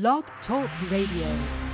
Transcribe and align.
Blog 0.00 0.24
Talk 0.46 0.70
Radio. 0.90 1.69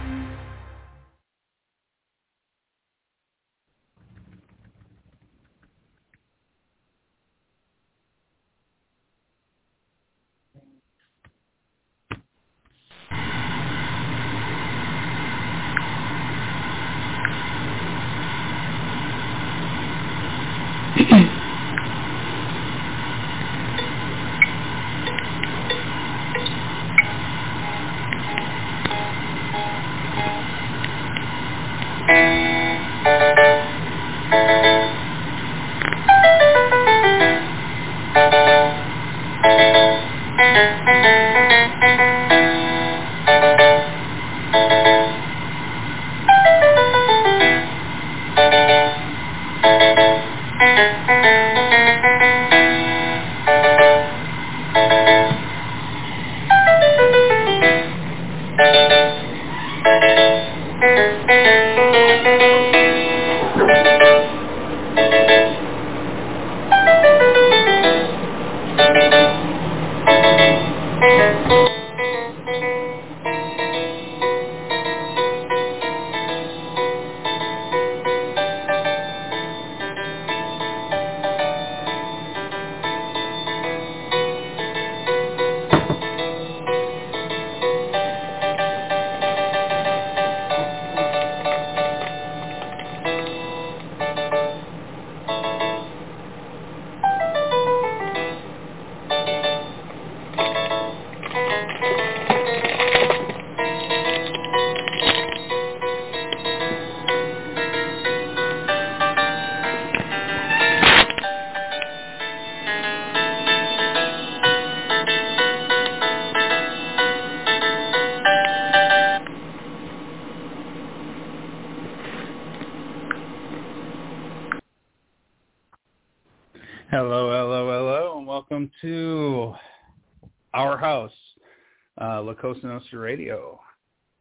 Cosa 132.40 132.66
Nostra 132.66 132.98
Radio. 132.98 133.60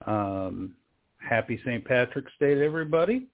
Um, 0.05 0.75
happy 1.17 1.59
St. 1.65 1.83
Patrick's 1.85 2.31
Day 2.39 2.55
to 2.55 2.63
everybody, 2.63 3.27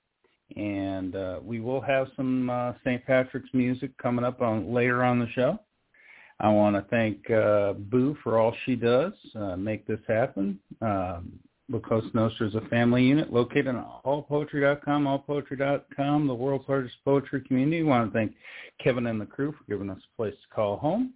and 0.55 1.15
uh, 1.15 1.39
we 1.43 1.59
will 1.59 1.81
have 1.81 2.07
some 2.15 2.49
uh, 2.49 2.73
St. 2.83 3.05
Patrick's 3.05 3.49
music 3.53 3.91
coming 3.97 4.25
up 4.25 4.41
on 4.41 4.73
later 4.73 5.03
on 5.03 5.19
the 5.19 5.27
show. 5.29 5.59
I 6.39 6.49
want 6.49 6.75
to 6.75 6.81
thank 6.89 7.29
uh, 7.29 7.73
Boo 7.73 8.17
for 8.23 8.39
all 8.39 8.55
she 8.65 8.75
does 8.75 9.13
uh, 9.35 9.55
make 9.55 9.85
this 9.85 9.99
happen. 10.07 10.59
Um, 10.81 11.39
La 11.69 11.79
Cosa 11.79 12.09
Nostra 12.13 12.47
is 12.47 12.55
a 12.55 12.61
family 12.61 13.03
unit 13.03 13.31
located 13.31 13.67
on 13.67 13.85
allpoetry.com, 14.03 15.05
allpoetry.com, 15.05 16.27
the 16.27 16.33
world's 16.33 16.67
largest 16.67 16.95
poetry 17.05 17.41
community. 17.41 17.81
I 17.81 17.85
want 17.85 18.11
to 18.11 18.17
thank 18.17 18.33
Kevin 18.83 19.07
and 19.07 19.21
the 19.21 19.25
crew 19.25 19.53
for 19.53 19.63
giving 19.69 19.89
us 19.89 19.99
a 19.99 20.17
place 20.17 20.33
to 20.33 20.55
call 20.55 20.77
home. 20.77 21.13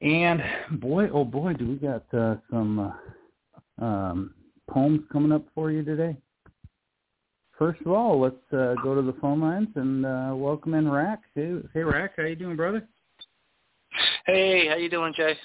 And 0.00 0.42
boy, 0.80 1.08
oh 1.12 1.24
boy, 1.24 1.54
do 1.54 1.66
we 1.66 1.74
got 1.74 2.04
uh, 2.14 2.36
some 2.50 2.94
uh, 3.80 3.84
um, 3.84 4.34
poems 4.70 5.00
coming 5.12 5.32
up 5.32 5.44
for 5.54 5.72
you 5.72 5.82
today. 5.82 6.16
First 7.58 7.80
of 7.80 7.88
all, 7.88 8.20
let's 8.20 8.36
uh, 8.52 8.74
go 8.82 8.94
to 8.94 9.02
the 9.02 9.16
phone 9.20 9.40
lines 9.40 9.68
and 9.74 10.06
uh, 10.06 10.32
welcome 10.34 10.74
in 10.74 10.88
Rack. 10.88 11.22
Hey, 11.34 11.56
hey, 11.74 11.82
Rack, 11.82 12.12
how 12.16 12.22
you 12.22 12.36
doing, 12.36 12.54
brother? 12.54 12.86
Hey, 14.26 14.68
how 14.68 14.76
you 14.76 14.88
doing, 14.88 15.12
Jay? 15.16 15.36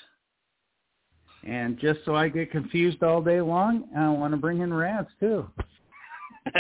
And 1.48 1.80
just 1.80 2.02
so 2.06 2.16
I 2.16 2.30
get 2.30 2.52
confused 2.52 3.02
all 3.02 3.22
day 3.22 3.42
long, 3.42 3.86
I 3.98 4.08
want 4.10 4.34
to 4.34 4.38
bring 4.38 4.60
in 4.60 4.72
Raz 4.72 5.06
too. 5.20 5.48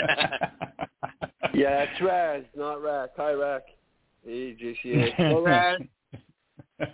yeah, 1.53 1.84
it's 1.84 2.02
Raz, 2.02 2.44
not 2.56 2.82
Rack. 2.82 3.12
Hi, 3.18 3.34
Rack. 3.34 3.64
Hey, 4.26 4.58
JCA. 4.59 5.14
Hello, 5.16 5.44
Raz. 5.46 5.80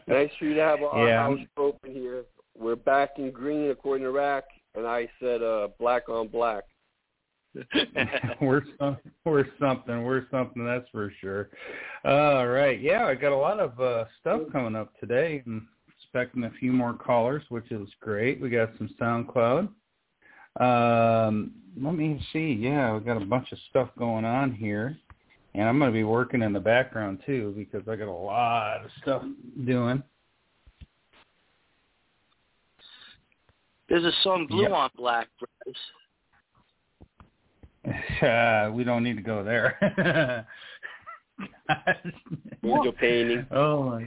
Nice 0.07 0.29
for 0.37 0.45
you 0.45 0.55
to 0.55 0.61
have 0.61 0.81
our 0.81 1.07
Yeah. 1.07 1.23
house 1.23 1.39
open 1.57 1.91
here. 1.91 2.23
We're 2.57 2.75
back 2.75 3.11
in 3.17 3.31
green 3.31 3.69
according 3.71 4.03
to 4.03 4.11
Rack, 4.11 4.45
and 4.75 4.85
I 4.85 5.07
said 5.19 5.41
uh, 5.41 5.69
black 5.79 6.09
on 6.09 6.27
black. 6.27 6.63
we're 8.41 8.63
some, 8.77 8.97
we're 9.25 9.47
something. 9.59 10.03
We're 10.03 10.27
something. 10.29 10.65
That's 10.65 10.87
for 10.91 11.11
sure. 11.19 11.49
All 12.05 12.47
right. 12.47 12.79
Yeah, 12.79 13.05
I 13.05 13.15
got 13.15 13.31
a 13.31 13.35
lot 13.37 13.59
of 13.59 13.79
uh, 13.79 14.05
stuff 14.19 14.41
coming 14.51 14.75
up 14.75 14.91
today. 14.99 15.41
I'm 15.45 15.67
expecting 15.97 16.43
a 16.43 16.51
few 16.59 16.71
more 16.71 16.93
callers, 16.93 17.43
which 17.49 17.71
is 17.71 17.89
great. 18.01 18.39
We 18.39 18.49
got 18.49 18.69
some 18.77 18.89
SoundCloud. 18.99 19.69
Um, 20.59 21.53
let 21.79 21.95
me 21.95 22.23
see. 22.33 22.53
Yeah, 22.59 22.93
we 22.93 22.99
got 23.01 23.21
a 23.21 23.25
bunch 23.25 23.51
of 23.51 23.57
stuff 23.69 23.89
going 23.97 24.25
on 24.25 24.53
here, 24.53 24.97
and 25.53 25.67
I'm 25.67 25.79
going 25.79 25.91
to 25.91 25.93
be 25.93 26.03
working 26.03 26.41
in 26.41 26.53
the 26.53 26.59
background 26.59 27.19
too 27.25 27.53
because 27.57 27.87
I 27.87 27.95
got 27.95 28.07
a 28.07 28.11
lot 28.11 28.85
of 28.85 28.91
stuff 29.01 29.23
doing. 29.65 30.03
There's 33.87 34.03
a 34.03 34.11
song 34.23 34.45
Blue 34.47 34.63
Yep. 34.63 34.71
on 34.71 34.89
Black, 34.95 35.27
Bryce. 35.39 35.75
Uh, 38.21 38.71
we 38.73 38.83
don't 38.83 39.03
need 39.03 39.15
to 39.15 39.23
go 39.23 39.43
there. 39.43 40.45
Window 42.61 42.91
painting. 42.91 43.47
Oh, 43.51 43.99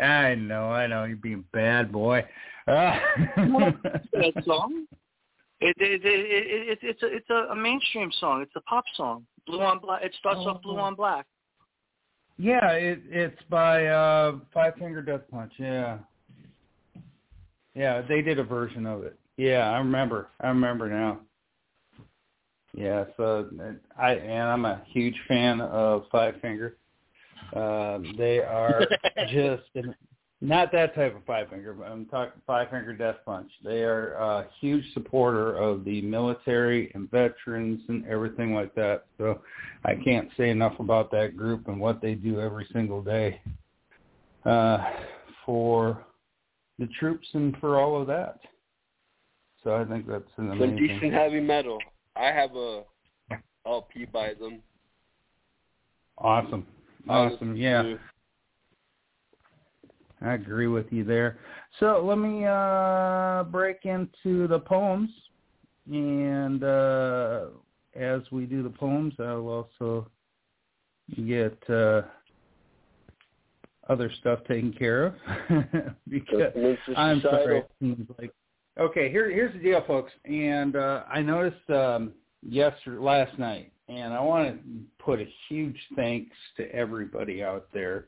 I 0.00 0.34
know, 0.34 0.70
I 0.70 0.86
know. 0.88 1.04
You're 1.04 1.16
being 1.16 1.44
bad 1.52 1.92
boy. 1.92 2.24
Uh, 2.66 2.98
that 3.36 4.32
song. 4.44 4.86
It, 5.60 5.76
it, 5.78 6.04
it, 6.04 6.06
it, 6.06 6.70
it, 6.72 6.78
it's 6.82 7.02
a 7.02 7.06
it's 7.06 7.30
a, 7.30 7.52
a 7.52 7.56
mainstream 7.56 8.10
song. 8.18 8.42
It's 8.42 8.56
a 8.56 8.60
pop 8.62 8.84
song. 8.96 9.24
Blue 9.46 9.60
on 9.60 9.78
Black. 9.78 10.02
It 10.04 10.14
starts 10.18 10.40
off 10.40 10.62
Blue 10.62 10.76
Oh. 10.78 10.80
on 10.82 10.94
Black. 10.94 11.26
yeah, 12.38 12.70
it, 12.72 13.00
it's 13.08 13.42
by 13.50 13.86
uh, 13.86 14.36
Five 14.52 14.74
Finger 14.76 15.02
Death 15.02 15.22
Punch. 15.30 15.52
Yeah, 15.58 15.98
yeah, 17.74 18.02
they 18.02 18.22
did 18.22 18.38
a 18.38 18.44
version 18.44 18.86
of 18.86 19.02
it. 19.04 19.18
Yeah, 19.36 19.70
I 19.70 19.78
remember. 19.78 20.28
I 20.40 20.48
remember 20.48 20.88
now. 20.88 21.20
Yeah, 22.74 23.04
so 23.16 23.48
I 23.98 24.12
and 24.14 24.42
I'm 24.48 24.64
a 24.64 24.82
huge 24.88 25.18
fan 25.28 25.60
of 25.60 26.04
Five 26.10 26.40
Finger. 26.40 26.76
Uh, 27.54 27.98
they 28.16 28.38
are 28.38 28.86
just 29.30 29.64
an, 29.74 29.94
Not 30.42 30.72
that 30.72 30.96
type 30.96 31.14
of 31.14 31.24
five 31.24 31.48
finger. 31.50 31.72
But 31.72 31.86
I'm 31.86 32.04
talking 32.06 32.42
five 32.48 32.68
finger 32.68 32.92
death 32.92 33.18
punch. 33.24 33.48
They 33.62 33.82
are 33.84 34.14
a 34.14 34.48
huge 34.60 34.84
supporter 34.92 35.56
of 35.56 35.84
the 35.84 36.02
military 36.02 36.90
and 36.96 37.08
veterans 37.12 37.80
and 37.88 38.04
everything 38.06 38.52
like 38.52 38.74
that. 38.74 39.04
So 39.18 39.40
I 39.84 39.94
can't 39.94 40.28
say 40.36 40.50
enough 40.50 40.80
about 40.80 41.12
that 41.12 41.36
group 41.36 41.68
and 41.68 41.78
what 41.78 42.02
they 42.02 42.14
do 42.14 42.40
every 42.40 42.66
single 42.72 43.02
day 43.02 43.40
uh, 44.44 44.78
for 45.46 46.04
the 46.80 46.88
troops 46.98 47.28
and 47.34 47.56
for 47.58 47.80
all 47.80 48.00
of 48.00 48.08
that. 48.08 48.40
So 49.62 49.76
I 49.76 49.84
think 49.84 50.08
that's 50.08 50.24
an 50.38 50.50
amazing. 50.50 50.76
Some 50.76 50.86
decent 50.88 51.12
heavy 51.12 51.40
metal. 51.40 51.78
I 52.16 52.32
have 52.32 52.56
a 52.56 52.82
LP 53.64 54.06
by 54.06 54.34
them. 54.34 54.58
Awesome. 56.18 56.66
Awesome. 57.08 57.54
Yeah. 57.54 57.94
I 60.24 60.34
agree 60.34 60.68
with 60.68 60.86
you 60.90 61.04
there. 61.04 61.38
So 61.80 62.04
let 62.04 62.18
me 62.18 62.44
uh, 62.46 63.44
break 63.44 63.84
into 63.84 64.46
the 64.46 64.58
poems, 64.58 65.10
and 65.90 66.62
uh, 66.62 67.46
as 67.96 68.20
we 68.30 68.46
do 68.46 68.62
the 68.62 68.70
poems, 68.70 69.14
I'll 69.18 69.48
also 69.48 70.08
get 71.26 71.58
uh, 71.68 72.02
other 73.88 74.10
stuff 74.20 74.40
taken 74.46 74.72
care 74.72 75.06
of 75.06 75.14
because 76.08 76.52
I'm 76.96 77.20
sorry. 77.20 77.58
It 77.58 77.70
seems 77.80 78.08
like 78.18 78.32
okay. 78.78 79.10
Here, 79.10 79.30
here's 79.30 79.52
the 79.54 79.60
deal, 79.60 79.82
folks, 79.86 80.12
and 80.24 80.76
uh, 80.76 81.02
I 81.10 81.20
noticed 81.20 81.68
um, 81.70 82.12
yesterday, 82.46 83.00
last 83.00 83.38
night, 83.38 83.72
and 83.88 84.12
I 84.12 84.20
want 84.20 84.56
to 84.56 84.62
put 85.04 85.20
a 85.20 85.26
huge 85.48 85.78
thanks 85.96 86.36
to 86.58 86.72
everybody 86.72 87.42
out 87.42 87.66
there 87.74 88.06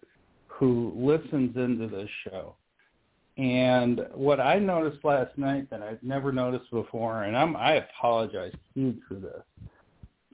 who 0.58 0.92
listens 0.96 1.56
into 1.56 1.88
this 1.88 2.08
show. 2.24 2.54
And 3.36 4.06
what 4.14 4.38
I 4.38 4.58
noticed 4.58 5.04
last 5.04 5.36
night 5.36 5.68
that 5.70 5.82
I've 5.82 6.02
never 6.02 6.30
noticed 6.30 6.70
before, 6.70 7.24
and 7.24 7.36
I'm 7.36 7.56
I 7.56 7.74
apologize 7.74 8.52
huge 8.74 8.98
for 9.08 9.14
this, 9.14 9.42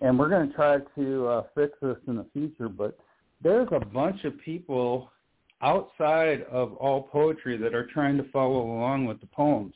and 0.02 0.18
we're 0.18 0.28
going 0.28 0.48
to 0.48 0.54
try 0.54 0.78
to 0.96 1.26
uh, 1.26 1.42
fix 1.54 1.72
this 1.80 1.96
in 2.06 2.16
the 2.16 2.26
future. 2.34 2.68
But 2.68 2.98
there's 3.42 3.68
a 3.72 3.80
bunch 3.80 4.24
of 4.24 4.38
people 4.40 5.10
outside 5.62 6.42
of 6.50 6.74
all 6.74 7.04
poetry 7.04 7.56
that 7.56 7.74
are 7.74 7.86
trying 7.86 8.18
to 8.18 8.24
follow 8.30 8.60
along 8.60 9.06
with 9.06 9.20
the 9.20 9.26
poems. 9.26 9.74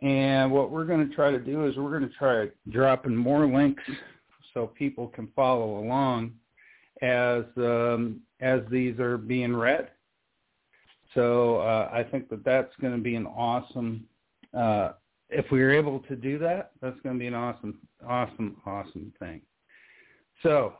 And 0.00 0.50
what 0.50 0.70
we're 0.70 0.84
going 0.84 1.06
to 1.06 1.14
try 1.14 1.30
to 1.30 1.38
do 1.38 1.66
is 1.66 1.76
we're 1.76 1.96
going 1.96 2.08
to 2.10 2.16
try 2.16 2.48
dropping 2.70 3.14
more 3.14 3.46
links 3.46 3.82
so 4.52 4.66
people 4.66 5.08
can 5.08 5.28
follow 5.36 5.78
along 5.78 6.32
as 7.02 7.44
um, 7.56 8.20
as 8.42 8.60
these 8.70 8.98
are 8.98 9.16
being 9.16 9.56
read. 9.56 9.88
So 11.14 11.58
uh, 11.58 11.88
I 11.92 12.02
think 12.02 12.28
that 12.30 12.44
that's 12.44 12.72
going 12.80 12.94
to 12.94 13.00
be 13.00 13.14
an 13.14 13.26
awesome. 13.26 14.04
Uh, 14.52 14.92
if 15.30 15.50
we 15.50 15.62
are 15.62 15.70
able 15.70 16.00
to 16.00 16.16
do 16.16 16.38
that, 16.40 16.72
that's 16.82 17.00
going 17.02 17.14
to 17.14 17.18
be 17.18 17.26
an 17.28 17.34
awesome, 17.34 17.78
awesome, 18.06 18.56
awesome 18.66 19.12
thing. 19.18 19.40
So 20.42 20.74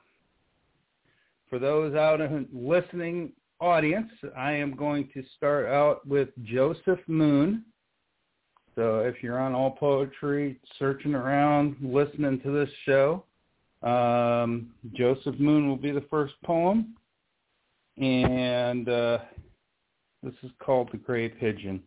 for 1.49 1.59
those 1.59 1.95
out 1.95 2.21
in 2.21 2.49
listening 2.53 3.33
audience, 3.61 4.11
I 4.37 4.53
am 4.53 4.75
going 4.75 5.09
to 5.15 5.23
start 5.37 5.67
out 5.67 6.07
with 6.07 6.29
Joseph 6.43 6.99
Moon. 7.07 7.65
So 8.75 9.01
if 9.01 9.23
you're 9.23 9.39
on 9.39 9.55
All 9.55 9.71
Poetry, 9.71 10.59
searching 10.79 11.15
around, 11.15 11.77
listening 11.81 12.41
to 12.41 12.51
this 12.51 12.71
show, 12.85 13.25
um, 13.83 14.71
Joseph 14.95 15.39
Moon 15.39 15.69
will 15.69 15.77
be 15.77 15.93
the 15.93 16.05
first 16.11 16.35
poem, 16.43 16.95
and 18.03 18.89
uh, 18.89 19.19
this 20.23 20.35
is 20.43 20.51
called 20.61 20.89
The 20.91 20.99
Gray 20.99 21.29
Pigeon. 21.29 21.83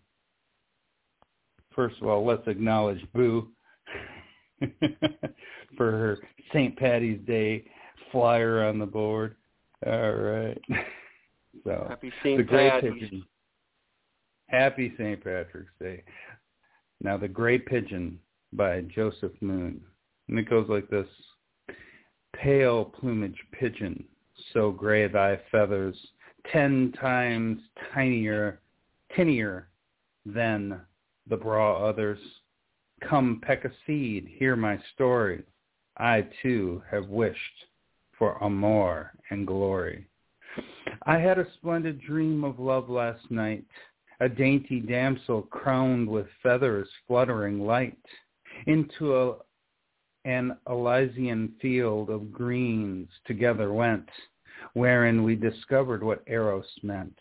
First 1.75 1.95
of 2.01 2.07
all, 2.07 2.25
let's 2.25 2.47
acknowledge 2.47 3.05
Boo 3.13 3.49
for 5.77 5.91
her 5.91 6.17
St. 6.53 6.77
Patty's 6.77 7.19
Day 7.27 7.65
flyer 8.11 8.63
on 8.63 8.79
the 8.79 8.85
board. 8.85 9.35
All 9.85 10.13
right. 10.13 10.61
So 11.63 11.85
Happy 11.87 12.11
St. 12.21 12.49
Patrick's. 12.49 12.99
Pigeon. 12.99 13.25
Happy 14.47 14.93
St. 14.97 15.23
Patrick's 15.23 15.71
Day. 15.79 16.03
Now, 17.01 17.15
The 17.15 17.29
Gray 17.29 17.57
Pigeon 17.57 18.19
by 18.51 18.81
Joseph 18.81 19.31
Moon. 19.39 19.81
And 20.27 20.37
it 20.37 20.49
goes 20.49 20.67
like 20.67 20.89
this 20.89 21.07
pale 22.35 22.85
plumage 22.85 23.39
pigeon, 23.57 24.03
so 24.53 24.71
gray 24.71 25.07
thy 25.07 25.39
feathers, 25.51 25.95
ten 26.51 26.93
times 26.99 27.59
tinier, 27.93 28.59
tinier 29.15 29.67
than 30.25 30.81
the 31.27 31.37
braw 31.37 31.87
others. 31.87 32.19
Come 33.01 33.41
peck 33.45 33.65
a 33.65 33.71
seed, 33.85 34.27
hear 34.37 34.55
my 34.55 34.79
story. 34.93 35.43
I 35.97 36.27
too 36.41 36.81
have 36.89 37.07
wished 37.07 37.65
for 38.17 38.37
amour 38.41 39.13
and 39.29 39.45
glory. 39.45 40.07
I 41.05 41.17
had 41.17 41.37
a 41.37 41.51
splendid 41.55 42.01
dream 42.01 42.43
of 42.43 42.59
love 42.59 42.89
last 42.89 43.29
night, 43.29 43.65
a 44.19 44.29
dainty 44.29 44.79
damsel 44.79 45.43
crowned 45.43 46.07
with 46.07 46.27
feathers 46.41 46.87
fluttering 47.07 47.59
light. 47.59 47.97
Into 48.65 49.15
a 49.15 49.35
an 50.25 50.57
Elysian 50.67 51.53
field 51.61 52.09
of 52.09 52.33
greens 52.33 53.07
together 53.25 53.71
went, 53.71 54.09
wherein 54.73 55.23
we 55.23 55.35
discovered 55.35 56.03
what 56.03 56.23
Eros 56.25 56.65
meant. 56.81 57.17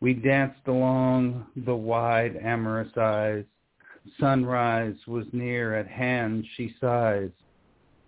We 0.00 0.14
danced 0.14 0.66
along 0.68 1.46
the 1.56 1.74
wide 1.74 2.36
amorous 2.36 2.96
eyes. 2.96 3.44
Sunrise 4.20 4.94
was 5.08 5.26
near 5.32 5.74
at 5.74 5.88
hand, 5.88 6.46
she 6.56 6.72
sighs. 6.80 7.32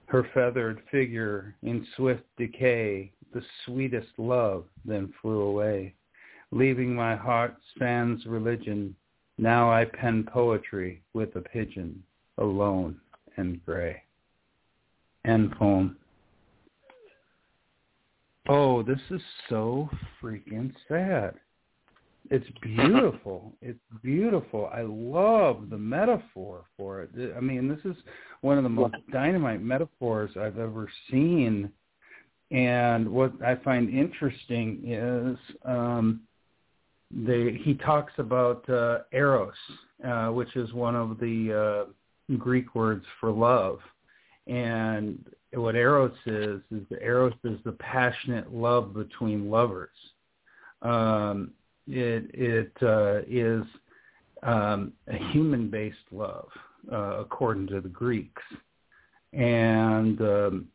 Her 0.07 0.25
feathered 0.33 0.83
figure 0.91 1.57
in 1.63 1.85
swift 1.97 2.25
decay, 2.39 3.13
the 3.35 3.43
sweetest 3.65 4.19
love 4.19 4.67
then 4.85 5.13
flew 5.21 5.41
away. 5.41 5.95
Leaving 6.53 6.95
my 6.95 7.17
heart 7.17 7.57
sans 7.79 8.25
religion, 8.25 8.95
now 9.37 9.71
I 9.71 9.85
pen 9.85 10.25
poetry 10.33 11.03
with 11.13 11.35
a 11.35 11.41
pigeon, 11.41 12.03
alone 12.39 13.01
and 13.41 13.65
gray. 13.65 14.03
End 15.25 15.53
poem. 15.53 15.97
Oh, 18.49 18.83
this 18.83 19.01
is 19.11 19.21
so 19.49 19.89
freaking 20.23 20.73
sad. 20.89 21.35
It's 22.31 22.47
beautiful. 22.63 23.53
it's 23.63 23.79
beautiful. 24.03 24.71
I 24.73 24.83
love 24.83 25.69
the 25.71 25.79
metaphor 25.79 26.65
for 26.77 27.03
it. 27.03 27.11
I 27.37 27.41
mean, 27.41 27.69
this 27.69 27.81
is 27.85 27.97
one 28.41 28.57
of 28.57 28.63
the 28.63 28.71
most 28.71 28.95
dynamite 29.13 29.63
metaphors 29.63 30.31
I've 30.37 30.59
ever 30.59 30.89
seen. 31.11 31.71
And 32.51 33.09
what 33.09 33.33
I 33.45 33.57
find 33.57 33.89
interesting 33.91 34.83
is 34.85 35.39
um, 35.65 36.23
they, 37.11 37.61
he 37.63 37.75
talks 37.75 38.13
about 38.19 38.69
uh, 38.69 39.01
eros, 39.13 39.55
uh, 40.07 40.29
which 40.29 40.57
is 40.57 40.73
one 40.73 40.97
of 40.97 41.19
the 41.19 41.87
uh, 41.87 41.91
Greek 42.39 42.75
words 42.75 43.05
for 43.19 43.31
love. 43.31 43.79
And 44.47 45.25
what 45.53 45.75
eros 45.75 46.17
is, 46.27 46.61
is 46.71 46.83
the 46.91 47.03
eros 47.03 47.35
is 47.45 47.59
the 47.65 47.73
passionate 47.73 48.53
love 48.53 48.95
between 48.95 49.51
lovers. 49.51 49.89
Um, 50.83 51.53
it 51.87 52.31
it 52.33 52.73
uh, 52.83 53.21
is 53.29 53.65
um, 54.43 54.93
a 55.09 55.17
human-based 55.33 55.97
love, 56.13 56.49
uh, 56.91 57.19
according 57.21 57.67
to 57.69 57.81
the 57.81 57.89
Greeks. 57.89 58.43
And 59.33 60.21
um, 60.21 60.69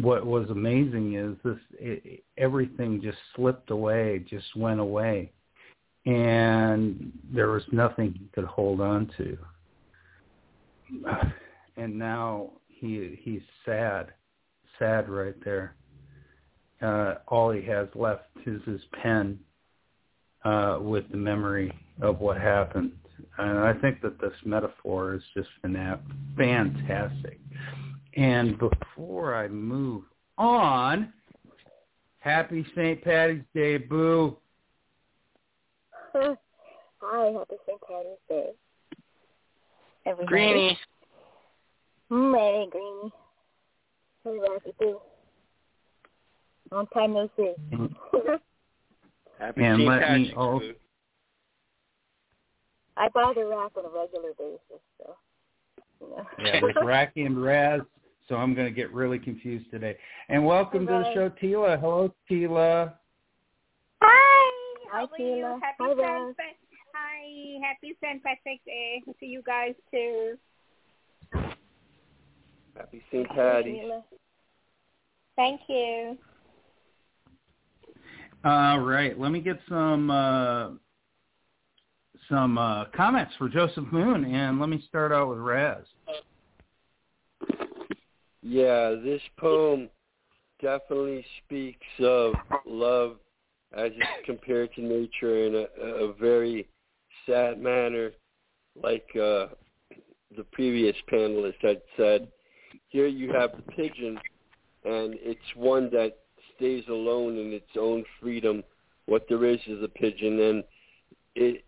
what 0.00 0.26
was 0.26 0.50
amazing 0.50 1.14
is 1.14 1.36
this: 1.44 1.58
it, 1.78 2.24
everything 2.36 3.00
just 3.00 3.18
slipped 3.36 3.70
away, 3.70 4.24
just 4.28 4.56
went 4.56 4.80
away, 4.80 5.30
and 6.06 7.12
there 7.32 7.48
was 7.48 7.62
nothing 7.72 8.14
he 8.18 8.28
could 8.34 8.44
hold 8.44 8.80
on 8.80 9.10
to 9.18 9.38
and 11.76 11.98
now 11.98 12.50
he 12.66 13.18
he's 13.22 13.42
sad, 13.64 14.12
sad 14.78 15.08
right 15.08 15.34
there. 15.44 15.74
Uh, 16.80 17.14
all 17.26 17.50
he 17.50 17.62
has 17.66 17.88
left 17.94 18.28
is 18.46 18.62
his 18.64 18.80
pen 19.02 19.38
uh, 20.44 20.78
with 20.80 21.10
the 21.10 21.16
memory 21.16 21.72
of 22.00 22.20
what 22.20 22.40
happened. 22.40 22.92
And 23.38 23.58
I 23.58 23.72
think 23.74 24.00
that 24.02 24.20
this 24.20 24.32
metaphor 24.44 25.14
is 25.14 25.22
just 25.34 25.48
fantastic. 25.62 27.40
And 28.16 28.56
before 28.58 29.34
I 29.34 29.48
move 29.48 30.04
on, 30.36 31.12
happy 32.20 32.64
St. 32.76 33.02
Patty's 33.02 33.42
Day, 33.54 33.78
Boo. 33.78 34.36
Hi, 36.14 36.36
happy 37.00 37.56
St. 37.66 37.80
Patty's 37.80 38.18
Day 38.28 38.50
everybody. 40.08 40.26
Greenie. 40.26 40.78
Hey, 42.10 42.66
Greenie. 42.70 43.12
Hey, 44.24 44.38
Rocky, 44.38 44.72
too. 44.80 45.00
Long 46.72 46.86
time 46.88 47.14
no 47.14 47.30
mm-hmm. 47.38 47.86
see. 47.86 48.18
Happy 49.38 49.64
and 49.64 49.84
let 49.84 50.00
me 50.00 50.00
Patrick's, 50.00 50.30
al- 50.36 50.58
Boo. 50.58 50.72
I 52.96 53.08
bother 53.14 53.46
rap 53.46 53.72
on 53.76 53.84
a 53.84 53.88
regular 53.88 54.32
basis, 54.36 54.82
so 54.98 55.16
you 56.00 56.10
know. 56.10 56.26
Yeah, 56.38 56.60
there's 56.60 56.74
Racky 56.82 57.24
and 57.24 57.42
Raz, 57.42 57.80
so 58.28 58.34
I'm 58.34 58.54
going 58.54 58.66
to 58.66 58.72
get 58.72 58.92
really 58.92 59.18
confused 59.18 59.70
today. 59.70 59.96
And 60.28 60.44
welcome 60.44 60.86
to 60.86 60.92
the 60.92 61.14
show, 61.14 61.30
Tila. 61.40 61.80
Hello, 61.80 62.12
Tila. 62.30 62.92
Hi. 64.02 64.52
Hi, 64.90 65.00
How 65.00 65.06
are 65.06 65.18
you? 65.18 65.60
Happy 65.62 65.76
Hi, 65.80 66.32
St. 66.36 66.57
Raz. 67.28 67.60
Hi. 67.62 67.66
Happy 67.66 67.96
St. 68.02 68.22
Patrick's 68.22 68.64
Day 68.64 69.02
to 69.20 69.26
you 69.26 69.42
guys 69.42 69.74
too. 69.90 70.36
Happy 72.76 73.02
St. 73.10 73.28
Patty's. 73.30 73.80
Sheila. 73.80 74.02
Thank 75.36 75.60
you. 75.68 76.18
All 78.44 78.80
right, 78.80 79.18
let 79.18 79.32
me 79.32 79.40
get 79.40 79.58
some 79.68 80.10
uh, 80.10 80.70
some 82.28 82.56
uh, 82.56 82.84
comments 82.96 83.32
for 83.36 83.48
Joseph 83.48 83.86
Moon, 83.90 84.24
and 84.24 84.60
let 84.60 84.68
me 84.68 84.82
start 84.88 85.12
out 85.12 85.28
with 85.28 85.38
Raz. 85.38 85.84
Yeah, 88.42 88.94
this 89.02 89.20
poem 89.38 89.88
definitely 90.62 91.24
speaks 91.44 91.86
of 92.00 92.34
love 92.64 93.16
as 93.76 93.90
it's 93.94 94.24
compared 94.24 94.72
to 94.74 94.82
nature 94.82 95.46
in 95.46 95.54
a, 95.54 95.84
a 95.84 96.12
very 96.14 96.66
sad 97.28 97.60
manner, 97.60 98.12
like 98.82 99.06
uh, 99.14 99.46
the 100.36 100.44
previous 100.52 100.96
panelist 101.10 101.60
had 101.60 101.80
said. 101.96 102.28
Here 102.88 103.06
you 103.06 103.32
have 103.32 103.50
the 103.52 103.72
pigeon, 103.72 104.18
and 104.84 105.14
it's 105.20 105.40
one 105.54 105.90
that 105.90 106.18
stays 106.56 106.84
alone 106.88 107.36
in 107.38 107.52
its 107.52 107.70
own 107.78 108.04
freedom. 108.20 108.62
What 109.06 109.26
there 109.28 109.44
is 109.44 109.60
is 109.66 109.82
a 109.82 109.88
pigeon, 109.88 110.40
and 110.40 110.64
it 111.34 111.64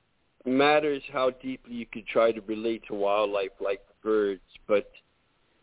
matters 0.46 1.02
how 1.12 1.30
deeply 1.30 1.74
you 1.74 1.86
could 1.86 2.06
try 2.06 2.32
to 2.32 2.40
relate 2.42 2.82
to 2.88 2.94
wildlife 2.94 3.50
like 3.60 3.80
birds, 4.02 4.40
but 4.66 4.90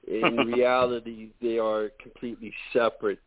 in 0.07 0.37
reality, 0.47 1.31
they 1.41 1.57
are 1.57 1.91
completely 2.01 2.53
separate 2.73 3.19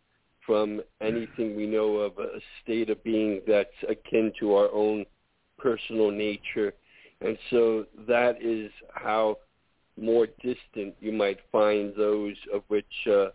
from 0.46 0.80
anything 1.00 1.54
we 1.54 1.66
know 1.66 1.96
of 1.96 2.18
a 2.18 2.40
state 2.62 2.90
of 2.90 3.02
being 3.04 3.40
that's 3.46 3.68
akin 3.88 4.32
to 4.40 4.54
our 4.54 4.70
own 4.72 5.04
personal 5.62 6.10
nature. 6.10 6.72
And 7.20 7.36
so 7.50 7.86
that 8.08 8.42
is 8.42 8.70
how 8.92 9.36
more 10.00 10.26
distant 10.42 10.94
you 11.00 11.12
might 11.12 11.38
find 11.52 11.92
those 11.96 12.36
of 12.52 12.62
which 12.68 12.86
uh, 13.06 13.26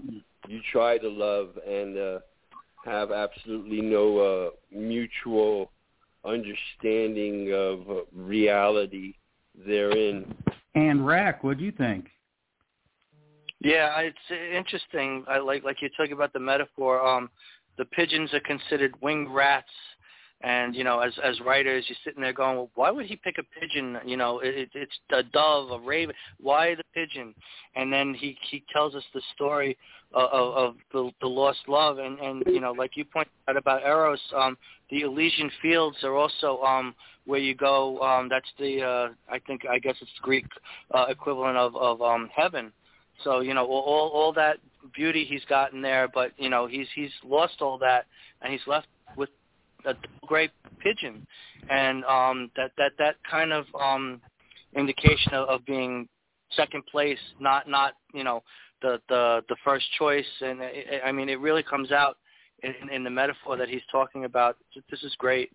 you 0.48 0.60
try 0.72 0.98
to 0.98 1.10
love 1.10 1.50
and 1.67 1.98
uh, 1.98 2.20
have 2.86 3.12
absolutely 3.12 3.82
no 3.82 4.17
uh, 4.17 4.50
mutual 4.75 5.72
understanding 6.24 7.51
of 7.53 7.89
uh, 7.89 8.01
reality 8.13 9.13
therein. 9.67 10.34
And 10.74 11.05
Rack, 11.05 11.44
what 11.44 11.58
do 11.58 11.63
you 11.63 11.72
think? 11.72 12.08
Yeah, 13.62 13.98
it's 14.00 14.17
uh, 14.29 14.58
interesting. 14.58 15.24
I 15.27 15.39
like 15.39 15.63
like 15.63 15.82
you're 15.82 15.89
talking 15.98 16.13
about 16.13 16.34
the 16.34 16.39
metaphor. 16.39 17.05
Um, 17.05 17.29
the 17.77 17.86
pigeons 17.86 18.34
are 18.34 18.39
considered 18.41 18.94
winged 19.01 19.29
rats, 19.29 19.70
and 20.41 20.75
you 20.75 20.83
know, 20.83 20.99
as 20.99 21.13
as 21.23 21.39
writers, 21.41 21.85
you're 21.87 21.97
sitting 22.03 22.21
there 22.21 22.33
going, 22.33 22.57
well, 22.57 22.69
why 22.75 22.91
would 22.91 23.05
he 23.05 23.15
pick 23.15 23.37
a 23.37 23.59
pigeon? 23.59 23.97
You 24.05 24.17
know, 24.17 24.39
it, 24.39 24.55
it, 24.55 24.69
it's 24.73 24.99
a 25.11 25.23
dove, 25.23 25.71
a 25.71 25.79
raven. 25.79 26.13
Why 26.39 26.75
the 26.75 26.83
pigeon? 26.93 27.33
And 27.75 27.91
then 27.91 28.13
he 28.13 28.37
he 28.49 28.63
tells 28.71 28.95
us 28.95 29.03
the 29.13 29.21
story 29.33 29.77
of, 30.13 30.29
of, 30.31 30.75
the, 30.93 31.11
the 31.21 31.27
lost 31.27 31.59
love, 31.67 31.99
and 31.99 32.19
and 32.19 32.43
you 32.47 32.59
know, 32.59 32.73
like 32.73 32.91
you 32.95 33.05
pointed 33.05 33.31
out 33.47 33.57
about 33.57 33.83
Eros, 33.83 34.19
um, 34.35 34.57
the 34.91 35.01
Elysian 35.01 35.49
fields 35.61 35.97
are 36.03 36.15
also 36.15 36.61
um 36.61 36.93
where 37.25 37.39
you 37.39 37.55
go. 37.55 37.99
Um, 38.01 38.27
that's 38.29 38.49
the 38.59 38.81
uh, 38.81 39.07
I 39.33 39.39
think 39.39 39.61
I 39.69 39.79
guess 39.79 39.95
it's 40.01 40.11
Greek 40.21 40.45
uh, 40.93 41.05
equivalent 41.09 41.57
of 41.57 41.75
of 41.77 42.01
um 42.01 42.29
heaven. 42.35 42.71
So 43.23 43.39
you 43.39 43.53
know 43.53 43.65
all 43.65 44.09
all 44.09 44.33
that 44.33 44.57
beauty 44.93 45.25
he's 45.27 45.45
gotten 45.45 45.81
there, 45.81 46.09
but 46.13 46.33
you 46.37 46.49
know 46.49 46.67
he's 46.67 46.87
he's 46.93 47.11
lost 47.23 47.61
all 47.61 47.77
that, 47.79 48.05
and 48.41 48.51
he's 48.51 48.67
left 48.67 48.87
with 49.15 49.29
a 49.85 49.95
great 50.25 50.51
pigeon, 50.79 51.25
and 51.69 52.03
um, 52.05 52.51
that 52.55 52.71
that 52.77 52.91
that 52.99 53.15
kind 53.29 53.53
of 53.53 53.65
um, 53.79 54.21
indication 54.75 55.33
of, 55.33 55.47
of 55.49 55.65
being 55.65 56.07
second 56.55 56.85
place, 56.87 57.19
not 57.39 57.69
not 57.69 57.93
you 58.13 58.23
know 58.23 58.43
the 58.81 58.99
the 59.09 59.41
the 59.49 59.55
first 59.63 59.85
choice, 59.97 60.25
and 60.41 60.59
it, 60.61 61.01
I 61.05 61.11
mean 61.11 61.29
it 61.29 61.39
really 61.39 61.63
comes 61.63 61.91
out 61.91 62.17
in, 62.63 62.73
in 62.91 63.03
the 63.03 63.09
metaphor 63.09 63.57
that 63.57 63.69
he's 63.69 63.81
talking 63.91 64.25
about. 64.25 64.57
This 64.89 65.03
is 65.03 65.15
great. 65.17 65.51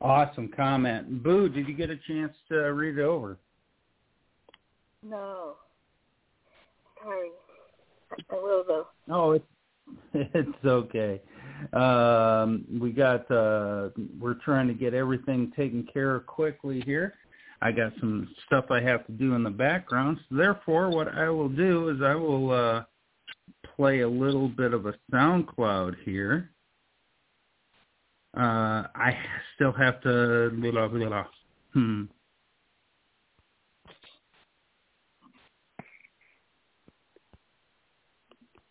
Awesome 0.00 0.48
comment. 0.48 1.24
Boo, 1.24 1.48
did 1.48 1.66
you 1.66 1.74
get 1.74 1.90
a 1.90 1.96
chance 2.06 2.32
to 2.48 2.56
read 2.72 2.98
it 2.98 3.02
over? 3.02 3.36
No. 5.02 5.54
Sorry. 7.02 7.30
I 8.30 8.34
will 8.34 8.64
though. 8.66 8.86
Oh, 9.10 9.32
it's 9.32 9.44
it's 10.14 10.64
okay. 10.64 11.20
Um, 11.72 12.64
we 12.80 12.92
got 12.92 13.30
uh, 13.30 13.90
we're 14.20 14.38
trying 14.44 14.68
to 14.68 14.74
get 14.74 14.94
everything 14.94 15.52
taken 15.56 15.86
care 15.92 16.14
of 16.16 16.26
quickly 16.26 16.82
here. 16.86 17.14
I 17.60 17.72
got 17.72 17.92
some 17.98 18.28
stuff 18.46 18.66
I 18.70 18.80
have 18.82 19.04
to 19.06 19.12
do 19.12 19.34
in 19.34 19.42
the 19.42 19.50
background. 19.50 20.18
So 20.28 20.36
therefore, 20.36 20.90
what 20.90 21.08
I 21.08 21.28
will 21.28 21.48
do 21.48 21.88
is 21.88 22.00
I 22.02 22.14
will 22.14 22.52
uh, 22.52 22.84
play 23.76 24.00
a 24.00 24.08
little 24.08 24.48
bit 24.48 24.72
of 24.72 24.86
a 24.86 24.94
sound 25.10 25.48
cloud 25.48 25.96
here. 26.04 26.50
Uh, 28.36 28.86
I 28.94 29.18
still 29.54 29.72
have 29.72 30.00
to. 30.02 30.50
Blah, 30.54 30.88
blah, 30.88 31.08
blah. 31.08 31.24
Hmm. 31.72 32.04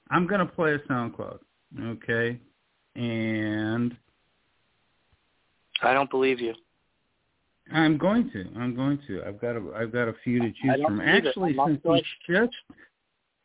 I'm 0.10 0.28
gonna 0.28 0.46
play 0.46 0.74
a 0.74 0.80
sound 0.88 1.14
SoundCloud, 1.14 1.40
okay? 1.82 2.40
And 2.96 3.96
I 5.82 5.94
don't 5.94 6.10
believe 6.10 6.40
you. 6.40 6.54
I'm 7.72 7.98
going 7.98 8.32
to. 8.32 8.46
I'm 8.58 8.76
going 8.76 9.00
to. 9.08 9.24
I've 9.26 9.42
got 9.42 9.56
a. 9.56 9.62
I've 9.76 9.92
got 9.92 10.08
a 10.08 10.14
few 10.24 10.40
to 10.40 10.52
choose 10.52 10.82
from. 10.84 11.02
Actually, 11.02 11.56
I'm 11.60 11.82
since 11.84 12.06
he 12.26 12.34
just, 12.34 12.56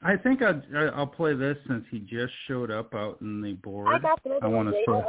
I 0.02 0.16
think 0.16 0.42
I'll 0.42 0.62
I'll 0.94 1.06
play 1.06 1.34
this 1.34 1.56
since 1.66 1.84
he 1.90 1.98
just 2.00 2.32
showed 2.46 2.70
up 2.70 2.94
out 2.94 3.18
in 3.20 3.40
the 3.40 3.54
board. 3.54 3.88
got 4.00 4.20
I 4.42 4.46
want 4.46 4.68
to 4.68 4.74
sort 4.84 5.04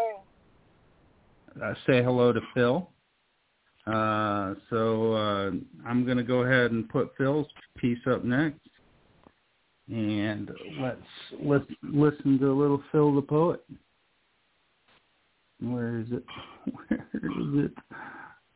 uh, 1.62 1.74
say 1.86 2.03
hello 2.03 2.33
to 2.33 2.41
Phil. 2.53 2.89
Uh, 3.86 4.53
so 4.69 5.13
uh, 5.13 5.51
I'm 5.86 6.05
going 6.05 6.17
to 6.17 6.24
go 6.24 6.43
ahead 6.43 6.72
and 6.72 6.88
put 6.88 7.12
Phil's 7.17 7.48
piece 7.77 8.00
up 8.07 8.24
next, 8.24 8.60
and 9.89 10.51
let's 10.79 10.97
let's 11.41 11.65
listen 11.81 12.39
to 12.39 12.51
a 12.51 12.53
little 12.53 12.81
Phil 12.91 13.13
the 13.15 13.21
poet. 13.21 13.63
Where 15.59 15.99
is 15.99 16.07
it? 16.11 16.23
Where 16.87 16.99
is 16.99 17.65
it? 17.65 17.71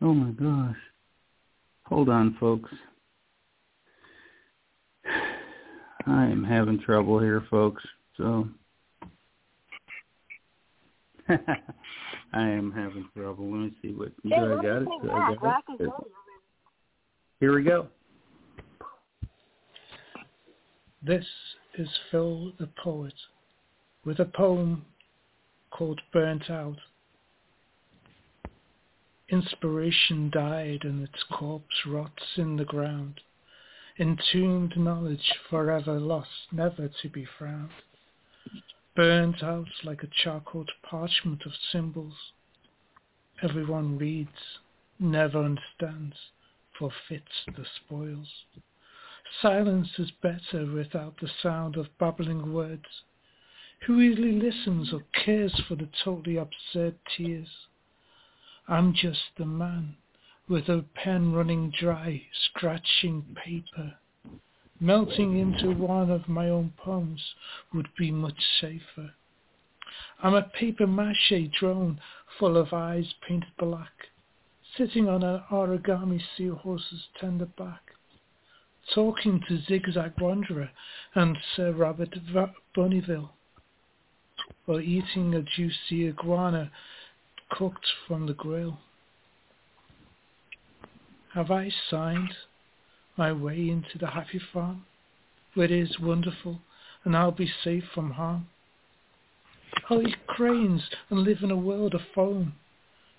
Oh 0.02 0.14
my 0.14 0.32
gosh! 0.32 0.78
Hold 1.84 2.10
on, 2.10 2.36
folks. 2.40 2.70
I 6.06 6.26
am 6.26 6.44
having 6.44 6.80
trouble 6.80 7.20
here, 7.20 7.44
folks. 7.50 7.84
So 8.16 8.48
I 11.30 11.38
am 12.34 12.72
having 12.72 13.10
trouble. 13.16 13.52
Let 13.52 13.60
me 13.60 13.74
see 13.82 13.90
what 13.90 14.12
do 14.24 14.34
I 14.34 14.56
got 14.62 14.82
it. 14.82 14.88
Do 15.02 15.12
I 15.12 15.36
got 15.42 15.64
it? 15.68 15.74
is 15.74 15.80
ready 15.80 15.92
already. 15.92 16.12
Here 17.40 17.56
we 17.56 17.64
go. 17.64 17.88
This 21.04 21.28
is 21.78 21.90
Phil 22.10 22.54
the 22.60 22.66
Poet 22.66 23.14
with 24.04 24.20
a 24.20 24.26
poem 24.26 24.84
called 25.70 26.02
Burnt 26.12 26.50
Out. 26.50 26.80
Inspiration 29.30 30.32
died 30.32 30.84
and 30.84 31.08
its 31.08 31.24
corpse 31.32 31.86
rots 31.86 32.24
in 32.36 32.56
the 32.56 32.66
ground. 32.66 33.22
Entombed 34.00 34.76
knowledge 34.76 35.34
forever 35.52 36.00
lost, 36.00 36.52
never 36.52 36.90
to 37.04 37.10
be 37.10 37.28
found. 37.38 37.70
Burnt 38.96 39.44
out 39.44 39.70
like 39.84 40.02
a 40.02 40.08
charcoaled 40.24 40.72
parchment 40.82 41.46
of 41.46 41.52
symbols. 41.72 42.34
Everyone 43.44 44.00
reads, 44.00 44.60
never 44.98 45.44
understands, 45.44 46.16
forfeits 46.78 47.46
the 47.56 47.68
spoils. 47.76 48.46
Silence 49.42 49.90
is 50.00 50.12
better 50.22 50.66
without 50.66 51.20
the 51.20 51.30
sound 51.42 51.76
of 51.76 51.98
babbling 51.98 52.54
words. 52.54 53.04
Who 53.86 53.98
really 53.98 54.32
listens 54.32 54.92
or 54.92 55.04
cares 55.14 55.60
for 55.68 55.76
the 55.76 55.90
totally 56.04 56.38
absurd 56.38 56.96
tears? 57.16 57.68
I'm 58.68 58.94
just 58.94 59.36
the 59.38 59.46
man 59.46 59.96
with 60.48 60.70
a 60.70 60.86
pen 60.96 61.34
running 61.34 61.72
dry, 61.72 62.26
scratching 62.46 63.36
paper. 63.36 63.98
Melting 64.80 65.38
into 65.38 65.72
one 65.72 66.10
of 66.10 66.30
my 66.30 66.50
own 66.50 66.74
poems 66.78 67.36
would 67.74 67.90
be 67.98 68.12
much 68.12 68.42
safer. 68.62 69.14
I'm 70.22 70.34
a 70.34 70.44
paper 70.44 70.88
mache 70.88 71.52
drone 71.52 72.00
full 72.40 72.58
of 72.58 72.74
eyes 72.74 73.14
painted 73.28 73.52
black, 73.58 74.10
sitting 74.76 75.08
on 75.10 75.24
an 75.24 75.44
origami 75.52 76.22
seahorse's 76.36 77.08
tender 77.20 77.46
back, 77.46 77.97
talking 78.94 79.42
to 79.48 79.62
Zigzag 79.62 80.14
Wanderer 80.20 80.70
and 81.16 81.38
Sir 81.56 81.72
Robert 81.72 82.16
Bunnyville, 82.76 83.30
while 84.66 84.80
eating 84.80 85.34
a 85.34 85.42
juicy 85.42 86.08
iguana 86.08 86.72
cooked 87.50 87.88
from 88.08 88.28
the 88.28 88.34
grill. 88.34 88.80
Have 91.34 91.52
I 91.52 91.70
signed 91.90 92.34
my 93.18 93.32
way 93.32 93.70
into 93.70 93.98
the 94.00 94.08
happy 94.08 94.42
farm, 94.54 94.86
where 95.54 95.66
it 95.66 95.72
is 95.72 96.00
wonderful 96.00 96.60
and 97.04 97.16
I'll 97.16 97.32
be 97.32 97.52
safe 97.64 97.84
from 97.94 98.12
harm? 98.12 98.48
I'll 99.90 100.02
eat 100.02 100.28
cranes 100.28 100.90
and 101.10 101.22
live 101.22 101.44
in 101.44 101.52
a 101.52 101.56
world 101.56 101.94
of 101.94 102.02
foam, 102.14 102.54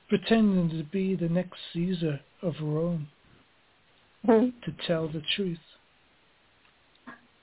pretending 0.08 0.70
to 0.70 0.84
be 0.84 1.14
the 1.14 1.28
next 1.28 1.58
Caesar 1.72 2.20
of 2.42 2.54
Rome. 2.60 3.08
Hmm. 4.26 4.48
To 4.64 4.72
tell 4.86 5.08
the 5.08 5.22
truth, 5.36 5.58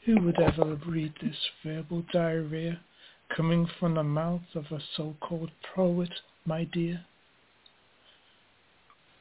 who 0.06 0.22
would 0.22 0.40
ever 0.40 0.78
read 0.86 1.14
this 1.22 1.38
verbal 1.64 2.04
diarrhea 2.12 2.80
coming 3.36 3.68
from 3.80 3.96
the 3.96 4.04
mouth 4.04 4.44
of 4.54 4.66
a 4.72 4.80
so-called 4.96 5.52
poet, 5.74 6.12
my 6.46 6.66
dear? 6.66 7.06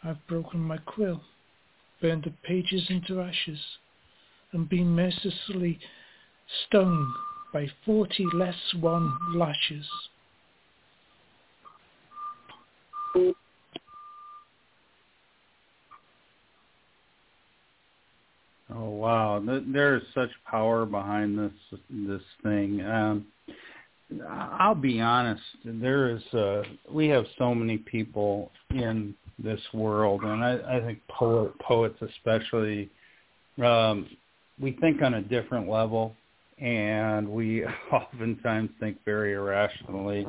I've 0.03 0.27
broken 0.27 0.61
my 0.61 0.77
quill, 0.79 1.23
burned 2.03 2.25
the 2.25 2.35
pages 2.43 2.91
into 2.91 3.21
ashes, 3.21 3.61
and 4.53 4.69
been 4.69 4.89
mercilessly 4.89 5.79
stung 6.67 7.15
by 7.53 7.69
forty 7.87 8.27
less 8.35 8.75
one 8.79 9.17
lashes. 9.35 9.87
Oh 18.77 18.91
wow, 18.91 19.43
there 19.45 19.97
is 19.97 20.03
such 20.15 20.31
power 20.51 20.85
behind 20.85 21.39
this 21.39 21.81
this 21.91 22.23
thing. 22.43 22.85
Um, 22.85 23.27
I'll 24.29 24.75
be 24.75 25.01
honest, 25.01 25.43
there 25.65 26.11
is 26.11 26.23
uh, 26.35 26.63
we 26.91 27.07
have 27.09 27.25
so 27.39 27.55
many 27.55 27.79
people 27.79 28.51
in 28.71 29.15
this 29.39 29.61
world, 29.73 30.23
and 30.23 30.45
I, 30.45 30.79
I 30.79 30.81
think 30.81 31.01
poet, 31.09 31.53
poets 31.61 31.97
especially, 32.01 32.91
um, 33.63 34.09
we 34.61 34.73
think 34.73 35.03
on 35.03 35.15
a 35.15 35.23
different 35.23 35.69
level, 35.69 36.15
and 36.59 37.29
we 37.29 37.65
oftentimes 37.93 38.71
think 38.81 38.99
very 39.05 39.35
irrationally, 39.35 40.27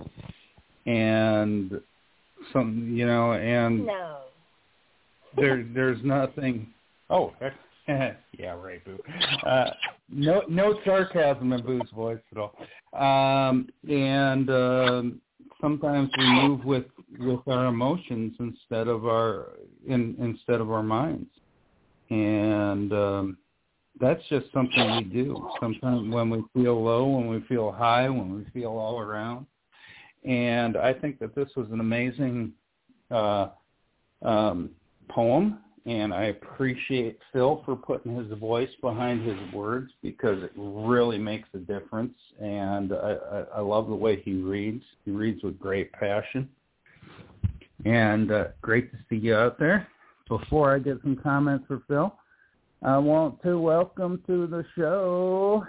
and 0.86 1.82
some 2.54 2.94
you 2.96 3.08
know, 3.08 3.34
and 3.34 3.88
No. 3.88 4.18
there 5.36 5.66
there's 5.74 6.04
nothing. 6.04 6.68
Oh, 7.10 7.34
yeah, 7.88 8.52
right, 8.54 8.84
Boo. 8.84 8.98
Uh, 9.46 9.70
no, 10.10 10.44
no 10.50 10.80
sarcasm 10.84 11.54
in 11.54 11.62
Boo's 11.64 11.90
voice 11.94 12.20
at 12.32 12.38
all. 12.38 12.56
Um, 12.94 13.68
and 13.88 14.50
um, 14.50 15.22
sometimes 15.62 16.10
we 16.18 16.26
move 16.26 16.66
with 16.66 16.86
with 17.20 17.48
our 17.48 17.68
emotions 17.68 18.36
instead 18.40 18.88
of 18.88 19.06
our 19.06 19.54
in, 19.88 20.16
instead 20.20 20.62
of 20.62 20.72
our 20.72 20.82
minds, 20.82 21.30
and 22.10 22.92
um, 22.92 23.38
that's 24.00 24.22
just 24.30 24.48
something 24.52 24.96
we 24.98 25.04
do. 25.04 25.48
Sometimes 25.60 26.14
when 26.14 26.30
we 26.30 26.44
feel 26.54 26.84
low, 26.84 27.08
when 27.08 27.28
we 27.28 27.42
feel 27.48 27.72
high, 27.72 28.10
when 28.10 28.34
we 28.36 28.46
feel 28.52 28.72
all 28.72 29.00
around. 29.00 29.46
And 30.24 30.76
I 30.76 30.92
think 30.92 31.20
that 31.20 31.36
this 31.36 31.50
was 31.56 31.68
an 31.72 31.80
amazing 31.80 32.52
uh, 33.12 33.50
um, 34.24 34.72
poem 35.08 35.60
and 35.86 36.14
I 36.14 36.26
appreciate 36.26 37.20
Phil 37.32 37.62
for 37.64 37.76
putting 37.76 38.16
his 38.16 38.38
voice 38.40 38.70
behind 38.82 39.24
his 39.24 39.38
words 39.54 39.92
because 40.02 40.42
it 40.42 40.52
really 40.56 41.20
makes 41.20 41.48
a 41.54 41.60
difference. 41.60 42.16
And 42.42 42.92
I, 42.92 43.18
I, 43.32 43.44
I 43.58 43.60
love 43.62 43.88
the 43.88 43.96
way 43.96 44.20
he 44.22 44.34
reads. 44.34 44.84
He 45.06 45.12
reads 45.12 45.44
with 45.44 45.60
great 45.60 45.92
passion. 45.94 46.50
And 47.86 48.32
uh, 48.32 48.46
great 48.62 48.92
to 48.92 48.98
see 49.10 49.18
you 49.18 49.36
out 49.36 49.60
there. 49.60 49.88
Before 50.28 50.74
I 50.74 50.80
get 50.80 50.98
some 51.04 51.16
comments 51.16 51.66
for 51.68 51.84
Phil, 51.88 52.12
I 52.82 52.98
want 52.98 53.42
to 53.44 53.60
welcome 53.60 54.24
to 54.26 54.48
the 54.48 54.66
show. 54.76 55.64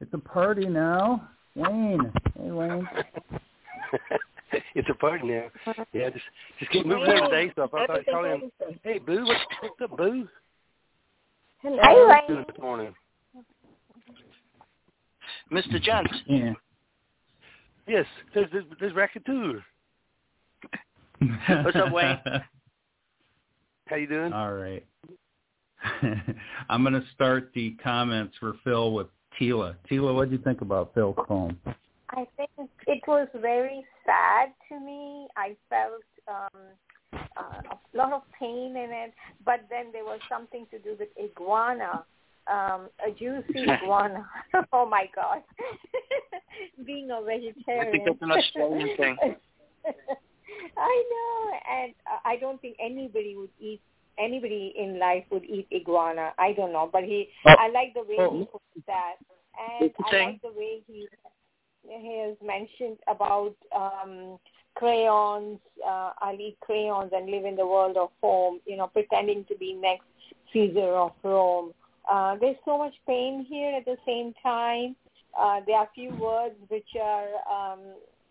It's 0.00 0.14
a 0.14 0.18
party 0.18 0.66
now. 0.66 1.28
Wayne. 1.54 2.10
Hey, 2.38 2.50
Wayne. 2.50 2.88
it's 4.74 4.88
a 4.88 4.94
party 4.94 5.26
now. 5.26 5.46
Yeah, 5.92 6.10
just 6.10 6.24
just 6.58 6.70
keep 6.70 6.86
moving 6.86 7.08
every 7.08 7.28
day. 7.28 7.52
So 7.56 7.64
I 7.64 7.66
thought 7.68 7.90
I'd 7.90 8.06
call 8.06 8.24
in. 8.24 8.50
Hey, 8.82 8.98
Boo, 8.98 9.24
what's, 9.24 9.40
what's 9.60 9.92
up, 9.92 9.96
Boo? 9.96 10.28
Hello. 11.62 11.78
How 11.82 12.22
you 12.28 12.34
doing 12.34 12.44
this 12.48 12.58
morning? 12.60 12.94
Mr. 15.52 15.82
Gent. 15.82 16.08
Yeah. 16.26 16.52
Yes, 17.86 18.06
there's 18.34 18.48
there's, 18.52 18.64
there's 18.80 18.94
Racketeer. 18.94 19.62
What's 21.64 21.76
up, 21.76 21.92
Wayne? 21.92 22.18
How 23.86 23.96
you 23.96 24.06
doing? 24.06 24.32
All 24.32 24.52
right. 24.52 24.84
I'm 26.68 26.82
going 26.82 26.94
to 26.94 27.04
start 27.14 27.50
the 27.54 27.72
comments 27.82 28.36
for 28.38 28.54
Phil 28.64 28.92
with 28.92 29.08
Tila. 29.38 29.76
Tila, 29.90 30.14
what 30.14 30.30
do 30.30 30.36
you 30.36 30.42
think 30.42 30.60
about 30.60 30.94
Phil's 30.94 31.16
poem? 31.26 31.58
I 32.12 32.26
think 32.36 32.50
it 32.86 33.02
was 33.06 33.28
very 33.40 33.84
sad 34.04 34.52
to 34.68 34.78
me. 34.78 35.28
I 35.36 35.56
felt 35.70 36.02
um, 36.28 36.60
uh, 37.36 37.74
a 37.74 37.96
lot 37.96 38.12
of 38.12 38.22
pain 38.38 38.76
in 38.76 38.90
it, 38.90 39.14
but 39.44 39.60
then 39.70 39.86
there 39.92 40.04
was 40.04 40.20
something 40.28 40.66
to 40.70 40.78
do 40.78 40.96
with 40.98 41.08
iguana, 41.22 42.04
um, 42.48 42.88
a 43.06 43.10
juicy 43.18 43.66
iguana. 43.68 44.26
oh 44.72 44.86
my 44.86 45.06
God! 45.14 45.42
Being 46.86 47.10
a 47.10 47.22
vegetarian. 47.22 47.88
I 47.88 47.90
think 47.90 48.04
that's 48.04 48.22
an 48.22 48.32
Australian 48.32 48.96
thing. 48.96 49.16
I 50.76 51.04
know, 51.10 51.58
and 51.70 51.94
uh, 52.06 52.18
I 52.24 52.36
don't 52.36 52.60
think 52.60 52.76
anybody 52.78 53.36
would 53.36 53.50
eat. 53.58 53.80
Anybody 54.18 54.74
in 54.76 54.98
life 54.98 55.24
would 55.30 55.44
eat 55.44 55.66
iguana. 55.72 56.32
I 56.38 56.52
don't 56.52 56.72
know, 56.74 56.90
but 56.92 57.04
he. 57.04 57.30
Oh. 57.46 57.54
I 57.58 57.68
like 57.68 57.94
the 57.94 58.02
way 58.02 58.16
Oh. 58.18 58.38
he 58.38 58.44
put 58.44 58.60
that, 58.86 59.14
and 59.80 59.90
I 60.04 60.24
like 60.26 60.42
the 60.42 60.52
way 60.52 60.82
he 60.86 61.08
he 61.88 62.18
has 62.20 62.36
mentioned 62.44 62.98
about 63.08 63.54
um, 63.74 64.38
crayons. 64.74 65.58
Uh, 65.86 66.10
eat 66.38 66.56
crayons 66.60 67.10
and 67.14 67.30
live 67.30 67.44
in 67.44 67.56
the 67.56 67.66
world 67.66 67.96
of 67.96 68.10
foam, 68.20 68.60
you 68.66 68.76
know, 68.76 68.86
pretending 68.86 69.44
to 69.44 69.56
be 69.56 69.74
next 69.74 70.06
Caesar 70.52 70.94
of 70.96 71.12
Rome. 71.22 71.72
Uh, 72.10 72.36
there's 72.40 72.56
so 72.64 72.78
much 72.78 72.94
pain 73.06 73.46
here 73.48 73.74
at 73.76 73.84
the 73.84 73.96
same 74.06 74.34
time. 74.42 74.96
Uh, 75.38 75.60
there 75.66 75.76
are 75.76 75.88
few 75.94 76.10
words 76.10 76.54
which 76.68 76.88
are, 77.00 77.28
um, 77.50 77.80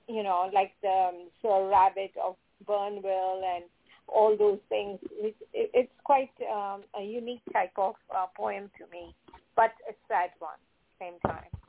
you 0.08 0.24
know, 0.24 0.50
like 0.54 0.72
the 0.82 0.90
um, 0.90 1.28
Sir 1.42 1.70
Rabbit 1.70 2.12
of 2.24 2.36
Burnville 2.68 3.42
and 3.56 3.64
all 4.08 4.36
those 4.38 4.60
things. 4.70 5.00
It, 5.12 5.36
it, 5.54 5.72
it's 5.74 5.92
quite 6.04 6.32
um, 6.52 6.84
a 7.00 7.04
unique 7.04 7.42
type 7.54 7.72
of 7.78 7.96
uh, 8.16 8.26
poem 8.36 8.70
to 8.78 8.86
me, 8.92 9.16
but 9.56 9.72
a 9.90 9.94
sad 10.08 10.32
one 10.40 10.60
same 11.00 11.20
time. 11.26 11.61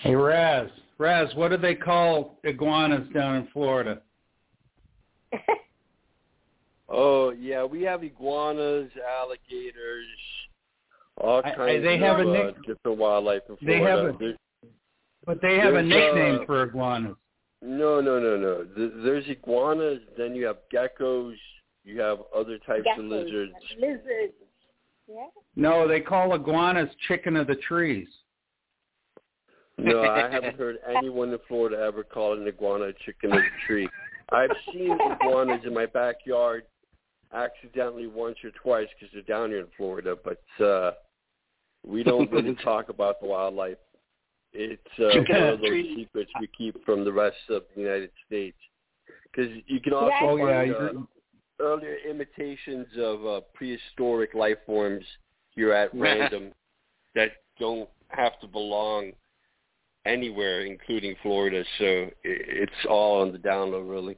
Hey, 0.00 0.14
Raz. 0.14 0.68
Raz, 0.98 1.28
what 1.34 1.48
do 1.48 1.56
they 1.56 1.74
call 1.74 2.38
iguanas 2.44 3.08
down 3.12 3.36
in 3.36 3.48
Florida? 3.52 4.00
Oh 6.92 7.30
yeah, 7.30 7.62
we 7.64 7.82
have 7.82 8.02
iguanas, 8.02 8.90
alligators, 9.20 10.06
all 11.18 11.40
I- 11.44 11.50
I- 11.50 11.54
kinds 11.54 11.84
they 11.84 11.94
of 11.94 12.00
have 12.00 12.18
a 12.18 12.28
uh, 12.28 12.32
nick- 12.32 12.56
different 12.66 12.98
wildlife 12.98 13.42
in 13.48 13.56
They 13.64 13.78
have 13.78 14.00
Florida. 14.00 14.16
a- 14.16 14.18
There- 14.18 14.36
But 15.24 15.40
they 15.40 15.56
have 15.60 15.74
a 15.74 15.74
There's, 15.74 15.86
nickname 15.88 16.40
uh, 16.42 16.46
for 16.46 16.64
iguanas. 16.64 17.14
no, 17.62 18.00
no, 18.00 18.18
no, 18.18 18.36
no. 18.36 18.64
There's 19.04 19.24
iguanas. 19.28 20.00
Then 20.18 20.34
you 20.34 20.46
have 20.46 20.56
geckos. 20.74 21.36
You 21.84 22.00
have 22.00 22.18
other 22.34 22.58
types 22.58 22.88
of 22.98 23.04
lizards. 23.04 23.52
Lizards. 23.78 24.34
Yeah. 25.06 25.26
No, 25.54 25.86
they 25.86 26.00
call 26.00 26.34
iguanas 26.34 26.90
chicken 27.06 27.36
of 27.36 27.46
the 27.46 27.54
trees. 27.54 28.08
No, 29.84 30.02
I 30.02 30.30
haven't 30.30 30.56
heard 30.56 30.76
anyone 30.96 31.30
in 31.30 31.38
Florida 31.48 31.82
ever 31.82 32.02
call 32.02 32.38
an 32.38 32.46
iguana 32.46 32.86
a 32.86 32.92
chicken 33.04 33.32
of 33.32 33.38
the 33.38 33.66
tree. 33.66 33.88
I've 34.30 34.50
seen 34.72 34.96
iguanas 35.00 35.62
in 35.64 35.74
my 35.74 35.86
backyard 35.86 36.64
accidentally 37.32 38.06
once 38.06 38.36
or 38.44 38.50
twice 38.50 38.88
because 38.98 39.12
they're 39.12 39.22
down 39.22 39.50
here 39.50 39.60
in 39.60 39.66
Florida, 39.76 40.16
but 40.22 40.64
uh 40.64 40.92
we 41.86 42.02
don't 42.02 42.30
really 42.30 42.54
talk 42.64 42.88
about 42.88 43.20
the 43.20 43.26
wildlife. 43.26 43.78
It's 44.52 44.82
uh, 44.98 45.20
one 45.32 45.42
of 45.42 45.54
of 45.54 45.60
those 45.60 45.68
tree. 45.68 45.94
secrets 45.96 46.30
we 46.40 46.48
keep 46.48 46.84
from 46.84 47.04
the 47.04 47.12
rest 47.12 47.36
of 47.48 47.62
the 47.74 47.82
United 47.82 48.10
States. 48.26 48.56
Because 49.30 49.52
you 49.66 49.80
can 49.80 49.92
also 49.92 50.10
Yes. 50.10 50.22
Oh 50.22 50.36
yeah, 50.36 50.74
find 50.74 50.98
uh, 50.98 51.00
earlier 51.60 51.96
imitations 52.08 52.88
of 52.98 53.26
uh, 53.26 53.40
prehistoric 53.54 54.34
life 54.34 54.58
forms 54.66 55.04
here 55.54 55.72
at 55.72 55.90
random 55.94 56.52
that 57.14 57.30
don't 57.58 57.88
have 58.08 58.38
to 58.40 58.48
belong 58.48 59.12
anywhere, 60.06 60.62
including 60.64 61.14
Florida. 61.22 61.64
So 61.78 62.10
it's 62.24 62.72
all 62.88 63.22
on 63.22 63.32
the 63.32 63.38
down 63.38 63.68
download, 63.68 63.90
really. 63.90 64.16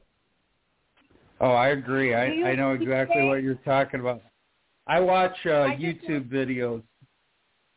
Oh, 1.41 1.51
I 1.51 1.69
agree. 1.69 2.13
I 2.13 2.25
I 2.51 2.55
know 2.55 2.71
exactly 2.71 3.23
what 3.23 3.43
you're 3.43 3.55
talking 3.65 3.99
about. 3.99 4.21
I 4.87 4.99
watch 4.99 5.35
uh, 5.45 5.75
YouTube 5.75 6.29
videos 6.29 6.83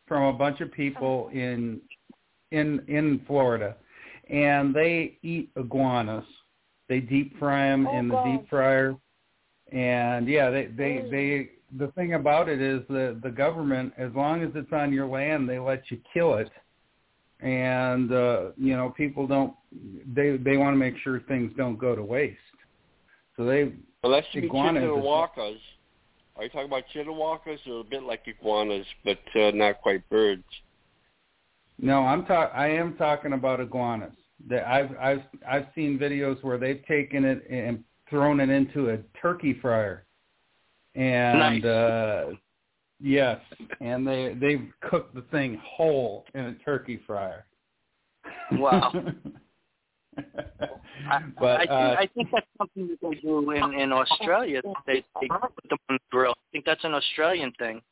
from 0.06 0.22
a 0.22 0.32
bunch 0.32 0.60
of 0.60 0.72
people 0.72 1.30
in 1.32 1.80
in 2.52 2.82
in 2.88 3.22
Florida, 3.26 3.76
and 4.30 4.74
they 4.74 5.18
eat 5.22 5.50
iguanas. 5.56 6.24
They 6.88 7.00
deep 7.00 7.36
fry 7.38 7.68
them 7.68 7.86
oh, 7.86 7.98
in 7.98 8.08
the 8.08 8.14
God. 8.14 8.24
deep 8.24 8.48
fryer, 8.48 8.96
and 9.72 10.28
yeah, 10.28 10.50
they 10.50 10.66
they 10.66 11.08
they. 11.10 11.50
The 11.76 11.88
thing 11.92 12.14
about 12.14 12.48
it 12.48 12.60
is 12.60 12.82
the 12.88 13.18
the 13.22 13.30
government, 13.30 13.92
as 13.98 14.12
long 14.14 14.42
as 14.42 14.50
it's 14.54 14.72
on 14.72 14.92
your 14.92 15.08
land, 15.08 15.48
they 15.48 15.58
let 15.58 15.90
you 15.90 15.98
kill 16.14 16.34
it, 16.34 16.48
and 17.40 18.12
uh, 18.12 18.50
you 18.56 18.76
know 18.76 18.90
people 18.90 19.26
don't. 19.26 19.54
They 20.14 20.36
they 20.36 20.56
want 20.56 20.74
to 20.74 20.78
make 20.78 20.96
sure 20.98 21.20
things 21.20 21.52
don't 21.56 21.76
go 21.76 21.94
to 21.94 22.02
waste. 22.02 22.38
So 23.36 23.44
they 23.44 23.72
unless 24.02 24.24
you 24.32 24.42
be 24.42 24.46
iguanas. 24.46 25.58
Are 26.38 26.44
you 26.44 26.50
talking 26.50 26.66
about 26.66 26.84
chitawacas 26.94 27.66
or 27.66 27.80
a 27.80 27.84
bit 27.84 28.02
like 28.02 28.22
iguanas, 28.26 28.86
but 29.04 29.18
uh, 29.34 29.52
not 29.52 29.80
quite 29.80 30.06
birds? 30.10 30.44
No, 31.78 32.00
I'm 32.04 32.24
talk. 32.26 32.52
I 32.54 32.68
am 32.68 32.96
talking 32.96 33.32
about 33.32 33.60
iguanas. 33.60 34.12
That 34.48 34.66
I've 34.66 34.96
I've 34.98 35.22
I've 35.48 35.66
seen 35.74 35.98
videos 35.98 36.42
where 36.42 36.58
they've 36.58 36.84
taken 36.86 37.24
it 37.24 37.46
and 37.50 37.82
thrown 38.08 38.40
it 38.40 38.50
into 38.50 38.90
a 38.90 38.98
turkey 39.20 39.58
fryer, 39.60 40.06
and 40.94 41.38
Nice. 41.38 41.64
uh, 41.64 42.32
yes, 43.00 43.40
and 43.80 44.06
they 44.06 44.36
they've 44.40 44.68
cooked 44.82 45.14
the 45.14 45.22
thing 45.30 45.60
whole 45.64 46.24
in 46.34 46.46
a 46.46 46.54
turkey 46.54 47.00
fryer. 47.06 47.44
Wow. 48.52 48.92
I, 51.10 51.20
but 51.38 51.60
I, 51.60 51.66
think, 51.66 51.70
uh, 51.70 51.74
I 51.74 52.08
think 52.14 52.28
that's 52.32 52.46
something 52.56 52.88
that 52.88 52.98
they 53.02 53.20
do 53.20 53.50
in 53.50 53.74
in 53.74 53.92
Australia. 53.92 54.62
They 54.86 55.04
they 55.20 55.28
put 55.28 55.52
them 55.68 55.78
on 55.90 55.96
the 55.96 55.98
grill. 56.10 56.32
I 56.32 56.46
think 56.52 56.64
that's 56.64 56.84
an 56.84 56.94
Australian 56.94 57.52
thing. 57.58 57.82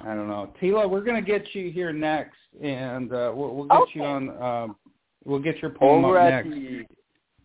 I 0.00 0.14
don't 0.14 0.28
know, 0.28 0.52
Tila. 0.62 0.88
We're 0.88 1.02
gonna 1.02 1.22
get 1.22 1.54
you 1.54 1.72
here 1.72 1.92
next, 1.92 2.36
and 2.62 3.12
uh, 3.12 3.32
we'll, 3.34 3.54
we'll 3.54 3.66
get 3.66 3.94
you 3.94 4.04
on. 4.04 4.42
Um, 4.42 4.76
we'll 5.24 5.40
get 5.40 5.60
your 5.60 5.72
poem 5.72 6.04
Over 6.04 6.18
up 6.18 6.32
at 6.32 6.46
next. 6.46 6.54
the 6.54 6.86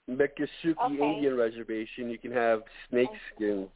Miccosukee 0.09 0.75
Okay. 0.85 1.13
Indian 1.15 1.37
Reservation, 1.37 2.09
you 2.09 2.17
can 2.17 2.31
have 2.31 2.61
snake 2.89 3.09
skins, 3.33 3.69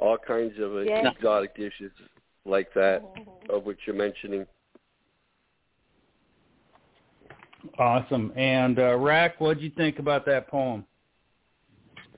all 0.00 0.16
kinds 0.18 0.58
of 0.58 0.74
uh, 0.74 0.80
Yeah. 0.80 1.10
exotic 1.10 1.54
dishes 1.54 1.92
like 2.44 2.72
that, 2.74 3.04
of 3.48 3.64
which 3.64 3.78
you're 3.86 3.94
mentioning. 3.94 4.46
Awesome. 7.78 8.32
And 8.34 8.78
uh, 8.78 8.96
Rack, 8.96 9.40
what'd 9.40 9.62
you 9.62 9.70
think 9.70 9.98
about 9.98 10.24
that 10.26 10.48
poem? 10.48 10.86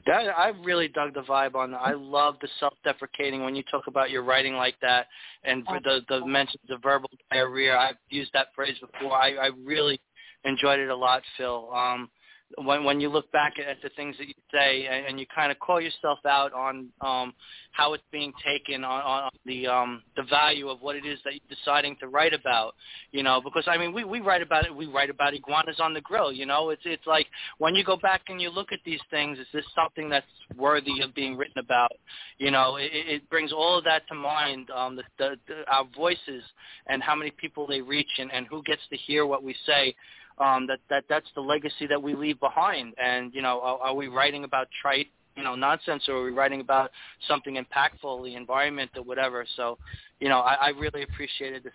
That 0.06 0.28
I 0.36 0.48
really 0.64 0.88
dug 0.88 1.14
the 1.14 1.22
vibe 1.22 1.54
on. 1.54 1.72
that. 1.72 1.78
I 1.78 1.92
love 1.92 2.36
the 2.40 2.48
self-deprecating 2.58 3.44
when 3.44 3.54
you 3.54 3.62
talk 3.64 3.86
about 3.86 4.10
your 4.10 4.22
writing 4.22 4.54
like 4.54 4.74
that, 4.82 5.06
and 5.44 5.64
for 5.64 5.78
the 5.80 6.00
the 6.08 6.26
mentions 6.26 6.68
of 6.70 6.82
verbal 6.82 7.08
diarrhea. 7.30 7.76
I've 7.76 7.96
used 8.08 8.32
that 8.34 8.48
phrase 8.54 8.76
before. 8.80 9.12
I 9.12 9.34
I 9.34 9.50
really 9.64 10.00
enjoyed 10.44 10.80
it 10.80 10.88
a 10.88 10.96
lot, 10.96 11.22
Phil. 11.36 11.70
Um, 11.72 12.10
when 12.58 12.84
when 12.84 13.00
you 13.00 13.08
look 13.08 13.30
back 13.32 13.54
at 13.58 13.76
the 13.82 13.88
things 13.96 14.16
that 14.18 14.28
you 14.28 14.34
say 14.52 14.86
and, 14.86 15.06
and 15.06 15.20
you 15.20 15.26
kind 15.34 15.50
of 15.50 15.58
call 15.58 15.80
yourself 15.80 16.18
out 16.26 16.52
on 16.52 16.88
um, 17.00 17.32
how 17.72 17.94
it's 17.94 18.04
being 18.12 18.32
taken 18.44 18.84
on, 18.84 19.02
on 19.02 19.30
the 19.46 19.66
um, 19.66 20.02
the 20.16 20.22
value 20.24 20.68
of 20.68 20.80
what 20.80 20.96
it 20.96 21.06
is 21.06 21.18
that 21.24 21.32
you're 21.32 21.56
deciding 21.56 21.96
to 22.00 22.08
write 22.08 22.34
about, 22.34 22.74
you 23.10 23.22
know, 23.22 23.40
because 23.42 23.64
I 23.66 23.78
mean 23.78 23.92
we 23.92 24.04
we 24.04 24.20
write 24.20 24.42
about 24.42 24.66
it. 24.66 24.74
We 24.74 24.86
write 24.86 25.10
about 25.10 25.34
iguanas 25.34 25.80
on 25.80 25.94
the 25.94 26.00
grill, 26.00 26.32
you 26.32 26.46
know. 26.46 26.70
It's 26.70 26.82
it's 26.84 27.06
like 27.06 27.26
when 27.58 27.74
you 27.74 27.84
go 27.84 27.96
back 27.96 28.22
and 28.28 28.40
you 28.40 28.50
look 28.50 28.72
at 28.72 28.80
these 28.84 29.00
things, 29.10 29.38
is 29.38 29.46
this 29.52 29.64
something 29.74 30.08
that's 30.08 30.26
worthy 30.56 31.00
of 31.02 31.14
being 31.14 31.36
written 31.36 31.58
about? 31.58 31.92
You 32.38 32.50
know, 32.50 32.76
it, 32.76 32.90
it 32.92 33.30
brings 33.30 33.52
all 33.52 33.78
of 33.78 33.84
that 33.84 34.06
to 34.08 34.14
mind. 34.14 34.70
Um, 34.70 34.96
the, 34.96 35.02
the, 35.18 35.36
the 35.48 35.54
our 35.72 35.86
voices 35.96 36.42
and 36.86 37.02
how 37.02 37.14
many 37.14 37.30
people 37.30 37.66
they 37.66 37.80
reach 37.80 38.10
and, 38.18 38.32
and 38.32 38.46
who 38.46 38.62
gets 38.62 38.82
to 38.90 38.96
hear 38.96 39.26
what 39.26 39.42
we 39.42 39.54
say 39.66 39.94
um, 40.38 40.66
that 40.66 40.80
that 40.90 41.04
that's 41.08 41.26
the 41.34 41.40
legacy 41.40 41.86
that 41.88 42.02
we 42.02 42.14
leave 42.14 42.40
behind. 42.40 42.94
And 43.02 43.34
you 43.34 43.42
know, 43.42 43.60
are, 43.60 43.78
are 43.78 43.94
we 43.94 44.08
writing 44.08 44.44
about 44.44 44.68
trite, 44.80 45.08
you 45.36 45.42
know, 45.42 45.54
nonsense, 45.54 46.04
or 46.08 46.16
are 46.16 46.24
we 46.24 46.30
writing 46.30 46.60
about 46.60 46.90
something 47.28 47.56
impactful, 47.56 48.24
the 48.24 48.34
environment, 48.34 48.90
or 48.96 49.02
whatever? 49.02 49.44
So, 49.56 49.78
you 50.20 50.28
know, 50.28 50.40
I, 50.40 50.54
I 50.54 50.68
really 50.70 51.02
appreciated 51.02 51.64
this 51.64 51.72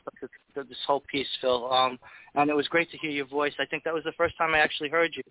this, 0.56 0.78
whole 0.86 1.04
piece, 1.12 1.28
Phil. 1.42 1.72
Um, 1.72 2.00
and 2.36 2.50
it 2.50 2.56
was 2.56 2.68
great 2.68 2.92
to 2.92 2.98
hear 2.98 3.12
your 3.12 3.28
voice. 3.28 3.54
I 3.60 3.66
think 3.66 3.84
that 3.84 3.94
was 3.94 4.04
the 4.04 4.14
first 4.14 4.38
time 4.38 4.54
I 4.54 4.60
actually 4.60 4.90
heard 4.90 5.16
you. 5.16 5.24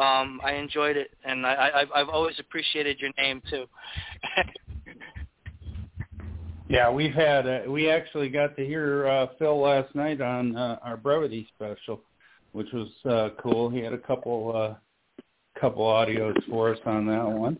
Um, 0.00 0.40
I 0.42 0.52
enjoyed 0.52 0.96
it, 0.96 1.10
and 1.24 1.46
I, 1.46 1.52
I, 1.52 1.80
I've 1.80 1.88
I've 1.94 2.08
always 2.08 2.38
appreciated 2.38 2.98
your 3.00 3.10
name 3.18 3.42
too. 3.50 3.66
Yeah, 6.72 6.90
we've 6.90 7.12
had 7.12 7.46
uh, 7.46 7.60
we 7.68 7.90
actually 7.90 8.30
got 8.30 8.56
to 8.56 8.64
hear 8.64 9.06
uh, 9.06 9.26
Phil 9.38 9.60
last 9.60 9.94
night 9.94 10.22
on 10.22 10.56
uh, 10.56 10.78
our 10.82 10.96
brevity 10.96 11.46
special, 11.54 12.00
which 12.52 12.68
was 12.72 12.88
uh, 13.04 13.28
cool. 13.42 13.68
He 13.70 13.80
had 13.80 13.92
a 13.92 13.98
couple 13.98 14.52
uh, 14.54 14.74
couple 15.60 15.84
audios 15.84 16.34
for 16.48 16.72
us 16.72 16.78
on 16.86 17.06
that 17.06 17.24
one. 17.28 17.58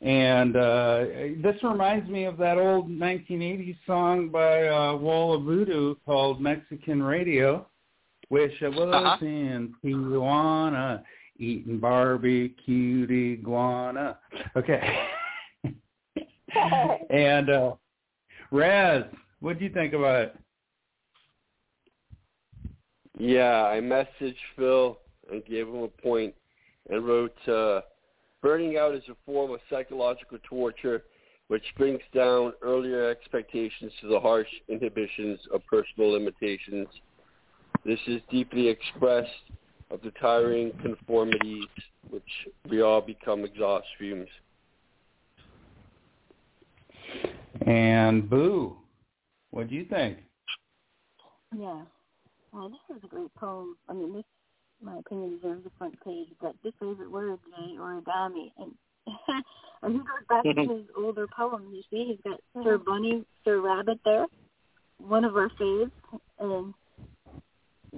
And 0.00 0.56
uh, 0.56 1.04
this 1.42 1.54
reminds 1.62 2.08
me 2.10 2.24
of 2.24 2.36
that 2.38 2.58
old 2.58 2.88
1980s 2.90 3.76
song 3.86 4.28
by 4.30 4.66
uh, 4.66 4.96
Wall 4.96 5.34
of 5.36 5.44
Voodoo 5.44 5.94
called 6.04 6.40
Mexican 6.40 7.02
Radio. 7.02 7.66
which 8.28 8.52
I 8.62 8.68
was 8.68 8.92
Uh-huh. 8.94 9.24
in 9.24 9.74
Tijuana 9.84 11.02
eating 11.38 11.78
barbecued 11.78 13.10
iguana. 13.10 14.18
Okay. 14.56 14.80
and 17.10 17.50
uh, 17.50 17.72
Raz, 18.50 19.04
what 19.40 19.58
do 19.58 19.64
you 19.64 19.70
think 19.72 19.92
about 19.92 20.22
it? 20.22 20.36
Yeah, 23.22 23.66
I 23.66 23.78
messaged 23.78 24.34
Phil 24.56 24.98
and 25.30 25.44
gave 25.44 25.68
him 25.68 25.84
a 25.84 25.86
point 25.86 26.34
and 26.90 27.06
wrote, 27.06 27.36
uh, 27.46 27.82
burning 28.42 28.78
out 28.78 28.96
is 28.96 29.04
a 29.08 29.14
form 29.24 29.52
of 29.52 29.60
psychological 29.70 30.38
torture 30.42 31.04
which 31.46 31.62
brings 31.78 32.00
down 32.12 32.52
earlier 32.62 33.08
expectations 33.08 33.92
to 34.00 34.08
the 34.08 34.18
harsh 34.18 34.48
inhibitions 34.68 35.38
of 35.54 35.64
personal 35.66 36.10
limitations. 36.10 36.88
This 37.86 38.00
is 38.08 38.20
deeply 38.28 38.66
expressed 38.66 39.30
of 39.92 40.02
the 40.02 40.10
tiring 40.20 40.72
conformities 40.82 41.66
which 42.10 42.24
we 42.68 42.80
all 42.80 43.00
become 43.00 43.44
exhaust 43.44 43.86
fumes. 44.00 44.26
And 47.68 48.28
Boo, 48.28 48.78
what 49.52 49.68
do 49.68 49.76
you 49.76 49.84
think? 49.84 50.18
Yeah. 51.56 51.82
Well, 52.52 52.68
this 52.68 52.96
is 52.96 53.02
a 53.04 53.08
great 53.08 53.34
poem. 53.34 53.76
I 53.88 53.94
mean, 53.94 54.12
this, 54.12 54.24
my 54.82 54.98
opinion, 54.98 55.36
deserves 55.36 55.64
the 55.64 55.70
front 55.78 55.98
page. 56.04 56.28
But 56.40 56.54
this 56.62 56.74
favorite 56.78 57.10
word, 57.10 57.38
Jay, 57.56 57.76
origami. 57.78 58.52
And 58.58 58.72
and 59.82 59.94
he 59.94 59.98
goes 59.98 60.26
back 60.28 60.44
to 60.44 60.50
his 60.74 60.86
older 60.96 61.26
poems. 61.26 61.74
You 61.74 61.82
see, 61.90 62.12
he's 62.12 62.30
got 62.30 62.40
Sir 62.62 62.78
Bunny, 62.78 63.24
Sir 63.44 63.60
Rabbit 63.60 64.00
there, 64.04 64.26
one 64.98 65.24
of 65.24 65.36
our 65.36 65.50
faves. 65.60 65.90
And 66.38 66.74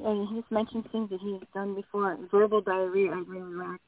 and 0.02 0.28
he 0.28 0.40
just 0.40 0.50
mentions 0.50 0.84
things 0.90 1.10
that 1.10 1.20
he's 1.20 1.40
done 1.52 1.74
before. 1.74 2.18
Verbal 2.30 2.60
diarrhea, 2.60 3.10
I 3.12 3.22
really 3.26 3.54
like. 3.54 3.80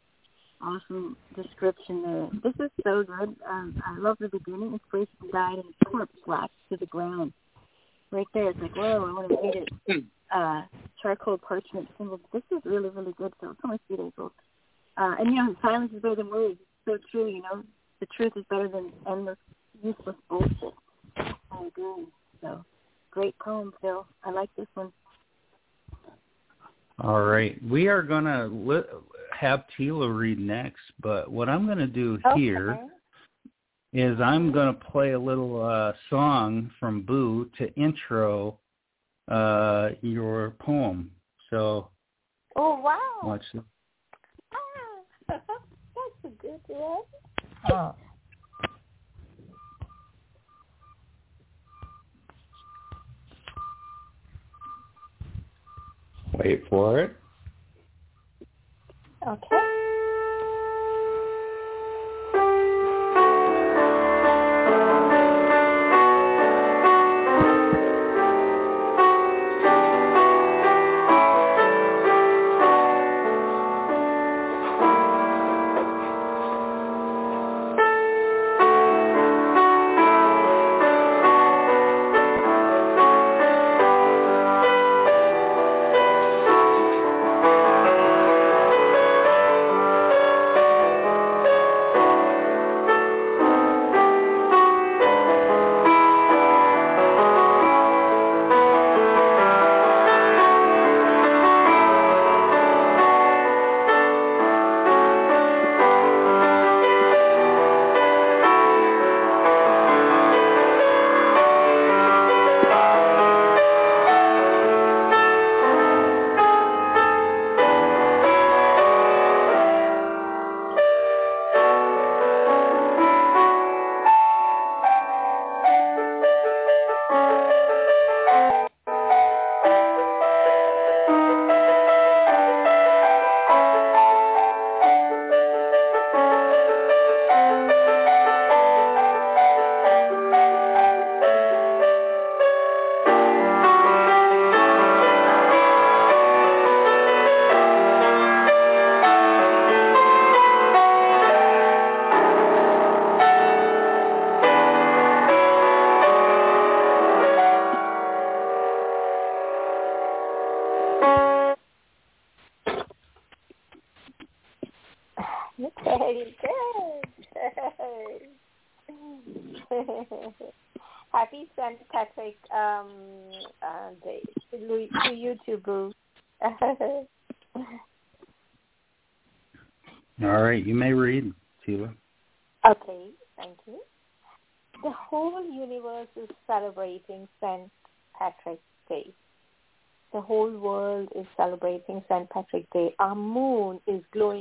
Awesome 0.61 1.17
description 1.35 2.03
there. 2.03 2.29
This 2.43 2.55
is 2.65 2.71
so 2.83 3.03
good. 3.03 3.37
Um, 3.49 3.83
I 3.85 3.99
love 3.99 4.17
the 4.19 4.29
beginning. 4.29 4.73
This 4.73 4.81
person 4.91 5.31
died 5.31 5.57
and 5.57 5.65
his 5.65 5.75
corpse 5.85 6.15
lashed 6.27 6.53
to 6.71 6.79
the 6.79 6.87
ground. 6.87 7.33
Right 8.11 8.27
there, 8.33 8.51
it's 8.51 8.61
like, 8.61 8.75
whoa, 8.75 9.05
I 9.05 9.13
want 9.13 9.29
to 9.29 9.37
read 9.43 9.69
it. 9.89 10.05
Uh, 10.35 10.63
charcoal 11.01 11.39
parchment 11.39 11.89
symbol. 11.97 12.21
This 12.33 12.43
is 12.51 12.61
really, 12.65 12.89
really 12.89 13.13
good. 13.13 13.33
So 13.41 13.51
it's 13.51 13.61
only 13.65 13.79
three 13.87 13.97
days 13.97 14.13
old. 14.19 14.33
Uh, 14.97 15.15
and 15.19 15.29
you 15.29 15.37
know, 15.37 15.55
silence 15.63 15.93
is 15.95 16.03
better 16.03 16.17
than 16.17 16.31
words. 16.31 16.59
So 16.85 16.99
true, 17.11 17.29
you 17.29 17.43
know. 17.43 17.63
The 18.01 18.07
truth 18.07 18.33
is 18.37 18.45
better 18.51 18.69
than 18.69 18.93
endless, 19.09 19.39
useless 19.83 20.17
bullshit. 20.29 20.75
I 21.17 21.67
agree. 21.67 22.07
So, 22.43 22.65
great 23.11 23.39
poem, 23.39 23.73
Phil. 23.81 24.07
I 24.23 24.31
like 24.31 24.51
this 24.57 24.67
one. 24.75 24.93
All 26.99 27.23
right, 27.23 27.59
we 27.63 27.89
are 27.89 28.03
gonna 28.03 28.47
li- 28.47 28.83
have 29.39 29.65
Tila 29.79 30.15
read 30.15 30.39
next, 30.39 30.81
but 31.01 31.31
what 31.31 31.49
I'm 31.49 31.67
gonna 31.67 31.87
do 31.87 32.19
here 32.35 32.79
is 33.93 34.21
I'm 34.21 34.53
gonna 34.53 34.73
play 34.73 35.13
a 35.13 35.19
little 35.19 35.63
uh, 35.63 35.93
song 36.11 36.71
from 36.81 37.03
Boo 37.03 37.49
to 37.59 37.73
intro 37.75 38.59
uh, 39.29 39.91
your 40.03 40.51
poem. 40.61 41.11
So 41.51 41.89
Oh 42.57 42.81
wow! 42.81 42.99
watch 43.23 43.43
this. 43.53 43.63
Ah, 44.53 44.59
that's 45.29 46.25
a 46.25 46.29
good 46.43 46.61
one. 46.69 47.03
Oh. 47.71 47.95
Wait 56.39 56.63
for 56.69 57.01
it. 57.01 57.17
Okay. 59.27 59.96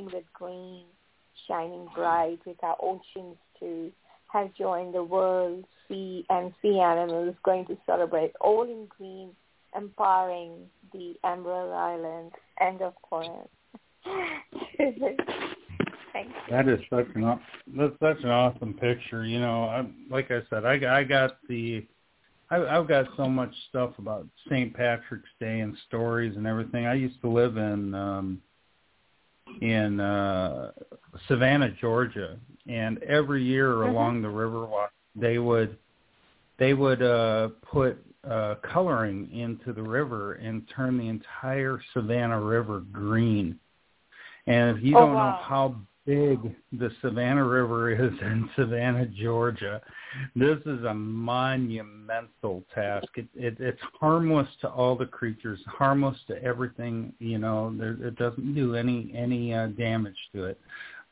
With 0.05 0.23
green, 0.33 0.85
shining 1.47 1.87
bright 1.95 2.39
with 2.45 2.61
our 2.63 2.77
oceans 2.81 3.37
to 3.59 3.91
have 4.27 4.53
joined 4.55 4.93
the 4.93 5.03
world, 5.03 5.63
sea 5.87 6.25
and 6.29 6.53
sea 6.61 6.79
animals 6.79 7.35
going 7.43 7.65
to 7.67 7.77
celebrate 7.85 8.33
all 8.41 8.63
in 8.63 8.87
green, 8.97 9.29
empowering 9.75 10.51
the 10.93 11.15
Emerald 11.23 11.73
Island. 11.73 12.31
End 12.59 12.81
of 12.81 12.93
poem. 13.09 13.47
that 16.49 16.67
is 16.67 16.79
such 16.89 17.07
an 17.15 17.39
that's 17.75 17.93
such 17.99 18.23
an 18.23 18.29
awesome 18.29 18.73
picture. 18.73 19.25
You 19.25 19.39
know, 19.39 19.65
I, 19.65 19.85
like 20.09 20.31
I 20.31 20.41
said, 20.49 20.65
I, 20.65 20.99
I 20.99 21.03
got 21.03 21.37
the 21.47 21.85
I, 22.49 22.57
I've 22.57 22.87
got 22.87 23.07
so 23.17 23.27
much 23.27 23.53
stuff 23.69 23.91
about 23.97 24.27
St. 24.47 24.73
Patrick's 24.73 25.29
Day 25.39 25.61
and 25.61 25.75
stories 25.87 26.35
and 26.37 26.45
everything. 26.45 26.85
I 26.85 26.93
used 26.93 27.19
to 27.21 27.29
live 27.29 27.57
in 27.57 27.93
um 27.93 28.41
in 29.61 29.99
uh 29.99 30.71
Savannah, 31.27 31.71
Georgia, 31.79 32.37
and 32.67 33.01
every 33.03 33.43
year 33.43 33.69
mm-hmm. 33.73 33.89
along 33.89 34.21
the 34.21 34.27
Riverwalk 34.27 34.89
they 35.15 35.39
would 35.39 35.77
they 36.57 36.73
would 36.73 37.01
uh 37.01 37.49
put 37.71 37.97
uh 38.29 38.55
coloring 38.61 39.29
into 39.31 39.73
the 39.73 39.83
river 39.83 40.33
and 40.33 40.67
turn 40.75 40.97
the 40.97 41.07
entire 41.07 41.81
Savannah 41.93 42.41
River 42.41 42.81
green. 42.91 43.59
And 44.47 44.77
if 44.77 44.83
you 44.83 44.95
oh, 44.95 45.01
don't 45.01 45.15
wow. 45.15 45.31
know 45.31 45.43
how 45.43 45.75
big 46.05 46.55
the 46.71 46.89
Savannah 47.01 47.45
River 47.45 47.91
is 47.91 48.13
in 48.21 48.49
Savannah, 48.55 49.07
Georgia. 49.07 49.81
This 50.35 50.59
is 50.65 50.83
a 50.83 50.93
monumental 50.93 52.63
task. 52.73 53.07
It, 53.15 53.27
it, 53.35 53.57
it's 53.59 53.81
harmless 53.99 54.47
to 54.61 54.69
all 54.69 54.95
the 54.95 55.05
creatures, 55.05 55.59
harmless 55.67 56.17
to 56.27 56.41
everything. 56.43 57.13
You 57.19 57.39
know, 57.39 57.75
there, 57.77 57.97
it 58.01 58.15
doesn't 58.15 58.55
do 58.55 58.75
any 58.75 59.11
any 59.15 59.53
uh, 59.53 59.67
damage 59.67 60.17
to 60.33 60.45
it. 60.45 60.59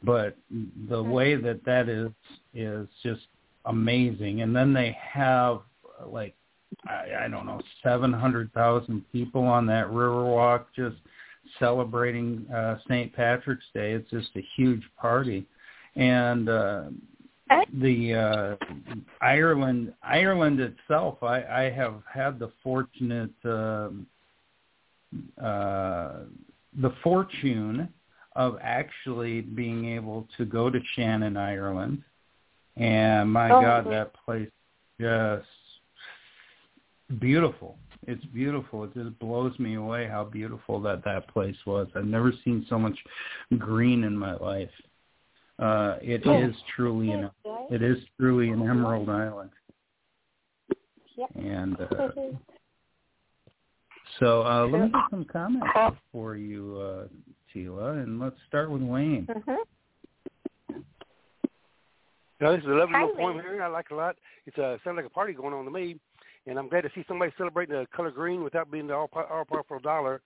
But 0.04 0.38
the 0.52 0.98
mm-hmm. 0.98 1.12
way 1.12 1.36
that 1.36 1.64
that 1.66 1.90
is 1.90 2.12
is 2.54 2.88
just 3.02 3.22
amazing. 3.66 4.42
And 4.42 4.56
then 4.56 4.74
they 4.74 4.98
have 5.02 5.62
like 6.06 6.36
I, 6.88 7.26
I 7.26 7.28
don't 7.28 7.46
know 7.46 7.62
seven 7.82 8.12
hundred 8.12 8.52
thousand 8.54 9.04
people 9.12 9.44
on 9.44 9.66
that 9.68 9.88
Riverwalk 9.88 10.66
just 10.76 10.98
celebrating 11.60 12.46
uh, 12.54 12.78
St. 12.88 13.14
Patrick's 13.14 13.66
Day. 13.74 13.94
It's 13.94 14.10
just 14.10 14.30
a 14.36 14.46
huge 14.56 14.84
party, 15.00 15.46
and 15.96 16.50
uh, 16.50 16.84
the 17.82 18.14
uh, 18.14 18.66
Ireland 19.22 19.94
Ireland 20.04 20.60
itself. 20.60 21.22
I, 21.24 21.44
I 21.44 21.70
have 21.70 22.02
had 22.12 22.40
the 22.40 22.52
fortunate 22.64 23.32
uh, 23.46 23.90
uh, 25.42 26.20
the 26.82 26.94
fortune 27.04 27.90
of 28.36 28.58
actually 28.62 29.42
being 29.42 29.94
able 29.94 30.28
to 30.38 30.46
go 30.46 30.70
to 30.70 30.80
Shannon, 30.96 31.38
Ireland, 31.38 32.04
and 32.78 33.32
my 33.32 33.52
oh, 33.52 33.62
God, 33.62 33.86
that 33.92 34.14
place 34.26 34.50
just 35.00 35.46
beautiful 37.20 37.78
it's 38.08 38.26
beautiful. 38.26 38.84
It 38.84 38.94
just 38.94 39.18
blows 39.20 39.58
me 39.60 39.76
away 39.76 40.08
how 40.08 40.24
beautiful 40.24 40.82
that 40.82 41.04
that 41.06 41.28
place 41.30 41.56
was. 41.66 41.88
I've 41.96 42.06
never 42.06 42.34
seen 42.44 42.66
so 42.70 42.78
much 42.78 42.98
green 43.58 44.04
in 44.04 44.18
my 44.18 44.36
life. 44.36 44.70
Uh, 45.60 45.98
it 46.02 46.22
yeah. 46.26 46.48
is 46.48 46.56
truly 46.76 47.12
an 47.12 47.30
it 47.70 47.82
is 47.82 47.98
truly 48.20 48.50
an 48.50 48.62
emerald 48.62 49.10
island. 49.10 49.52
Yep. 51.16 51.30
And 51.36 51.78
uh, 51.80 52.10
so 54.20 54.46
uh, 54.46 54.68
let 54.68 54.82
me 54.82 54.88
get 54.90 55.02
some 55.12 55.26
comments 55.26 55.98
for 56.12 56.36
you, 56.36 56.78
uh, 56.78 57.08
Tila, 57.54 58.02
and 58.02 58.20
let's 58.20 58.36
start 58.48 58.72
with 58.72 58.82
Wayne. 58.82 59.28
Mm-hmm. 59.30 60.80
Yeah, 62.42 62.52
this 62.52 62.62
is 62.62 62.66
a 62.66 62.72
lovely 62.72 62.94
Hi, 62.96 63.02
little 63.02 63.16
poem 63.16 63.38
Wayne. 63.38 63.46
here. 63.46 63.64
I 63.64 63.68
like 63.68 63.86
it 63.90 63.94
a 63.94 63.98
lot. 63.98 64.16
It's 64.46 64.58
uh, 64.58 64.78
sounds 64.84 64.98
like 64.98 65.06
a 65.06 65.10
party 65.10 65.34
going 65.34 65.54
on 65.54 65.66
to 65.66 65.72
me 65.72 66.00
and 66.46 66.60
I'm 66.60 66.68
glad 66.68 66.82
to 66.82 66.90
see 66.94 67.06
somebody 67.08 67.32
celebrating 67.38 67.76
the 67.76 67.86
color 67.96 68.12
green 68.12 68.44
without 68.44 68.70
being 68.70 68.88
the 68.88 68.96
all 68.96 69.10
all 69.14 69.46
powerful 69.46 69.80
dollar. 69.80 70.22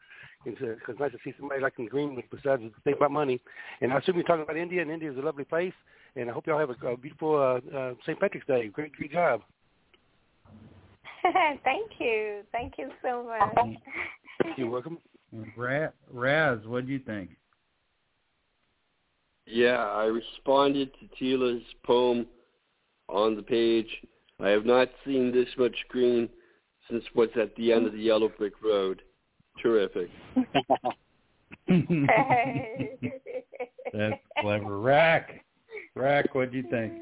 It's 0.46 0.60
because 0.60 0.96
uh, 1.00 1.04
nice 1.04 1.12
to 1.12 1.18
see 1.24 1.34
somebody 1.40 1.62
like 1.62 1.74
in 1.78 1.88
green 1.88 2.22
besides 2.32 2.62
think 2.84 2.98
about 2.98 3.12
money. 3.12 3.42
And 3.82 3.94
I 3.94 3.98
assume 3.98 4.16
you're 4.16 4.24
talking 4.24 4.44
about 4.44 4.58
India, 4.58 4.82
and 4.82 4.90
India 4.90 5.12
is 5.12 5.18
a 5.18 5.22
lovely 5.22 5.44
place. 5.44 5.74
And 6.16 6.30
I 6.30 6.34
hope 6.34 6.48
y'all 6.48 6.60
have 6.60 6.70
a, 6.70 6.88
a 6.88 6.98
beautiful 6.98 7.36
uh, 7.36 7.78
uh, 7.78 7.94
St. 8.04 8.20
Patrick's 8.20 8.48
Day. 8.48 8.68
Great, 8.70 8.94
great 8.94 9.12
job. 9.12 9.42
Thank 11.64 11.92
you. 12.00 12.42
Thank 12.52 12.74
you 12.78 12.90
so 13.04 13.24
much. 13.24 13.78
You're 14.58 14.70
welcome. 14.70 14.98
Raz, 15.56 15.92
Raz 16.12 16.60
what 16.66 16.86
do 16.88 16.94
you 16.94 17.00
think? 17.00 17.32
Yeah, 19.46 19.86
I 19.86 20.06
responded 20.06 20.92
to 20.94 21.08
Tila's 21.18 21.64
poem 21.86 22.26
on 23.08 23.36
the 23.36 23.42
page 23.42 23.88
I 24.40 24.50
have 24.50 24.66
not 24.66 24.90
seen 25.06 25.32
this 25.32 25.48
much 25.58 25.76
green 25.90 26.30
since 26.90 27.04
what's 27.14 27.36
at 27.38 27.56
the 27.56 27.74
end 27.74 27.88
of 27.88 27.94
the 27.94 28.00
yellow 28.00 28.30
brick 28.30 28.54
road. 28.64 29.02
Terrific. 29.62 30.10
That's 33.94 34.16
clever. 34.42 34.80
Rack. 34.80 35.44
Rack, 35.96 36.36
what 36.36 36.52
do 36.52 36.58
you 36.58 36.66
think? 36.70 36.94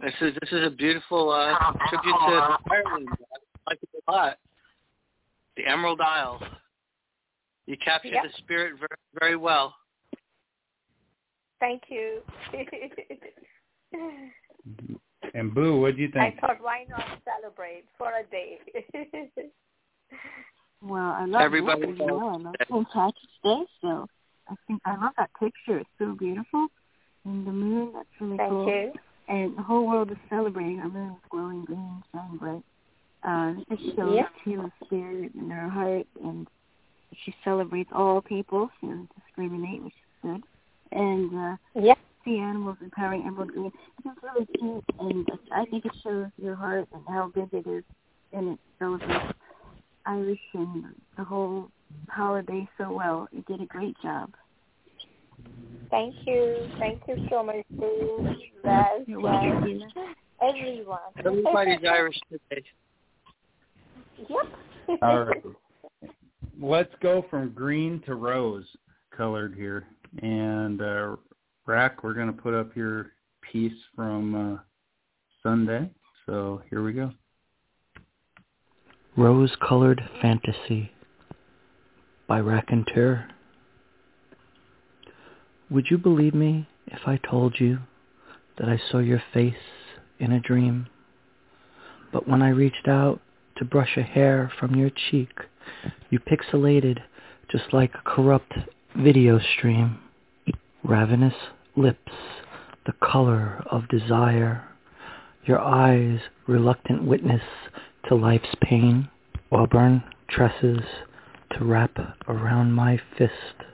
This 0.00 0.14
is 0.20 0.34
this 0.40 0.50
is 0.50 0.66
a 0.66 0.70
beautiful 0.70 1.30
uh, 1.30 1.54
tribute 1.88 2.12
to 2.12 2.58
Ireland. 2.70 3.08
I 3.10 3.70
like 3.70 3.78
it 3.82 3.88
a 4.08 4.10
lot. 4.10 4.38
The 5.56 5.66
Emerald 5.66 6.00
Isle. 6.00 6.40
You 7.66 7.76
captured 7.84 8.14
Yep. 8.14 8.24
the 8.24 8.30
spirit 8.38 8.74
very, 8.78 8.88
very 9.20 9.36
well. 9.36 9.74
Thank 11.60 11.82
you. 11.88 12.22
And 15.34 15.54
Boo, 15.54 15.80
what 15.80 15.96
do 15.96 16.02
you 16.02 16.10
think? 16.10 16.36
I 16.36 16.40
thought, 16.40 16.58
why 16.60 16.84
not 16.88 17.04
celebrate 17.24 17.84
for 17.98 18.10
a 18.12 18.24
day? 18.30 18.58
Well, 20.84 21.14
I 21.16 21.26
love 21.26 21.42
Everybody 21.42 21.82
this 21.82 21.90
as 21.92 21.98
well. 22.00 22.28
I 22.28 22.36
love 22.38 22.54
St. 22.68 22.86
Patrick's 22.92 23.38
Day, 23.44 23.60
so 23.80 24.06
I 24.48 24.54
think 24.66 24.82
I 24.84 24.96
love 24.96 25.12
that 25.16 25.30
picture. 25.38 25.78
It's 25.78 25.88
so 25.98 26.16
beautiful. 26.18 26.66
And 27.24 27.46
the 27.46 27.52
moon, 27.52 27.92
that's 27.94 28.08
really 28.20 28.36
Thank 28.36 28.50
cool. 28.50 28.66
you. 28.66 28.92
And 29.28 29.56
the 29.56 29.62
whole 29.62 29.86
world 29.86 30.10
is 30.10 30.16
celebrating. 30.28 30.80
Our 30.80 30.88
moon 30.88 31.10
is 31.12 31.28
glowing 31.30 31.64
green, 31.64 32.02
shining 32.12 32.36
bright. 32.36 32.62
Uh, 33.22 33.54
this 33.70 33.78
just 33.78 33.96
shows 33.96 34.16
Yeah. 34.16 34.26
Tina's 34.44 34.72
spirit 34.84 35.30
in 35.38 35.48
her 35.50 35.68
heart, 35.68 36.06
and 36.24 36.48
she 37.24 37.32
celebrates 37.44 37.90
all 37.94 38.20
people. 38.20 38.68
She 38.80 38.88
doesn't 38.88 39.08
discriminate, 39.24 39.84
which 39.84 39.94
is 39.94 40.30
good. 40.30 40.42
And 40.90 41.34
uh, 41.38 41.56
Yeah. 41.80 41.94
See 42.24 42.38
animals 42.38 42.76
empowering 42.80 43.24
emerald 43.26 43.52
green. 43.52 43.72
It's 44.04 44.22
really 44.22 44.46
cute, 44.58 44.84
and 44.98 45.28
I 45.54 45.64
think 45.66 45.84
it 45.84 45.92
shows 46.02 46.26
your 46.36 46.54
heart 46.54 46.88
and 46.92 47.02
how 47.08 47.32
big 47.34 47.48
it 47.52 47.68
is, 47.68 47.84
and 48.32 48.50
it 48.50 48.58
celebrates 48.78 49.34
Irish 50.06 50.40
and 50.54 50.84
the 51.16 51.24
whole 51.24 51.68
holiday 52.08 52.68
so 52.78 52.92
well. 52.92 53.28
You 53.32 53.42
did 53.46 53.60
a 53.60 53.66
great 53.66 53.96
job. 54.02 54.32
Thank 55.90 56.14
you. 56.26 56.68
Thank 56.78 57.02
you 57.06 57.26
so 57.30 57.42
much, 57.42 57.64
Boo, 57.70 58.34
Raz, 58.64 59.02
You're 59.06 59.20
welcome, 59.20 59.82
everyone. 60.40 60.98
Everybody's 61.18 61.80
Irish 61.88 62.18
today. 62.30 62.64
Yep. 64.18 64.98
All 65.02 65.24
right. 65.24 65.42
Let's 66.60 66.92
go 67.02 67.24
from 67.28 67.50
green 67.50 68.02
to 68.06 68.14
rose 68.14 68.64
colored 69.16 69.54
here. 69.54 69.86
And 70.22 70.80
uh, 70.80 71.16
Rack, 71.64 72.02
we're 72.02 72.14
going 72.14 72.26
to 72.26 72.32
put 72.32 72.54
up 72.54 72.74
your 72.74 73.12
piece 73.40 73.78
from 73.94 74.54
uh, 74.54 74.58
Sunday. 75.44 75.88
So 76.26 76.60
here 76.68 76.82
we 76.82 76.92
go. 76.92 77.12
Rose-Colored 79.16 80.02
Fantasy 80.20 80.90
by 82.26 82.40
Raconteur. 82.40 83.28
Would 85.70 85.86
you 85.88 85.98
believe 85.98 86.34
me 86.34 86.66
if 86.88 87.00
I 87.06 87.18
told 87.18 87.60
you 87.60 87.78
that 88.58 88.68
I 88.68 88.80
saw 88.90 88.98
your 88.98 89.22
face 89.32 89.54
in 90.18 90.32
a 90.32 90.40
dream? 90.40 90.88
But 92.12 92.26
when 92.26 92.42
I 92.42 92.48
reached 92.48 92.88
out 92.88 93.20
to 93.58 93.64
brush 93.64 93.96
a 93.96 94.02
hair 94.02 94.50
from 94.58 94.74
your 94.74 94.90
cheek, 95.10 95.30
you 96.10 96.18
pixelated 96.18 96.98
just 97.50 97.72
like 97.72 97.92
a 97.94 98.10
corrupt 98.10 98.52
video 98.96 99.38
stream. 99.56 100.00
Ravenous 100.84 101.34
lips, 101.76 102.12
the 102.86 102.92
color 102.94 103.62
of 103.70 103.88
desire, 103.88 104.64
your 105.44 105.60
eyes 105.60 106.18
reluctant 106.48 107.04
witness 107.04 107.42
to 108.08 108.16
life's 108.16 108.54
pain, 108.60 109.08
auburn 109.52 110.02
tresses 110.28 110.80
to 111.52 111.64
wrap 111.64 111.96
around 112.26 112.72
my 112.72 113.00
fist, 113.16 113.64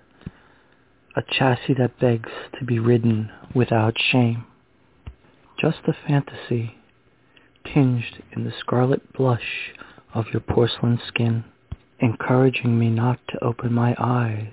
a 1.16 1.23
chassis 1.23 1.75
that 1.79 1.99
begs 1.99 2.31
to 2.59 2.64
be 2.66 2.79
ridden 2.79 3.31
without 3.55 3.97
shame. 3.99 4.44
Just 5.59 5.79
a 5.87 5.97
fantasy, 6.07 6.77
tinged 7.64 8.23
in 8.33 8.44
the 8.44 8.53
scarlet 8.61 9.14
blush 9.14 9.73
of 10.12 10.27
your 10.33 10.40
porcelain 10.40 11.01
skin, 11.09 11.44
encouraging 12.01 12.79
me 12.79 12.90
not 12.90 13.18
to 13.29 13.42
open 13.42 13.73
my 13.73 13.94
eyes, 13.99 14.53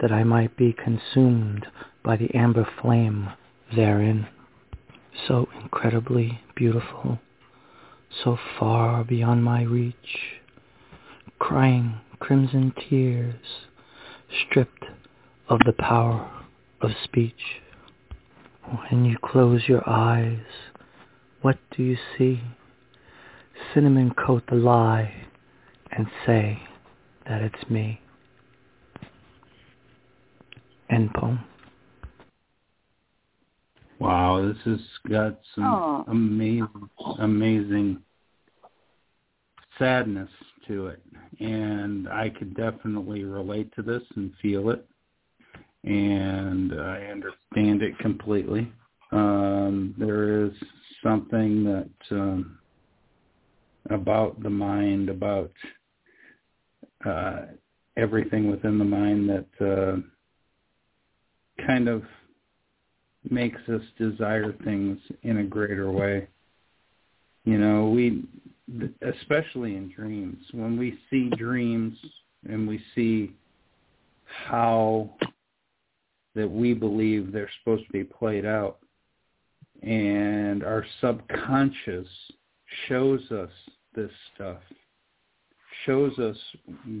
that 0.00 0.12
I 0.12 0.24
might 0.24 0.56
be 0.56 0.72
consumed 0.72 1.66
by 2.02 2.16
the 2.16 2.34
amber 2.34 2.66
flame 2.80 3.30
therein. 3.74 4.26
So 5.28 5.48
incredibly 5.62 6.40
beautiful, 6.54 7.18
so 8.24 8.38
far 8.58 9.04
beyond 9.04 9.44
my 9.44 9.62
reach, 9.62 10.40
crying 11.38 12.00
crimson 12.20 12.72
tears, 12.88 13.66
stripped 14.46 14.84
of 15.48 15.58
the 15.66 15.72
power 15.72 16.30
of 16.80 16.90
speech. 17.02 17.60
When 18.90 19.04
you 19.04 19.16
close 19.22 19.62
your 19.66 19.82
eyes, 19.88 20.44
what 21.42 21.58
do 21.76 21.82
you 21.82 21.96
see? 22.16 22.40
Cinnamon 23.74 24.14
coat 24.14 24.44
the 24.48 24.54
lie 24.54 25.12
and 25.90 26.06
say 26.24 26.62
that 27.26 27.42
it's 27.42 27.68
me. 27.68 28.00
End 30.90 31.12
poem. 31.14 31.38
Wow, 34.00 34.46
this 34.46 34.56
has 34.64 34.80
got 35.08 35.38
some 35.54 35.64
Aw. 35.64 36.04
amazing, 36.08 36.90
amazing 37.20 38.02
sadness 39.78 40.30
to 40.66 40.88
it, 40.88 41.02
and 41.38 42.08
I 42.08 42.30
could 42.30 42.56
definitely 42.56 43.24
relate 43.24 43.74
to 43.76 43.82
this 43.82 44.02
and 44.16 44.32
feel 44.40 44.70
it, 44.70 44.86
and 45.84 46.72
I 46.72 47.04
understand 47.04 47.82
it 47.82 47.98
completely. 47.98 48.72
Um, 49.12 49.94
there 49.98 50.44
is 50.46 50.52
something 51.02 51.64
that 51.64 51.90
um, 52.10 52.58
about 53.90 54.42
the 54.42 54.50
mind, 54.50 55.08
about 55.08 55.52
uh, 57.04 57.42
everything 57.96 58.50
within 58.50 58.78
the 58.78 58.84
mind 58.84 59.28
that 59.28 59.46
uh, 59.60 59.96
kind 61.66 61.88
of 61.88 62.02
makes 63.28 63.60
us 63.68 63.82
desire 63.98 64.52
things 64.64 64.98
in 65.22 65.38
a 65.38 65.44
greater 65.44 65.90
way. 65.90 66.28
You 67.44 67.58
know, 67.58 67.90
we, 67.90 68.24
especially 69.02 69.76
in 69.76 69.92
dreams, 69.94 70.38
when 70.52 70.78
we 70.78 70.98
see 71.10 71.30
dreams 71.30 71.96
and 72.48 72.66
we 72.66 72.82
see 72.94 73.32
how 74.24 75.10
that 76.34 76.48
we 76.48 76.74
believe 76.74 77.32
they're 77.32 77.50
supposed 77.60 77.84
to 77.86 77.92
be 77.92 78.04
played 78.04 78.46
out, 78.46 78.78
and 79.82 80.62
our 80.62 80.84
subconscious 81.00 82.06
shows 82.88 83.20
us 83.32 83.50
this 83.94 84.10
stuff, 84.34 84.58
shows 85.86 86.16
us 86.18 86.36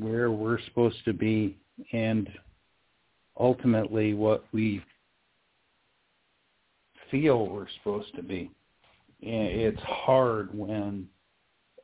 where 0.00 0.30
we're 0.30 0.60
supposed 0.64 1.04
to 1.04 1.12
be, 1.12 1.56
and 1.92 2.28
ultimately 3.40 4.12
what 4.14 4.44
we 4.52 4.84
feel 7.10 7.48
we're 7.48 7.66
supposed 7.78 8.14
to 8.14 8.22
be. 8.22 8.50
It's 9.20 9.80
hard 9.82 10.56
when 10.56 11.08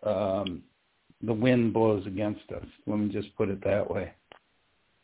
um, 0.05 0.63
the 1.23 1.33
wind 1.33 1.73
blows 1.73 2.07
against 2.07 2.51
us. 2.55 2.65
Let 2.87 2.99
me 2.99 3.09
just 3.09 3.35
put 3.37 3.49
it 3.49 3.65
that 3.65 3.91
way. 3.91 4.13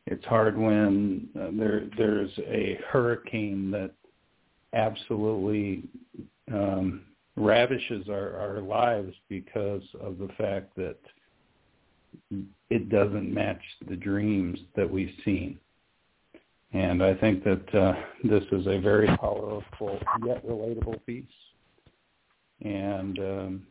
It's 0.07 0.25
hard 0.25 0.57
when 0.57 1.29
uh, 1.41 1.49
there 1.53 1.85
there's 1.97 2.31
a 2.39 2.79
hurricane 2.89 3.71
that 3.71 3.93
absolutely 4.73 5.85
um, 6.53 7.03
ravishes 7.37 8.09
our, 8.09 8.37
our 8.37 8.61
lives 8.61 9.15
because 9.29 9.83
of 10.01 10.19
the 10.19 10.29
fact 10.39 10.75
that 10.77 10.99
it 12.71 12.89
doesn't 12.89 13.33
match 13.33 13.63
the 13.89 13.97
dreams 13.97 14.59
that 14.77 14.91
we've 14.91 15.15
seen. 15.25 15.59
And 16.73 17.03
I 17.03 17.15
think 17.15 17.45
that 17.45 17.75
uh, 17.75 17.95
this 18.25 18.45
is 18.51 18.67
a 18.67 18.81
very 18.81 19.07
powerful 19.19 19.99
yet 20.25 20.47
relatable 20.47 21.05
piece. 21.05 21.25
And 22.65 23.19
um, 23.19 23.67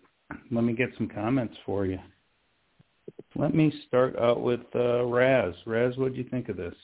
let 0.52 0.64
me 0.64 0.74
get 0.74 0.90
some 0.98 1.08
comments 1.08 1.56
for 1.66 1.86
you. 1.86 2.00
Let 3.36 3.56
me 3.56 3.74
start 3.88 4.18
out 4.20 4.42
with 4.42 4.62
uh, 4.76 5.06
Raz. 5.06 5.54
Raz, 5.66 5.98
what 5.98 6.14
do 6.14 6.20
you 6.20 6.30
think 6.30 6.50
of 6.50 6.58
this? 6.58 6.76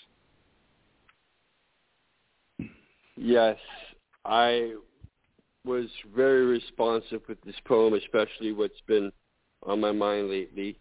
Yes, 3.15 3.57
I 4.25 4.73
was 5.65 5.87
very 6.15 6.45
responsive 6.45 7.21
with 7.27 7.41
this 7.41 7.55
poem, 7.65 7.93
especially 7.93 8.53
what's 8.53 8.81
been 8.87 9.11
on 9.63 9.81
my 9.81 9.91
mind 9.91 10.29
lately. 10.29 10.79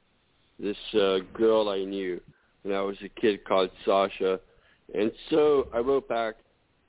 This 0.59 0.77
uh, 0.95 1.19
girl 1.35 1.69
I 1.69 1.85
knew 1.85 2.21
when 2.63 2.75
I 2.75 2.81
was 2.83 2.97
a 3.05 3.21
kid 3.21 3.45
called 3.45 3.71
Sasha. 3.85 4.41
And 4.95 5.11
so 5.31 5.69
I 5.75 5.79
wrote 5.79 6.09
back, 6.09 6.37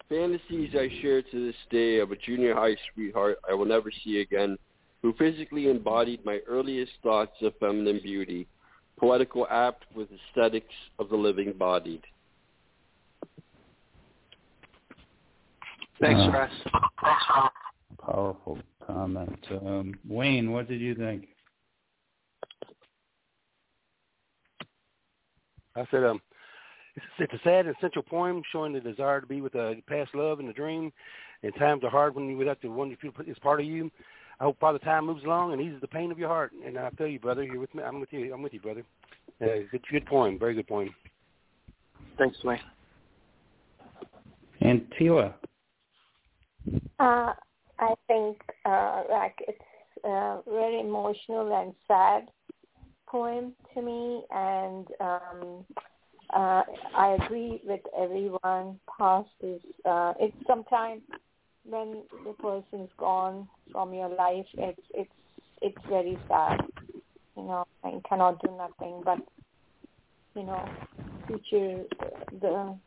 fantasies 0.07 0.69
I 0.73 0.89
share 1.01 1.21
to 1.21 1.45
this 1.47 1.55
day 1.69 1.99
of 1.99 2.11
a 2.11 2.15
junior 2.15 2.53
high 2.53 2.75
sweetheart 2.93 3.39
I 3.49 3.53
will 3.53 3.65
never 3.65 3.91
see 4.03 4.21
again, 4.21 4.57
who 5.01 5.13
physically 5.13 5.69
embodied 5.69 6.23
my 6.25 6.39
earliest 6.47 6.91
thoughts 7.03 7.35
of 7.41 7.53
feminine 7.59 7.99
beauty. 8.01 8.47
poetical 8.97 9.45
apt 9.51 9.85
with 9.93 10.07
aesthetics 10.11 10.73
of 10.97 11.09
the 11.09 11.15
living 11.15 11.53
bodied. 11.53 12.01
Thanks, 15.99 16.19
Uh, 16.19 16.31
Russ. 16.31 17.51
Powerful 17.99 18.59
comment. 18.85 19.51
Um, 19.51 19.93
Wayne, 20.07 20.51
what 20.51 20.67
did 20.67 20.81
you 20.81 20.95
think? 20.95 21.27
I 25.75 25.85
said, 25.91 26.03
um, 26.03 26.19
it's, 26.97 27.05
it's 27.19 27.33
a 27.33 27.39
sad 27.43 27.65
and 27.65 27.75
essential 27.75 28.01
poem 28.01 28.41
showing 28.51 28.73
the 28.73 28.79
desire 28.79 29.21
to 29.21 29.27
be 29.27 29.41
with 29.41 29.55
a 29.55 29.75
past 29.87 30.13
love 30.13 30.39
and 30.39 30.49
a 30.49 30.53
dream, 30.53 30.91
and 31.43 31.55
times 31.55 31.83
are 31.83 31.89
hard 31.89 32.15
when 32.15 32.27
you 32.27 32.37
without 32.37 32.61
the 32.61 32.67
one 32.67 32.89
you 32.89 32.97
feel 32.99 33.11
is 33.25 33.37
part 33.39 33.59
of 33.59 33.65
you. 33.65 33.89
I 34.39 34.43
hope 34.43 34.59
Father 34.59 34.79
Time 34.79 35.05
moves 35.05 35.23
along 35.23 35.53
and 35.53 35.61
eases 35.61 35.81
the 35.81 35.87
pain 35.87 36.11
of 36.11 36.19
your 36.19 36.29
heart. 36.29 36.51
And 36.65 36.77
I 36.77 36.89
tell 36.91 37.07
you, 37.07 37.19
brother. 37.19 37.43
You're 37.43 37.59
with 37.59 37.73
me. 37.73 37.81
I'm 37.83 37.99
with 37.99 38.11
you. 38.11 38.31
I'm 38.33 38.41
with 38.41 38.53
you, 38.53 38.59
brother. 38.59 38.83
Uh, 39.41 39.63
good, 39.71 39.81
good 39.91 40.05
poem. 40.05 40.37
Very 40.37 40.53
good 40.53 40.67
poem. 40.67 40.93
Thanks, 42.17 42.37
Wayne. 42.43 42.59
And 44.61 44.85
Tila. 44.99 45.33
Uh, 46.99 47.33
I 47.79 47.93
think 48.07 48.37
uh, 48.65 49.03
like 49.09 49.35
it's 49.47 49.59
a 50.03 50.39
very 50.47 50.79
emotional 50.79 51.61
and 51.61 51.73
sad 51.87 52.29
poem 53.07 53.53
to 53.73 53.81
me, 53.81 54.23
and 54.31 54.87
um, 54.99 55.65
uh, 56.35 56.63
I 56.95 57.17
agree 57.23 57.61
with 57.63 57.81
everyone. 57.97 58.79
Past 58.97 59.29
is 59.41 59.61
uh, 59.85 60.13
it's 60.19 60.35
sometimes 60.45 61.01
when 61.63 62.03
the 62.25 62.33
person's 62.33 62.89
gone 62.97 63.47
from 63.71 63.93
your 63.93 64.09
life, 64.09 64.45
it's 64.57 64.81
it's 64.93 65.11
it's 65.61 65.77
very 65.89 66.17
sad. 66.27 66.61
You 67.35 67.43
know, 67.43 67.65
I 67.83 67.99
cannot 68.07 68.41
do 68.41 68.49
nothing, 68.57 69.01
but 69.05 69.19
you 70.35 70.43
know, 70.43 70.67
future 71.27 71.83
the 72.41 72.77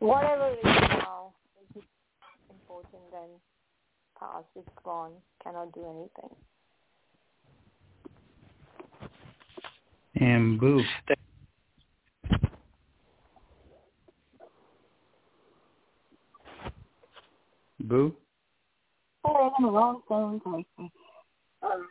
whatever 0.00 0.50
is 0.52 0.64
now 0.64 1.32
is 1.76 1.82
important 2.50 3.02
than 3.12 3.28
past. 4.18 4.46
It's 4.54 4.68
gone. 4.84 5.12
Cannot 5.42 5.72
do 5.72 5.80
anything. 5.84 6.36
And 10.16 10.60
Boo. 10.60 10.82
Boo? 17.84 18.14
Oh, 19.24 19.52
I'm 19.56 19.64
a 19.64 19.70
long 19.70 20.02
phone 20.08 20.40
sorry. 20.44 20.66
Um, 21.62 21.88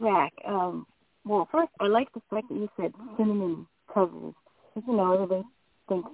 Rack, 0.00 0.32
um, 0.46 0.86
well, 1.24 1.48
first, 1.50 1.70
I 1.80 1.86
like 1.86 2.12
the 2.12 2.20
fact 2.30 2.48
that 2.48 2.54
you 2.54 2.68
said 2.76 2.92
cinnamon 3.16 3.66
covers. 3.92 4.34
Because, 4.74 4.88
you 4.88 4.96
know, 4.96 5.12
everybody 5.12 5.44
thinks 5.88 6.10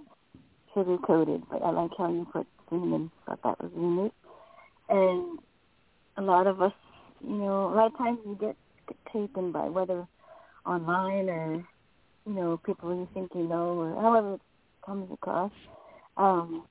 sugar 0.75 0.97
coated, 1.07 1.43
but 1.51 1.63
I 1.63 1.71
like 1.71 1.91
how 1.97 2.11
you 2.11 2.27
put 2.33 2.47
cinnamon. 2.69 3.11
thought 3.27 3.41
that 3.43 3.63
was 3.63 3.73
unique. 3.75 4.13
And 4.89 5.39
a 6.17 6.23
lot 6.23 6.47
of 6.47 6.61
us, 6.61 6.73
you 7.23 7.37
know, 7.37 7.73
a 7.73 7.75
lot 7.75 7.87
of 7.87 7.99
times 7.99 8.19
you 8.25 8.37
get 8.41 8.57
taken 9.13 9.53
by 9.53 9.69
whether 9.69 10.07
online 10.67 11.29
or, 11.29 11.65
you 12.27 12.33
know, 12.33 12.61
people 12.65 12.95
you 12.95 13.09
think 13.15 13.31
you 13.35 13.49
know 13.49 13.81
or 13.81 14.01
however 14.01 14.35
it 14.35 14.41
comes 14.85 15.11
across. 15.13 15.53
Um, 16.17 16.65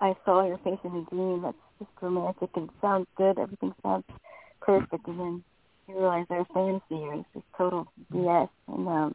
I 0.00 0.14
saw 0.24 0.46
your 0.46 0.58
face 0.58 0.78
in 0.82 0.96
a 0.96 1.04
dream. 1.14 1.42
That's 1.42 1.56
just 1.78 1.90
romantic 2.00 2.50
and 2.54 2.70
sounds 2.80 3.06
good. 3.16 3.38
Everything 3.38 3.74
sounds 3.82 4.04
perfect. 4.60 5.06
And 5.06 5.20
then 5.20 5.44
you 5.86 5.98
realize 5.98 6.26
they're 6.28 6.46
fantasy 6.54 6.82
or 6.94 7.14
it's 7.14 7.28
just 7.34 7.46
total 7.56 7.86
BS. 8.12 8.48
And 8.68 8.88
um, 8.88 9.14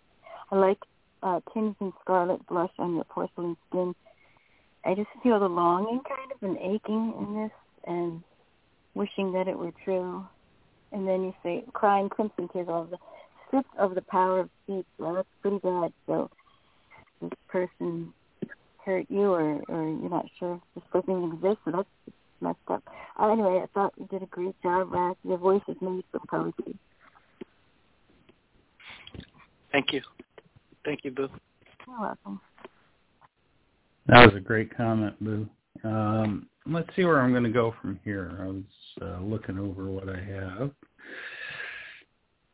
I 0.52 0.56
like 0.56 0.78
uh, 1.24 1.40
tints 1.54 1.78
and 1.82 1.92
scarlet 2.02 2.46
blush 2.48 2.72
on 2.78 2.96
your 2.96 3.04
porcelain 3.06 3.58
skin. 3.70 3.96
I 4.86 4.94
just 4.94 5.10
feel 5.24 5.40
the 5.40 5.48
longing 5.48 6.02
kind 6.08 6.32
of 6.32 6.44
and 6.44 6.58
aching 6.58 7.14
in 7.20 7.44
this 7.44 7.52
and 7.88 8.24
wishing 8.94 9.34
that 9.34 9.48
it 9.48 9.58
were 9.58 9.74
true. 9.84 10.24
And 10.92 11.08
then 11.08 11.24
you 11.24 11.34
say 11.42 11.64
crying 11.74 12.10
crimson 12.10 12.48
tears 12.54 12.68
all 12.70 12.86
the 12.86 12.98
stripped 13.48 13.76
of 13.78 13.96
the 13.96 14.04
power 14.04 14.42
of 14.42 14.50
speech. 14.64 14.86
Well, 15.00 15.16
that's 15.16 15.28
pretty 15.42 15.58
bad. 15.58 15.92
So 16.06 16.30
this 17.22 17.32
person 17.48 18.14
hurt 18.86 19.06
you 19.10 19.32
or, 19.32 19.62
or 19.68 19.90
you're 19.90 20.10
not 20.10 20.26
sure 20.40 20.56
if 20.56 20.62
this 20.76 20.84
person 20.92 21.18
even 21.18 21.34
exists, 21.34 21.62
so 21.66 21.72
that's 21.72 21.90
messed 22.42 22.58
up. 22.68 22.84
Uh, 23.20 23.32
anyway, 23.32 23.62
I 23.64 23.68
thought 23.74 23.94
you 23.98 24.08
did 24.12 24.24
a 24.24 24.28
great 24.28 24.56
job, 24.62 24.92
Rack. 24.92 25.18
Your 25.24 25.38
voice 25.38 25.62
is 25.68 25.78
made 25.82 26.04
for 26.12 26.20
poetry. 26.30 26.78
Thank 29.72 29.92
you. 29.92 30.02
Thank 30.86 31.04
you, 31.04 31.12
Boo. 31.12 31.30
You're 31.88 32.00
welcome. 32.00 32.40
That 34.08 34.26
was 34.26 34.36
a 34.36 34.40
great 34.40 34.76
comment, 34.76 35.22
Boo. 35.24 35.48
Um, 35.84 36.48
let's 36.66 36.90
see 36.96 37.04
where 37.06 37.20
I'm 37.20 37.32
going 37.32 37.44
to 37.44 37.50
go 37.50 37.74
from 37.82 38.00
here. 38.04 38.38
I 38.40 38.46
was 38.46 38.64
uh, 39.02 39.20
looking 39.22 39.58
over 39.58 39.90
what 39.90 40.08
I 40.08 40.22
have. 40.22 40.72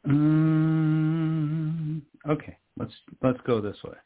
Um, 0.06 2.02
okay, 2.28 2.58
let's 2.78 2.94
let's 3.22 3.40
go 3.46 3.62
this 3.62 3.78
way. 3.84 3.98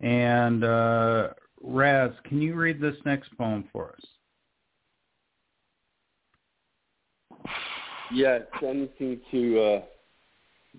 And 0.00 0.62
uh, 0.62 1.28
Raz, 1.62 2.10
can 2.24 2.40
you 2.40 2.54
read 2.54 2.80
this 2.80 2.96
next 3.04 3.36
poem 3.36 3.64
for 3.72 3.94
us? 3.96 4.04
Yes, 8.12 8.42
anything 8.62 9.20
to 9.30 9.60
uh, 9.60 9.80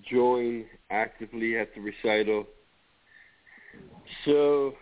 join 0.09 0.65
actively 0.89 1.57
at 1.57 1.69
the 1.75 1.81
recital. 1.81 2.45
So, 4.23 4.73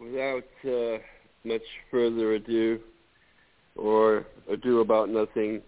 without 0.00 0.44
uh, 0.66 0.98
much 1.44 1.62
further 1.90 2.34
ado, 2.34 2.80
or 3.76 4.26
ado 4.50 4.80
about 4.80 5.08
nothing, 5.08 5.60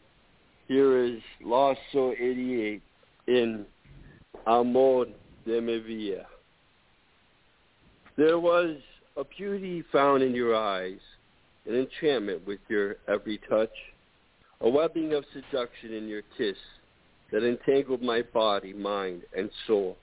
here 0.68 1.04
is 1.04 1.20
Lost 1.42 1.80
Soul 1.92 2.14
88 2.18 2.82
in 3.26 3.66
Amor 4.46 5.06
de 5.44 5.60
mi 5.60 5.78
vida. 5.80 6.26
There 8.16 8.38
was 8.38 8.76
a 9.16 9.24
beauty 9.24 9.82
found 9.90 10.22
in 10.22 10.34
your 10.34 10.54
eyes, 10.54 10.98
an 11.66 11.74
enchantment 11.74 12.46
with 12.46 12.60
your 12.68 12.96
every 13.08 13.40
touch, 13.48 13.70
a 14.60 14.68
webbing 14.68 15.14
of 15.14 15.24
seduction 15.32 15.94
in 15.94 16.06
your 16.06 16.22
kiss 16.36 16.56
that 17.32 17.42
entangled 17.42 18.02
my 18.02 18.22
body, 18.22 18.72
mind, 18.72 19.22
and 19.36 19.50
soul. 19.66 19.96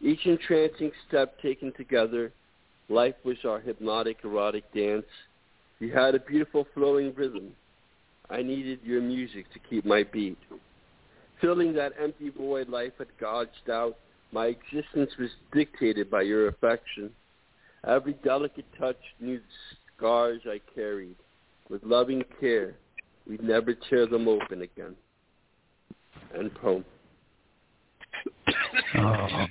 Each 0.00 0.24
entrancing 0.24 0.92
step 1.08 1.40
taken 1.40 1.72
together, 1.72 2.32
life 2.88 3.16
was 3.24 3.36
our 3.44 3.58
hypnotic, 3.58 4.18
erotic 4.22 4.72
dance. 4.72 5.06
You 5.80 5.92
had 5.92 6.14
a 6.14 6.20
beautiful 6.20 6.66
flowing 6.74 7.12
rhythm. 7.14 7.52
I 8.30 8.42
needed 8.42 8.80
your 8.84 9.02
music 9.02 9.46
to 9.52 9.58
keep 9.68 9.84
my 9.84 10.04
beat. 10.04 10.38
Filling 11.40 11.72
that 11.74 11.92
empty 12.00 12.30
void 12.30 12.68
life 12.68 12.92
had 12.98 13.08
gouged 13.20 13.70
out, 13.70 13.96
my 14.32 14.46
existence 14.46 15.10
was 15.18 15.30
dictated 15.52 16.10
by 16.10 16.22
your 16.22 16.48
affection. 16.48 17.10
Every 17.88 18.12
delicate 18.22 18.66
touch 18.78 18.98
knew 19.18 19.38
the 19.38 19.44
scars 19.96 20.42
I 20.46 20.60
carried. 20.74 21.16
With 21.70 21.82
loving 21.82 22.22
care, 22.38 22.74
we'd 23.26 23.42
never 23.42 23.74
tear 23.74 24.06
them 24.06 24.28
open 24.28 24.62
again. 24.62 24.94
End 26.38 26.54
poem. 26.54 26.84
Oh. 28.94 29.46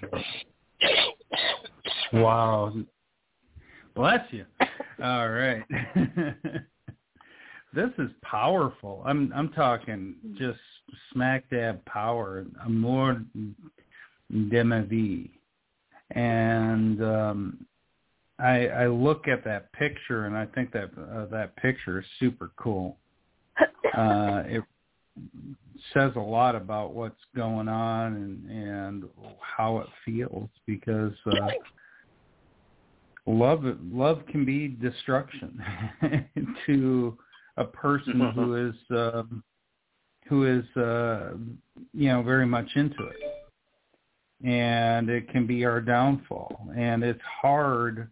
Wow. 2.14 2.74
Bless 3.96 4.22
you. 4.32 4.46
All 5.04 5.30
right. 5.30 5.64
this 7.74 7.90
is 7.98 8.10
powerful. 8.24 9.04
I'm 9.06 9.32
I'm 9.36 9.50
talking 9.50 10.16
just 10.38 10.60
smack 11.12 11.50
dab 11.50 11.84
power. 11.86 12.46
Amor 12.66 13.24
de 14.50 14.64
ma 14.64 14.82
vie. 14.82 15.30
And 16.12 17.04
um 17.04 17.66
I 18.40 18.68
I 18.68 18.88
look 18.88 19.28
at 19.28 19.44
that 19.46 19.72
picture 19.74 20.26
and 20.26 20.38
I 20.38 20.46
think 20.46 20.72
that 20.74 20.92
uh, 20.98 21.26
that 21.28 21.56
picture 21.58 22.00
is 22.00 22.06
super 22.20 22.52
cool. 22.58 22.98
Uh 23.98 24.44
it 24.46 24.64
says 25.94 26.12
a 26.16 26.20
lot 26.20 26.56
about 26.56 26.94
what's 26.94 27.22
going 27.36 27.68
on 27.68 28.14
and 28.14 28.52
and 28.52 29.04
how 29.42 29.80
it 29.80 29.88
feels 30.06 30.50
because 30.66 31.14
uh 31.26 31.50
love 33.26 33.64
love 33.92 34.22
can 34.30 34.46
be 34.46 34.68
destruction 34.68 35.64
to 36.66 37.18
a 37.58 37.64
person 37.64 38.32
who 38.36 38.68
is 38.68 38.76
um 38.92 39.44
who 40.28 40.46
is 40.46 40.66
uh 40.78 41.32
you 41.94 42.10
know 42.10 42.22
very 42.22 42.46
much 42.46 42.68
into 42.76 43.08
it. 43.08 43.16
And 44.44 45.10
it 45.10 45.30
can 45.32 45.48
be 45.48 45.66
our 45.66 45.82
downfall. 45.82 46.70
And 46.78 47.04
it's 47.04 47.22
hard 47.42 48.10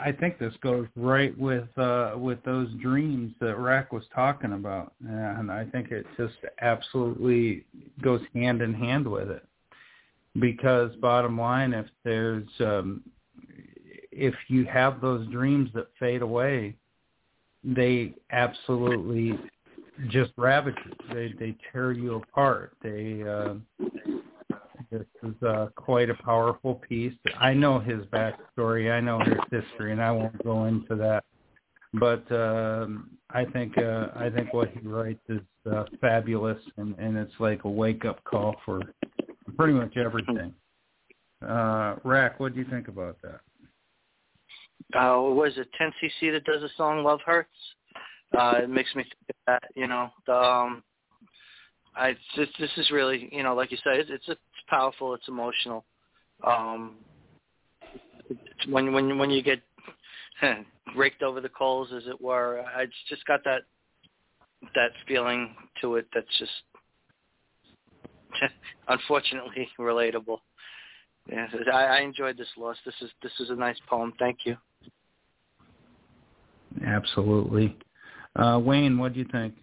I 0.00 0.10
think 0.10 0.38
this 0.38 0.54
goes 0.62 0.88
right 0.96 1.36
with 1.38 1.68
uh 1.78 2.14
with 2.16 2.42
those 2.44 2.68
dreams 2.80 3.32
that 3.40 3.56
Rack 3.56 3.92
was 3.92 4.02
talking 4.14 4.52
about 4.52 4.94
and 5.08 5.50
I 5.50 5.64
think 5.66 5.92
it 5.92 6.04
just 6.16 6.34
absolutely 6.60 7.64
goes 8.02 8.20
hand 8.34 8.62
in 8.62 8.74
hand 8.74 9.06
with 9.06 9.30
it 9.30 9.46
because 10.38 10.94
bottom 10.96 11.38
line, 11.38 11.74
if 11.74 11.86
there's 12.04 12.48
um, 12.60 13.02
if 14.10 14.34
you 14.48 14.64
have 14.64 15.00
those 15.00 15.26
dreams 15.28 15.70
that 15.74 15.88
fade 15.98 16.22
away, 16.22 16.76
they 17.64 18.14
absolutely 18.30 19.38
just 20.08 20.32
ravage 20.36 20.76
you. 20.84 21.14
They 21.14 21.34
they 21.38 21.56
tear 21.72 21.92
you 21.92 22.16
apart. 22.16 22.76
They 22.82 23.22
uh, 23.22 23.54
this 24.92 25.06
is 25.22 25.42
uh, 25.42 25.68
quite 25.74 26.10
a 26.10 26.14
powerful 26.14 26.74
piece. 26.86 27.14
I 27.40 27.54
know 27.54 27.78
his 27.80 28.04
backstory. 28.06 28.92
I 28.92 29.00
know 29.00 29.20
his 29.20 29.38
history, 29.50 29.92
and 29.92 30.02
I 30.02 30.10
won't 30.10 30.44
go 30.44 30.66
into 30.66 30.94
that. 30.96 31.24
But 31.94 32.30
um, 32.30 33.10
I 33.30 33.44
think 33.46 33.76
uh, 33.78 34.08
I 34.14 34.28
think 34.30 34.52
what 34.52 34.70
he 34.70 34.86
writes 34.86 35.20
is 35.28 35.40
uh, 35.70 35.84
fabulous, 36.00 36.58
and, 36.76 36.94
and 36.98 37.16
it's 37.16 37.32
like 37.38 37.64
a 37.64 37.70
wake 37.70 38.04
up 38.04 38.22
call 38.24 38.56
for 38.64 38.80
pretty 39.56 39.72
much 39.72 39.96
everything. 39.96 40.54
Uh, 41.46 41.96
Rack, 42.04 42.38
what 42.38 42.54
do 42.54 42.60
you 42.60 42.66
think 42.70 42.88
about 42.88 43.16
that? 43.22 43.40
Uh, 44.94 45.20
was 45.22 45.52
it 45.56 45.68
10cc 45.80 46.32
that 46.32 46.44
does 46.44 46.60
the 46.60 46.70
song 46.76 47.02
"Love 47.02 47.20
Hurts"? 47.24 47.48
Uh, 48.38 48.60
it 48.62 48.70
makes 48.70 48.94
me 48.94 49.02
think 49.04 49.38
that. 49.46 49.62
You 49.74 49.86
know, 49.86 50.10
the, 50.26 50.34
um, 50.34 50.82
I 51.94 52.14
this 52.36 52.48
this 52.58 52.70
is 52.76 52.90
really 52.90 53.28
you 53.32 53.42
know 53.42 53.54
like 53.54 53.70
you 53.70 53.78
said, 53.84 53.98
it's 53.98 54.10
it's, 54.10 54.28
it's 54.28 54.40
powerful, 54.68 55.14
it's 55.14 55.28
emotional. 55.28 55.84
Um, 56.44 56.96
it's 58.28 58.40
when 58.68 58.92
when 58.92 59.18
when 59.18 59.30
you 59.30 59.42
get 59.42 59.60
raked 60.96 61.22
over 61.22 61.40
the 61.40 61.48
coals, 61.48 61.88
as 61.94 62.06
it 62.06 62.20
were, 62.20 62.60
I 62.60 62.86
just 63.08 63.24
got 63.26 63.44
that 63.44 63.62
that 64.74 64.90
feeling 65.06 65.54
to 65.80 65.96
it 65.96 66.06
that's 66.14 66.38
just 66.38 66.52
unfortunately 68.88 69.68
relatable. 69.78 70.38
Yeah, 71.30 71.46
I, 71.72 71.84
I 71.84 72.00
enjoyed 72.00 72.36
this 72.36 72.48
loss. 72.56 72.76
This 72.84 72.94
is 73.00 73.10
this 73.22 73.32
is 73.38 73.50
a 73.50 73.54
nice 73.54 73.76
poem. 73.88 74.12
Thank 74.18 74.38
you. 74.44 74.56
Absolutely. 76.86 77.76
Uh, 78.34 78.58
Wayne, 78.62 78.98
what 78.98 79.12
do 79.12 79.20
you 79.20 79.26
think? 79.30 79.54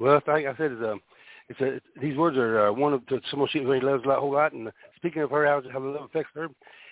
Well, 0.00 0.20
like 0.26 0.46
I 0.46 0.56
said, 0.56 0.72
it's, 0.72 0.82
um, 0.82 1.00
it's 1.48 1.60
a, 1.60 1.80
these 2.00 2.16
words 2.16 2.36
are 2.38 2.68
uh, 2.68 2.72
one 2.72 2.94
of 2.94 3.02
the 3.08 3.20
someone 3.30 3.48
she 3.52 3.60
really 3.60 3.80
loves 3.80 4.04
a 4.06 4.14
whole 4.14 4.32
lot. 4.32 4.52
And 4.52 4.70
speaking 4.96 5.22
of 5.22 5.30
her, 5.30 5.46
how 5.46 5.62
how 5.70 5.80
the 5.80 5.86
love 5.86 6.04
affects 6.04 6.32
her. 6.34 6.48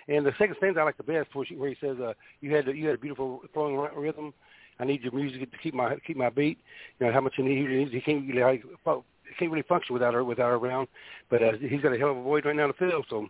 And 0.08 0.24
the 0.24 0.32
second 0.38 0.56
stanza 0.58 0.80
I 0.80 0.84
like 0.84 0.96
the 0.96 1.02
best, 1.02 1.34
where, 1.34 1.46
she, 1.46 1.56
where 1.56 1.68
he 1.68 1.76
says, 1.80 1.96
uh, 2.00 2.14
"You 2.40 2.54
had 2.54 2.66
you 2.66 2.86
had 2.86 2.96
a 2.96 2.98
beautiful 2.98 3.42
flowing 3.52 3.76
rhythm. 3.96 4.34
I 4.80 4.84
need 4.84 5.02
your 5.02 5.12
music 5.12 5.50
to 5.50 5.58
keep 5.58 5.74
my 5.74 5.96
keep 6.06 6.16
my 6.16 6.30
beat. 6.30 6.58
You 6.98 7.06
know 7.06 7.12
how 7.12 7.20
much 7.20 7.34
he 7.36 7.42
needs. 7.42 7.92
He 7.92 8.00
can't 8.00 8.26
really 8.28 8.42
like, 8.42 8.62
can't 9.38 9.50
really 9.50 9.62
function 9.62 9.94
without 9.94 10.14
her 10.14 10.24
without 10.24 10.50
her 10.50 10.56
around. 10.56 10.88
But 11.30 11.42
uh, 11.42 11.52
he's 11.60 11.80
got 11.80 11.94
a 11.94 11.98
hell 11.98 12.10
of 12.10 12.18
a 12.18 12.22
voice 12.22 12.44
right 12.44 12.56
now 12.56 12.66
to 12.66 12.72
fill. 12.72 13.04
So 13.08 13.28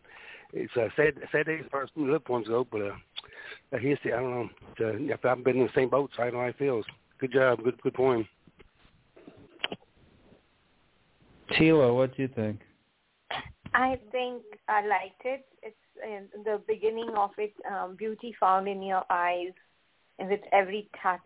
it's 0.53 0.75
a 0.77 0.89
sad 0.97 1.15
sad 1.31 1.47
day 1.47 1.59
as 1.59 1.71
far 1.71 1.83
as 1.83 1.91
love 1.97 2.25
poems 2.25 2.49
go. 2.49 2.67
But 2.71 2.83
uh, 2.83 3.79
he's 3.81 3.99
I 4.05 4.11
don't 4.11 4.51
know. 4.81 5.11
Uh, 5.13 5.29
I've 5.29 5.45
been 5.45 5.59
in 5.59 5.67
the 5.67 5.73
same 5.75 5.89
boat, 5.89 6.11
so 6.17 6.23
I 6.23 6.31
know 6.31 6.41
how 6.41 6.47
it 6.47 6.59
feels. 6.59 6.85
Good 7.19 7.33
job. 7.33 7.63
Good 7.63 7.81
good 7.83 7.95
poem. 7.95 8.29
Tila, 11.53 11.95
what 11.95 12.17
do 12.17 12.23
you 12.23 12.29
think? 12.29 12.61
I 13.75 13.99
think 14.11 14.43
I 14.69 14.87
liked 14.87 15.23
it. 15.25 15.47
It's 15.63 15.77
in 16.05 16.29
the 16.45 16.61
beginning 16.67 17.11
of 17.17 17.31
it, 17.39 17.53
um, 17.71 17.97
beauty 17.97 18.35
found 18.39 18.69
in 18.69 18.83
your 18.83 19.05
eyes, 19.11 19.53
and 20.19 20.29
with 20.29 20.41
every 20.53 20.89
touch, 21.03 21.21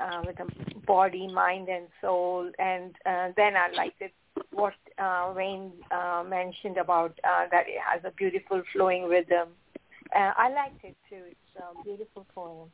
uh, 0.00 0.22
with 0.26 0.36
the 0.36 0.48
body, 0.86 1.26
mind, 1.28 1.68
and 1.68 1.86
soul. 2.00 2.50
And 2.58 2.94
uh, 3.06 3.28
then 3.36 3.54
I 3.56 3.70
liked 3.74 4.00
it 4.00 4.12
what 4.52 4.74
uh, 4.98 5.32
Wayne 5.34 5.72
uh, 5.90 6.24
mentioned 6.28 6.76
about 6.76 7.18
uh, 7.24 7.46
that 7.50 7.64
it 7.66 7.80
has 7.84 8.02
a 8.04 8.10
beautiful 8.12 8.62
flowing 8.72 9.04
rhythm. 9.04 9.48
Uh, 10.14 10.32
I 10.36 10.50
liked 10.52 10.84
it 10.84 10.96
too. 11.08 11.22
It's 11.28 11.56
a 11.56 11.84
beautiful 11.84 12.26
poem. 12.34 12.68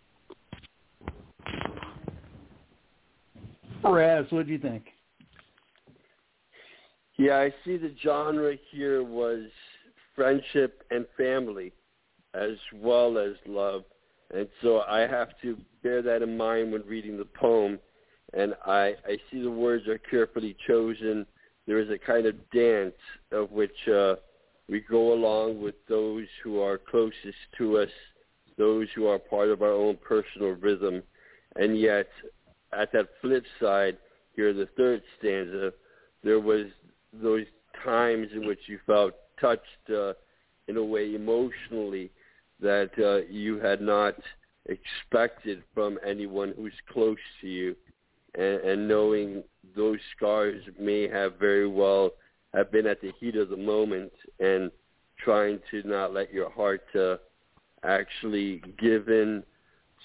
Raz, 3.85 4.27
what 4.31 4.47
do 4.47 4.53
you 4.53 4.59
think? 4.59 4.85
Yeah, 7.19 7.39
I 7.39 7.55
see 7.64 7.79
the 7.79 7.95
genre 8.03 8.57
here 8.71 9.03
was 9.03 9.45
friendship 10.14 10.83
and 10.91 11.07
family 11.17 11.73
as 12.35 12.57
well 12.75 13.19
as 13.19 13.33
love. 13.47 13.85
And 14.35 14.49
so 14.62 14.81
I 14.81 15.01
have 15.01 15.29
to 15.43 15.57
bear 15.83 16.03
that 16.03 16.23
in 16.23 16.37
mind 16.37 16.73
when 16.73 16.83
reading 16.83 17.17
the 17.17 17.25
poem. 17.25 17.79
And 18.35 18.55
I, 18.67 18.95
I 19.07 19.17
see 19.31 19.41
the 19.41 19.51
words 19.51 19.87
are 19.89 19.99
carefully 19.99 20.57
chosen. 20.67 21.25
There 21.67 21.79
is 21.79 21.89
a 21.91 21.99
kind 21.99 22.27
of 22.27 22.35
dance 22.51 22.95
of 23.33 23.51
which 23.51 23.89
uh, 23.89 24.17
we 24.69 24.81
go 24.81 25.12
along 25.14 25.62
with 25.62 25.77
those 25.89 26.27
who 26.43 26.61
are 26.61 26.79
closest 26.79 27.39
to 27.57 27.79
us, 27.79 27.89
those 28.59 28.89
who 28.95 29.07
are 29.07 29.19
part 29.19 29.49
of 29.49 29.62
our 29.62 29.73
own 29.73 29.97
personal 30.07 30.51
rhythm. 30.51 31.03
And 31.55 31.79
yet, 31.79 32.09
at 32.79 32.93
that 32.93 33.09
flip 33.23 33.45
side, 33.61 33.97
here 34.35 34.51
in 34.51 34.59
the 34.59 34.69
third 34.77 35.03
stanza, 35.19 35.73
there 36.23 36.41
was 36.41 36.67
those 37.23 37.47
times 37.85 38.29
in 38.35 38.47
which 38.47 38.61
you 38.67 38.79
felt 38.87 39.14
touched 39.41 39.91
uh, 39.95 40.12
in 40.69 40.77
a 40.77 40.85
way 40.85 41.14
emotionally 41.14 42.11
that 42.61 42.91
uh, 42.99 43.27
you 43.31 43.59
had 43.59 43.81
not 43.81 44.14
expected 44.67 45.62
from 45.75 45.99
anyone 46.07 46.53
who's 46.57 46.73
close 46.93 47.19
to 47.41 47.47
you, 47.47 47.77
and, 48.35 48.61
and 48.62 48.89
knowing 48.89 49.43
those 49.77 49.99
scars 50.17 50.62
may 50.81 51.09
have 51.09 51.39
very 51.39 51.69
well 51.69 52.11
have 52.55 52.73
been 52.73 52.87
at 52.87 53.01
the 53.01 53.12
heat 53.21 53.37
of 53.37 53.51
the 53.51 53.57
moment, 53.57 54.12
and 54.41 54.71
trying 55.19 55.59
to 55.71 55.83
not 55.87 56.12
let 56.12 56.33
your 56.33 56.51
heart 56.51 56.85
uh, 56.99 57.17
actually 57.85 58.62
give 58.79 59.09
in 59.09 59.43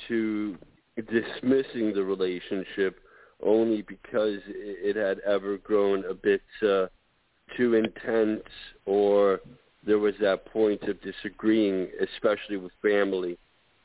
to 0.07 0.57
dismissing 0.97 1.93
the 1.93 2.03
relationship 2.03 2.99
only 3.43 3.81
because 3.81 4.39
it 4.47 4.95
had 4.95 5.19
ever 5.19 5.57
grown 5.57 6.05
a 6.05 6.13
bit 6.13 6.41
uh, 6.61 6.85
too 7.57 7.75
intense 7.75 8.43
or 8.85 9.39
there 9.85 9.99
was 9.99 10.13
that 10.21 10.45
point 10.45 10.83
of 10.83 10.97
disagreeing, 11.01 11.87
especially 12.01 12.57
with 12.57 12.71
family, 12.81 13.37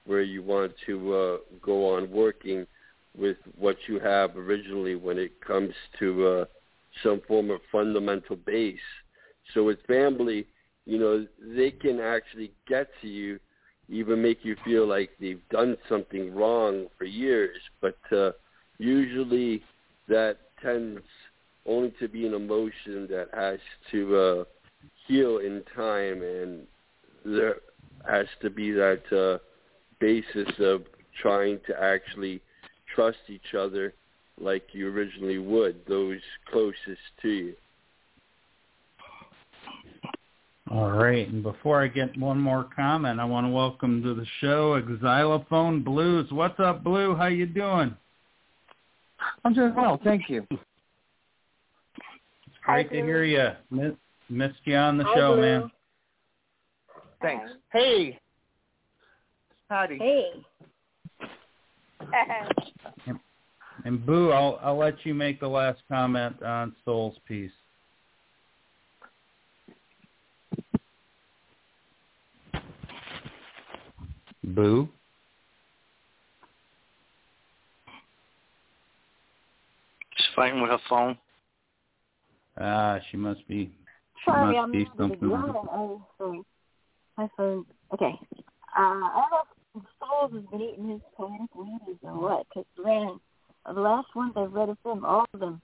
where 0.04 0.22
you 0.22 0.42
want 0.42 0.72
to 0.86 1.14
uh, 1.14 1.36
go 1.62 1.94
on 1.96 2.10
working 2.10 2.66
with 3.16 3.36
what 3.58 3.76
you 3.88 3.98
have 3.98 4.36
originally 4.36 4.94
when 4.94 5.18
it 5.18 5.40
comes 5.40 5.72
to 5.98 6.26
uh, 6.26 6.44
some 7.02 7.20
form 7.26 7.50
of 7.50 7.60
fundamental 7.72 8.36
base. 8.36 8.78
So 9.54 9.64
with 9.64 9.78
family, 9.86 10.46
you 10.84 10.98
know, 10.98 11.26
they 11.40 11.70
can 11.70 12.00
actually 12.00 12.52
get 12.68 12.88
to 13.00 13.08
you, 13.08 13.40
even 13.88 14.22
make 14.22 14.44
you 14.44 14.56
feel 14.64 14.86
like 14.86 15.10
they've 15.20 15.40
done 15.50 15.76
something 15.88 16.34
wrong 16.34 16.86
for 16.98 17.04
years. 17.04 17.56
But 17.80 17.98
uh, 18.12 18.32
usually 18.78 19.62
that 20.08 20.36
tends 20.62 21.00
only 21.66 21.92
to 22.00 22.08
be 22.08 22.26
an 22.26 22.34
emotion 22.34 23.06
that 23.10 23.28
has 23.34 23.58
to 23.90 24.16
uh, 24.16 24.44
heal 25.06 25.38
in 25.38 25.62
time, 25.74 26.22
and 26.22 26.66
there 27.24 27.56
has 28.08 28.26
to 28.42 28.50
be 28.50 28.70
that 28.70 29.02
uh, 29.12 29.38
basis 30.00 30.48
of 30.60 30.82
trying 31.20 31.58
to 31.66 31.82
actually 31.82 32.40
trust 32.94 33.18
each 33.28 33.54
other 33.58 33.94
like 34.40 34.64
you 34.72 34.88
originally 34.88 35.38
would, 35.38 35.80
those 35.88 36.20
closest 36.50 37.00
to 37.22 37.28
you. 37.28 37.54
All 40.70 40.90
right, 40.90 41.28
and 41.28 41.44
before 41.44 41.80
I 41.80 41.86
get 41.86 42.18
one 42.18 42.40
more 42.40 42.68
comment, 42.74 43.20
I 43.20 43.24
want 43.24 43.46
to 43.46 43.50
welcome 43.50 44.02
to 44.02 44.14
the 44.14 44.26
show 44.40 44.82
Xylophone 45.00 45.82
Blues. 45.82 46.26
What's 46.32 46.58
up, 46.58 46.82
Blue? 46.82 47.14
How 47.14 47.26
you 47.26 47.46
doing? 47.46 47.96
I'm 49.44 49.54
doing 49.54 49.74
well, 49.76 50.00
thank 50.02 50.28
you. 50.28 50.46
Great 52.66 52.90
to 52.90 52.96
hear 52.96 53.22
you. 53.24 53.50
Miss, 53.70 53.92
missed 54.28 54.58
you 54.64 54.74
on 54.74 54.98
the 54.98 55.04
Hi, 55.04 55.14
show, 55.14 55.34
Blue. 55.34 55.42
man. 55.42 55.70
Thanks. 57.22 57.50
Hey. 57.72 58.18
Howdy. 59.70 59.98
Hey. 59.98 60.30
and, 63.06 63.18
and 63.84 64.04
Boo, 64.04 64.32
I'll 64.32 64.58
I'll 64.62 64.76
let 64.76 64.94
you 65.04 65.14
make 65.14 65.38
the 65.38 65.48
last 65.48 65.80
comment 65.88 66.42
on 66.42 66.74
Soul's 66.84 67.16
piece. 67.26 67.52
Boo. 74.42 74.88
She's 80.16 80.26
fighting 80.34 80.60
with 80.60 80.70
her 80.70 80.78
phone. 80.88 81.16
Ah, 82.58 82.98
she 83.10 83.16
must 83.16 83.46
be. 83.48 83.66
She 84.24 84.30
Sorry, 84.30 84.54
must 84.54 84.58
I'm 84.58 84.72
be 84.72 84.88
something. 84.96 85.18
Oh, 85.22 86.02
sorry. 86.18 86.42
My 87.18 87.28
phone. 87.36 87.66
Okay. 87.92 88.18
Uh, 88.76 88.80
I 88.80 89.24
don't 89.30 89.30
know 89.30 89.42
if 89.76 89.82
Souls 90.00 90.32
has 90.32 90.50
been 90.50 90.68
eating 90.68 90.88
his 90.88 91.00
poetic 91.16 91.54
weeds 91.54 92.00
or 92.02 92.18
what, 92.18 92.46
because 92.48 92.66
man, 92.82 93.20
the 93.66 93.80
last 93.80 94.14
ones 94.14 94.32
I've 94.36 94.52
read 94.52 94.68
of 94.68 94.78
him, 94.84 95.04
all 95.04 95.26
of 95.32 95.40
them 95.40 95.60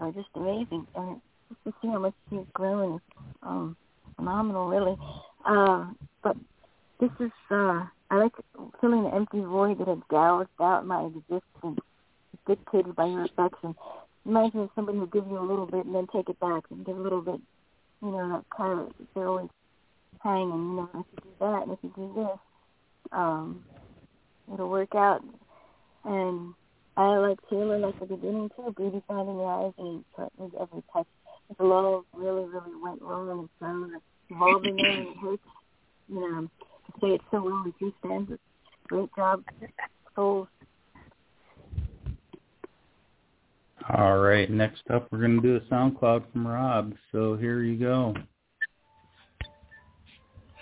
are 0.00 0.12
just 0.12 0.28
amazing, 0.34 0.86
and 0.94 1.20
just 1.48 1.64
to 1.64 1.74
see 1.80 1.88
how 1.88 1.98
much 1.98 2.14
she's 2.30 2.40
grown 2.54 2.96
is 2.96 3.00
um, 3.42 3.76
phenomenal, 4.16 4.68
really. 4.68 4.96
Uh, 5.46 5.86
but 6.22 6.36
this 7.00 7.10
is 7.20 7.30
uh, 7.50 7.84
I 8.10 8.16
like 8.16 8.32
filling 8.80 9.04
the 9.04 9.14
empty 9.14 9.40
void 9.40 9.78
that 9.78 9.88
had 9.88 10.02
gouged 10.08 10.48
out 10.60 10.86
my 10.86 11.04
existence, 11.04 11.80
dictated 12.46 12.96
by 12.96 13.06
your 13.06 13.24
affection. 13.24 13.74
Imagine 14.28 14.68
somebody 14.74 14.98
would 14.98 15.10
give 15.10 15.26
you 15.26 15.38
a 15.38 15.40
little 15.40 15.64
bit 15.64 15.86
and 15.86 15.94
then 15.94 16.06
take 16.12 16.28
it 16.28 16.38
back 16.38 16.64
and 16.70 16.84
give 16.84 16.98
a 16.98 17.00
little 17.00 17.22
bit, 17.22 17.40
you 18.02 18.10
know, 18.10 18.28
that 18.28 18.44
carrot. 18.54 18.92
They're 19.14 19.26
always 19.26 19.48
hanging, 20.22 20.50
you 20.50 20.76
know, 20.76 20.90
if 20.94 21.06
you 21.12 21.18
do 21.22 21.30
that 21.40 21.62
and 21.62 21.72
if 21.72 21.78
you 21.82 21.92
do 21.96 22.12
this, 22.14 22.38
um, 23.12 23.64
it'll 24.52 24.68
work 24.68 24.94
out. 24.94 25.24
And 26.04 26.52
I 26.98 27.16
like 27.16 27.38
Taylor 27.48 27.78
like 27.78 27.98
the 28.00 28.06
beginning 28.06 28.50
too, 28.54 28.74
beauty 28.76 29.02
found 29.08 29.30
in 29.30 29.36
your 29.36 29.50
eyes 29.50 29.72
and 29.78 30.04
with 30.36 30.52
every 30.60 30.82
touch. 30.92 31.06
If 31.48 31.56
love 31.58 32.04
really, 32.12 32.44
really 32.44 32.76
went 32.82 33.00
wrong 33.00 33.30
and 33.30 33.48
so 33.58 34.00
evolving 34.28 34.76
there 34.76 34.90
and 34.90 35.08
it 35.08 35.16
hurts, 35.16 35.42
you 36.10 36.20
know, 36.20 36.42
to 36.60 36.92
say 37.00 37.14
it 37.14 37.22
so 37.30 37.42
well 37.42 37.62
in 37.64 37.72
two 37.78 37.94
stanzas. 38.00 38.38
Great 38.88 39.08
job, 39.16 39.42
souls. 40.14 40.48
All 43.96 44.18
right, 44.18 44.50
next 44.50 44.82
up 44.92 45.08
we're 45.10 45.20
going 45.20 45.40
to 45.40 45.42
do 45.42 45.56
a 45.56 45.60
SoundCloud 45.72 46.30
from 46.30 46.46
Rob. 46.46 46.92
So 47.10 47.36
here 47.36 47.62
you 47.62 47.78
go. 47.78 48.14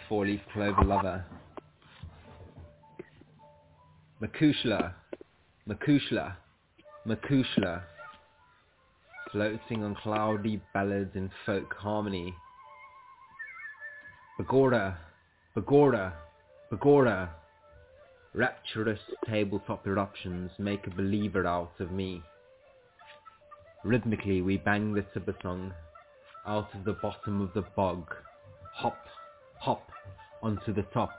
Four-leaf 0.09 0.41
clover 0.53 0.85
lover. 0.85 1.25
Macushla, 4.23 4.93
Macushla, 5.69 6.37
Macushla, 7.05 7.83
floating 9.33 9.83
on 9.83 9.97
cloudy 9.97 10.63
ballads 10.73 11.11
in 11.17 11.29
folk 11.45 11.75
harmony. 11.77 12.33
Begorra, 14.39 14.99
Begorra, 15.57 16.13
Begorra, 16.73 17.29
rapturous 18.35 19.01
tabletop 19.29 19.85
eruptions 19.85 20.53
make 20.61 20.87
a 20.87 20.91
believer 20.91 21.45
out 21.45 21.73
of 21.81 21.91
me. 21.91 22.23
Rhythmically 23.87 24.43
we 24.43 24.57
bang 24.57 24.95
the 24.95 25.03
tibber 25.15 25.37
song 25.41 25.73
out 26.45 26.75
of 26.75 26.85
the 26.85 26.95
bottom 26.95 27.41
of 27.41 27.55
the 27.55 27.63
bog, 27.77 28.13
hop, 28.73 28.99
hop, 29.61 29.89
onto 30.43 30.75
the 30.75 30.83
top, 30.93 31.13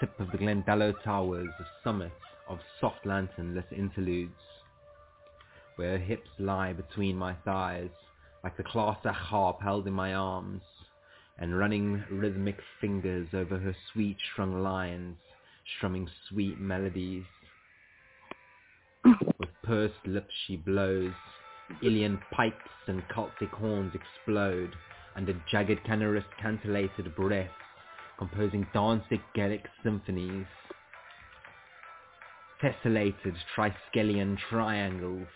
tip 0.00 0.18
of 0.18 0.32
the 0.32 0.38
Glendalough 0.38 1.02
Towers, 1.04 1.50
a 1.60 1.66
summit 1.84 2.12
of 2.48 2.60
soft 2.80 3.04
lantern-lit 3.04 3.66
interludes, 3.76 4.40
where 5.76 5.98
her 5.98 6.02
hips 6.02 6.30
lie 6.38 6.72
between 6.72 7.14
my 7.14 7.34
thighs, 7.44 7.90
like 8.42 8.56
the 8.56 8.62
classic 8.62 9.12
harp 9.12 9.60
held 9.60 9.86
in 9.86 9.92
my 9.92 10.14
arms, 10.14 10.62
and 11.38 11.58
running 11.58 12.02
rhythmic 12.10 12.56
fingers 12.80 13.28
over 13.34 13.58
her 13.58 13.76
sweet 13.92 14.16
strung 14.32 14.62
lines, 14.62 15.18
strumming 15.76 16.08
sweet 16.30 16.58
melodies. 16.58 17.26
With 19.04 19.50
pursed 19.62 20.06
lips 20.06 20.32
she 20.46 20.56
blows, 20.56 21.12
Uilleann 21.82 22.20
pipes 22.30 22.70
and 22.86 23.02
cultic 23.08 23.50
horns 23.50 23.94
explode, 23.94 24.74
under 25.16 25.32
jagged 25.50 25.84
canorous 25.84 26.24
cantillated 26.40 27.14
breaths, 27.14 27.52
composing 28.18 28.66
Danzig 28.72 29.20
Gaelic 29.34 29.66
symphonies. 29.82 30.46
Tessellated 32.62 33.36
triskelion 33.56 34.38
triangles, 34.48 35.28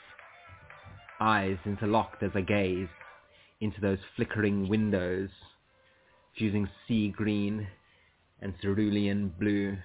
eyes 1.21 1.59
interlocked 1.65 2.23
as 2.23 2.31
I 2.35 2.43
gaze 2.43 2.89
into 3.61 3.81
those 3.81 3.99
flickering 4.15 4.69
windows, 4.69 5.31
fusing 6.37 6.69
sea 6.87 7.09
green 7.09 7.67
and 8.41 8.55
cerulean 8.61 9.33
blue, 9.41 9.77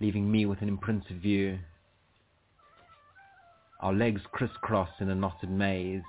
leaving 0.00 0.30
me 0.30 0.44
with 0.44 0.60
an 0.60 0.68
imprinted 0.68 1.22
view. 1.22 1.58
Our 3.84 3.92
legs 3.92 4.22
crisscross 4.32 4.88
in 5.00 5.10
a 5.10 5.14
knotted 5.14 5.50
maze, 5.50 6.00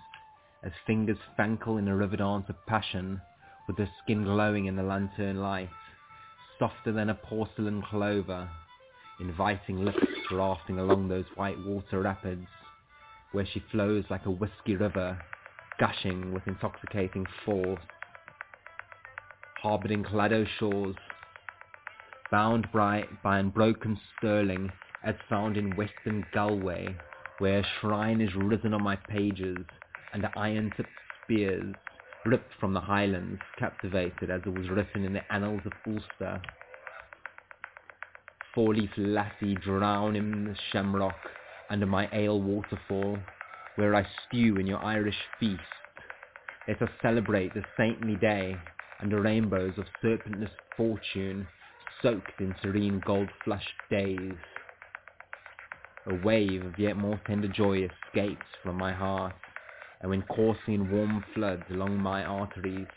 as 0.63 0.71
fingers 0.87 1.17
fankle 1.37 1.77
in 1.77 1.89
a 1.89 1.95
river 1.97 2.15
dance 2.15 2.45
of 2.47 2.55
passion, 2.67 3.19
with 3.67 3.75
the 3.75 3.89
skin 4.01 4.23
glowing 4.23 4.67
in 4.67 4.77
the 4.77 4.81
lantern 4.81 5.41
light, 5.41 5.67
softer 6.57 6.93
than 6.93 7.09
a 7.09 7.15
porcelain 7.15 7.81
clover, 7.81 8.49
inviting 9.19 9.83
lips 9.83 9.99
rafting 10.31 10.79
along 10.79 11.09
those 11.09 11.25
white 11.35 11.57
water 11.65 12.01
rapids, 12.01 12.47
where 13.33 13.45
she 13.45 13.61
flows 13.73 14.05
like 14.09 14.25
a 14.25 14.31
whiskey 14.31 14.77
river, 14.77 15.21
gushing 15.77 16.33
with 16.33 16.47
intoxicating 16.47 17.27
force. 17.43 17.81
harboring 19.61 19.99
in 19.99 20.05
Claddagh 20.05 20.47
shores, 20.59 20.95
bound 22.31 22.71
by, 22.71 23.05
by 23.21 23.39
unbroken 23.39 23.99
sterling, 24.17 24.71
as 25.03 25.15
found 25.27 25.57
in 25.57 25.75
western 25.75 26.25
Galway, 26.33 26.95
where 27.39 27.59
a 27.59 27.65
shrine 27.79 28.21
is 28.21 28.33
risen 28.35 28.73
on 28.73 28.81
my 28.81 28.95
pages, 28.95 29.65
and 30.13 30.25
iron-tipped 30.35 30.89
spears, 31.23 31.75
ripped 32.25 32.51
from 32.59 32.73
the 32.73 32.79
highlands, 32.79 33.39
captivated 33.57 34.29
as 34.29 34.41
it 34.45 34.49
was 34.49 34.69
written 34.69 35.03
in 35.03 35.13
the 35.13 35.33
annals 35.33 35.61
of 35.65 35.73
Ulster. 35.85 36.41
Four-leaf 38.53 38.89
lassie 38.97 39.55
drown 39.55 40.15
in 40.15 40.45
the 40.45 40.55
shamrock 40.71 41.17
under 41.69 41.85
my 41.85 42.07
ale 42.13 42.41
waterfall, 42.41 43.17
where 43.75 43.95
I 43.95 44.07
stew 44.27 44.57
in 44.57 44.67
your 44.67 44.81
Irish 44.83 45.17
feast. 45.39 45.61
Let 46.67 46.81
us 46.81 46.89
celebrate 47.01 47.53
the 47.53 47.65
saintly 47.77 48.15
day 48.15 48.57
under 49.01 49.21
rainbows 49.21 49.73
of 49.77 49.85
serpentless 50.01 50.49
fortune, 50.77 51.47
soaked 52.01 52.39
in 52.39 52.55
serene 52.61 53.01
gold-flushed 53.05 53.67
days. 53.91 54.35
A 56.07 56.13
wave 56.13 56.63
of 56.65 56.77
yet 56.77 56.95
more 56.95 57.19
tender 57.25 57.47
joy 57.47 57.79
escapes 57.79 58.45
from 58.63 58.75
my 58.77 58.93
heart, 58.93 59.33
and 60.01 60.09
when 60.09 60.21
coursing 60.23 60.75
in 60.75 60.91
warm 60.91 61.25
floods 61.33 61.63
along 61.71 61.97
my 61.97 62.23
arteries, 62.23 62.87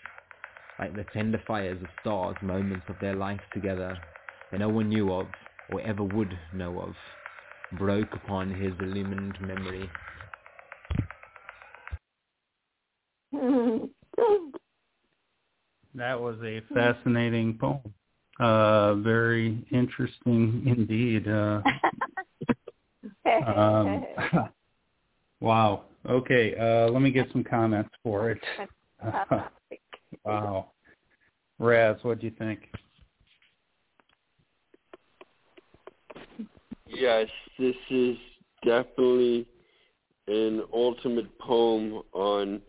like 0.79 0.95
the 0.95 1.05
tender 1.15 1.41
fires 1.47 1.81
of 1.83 1.89
stars 2.03 2.37
moments 2.43 2.85
of 2.89 2.97
their 3.01 3.15
life 3.15 3.41
together, 3.55 3.97
that 4.53 4.59
no 4.59 4.69
one 4.69 4.91
knew 4.91 5.11
of, 5.13 5.27
or 5.71 5.81
ever 5.81 6.03
would 6.03 6.39
know 6.55 6.81
of, 6.81 6.95
broke 7.79 8.13
upon 8.15 8.51
his 8.51 8.73
illumined 8.81 9.37
memory. 9.41 9.89
That 15.95 16.21
was 16.21 16.37
a 16.45 16.61
fascinating 16.73 17.59
poem. 17.59 17.81
Uh, 18.39 18.95
very 18.97 19.67
interesting 19.73 20.63
indeed. 20.65 21.27
Uh, 21.27 21.61
um, 23.57 24.05
wow. 25.41 25.85
Okay, 26.09 26.55
uh, 26.57 26.91
let 26.91 27.03
me 27.03 27.11
get 27.11 27.31
some 27.33 27.45
comments 27.45 27.91
for 28.03 28.31
it. 28.31 28.41
wow. 30.25 30.71
Raz, 31.59 31.97
what 32.03 32.21
do 32.21 32.27
you 32.27 32.33
think? 32.39 32.61
Yes, 36.87 37.29
this 37.59 37.77
is 37.91 38.17
definitely 38.65 39.47
an 40.29 40.63
ultimate 40.73 41.39
poem 41.39 42.03
on 42.13 42.61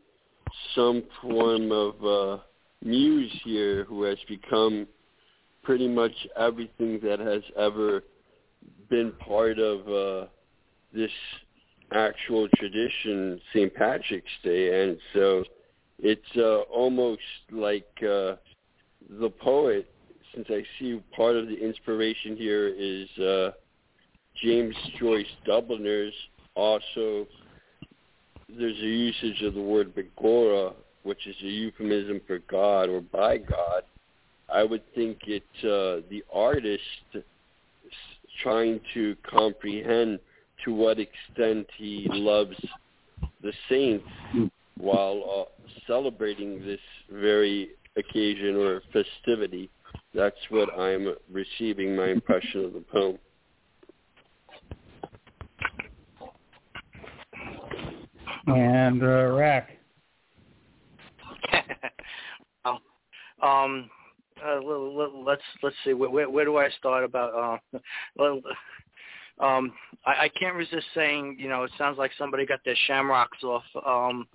some 0.76 1.04
form 1.22 1.72
of 1.72 2.04
uh, 2.04 2.42
muse 2.84 3.32
here 3.44 3.84
who 3.86 4.04
has 4.04 4.18
become 4.28 4.88
pretty 5.64 5.88
much 5.88 6.12
everything 6.38 7.00
that 7.04 7.20
has 7.20 7.44
ever 7.58 8.04
been 8.90 9.12
part 9.20 9.60
of 9.60 9.88
uh, 9.88 10.28
this 10.94 11.12
actual 11.92 12.48
tradition, 12.56 13.40
St. 13.54 13.74
Patrick's 13.74 14.32
Day, 14.44 14.84
and 14.84 14.98
so 15.14 15.44
it's 16.00 16.22
uh, 16.38 16.60
almost 16.74 17.22
like 17.52 17.90
uh, 18.02 18.36
the 19.20 19.32
poet. 19.40 19.90
Since 20.34 20.48
I 20.50 20.64
see 20.78 21.02
part 21.16 21.36
of 21.36 21.48
the 21.48 21.56
inspiration 21.56 22.38
here 22.38 22.68
is 22.68 23.10
uh, 23.18 23.52
James 24.44 24.76
Joyce 25.00 25.26
Dubliners. 25.46 26.14
Also, 26.56 27.28
there's 28.48 28.78
a 28.78 28.86
usage 28.86 29.42
of 29.42 29.56
the 29.56 29.62
word 29.62 29.94
begorra, 29.96 30.74
which 31.04 31.26
is 31.28 31.36
a 31.42 31.48
euphemism 31.48 32.22
for 32.28 32.40
God 32.50 32.90
or 32.90 33.02
by 33.02 33.38
God. 33.38 33.84
I 34.54 34.64
would 34.64 34.84
think 34.96 35.20
it's 35.28 35.46
uh, 35.64 36.08
the 36.10 36.24
artist 36.34 36.84
trying 38.42 38.80
to 38.94 39.16
comprehend 39.30 40.20
to 40.66 40.74
what 40.74 40.98
extent 41.00 41.68
he 41.78 42.08
loves 42.12 42.56
the 43.42 43.54
saints 43.70 44.06
while 44.78 45.48
uh, 45.48 45.68
celebrating 45.88 46.64
this 46.66 46.80
very 47.12 47.70
occasion 47.96 48.56
or 48.56 48.82
festivity. 48.94 49.70
That's 50.14 50.38
what 50.50 50.70
I'm 50.78 51.16
receiving 51.32 51.96
my 51.96 52.08
impression 52.10 52.66
of 52.66 52.74
the 52.74 52.84
poem. 52.92 53.18
And 58.48 59.04
uh, 59.04 59.28
Rack. 59.28 59.70
um, 63.44 63.90
uh, 64.44 64.60
let's 64.64 65.42
let's 65.62 65.76
see. 65.84 65.94
Where, 65.94 66.30
where 66.30 66.46
do 66.46 66.58
I 66.58 66.70
start 66.80 67.04
about? 67.04 67.62
Uh, 67.74 67.80
well, 68.16 68.42
um, 69.40 69.72
I, 70.06 70.26
I 70.26 70.30
can't 70.40 70.56
resist 70.56 70.86
saying, 70.94 71.38
you 71.40 71.50
know, 71.50 71.64
it 71.64 71.72
sounds 71.78 71.98
like 71.98 72.12
somebody 72.18 72.46
got 72.46 72.60
their 72.66 72.76
shamrocks 72.88 73.44
off. 73.44 73.64
Um, 73.86 74.28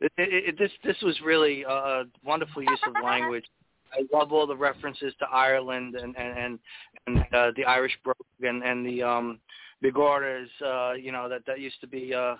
it, 0.00 0.12
it, 0.18 0.58
this 0.58 0.70
this 0.84 0.96
was 1.02 1.18
really 1.24 1.62
a 1.62 2.04
wonderful 2.24 2.62
use 2.62 2.80
of 2.86 3.02
language. 3.02 3.44
I 3.92 4.02
love 4.16 4.32
all 4.32 4.46
the 4.46 4.56
references 4.56 5.14
to 5.20 5.26
Ireland 5.26 5.94
and 5.94 6.16
and 6.16 6.38
and, 6.38 6.58
and 7.06 7.18
uh, 7.34 7.50
the 7.56 7.64
Irish 7.64 7.96
brogue 8.04 8.16
and 8.42 8.62
and 8.62 8.84
the 8.84 9.02
um 9.02 9.38
Begorras, 9.82 10.48
uh, 10.64 10.94
you 10.94 11.12
know 11.12 11.28
that 11.28 11.42
that 11.46 11.60
used 11.60 11.80
to 11.80 11.86
be 11.86 12.14
uh 12.14 12.36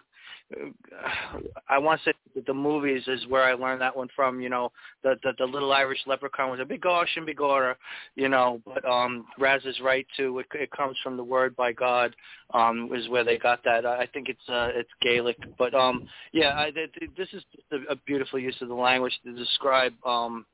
I 1.69 1.79
want 1.79 2.01
to 2.01 2.11
say 2.11 2.15
that 2.35 2.47
the 2.47 2.55
movies 2.55 3.03
is 3.07 3.27
where 3.29 3.43
I 3.43 3.55
learned 3.55 3.81
that 3.81 3.97
one 3.97 4.09
from. 4.15 4.41
You 4.41 4.49
know, 4.49 4.73
the 5.03 5.17
the, 5.23 5.33
the 5.39 5.45
little 5.45 5.73
Irish 5.73 5.99
leprechaun 6.07 6.51
was 6.51 6.61
a 6.61 6.65
big 6.65 6.81
gosh 6.81 7.09
and 7.17 7.27
begorra. 7.27 7.75
You 8.15 8.29
know, 8.29 8.61
but 8.65 8.85
um, 8.85 9.27
Raz 9.39 9.63
is 9.65 9.79
right 9.81 10.07
too. 10.17 10.39
It, 10.39 10.47
it 10.55 10.71
comes 10.71 10.97
from 11.03 11.17
the 11.17 11.25
word 11.25 11.57
by 11.57 11.73
God. 11.73 12.15
Um, 12.55 12.91
is 12.95 13.09
where 13.09 13.25
they 13.25 13.39
got 13.39 13.65
that. 13.65 13.85
I 13.85 14.07
think 14.07 14.29
it's 14.29 14.49
uh, 14.49 14.69
it's 14.75 14.91
Gaelic, 15.03 15.37
but 15.59 15.75
um, 15.75 16.09
yeah, 16.33 16.55
I, 16.57 16.71
th- 16.71 16.91
this 17.17 17.29
is 17.33 17.43
a, 17.73 17.93
a 17.93 17.97
beautiful 18.07 18.39
use 18.39 18.57
of 18.61 18.69
the 18.69 18.75
language 18.75 19.19
to 19.25 19.33
describe 19.33 19.93
um, 20.05 20.47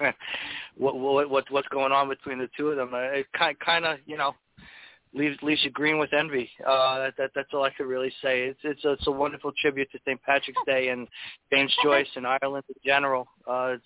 what 0.76 0.96
what 0.98 1.30
what 1.30 1.50
what's 1.50 1.68
going 1.68 1.92
on 1.92 2.08
between 2.08 2.38
the 2.38 2.48
two 2.56 2.68
of 2.68 2.76
them. 2.76 2.90
It 2.92 3.26
kind 3.36 3.58
kind 3.60 3.84
of 3.84 3.98
you 4.06 4.16
know 4.16 4.34
leaves 5.14 5.36
leaves 5.42 5.62
you 5.64 5.70
green 5.70 5.98
with 5.98 6.12
envy. 6.12 6.50
Uh, 6.66 6.98
that, 6.98 7.14
that 7.18 7.30
that's 7.34 7.48
all 7.52 7.64
I 7.64 7.70
could 7.70 7.86
really 7.86 8.12
say. 8.22 8.44
It's 8.44 8.60
it's 8.64 8.84
a, 8.84 8.92
it's 8.92 9.06
a 9.06 9.10
wonderful 9.10 9.52
tribute 9.60 9.90
to 9.92 9.98
St. 10.06 10.20
Patrick's 10.22 10.60
Day 10.66 10.88
and 10.88 11.06
James 11.52 11.74
Joyce 11.82 12.08
and 12.16 12.26
Ireland 12.26 12.64
in 12.68 12.74
general. 12.84 13.28
Uh, 13.48 13.74
it's 13.74 13.84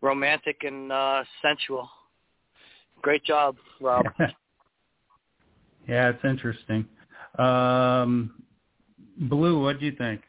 romantic 0.00 0.62
and 0.62 0.92
uh, 0.92 1.24
sensual. 1.42 1.88
Great 3.02 3.24
job, 3.24 3.56
Rob. 3.80 4.06
yeah, 5.88 6.10
it's 6.10 6.24
interesting. 6.24 6.86
Um, 7.38 8.42
Blue, 9.20 9.62
what 9.62 9.78
do 9.78 9.86
you 9.86 9.92
think? 9.92 10.22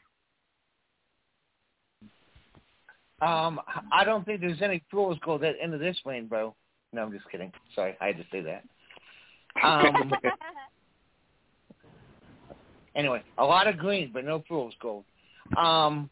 Um, 3.21 3.59
I 3.91 4.03
don't 4.05 4.25
think 4.25 4.39
there's 4.39 4.61
any 4.61 4.81
fool's 4.89 5.17
gold 5.23 5.43
at 5.43 5.55
the 5.57 5.63
end 5.63 5.73
of 5.73 5.79
this 5.79 5.97
rainbow. 6.05 6.55
No, 6.93 7.03
I'm 7.03 7.11
just 7.11 7.29
kidding. 7.29 7.51
Sorry, 7.75 7.95
I 7.99 8.07
had 8.07 8.17
to 8.17 8.25
say 8.31 8.41
that. 8.41 8.63
Um, 9.63 10.13
anyway, 12.95 13.23
a 13.37 13.43
lot 13.43 13.67
of 13.67 13.77
green, 13.77 14.11
but 14.13 14.25
no 14.25 14.43
fool's 14.47 14.73
gold. 14.81 15.05
Um, 15.57 16.09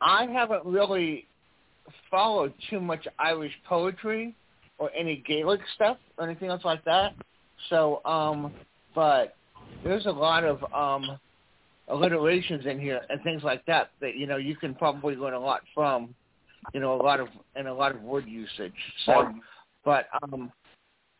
I 0.00 0.26
haven't 0.26 0.64
really 0.64 1.26
followed 2.10 2.52
too 2.70 2.80
much 2.80 3.06
Irish 3.18 3.52
poetry 3.68 4.34
or 4.78 4.90
any 4.96 5.22
Gaelic 5.26 5.60
stuff 5.74 5.96
or 6.18 6.28
anything 6.28 6.50
else 6.50 6.64
like 6.64 6.84
that. 6.84 7.14
So, 7.70 8.04
um, 8.04 8.52
but 8.94 9.36
there's 9.82 10.06
a 10.06 10.10
lot 10.10 10.44
of 10.44 10.62
um, 10.72 11.18
alliterations 11.88 12.66
in 12.66 12.78
here 12.78 13.00
and 13.08 13.22
things 13.22 13.42
like 13.42 13.64
that 13.66 13.90
that 14.00 14.16
you 14.16 14.26
know 14.26 14.36
you 14.36 14.56
can 14.56 14.74
probably 14.74 15.16
learn 15.16 15.34
a 15.34 15.40
lot 15.40 15.62
from. 15.74 16.14
You 16.72 16.80
know, 16.80 16.98
a 16.98 17.02
lot 17.02 17.20
of 17.20 17.28
and 17.56 17.68
a 17.68 17.74
lot 17.74 17.94
of 17.94 18.00
word 18.00 18.26
usage. 18.26 18.72
So 19.04 19.12
but 19.84 20.06
um, 20.22 20.52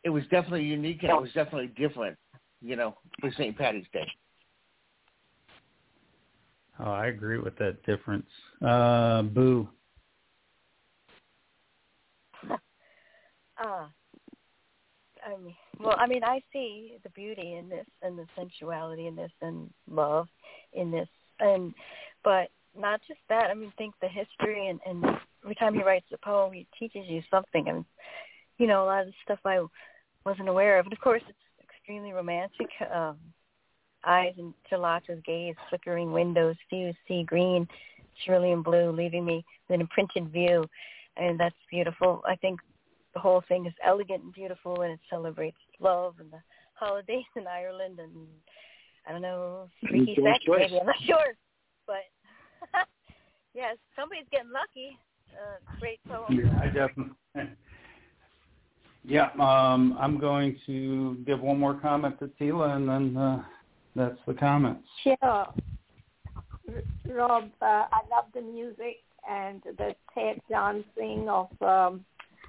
it 0.03 0.11
was 0.11 0.23
definitely 0.25 0.65
unique 0.65 1.03
and 1.03 1.11
it 1.11 1.21
was 1.21 1.33
definitely 1.33 1.69
different, 1.77 2.17
you 2.61 2.77
know, 2.77 2.97
for 3.21 3.31
St. 3.33 3.57
Patty's 3.57 3.87
Day. 3.93 4.07
Oh, 6.81 6.91
I 6.91 7.07
agree 7.07 7.39
with 7.39 7.57
that 7.59 7.83
difference. 7.85 8.27
Uh, 8.65 9.23
boo. 9.23 9.69
Ah, 13.57 13.89
I 15.25 15.37
mean, 15.41 15.55
well, 15.79 15.97
I 15.99 16.07
mean, 16.07 16.25
I 16.25 16.41
see 16.53 16.99
the 17.03 17.11
beauty 17.11 17.55
in 17.55 17.69
this, 17.69 17.87
and 18.03 18.19
the 18.19 18.27
sensuality 18.37 19.07
in 19.07 19.17
this, 19.17 19.31
and 19.41 19.71
love 19.91 20.29
in 20.73 20.91
this, 20.91 21.09
and 21.41 21.73
but 22.23 22.49
not 22.79 23.01
just 23.07 23.21
that. 23.29 23.51
I 23.51 23.55
mean, 23.55 23.73
think 23.79 23.95
the 24.01 24.09
history, 24.09 24.69
and, 24.69 24.81
and 24.87 25.05
every 25.43 25.55
time 25.55 25.75
he 25.75 25.83
writes 25.83 26.07
a 26.13 26.19
poem, 26.19 26.53
he 26.53 26.67
teaches 26.79 27.09
you 27.09 27.23
something. 27.31 27.69
I 27.69 27.73
mean, 27.73 27.85
you 28.59 28.67
know, 28.67 28.85
a 28.85 28.87
lot 28.87 29.01
of 29.03 29.07
the 29.09 29.13
stuff 29.25 29.39
I 29.45 29.61
wasn't 30.25 30.49
aware 30.49 30.79
of. 30.79 30.87
And 30.87 30.93
of 30.93 31.01
course, 31.01 31.23
it's 31.29 31.39
extremely 31.63 32.13
romantic. 32.13 32.69
Um, 32.93 33.17
eyes 34.07 34.35
and 34.39 34.55
Chilata's 34.71 35.23
gaze, 35.25 35.55
flickering 35.69 36.13
windows, 36.13 36.57
fuse 36.69 36.95
sea 37.09 37.25
green, 37.25 37.67
cerulean 38.25 38.63
blue, 38.63 38.93
leaving 38.93 39.25
me 39.25 39.45
with 39.69 39.75
an 39.75 39.81
imprinted 39.81 40.31
view. 40.33 40.65
And 41.17 41.39
that's 41.39 41.55
beautiful. 41.71 42.23
I 42.27 42.37
think 42.37 42.61
the 43.15 43.21
whole 43.21 43.43
thing 43.49 43.67
is 43.67 43.73
elegant 43.85 44.25
and 44.25 44.33
beautiful, 44.33 44.83
and 44.83 44.93
it 44.93 45.01
celebrates 45.09 45.57
love 45.81 46.17
and 46.19 46.31
the 46.31 46.41
holidays 46.75 47.25
in 47.37 47.47
Ireland 47.47 47.99
and 48.01 48.27
I 49.07 49.13
don't 49.13 49.23
know, 49.23 49.69
freaky 49.87 50.17
sex 50.17 50.45
maybe. 50.49 50.81
I'm 50.81 50.87
not 50.87 50.97
sure, 51.05 51.37
but 51.87 52.05
yes, 53.55 53.77
somebody's 53.95 54.25
getting 54.33 54.51
lucky. 54.51 54.99
Uh, 55.31 55.77
great 55.79 56.01
poem. 56.09 56.41
Yeah, 56.43 56.59
I 56.61 56.67
definitely. 56.67 57.15
Yeah, 59.07 59.29
um, 59.39 59.97
I'm 60.01 60.19
going 60.19 60.59
to 60.67 61.19
give 61.27 61.41
one 61.41 61.59
more 61.59 61.75
comment 61.75 62.19
to 62.21 62.31
Tila, 62.41 62.75
and 62.75 62.89
then 62.89 63.17
uh, 63.17 63.43
that's 63.95 64.19
the 64.27 64.33
comments. 64.33 64.89
Sure. 65.03 65.47
Rob, 67.07 67.51
uh, 67.61 67.65
I 67.65 68.01
love 68.11 68.25
the 68.35 68.41
music 68.41 69.01
and 69.31 69.63
the 69.77 69.95
tap 70.15 70.37
dancing 70.49 71.29
of, 71.29 71.51
um, 71.61 72.05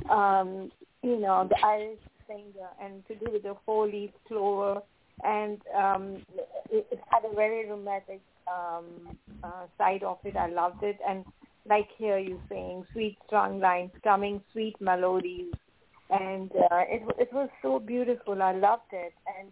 um, 0.09 0.71
you 1.03 1.19
know, 1.19 1.45
the 1.49 1.57
Irish 1.65 1.99
singer, 2.25 2.69
and 2.81 3.05
to 3.07 3.15
do 3.15 3.31
with 3.33 3.43
the 3.43 3.55
four 3.65 3.87
leaf 3.87 4.11
clover, 4.25 4.81
and 5.25 5.59
um, 5.77 6.25
it, 6.71 6.87
it 6.89 6.99
had 7.09 7.29
a 7.29 7.35
very 7.35 7.69
romantic 7.69 8.21
um, 8.47 9.17
uh, 9.43 9.65
side 9.77 10.03
of 10.03 10.19
it. 10.23 10.37
I 10.37 10.47
loved 10.47 10.83
it, 10.83 10.99
and 11.07 11.25
like 11.67 11.89
here 11.97 12.17
you 12.17 12.39
saying, 12.47 12.85
sweet 12.93 13.17
strong 13.27 13.59
lines 13.59 13.91
coming, 14.03 14.41
sweet 14.53 14.79
melodies 14.79 15.51
and 16.09 16.51
uh, 16.51 16.83
it 16.87 17.01
it 17.17 17.33
was 17.33 17.49
so 17.61 17.79
beautiful. 17.79 18.41
I 18.41 18.53
loved 18.53 18.91
it, 18.91 19.13
and 19.39 19.51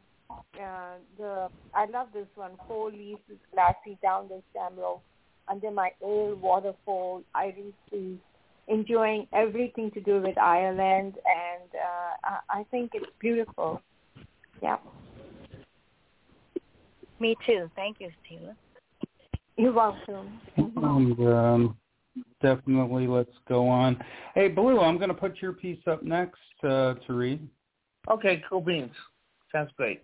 uh, 0.62 0.96
the 1.18 1.50
I 1.74 1.86
love 1.86 2.08
this 2.14 2.28
one. 2.36 2.52
Four 2.68 2.92
leaves 2.92 3.22
is 3.30 3.38
glassy 3.54 3.98
down 4.02 4.28
the 4.28 4.42
shamrock 4.54 5.02
under 5.48 5.72
my 5.72 5.92
ale 6.02 6.36
waterfall, 6.36 7.24
Irish 7.36 7.74
trees, 7.90 8.18
enjoying 8.68 9.28
everything 9.34 9.92
to 9.92 10.02
do 10.02 10.22
with 10.22 10.38
Ireland, 10.38 11.16
and 11.26 11.70
uh, 11.74 12.40
I, 12.52 12.60
I 12.60 12.66
think 12.72 12.92
it's 12.94 13.12
beautiful. 13.20 13.82
Yeah. 14.62 14.78
Me 17.20 17.36
too. 17.46 17.70
Thank 17.76 18.00
you, 18.00 18.10
Stila. 18.24 18.56
You're 19.58 19.74
welcome. 19.74 20.40
And, 20.58 21.20
um, 21.20 21.78
definitely 22.42 23.08
let's 23.08 23.32
go 23.48 23.68
on. 23.68 24.02
Hey, 24.36 24.48
Blue, 24.48 24.80
I'm 24.80 24.98
going 24.98 25.10
to 25.10 25.16
put 25.16 25.42
your 25.42 25.54
piece 25.54 25.80
up 25.88 26.04
next 26.04 26.40
uh, 26.64 26.96
to 27.08 27.14
read. 27.14 27.48
Okay, 28.10 28.44
cool 28.50 28.62
beans. 28.62 28.92
Sounds 29.52 29.72
great. 29.78 30.04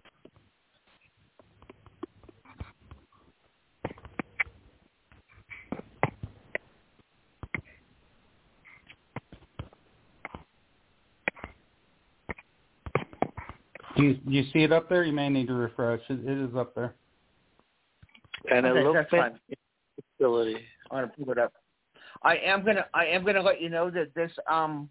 Do 13.98 14.06
you, 14.06 14.14
do 14.14 14.32
you 14.32 14.44
see 14.54 14.64
it 14.64 14.72
up 14.72 14.88
there? 14.88 15.04
You 15.04 15.12
may 15.12 15.28
need 15.28 15.48
to 15.48 15.54
refresh. 15.54 16.00
it, 16.10 16.20
it 16.26 16.50
is 16.50 16.56
up 16.56 16.74
there. 16.74 16.96
And 18.50 18.66
okay, 18.66 18.70
a 18.70 18.74
little 18.74 18.94
that's 18.94 19.12
bit 19.12 19.20
fine. 19.20 19.40
facility. 20.18 20.56
I'm 20.90 21.04
gonna 21.04 21.12
pull 21.18 21.32
it 21.34 21.38
up. 21.38 21.52
I 22.24 22.38
am 22.38 22.66
gonna 22.66 22.86
I 22.94 23.06
am 23.06 23.26
gonna 23.26 23.42
let 23.42 23.62
you 23.62 23.70
know 23.70 23.90
that 23.92 24.14
this 24.14 24.32
um 24.50 24.90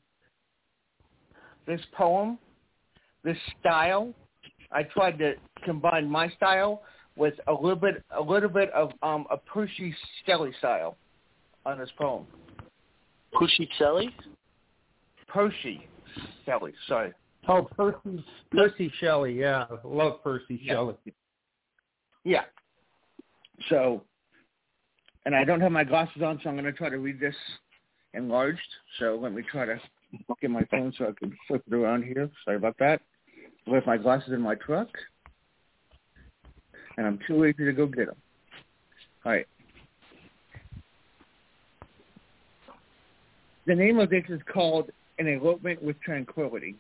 this 1.67 1.81
poem, 1.93 2.39
this 3.25 3.37
style, 3.61 4.15
I 4.73 4.85
tried 4.85 5.19
to 5.19 5.35
combine 5.65 6.09
my 6.09 6.31
style 6.31 6.83
with 7.17 7.35
a 7.47 7.53
little 7.53 7.77
bit 7.77 8.03
a 8.17 8.21
little 8.21 8.49
bit 8.49 8.71
of 8.73 8.93
um 9.03 9.27
a 9.31 9.37
Percy 9.37 9.95
Shelley 10.27 10.53
style 10.59 10.97
on 11.67 11.79
this 11.79 11.91
poem. 11.99 12.27
Percy 13.33 13.69
Shelley? 13.79 14.15
Percy 15.29 15.87
Shelley, 16.47 16.73
sorry. 16.87 17.13
Oh, 17.47 17.69
Percy 17.77 18.25
Percy 18.51 18.93
Shelley, 19.01 19.39
yeah, 19.39 19.67
love 19.85 20.23
Percy 20.23 20.59
Yeah. 20.63 20.75
Shelley. 20.75 20.95
Yeah. 22.25 22.45
So, 23.69 24.03
and 25.29 25.37
I 25.37 25.45
don't 25.45 25.61
have 25.61 25.73
my 25.73 25.85
glasses 25.85 26.23
on, 26.23 26.41
so 26.43 26.49
I'm 26.49 26.55
going 26.55 26.65
to 26.65 26.73
try 26.73 26.89
to 26.89 26.97
read 26.97 27.21
this 27.21 27.35
enlarged. 28.15 28.63
So 28.99 29.19
let 29.23 29.35
me 29.35 29.43
try 29.43 29.67
to 29.67 29.79
get 30.41 30.51
my 30.51 30.65
phone 30.71 30.91
so 30.97 31.05
I 31.05 31.13
can 31.19 31.37
flip 31.47 31.63
it 31.71 31.75
around 31.75 32.05
here. 32.05 32.31
Sorry 32.47 32.57
about 32.57 32.77
that. 32.79 33.03
With 33.67 33.85
my 33.85 33.99
glasses 33.99 34.33
in 34.33 34.41
my 34.41 34.55
truck. 34.55 34.89
and 36.97 37.07
I'm 37.07 37.19
too 37.27 37.43
lazy 37.43 37.67
to 37.67 37.73
go 37.75 37.85
get 37.85 38.07
them. 38.07 38.17
All 39.27 39.33
right. 39.33 39.47
The 43.67 43.75
name 43.75 43.99
of 43.99 44.09
this 44.09 44.25
is 44.31 44.41
called 44.51 44.91
An 45.19 45.29
Elopement 45.29 45.83
with 45.83 46.01
Tranquility. 46.01 46.75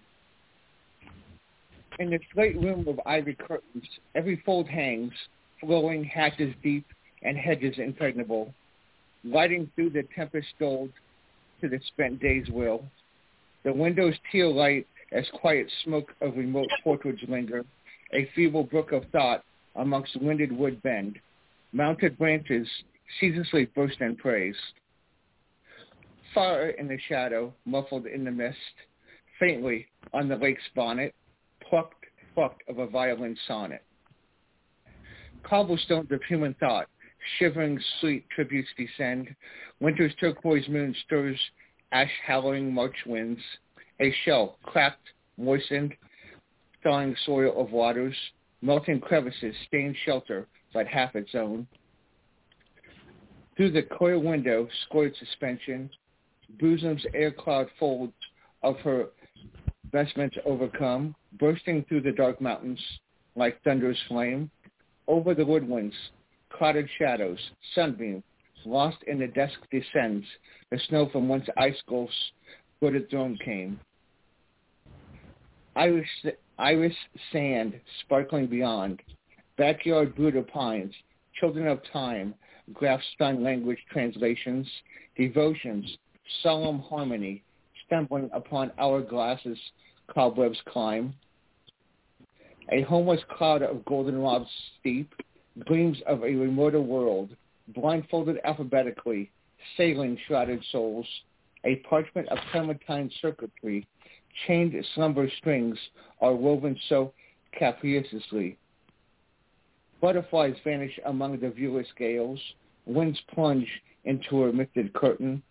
In 1.98 2.08
the 2.08 2.18
slate 2.32 2.56
room 2.56 2.88
of 2.88 2.98
ivy 3.04 3.34
curtains, 3.34 3.84
every 4.14 4.42
fold 4.46 4.70
hangs, 4.70 5.12
flowing 5.60 6.02
hatches 6.02 6.54
deep 6.62 6.86
and 7.22 7.36
hedges 7.36 7.74
impregnable, 7.78 8.52
lighting 9.24 9.70
through 9.74 9.90
the 9.90 10.04
tempest 10.14 10.48
gold 10.58 10.90
to 11.60 11.68
the 11.68 11.80
spent 11.88 12.20
day's 12.20 12.48
will. 12.50 12.84
The 13.64 13.72
windows 13.72 14.14
teal 14.30 14.54
light 14.54 14.86
as 15.12 15.24
quiet 15.34 15.70
smoke 15.84 16.14
of 16.20 16.36
remote 16.36 16.68
portraits 16.84 17.22
linger, 17.28 17.64
a 18.12 18.28
feeble 18.34 18.64
brook 18.64 18.92
of 18.92 19.04
thought 19.10 19.42
amongst 19.76 20.20
winded 20.20 20.52
wood 20.52 20.82
bend. 20.82 21.18
Mounted 21.72 22.16
branches 22.18 22.68
ceaselessly 23.20 23.66
burst 23.74 24.00
in 24.00 24.16
praise. 24.16 24.56
Far 26.34 26.70
in 26.70 26.88
the 26.88 26.98
shadow, 27.08 27.52
muffled 27.64 28.06
in 28.06 28.24
the 28.24 28.30
mist, 28.30 28.56
faintly 29.38 29.86
on 30.12 30.28
the 30.28 30.36
lake's 30.36 30.62
bonnet, 30.74 31.14
plucked, 31.68 32.04
plucked 32.34 32.62
of 32.68 32.78
a 32.78 32.86
violin 32.86 33.36
sonnet. 33.46 33.82
Cobblestones 35.42 36.10
of 36.10 36.22
human 36.28 36.54
thought, 36.54 36.88
shivering 37.38 37.80
sweet 38.00 38.28
tributes 38.30 38.68
descend. 38.76 39.34
Winter's 39.80 40.14
turquoise 40.20 40.68
moon 40.68 40.94
stirs 41.04 41.38
ash-howling 41.92 42.72
March 42.72 42.96
winds. 43.06 43.40
A 44.00 44.12
shell, 44.24 44.58
cracked, 44.62 45.08
moistened, 45.36 45.94
thawing 46.82 47.16
soil 47.24 47.60
of 47.60 47.72
waters, 47.72 48.14
melting 48.62 49.00
crevices 49.00 49.54
stain 49.66 49.96
shelter 50.04 50.46
but 50.72 50.86
half 50.86 51.14
its 51.16 51.34
own. 51.34 51.66
Through 53.56 53.72
the 53.72 53.82
coil 53.82 54.20
window, 54.20 54.68
scored 54.86 55.14
suspension, 55.18 55.90
bosom's 56.60 57.04
air 57.14 57.32
cloud 57.32 57.68
folds 57.78 58.12
of 58.62 58.76
her 58.80 59.06
vestments 59.90 60.36
overcome, 60.44 61.14
bursting 61.38 61.84
through 61.88 62.02
the 62.02 62.12
dark 62.12 62.40
mountains 62.40 62.80
like 63.34 63.62
thunder's 63.62 63.98
flame. 64.08 64.50
Over 65.06 65.34
the 65.34 65.46
woodlands, 65.46 65.94
clouded 66.50 66.88
shadows, 66.98 67.38
sunbeam, 67.74 68.22
lost 68.64 68.98
in 69.06 69.18
the 69.18 69.26
dusk 69.26 69.58
descends, 69.70 70.26
the 70.70 70.78
snow 70.88 71.08
from 71.10 71.28
whence 71.28 71.46
ice 71.56 71.80
gulfs 71.88 72.14
wooded 72.80 73.08
throne 73.10 73.38
came. 73.44 73.80
Iris, 75.76 76.08
iris 76.58 76.94
sand 77.32 77.78
sparkling 78.00 78.46
beyond, 78.46 79.00
backyard 79.56 80.14
Buddha 80.16 80.42
pines, 80.42 80.92
children 81.38 81.68
of 81.68 81.80
time, 81.92 82.34
graph 82.72 83.00
stun 83.14 83.42
language 83.42 83.78
translations, 83.90 84.66
devotions, 85.16 85.98
solemn 86.42 86.80
harmony, 86.80 87.42
stumbling 87.86 88.28
upon 88.32 88.70
hourglasses, 88.80 89.58
cobwebs 90.12 90.58
climb. 90.68 91.14
A 92.70 92.82
homeless 92.82 93.20
cloud 93.30 93.62
of 93.62 93.84
goldenrod 93.84 94.46
steep, 94.78 95.14
gleams 95.66 95.98
of 96.06 96.22
a 96.22 96.34
remoter 96.34 96.80
world, 96.80 97.30
blindfolded 97.68 98.38
alphabetically, 98.44 99.30
sailing 99.76 100.18
shrouded 100.26 100.62
souls, 100.70 101.06
a 101.64 101.76
parchment 101.76 102.28
of 102.28 102.38
clementine 102.52 103.10
circuitry, 103.20 103.86
chained 104.46 104.74
slumber 104.94 105.28
strings 105.38 105.78
are 106.20 106.34
woven 106.34 106.78
so 106.88 107.12
capriciously. 107.58 108.56
Butterflies 110.00 110.54
vanish 110.62 110.98
among 111.06 111.40
the 111.40 111.50
viewless 111.50 111.88
gales, 111.96 112.40
winds 112.86 113.18
plunge 113.34 113.68
into 114.04 114.44
a 114.44 114.52
misted 114.52 114.92
curtain. 114.94 115.42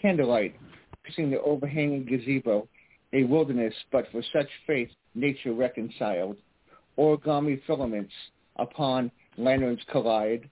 Candlelight, 0.00 0.56
piercing 1.02 1.30
the 1.30 1.40
overhanging 1.42 2.06
gazebo, 2.06 2.66
a 3.12 3.24
wilderness, 3.24 3.74
but 3.92 4.06
for 4.10 4.22
such 4.32 4.48
faith 4.66 4.88
nature 5.14 5.52
reconciled. 5.52 6.36
Origami 6.96 7.60
filaments 7.66 8.12
upon 8.56 9.10
lanterns 9.36 9.80
collide. 9.90 10.48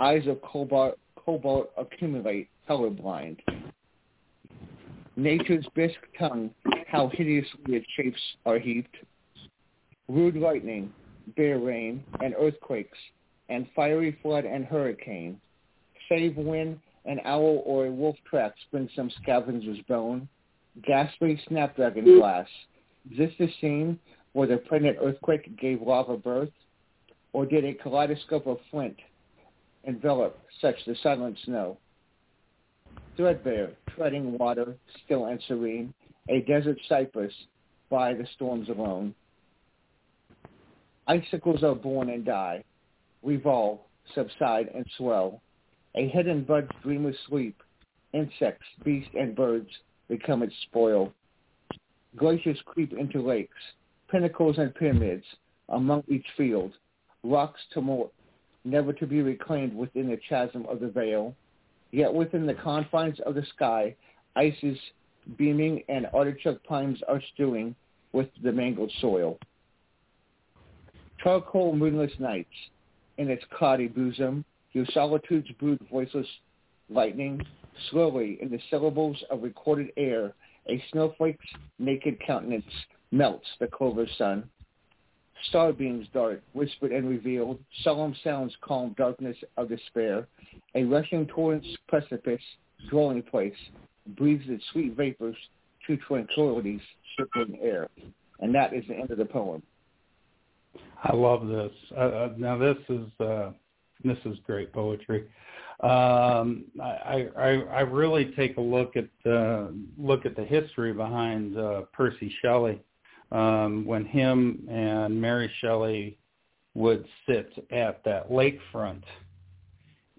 Eyes 0.00 0.26
of 0.26 0.40
cobalt, 0.42 0.98
cobalt 1.16 1.70
accumulate, 1.76 2.48
colorblind. 2.68 3.38
Nature's 5.16 5.66
bisque 5.74 6.06
tongue, 6.18 6.50
how 6.88 7.08
hideously 7.08 7.76
its 7.76 7.86
shapes 7.96 8.20
are 8.44 8.58
heaped. 8.58 8.96
Rude 10.08 10.36
lightning, 10.36 10.92
bare 11.36 11.58
rain, 11.58 12.02
and 12.20 12.34
earthquakes, 12.38 12.98
and 13.48 13.66
fiery 13.76 14.18
flood 14.22 14.44
and 14.44 14.64
hurricane. 14.64 15.40
Save 16.08 16.36
when 16.36 16.80
an 17.06 17.20
owl 17.24 17.62
or 17.64 17.86
a 17.86 17.90
wolf 17.90 18.16
track 18.28 18.54
springs 18.66 18.90
some 18.96 19.10
scavenger's 19.22 19.80
bone. 19.88 20.28
Ghastly 20.82 21.40
snapdragon 21.48 22.18
glass. 22.18 22.48
Is 23.10 23.18
this 23.18 23.32
the 23.38 23.48
scene 23.60 23.98
where 24.32 24.48
the 24.48 24.56
pregnant 24.56 24.98
earthquake 25.00 25.56
gave 25.58 25.80
lava 25.80 26.16
birth? 26.16 26.50
Or 27.34 27.44
did 27.44 27.64
a 27.64 27.74
kaleidoscope 27.74 28.46
of 28.46 28.58
flint 28.70 28.96
envelop 29.82 30.38
such 30.60 30.76
the 30.86 30.94
silent 31.02 31.36
snow? 31.44 31.76
Threadbare, 33.16 33.72
treading 33.94 34.38
water, 34.38 34.76
still 35.04 35.26
and 35.26 35.42
serene, 35.48 35.92
a 36.28 36.42
desert 36.42 36.78
cypress 36.88 37.32
by 37.90 38.14
the 38.14 38.26
storms 38.36 38.68
alone. 38.68 39.16
Icicles 41.08 41.64
are 41.64 41.74
born 41.74 42.08
and 42.08 42.24
die, 42.24 42.62
revolve, 43.24 43.80
subside, 44.14 44.68
and 44.72 44.86
swell. 44.96 45.42
A 45.96 46.08
hidden 46.08 46.44
bud's 46.44 46.70
dreamless 46.84 47.16
sleep. 47.28 47.60
Insects, 48.12 48.66
beasts, 48.84 49.10
and 49.18 49.34
birds 49.34 49.70
become 50.08 50.44
its 50.44 50.54
spoil. 50.68 51.12
Glaciers 52.16 52.60
creep 52.64 52.92
into 52.92 53.20
lakes, 53.20 53.58
pinnacles 54.08 54.58
and 54.58 54.72
pyramids 54.72 55.24
among 55.68 56.04
each 56.06 56.26
field. 56.36 56.72
Rocks 57.24 57.60
to 57.70 57.74
tumult, 57.80 58.12
never 58.64 58.92
to 58.92 59.06
be 59.06 59.22
reclaimed 59.22 59.74
within 59.74 60.10
the 60.10 60.20
chasm 60.28 60.66
of 60.68 60.80
the 60.80 60.88
veil. 60.88 61.34
Yet 61.90 62.12
within 62.12 62.46
the 62.46 62.54
confines 62.54 63.18
of 63.20 63.34
the 63.34 63.44
sky, 63.54 63.96
ice 64.36 64.56
is 64.62 64.78
beaming 65.36 65.82
and 65.88 66.06
artichoke 66.12 66.62
pines 66.64 67.00
are 67.08 67.22
stewing 67.32 67.74
with 68.12 68.28
the 68.42 68.52
mangled 68.52 68.92
soil. 69.00 69.38
Charcoal 71.22 71.74
moonless 71.74 72.12
nights, 72.18 72.54
in 73.16 73.30
its 73.30 73.44
cloudy 73.56 73.88
bosom, 73.88 74.44
your 74.72 74.84
solitudes 74.92 75.50
brood 75.58 75.80
voiceless 75.90 76.26
lightning. 76.90 77.40
Slowly, 77.90 78.38
in 78.40 78.50
the 78.50 78.60
syllables 78.70 79.16
of 79.30 79.42
recorded 79.42 79.90
air, 79.96 80.34
a 80.68 80.82
snowflake's 80.92 81.46
naked 81.78 82.20
countenance 82.24 82.64
melts 83.10 83.46
the 83.60 83.66
clover 83.66 84.06
sun. 84.18 84.48
Starbeams 85.52 86.10
dart, 86.12 86.42
whispered 86.52 86.92
and 86.92 87.08
revealed, 87.08 87.58
solemn 87.82 88.14
sounds 88.24 88.54
calm 88.62 88.94
darkness 88.96 89.36
of 89.56 89.68
despair. 89.68 90.26
A 90.74 90.84
rushing 90.84 91.26
torrent's 91.26 91.66
precipice, 91.88 92.40
dwelling 92.90 93.22
place, 93.22 93.54
breathes 94.16 94.44
its 94.48 94.64
sweet 94.72 94.96
vapors 94.96 95.36
to 95.86 95.96
tranquility's 95.96 96.80
circling 97.16 97.58
air. 97.62 97.88
And 98.40 98.54
that 98.54 98.72
is 98.74 98.84
the 98.88 98.94
end 98.94 99.10
of 99.10 99.18
the 99.18 99.24
poem. 99.24 99.62
I 101.02 101.14
love 101.14 101.46
this. 101.46 101.72
Uh, 101.96 102.00
uh, 102.00 102.32
now 102.36 102.56
this 102.58 102.76
is 102.88 103.20
uh, 103.20 103.50
this 104.02 104.18
is 104.24 104.36
great 104.46 104.72
poetry. 104.72 105.24
Um, 105.80 106.64
I, 106.82 107.28
I 107.36 107.50
I 107.70 107.80
really 107.80 108.32
take 108.36 108.56
a 108.56 108.60
look 108.60 108.94
at 108.96 109.30
uh, 109.30 109.68
look 109.98 110.26
at 110.26 110.36
the 110.36 110.44
history 110.44 110.92
behind 110.92 111.58
uh, 111.58 111.82
Percy 111.92 112.34
Shelley. 112.40 112.80
Um, 113.34 113.84
when 113.84 114.04
him 114.04 114.64
and 114.70 115.20
Mary 115.20 115.50
Shelley 115.60 116.16
would 116.74 117.04
sit 117.26 117.50
at 117.72 118.04
that 118.04 118.30
lakefront 118.30 119.02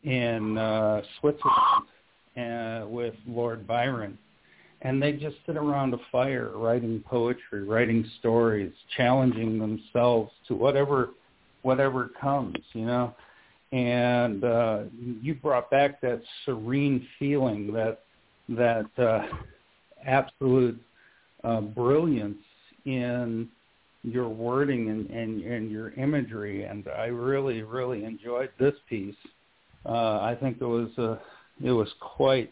in 0.04 0.58
uh, 0.58 1.02
Switzerland 1.20 1.86
uh, 2.38 2.88
with 2.90 3.14
Lord 3.26 3.66
Byron, 3.66 4.18
and 4.82 5.02
they 5.02 5.14
just 5.14 5.38
sit 5.46 5.56
around 5.56 5.94
a 5.94 6.00
fire 6.12 6.52
writing 6.56 7.02
poetry, 7.08 7.64
writing 7.64 8.06
stories, 8.20 8.74
challenging 8.98 9.60
themselves 9.60 10.32
to 10.50 10.54
whatever 10.54 11.12
whatever 11.62 12.12
comes, 12.20 12.58
you 12.74 12.86
know. 12.86 13.16
And 13.72 14.44
uh, 14.44 14.84
you 15.22 15.36
brought 15.36 15.72
back 15.72 16.02
that 16.02 16.22
serene 16.44 17.08
feeling, 17.18 17.72
that 17.72 18.00
that 18.50 18.90
uh, 19.00 19.26
absolute 20.06 20.80
uh, 21.46 21.62
brilliance 21.62 22.38
in 22.86 23.50
your 24.04 24.30
wording 24.30 24.90
and, 24.90 25.10
and, 25.10 25.42
and 25.42 25.72
your 25.72 25.92
imagery, 25.94 26.64
and 26.64 26.88
I 26.88 27.06
really, 27.06 27.64
really 27.64 28.04
enjoyed 28.04 28.52
this 28.60 28.76
piece. 28.88 29.16
Uh, 29.86 30.20
I 30.22 30.38
think 30.40 30.58
it 30.62 30.66
was 30.66 30.90
a, 30.98 31.20
it 31.64 31.72
was 31.72 31.90
quite 32.00 32.52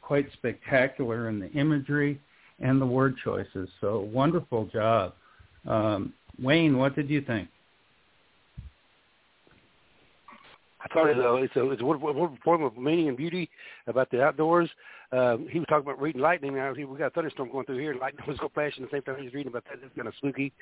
quite 0.00 0.30
spectacular 0.34 1.28
in 1.28 1.40
the 1.40 1.50
imagery 1.52 2.20
and 2.60 2.80
the 2.80 2.86
word 2.86 3.16
choices. 3.24 3.68
So 3.80 4.08
wonderful 4.12 4.66
job. 4.66 5.14
Um, 5.66 6.12
Wayne, 6.40 6.78
what 6.78 6.94
did 6.94 7.10
you 7.10 7.20
think? 7.22 7.48
I 10.90 10.94
thought 10.94 11.10
it, 11.10 11.18
uh, 11.18 11.34
it's 11.34 11.56
a 11.56 11.70
it's 11.70 11.82
a 11.82 11.84
wonderful 11.84 12.36
poem 12.44 12.62
of 12.62 12.76
meaning 12.76 13.08
and 13.08 13.16
beauty 13.16 13.50
about 13.86 14.10
the 14.10 14.22
outdoors. 14.22 14.70
Um, 15.12 15.46
he 15.50 15.58
was 15.58 15.66
talking 15.68 15.86
about 15.86 16.00
reading 16.00 16.20
lightning. 16.20 16.54
Now 16.54 16.72
we 16.72 16.84
got 16.84 17.06
a 17.06 17.10
thunderstorm 17.10 17.50
going 17.50 17.66
through 17.66 17.78
here, 17.78 17.92
and 17.92 18.00
lightning 18.00 18.24
was 18.28 18.38
going 18.38 18.50
flashing 18.54 18.84
at 18.84 18.90
the 18.90 18.96
same 18.96 19.02
time 19.02 19.16
he 19.18 19.24
was 19.24 19.34
reading 19.34 19.50
about 19.50 19.64
that. 19.64 19.78
It's 19.82 19.94
kind 19.96 20.08
of 20.08 20.14
spooky, 20.16 20.52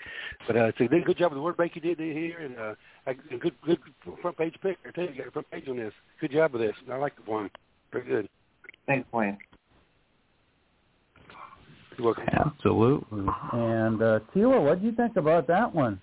but 0.46 0.56
uh, 0.56 0.64
it's 0.64 0.80
a 0.80 0.86
good, 0.86 1.04
good 1.04 1.18
job 1.18 1.32
with 1.32 1.38
the 1.38 1.42
word 1.42 1.56
bank 1.56 1.72
you 1.74 1.80
did 1.80 1.98
here, 1.98 2.38
and 2.38 2.58
uh, 2.58 2.74
a 3.06 3.36
good 3.36 3.54
good 3.64 3.78
front 4.22 4.36
page 4.36 4.54
pick 4.62 4.82
there 4.82 4.92
too. 4.92 5.12
You 5.12 5.18
got 5.18 5.28
a 5.28 5.30
front 5.30 5.50
page 5.50 5.68
on 5.68 5.76
this. 5.76 5.92
Good 6.20 6.32
job 6.32 6.52
with 6.52 6.62
this. 6.62 6.74
I 6.90 6.96
like 6.96 7.16
the 7.16 7.22
poem. 7.22 7.50
Very 7.92 8.06
good. 8.06 8.28
Thanks, 8.86 9.10
Wayne. 9.12 9.38
You're 11.96 12.06
welcome. 12.06 12.24
Absolutely. 12.32 13.26
And 13.52 14.02
uh, 14.02 14.20
Tila, 14.34 14.64
what 14.64 14.80
do 14.80 14.86
you 14.86 14.92
think 14.92 15.16
about 15.16 15.46
that 15.46 15.72
one? 15.74 16.00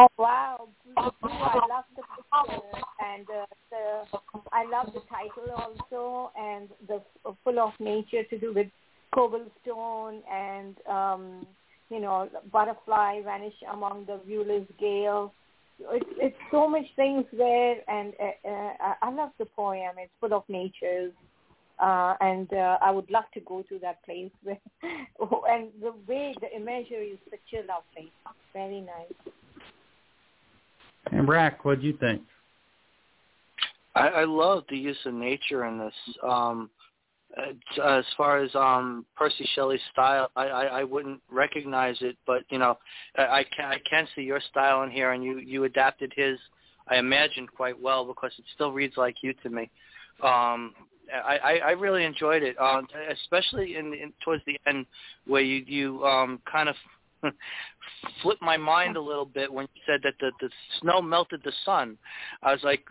Oh 0.00 0.06
wow! 0.16 0.68
I 0.96 1.58
love 1.68 1.84
the 1.96 2.02
picture 2.02 2.62
and 3.04 3.26
uh, 3.28 3.46
the 3.68 4.18
I 4.52 4.64
love 4.70 4.92
the 4.94 5.00
title 5.10 5.50
also 5.50 6.30
and 6.38 6.68
the 6.86 7.02
uh, 7.28 7.32
full 7.42 7.58
of 7.58 7.72
nature 7.80 8.22
to 8.30 8.38
do 8.38 8.54
with 8.54 8.68
cobblestone 9.12 10.22
and 10.32 10.76
um, 10.86 11.46
you 11.90 11.98
know 11.98 12.28
butterfly 12.52 13.22
vanish 13.24 13.54
among 13.72 14.04
the 14.06 14.20
viewless 14.24 14.68
gale. 14.78 15.32
It's 15.80 16.10
it's 16.18 16.36
so 16.52 16.68
much 16.68 16.86
things 16.94 17.24
there, 17.36 17.76
and 17.88 18.12
uh, 18.20 18.48
uh, 18.48 18.94
I 19.02 19.10
love 19.10 19.30
the 19.40 19.46
poem. 19.46 19.96
It's 19.98 20.12
full 20.20 20.32
of 20.32 20.44
natures. 20.48 21.12
Uh, 21.80 22.14
and 22.20 22.52
uh, 22.52 22.76
I 22.82 22.90
would 22.90 23.08
love 23.08 23.30
to 23.34 23.40
go 23.40 23.62
to 23.68 23.78
that 23.78 24.04
place. 24.04 24.32
Where, 24.42 24.58
and 25.48 25.70
the 25.80 25.92
way 26.08 26.34
the 26.40 26.52
imagery 26.54 27.10
is 27.10 27.18
such 27.30 27.60
a 27.60 27.66
lovely, 27.66 28.10
very 28.52 28.80
nice. 28.80 29.32
And 31.12 31.28
Rack, 31.28 31.64
what 31.64 31.80
do 31.80 31.86
you 31.86 31.96
think? 31.96 32.22
I, 33.94 34.08
I 34.08 34.24
love 34.24 34.64
the 34.68 34.76
use 34.76 34.98
of 35.06 35.14
nature 35.14 35.64
in 35.66 35.78
this. 35.78 35.94
Um, 36.22 36.70
as 37.84 38.04
far 38.16 38.38
as 38.38 38.54
um, 38.54 39.04
Percy 39.16 39.48
Shelley's 39.54 39.80
style, 39.92 40.30
I, 40.34 40.46
I, 40.46 40.64
I 40.64 40.84
wouldn't 40.84 41.20
recognize 41.30 41.96
it, 42.00 42.16
but 42.26 42.42
you 42.50 42.58
know, 42.58 42.78
I, 43.16 43.22
I 43.22 43.44
can 43.54 43.64
I 43.66 43.78
can 43.88 44.08
see 44.14 44.22
your 44.22 44.40
style 44.50 44.82
in 44.82 44.90
here, 44.90 45.12
and 45.12 45.22
you 45.22 45.38
you 45.38 45.64
adapted 45.64 46.12
his. 46.16 46.38
I 46.88 46.96
imagine 46.96 47.46
quite 47.46 47.80
well 47.80 48.06
because 48.06 48.32
it 48.38 48.44
still 48.54 48.72
reads 48.72 48.96
like 48.96 49.16
you 49.22 49.34
to 49.42 49.50
me. 49.50 49.70
Um, 50.22 50.72
I, 51.12 51.38
I, 51.44 51.58
I 51.66 51.70
really 51.72 52.04
enjoyed 52.04 52.42
it, 52.42 52.58
um, 52.58 52.86
especially 53.10 53.76
in, 53.76 53.92
in 53.94 54.12
towards 54.24 54.42
the 54.46 54.58
end 54.66 54.86
where 55.26 55.42
you 55.42 55.64
you 55.66 56.04
um, 56.04 56.40
kind 56.50 56.68
of 56.68 56.76
flipped 58.22 58.42
my 58.42 58.56
mind 58.56 58.96
a 58.96 59.00
little 59.00 59.24
bit 59.24 59.52
when 59.52 59.66
you 59.74 59.82
said 59.86 60.00
that 60.04 60.14
the, 60.20 60.30
the 60.40 60.50
snow 60.80 61.00
melted 61.02 61.42
the 61.44 61.52
sun. 61.64 61.96
I 62.42 62.52
was 62.52 62.62
like, 62.62 62.84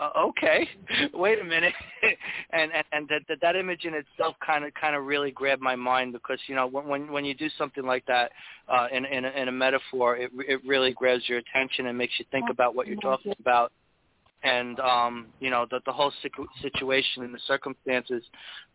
uh, 0.00 0.10
okay, 0.28 0.68
wait 1.14 1.40
a 1.40 1.44
minute, 1.44 1.74
and 2.52 2.72
and, 2.72 2.84
and 2.92 3.08
that, 3.08 3.20
that 3.28 3.40
that 3.42 3.56
image 3.56 3.84
in 3.84 3.94
itself 3.94 4.34
kind 4.44 4.64
of 4.64 4.72
kind 4.74 4.96
of 4.96 5.04
really 5.04 5.30
grabbed 5.30 5.60
my 5.60 5.76
mind 5.76 6.12
because 6.12 6.38
you 6.46 6.54
know 6.54 6.66
when 6.66 6.86
when 6.88 7.12
when 7.12 7.24
you 7.24 7.34
do 7.34 7.48
something 7.58 7.84
like 7.84 8.04
that 8.06 8.32
uh, 8.68 8.86
in 8.92 9.04
in 9.04 9.24
a, 9.24 9.30
in 9.30 9.48
a 9.48 9.52
metaphor, 9.52 10.16
it 10.16 10.30
it 10.48 10.60
really 10.66 10.92
grabs 10.92 11.28
your 11.28 11.38
attention 11.38 11.86
and 11.86 11.98
makes 11.98 12.14
you 12.18 12.24
think 12.30 12.48
about 12.50 12.74
what 12.74 12.86
you're 12.86 12.96
talking 12.96 13.34
about 13.38 13.72
and 14.44 14.78
um, 14.80 15.26
you 15.40 15.50
know 15.50 15.66
the 15.70 15.80
the 15.86 15.92
whole 15.92 16.12
situation 16.62 17.24
and 17.24 17.34
the 17.34 17.40
circumstances. 17.46 18.22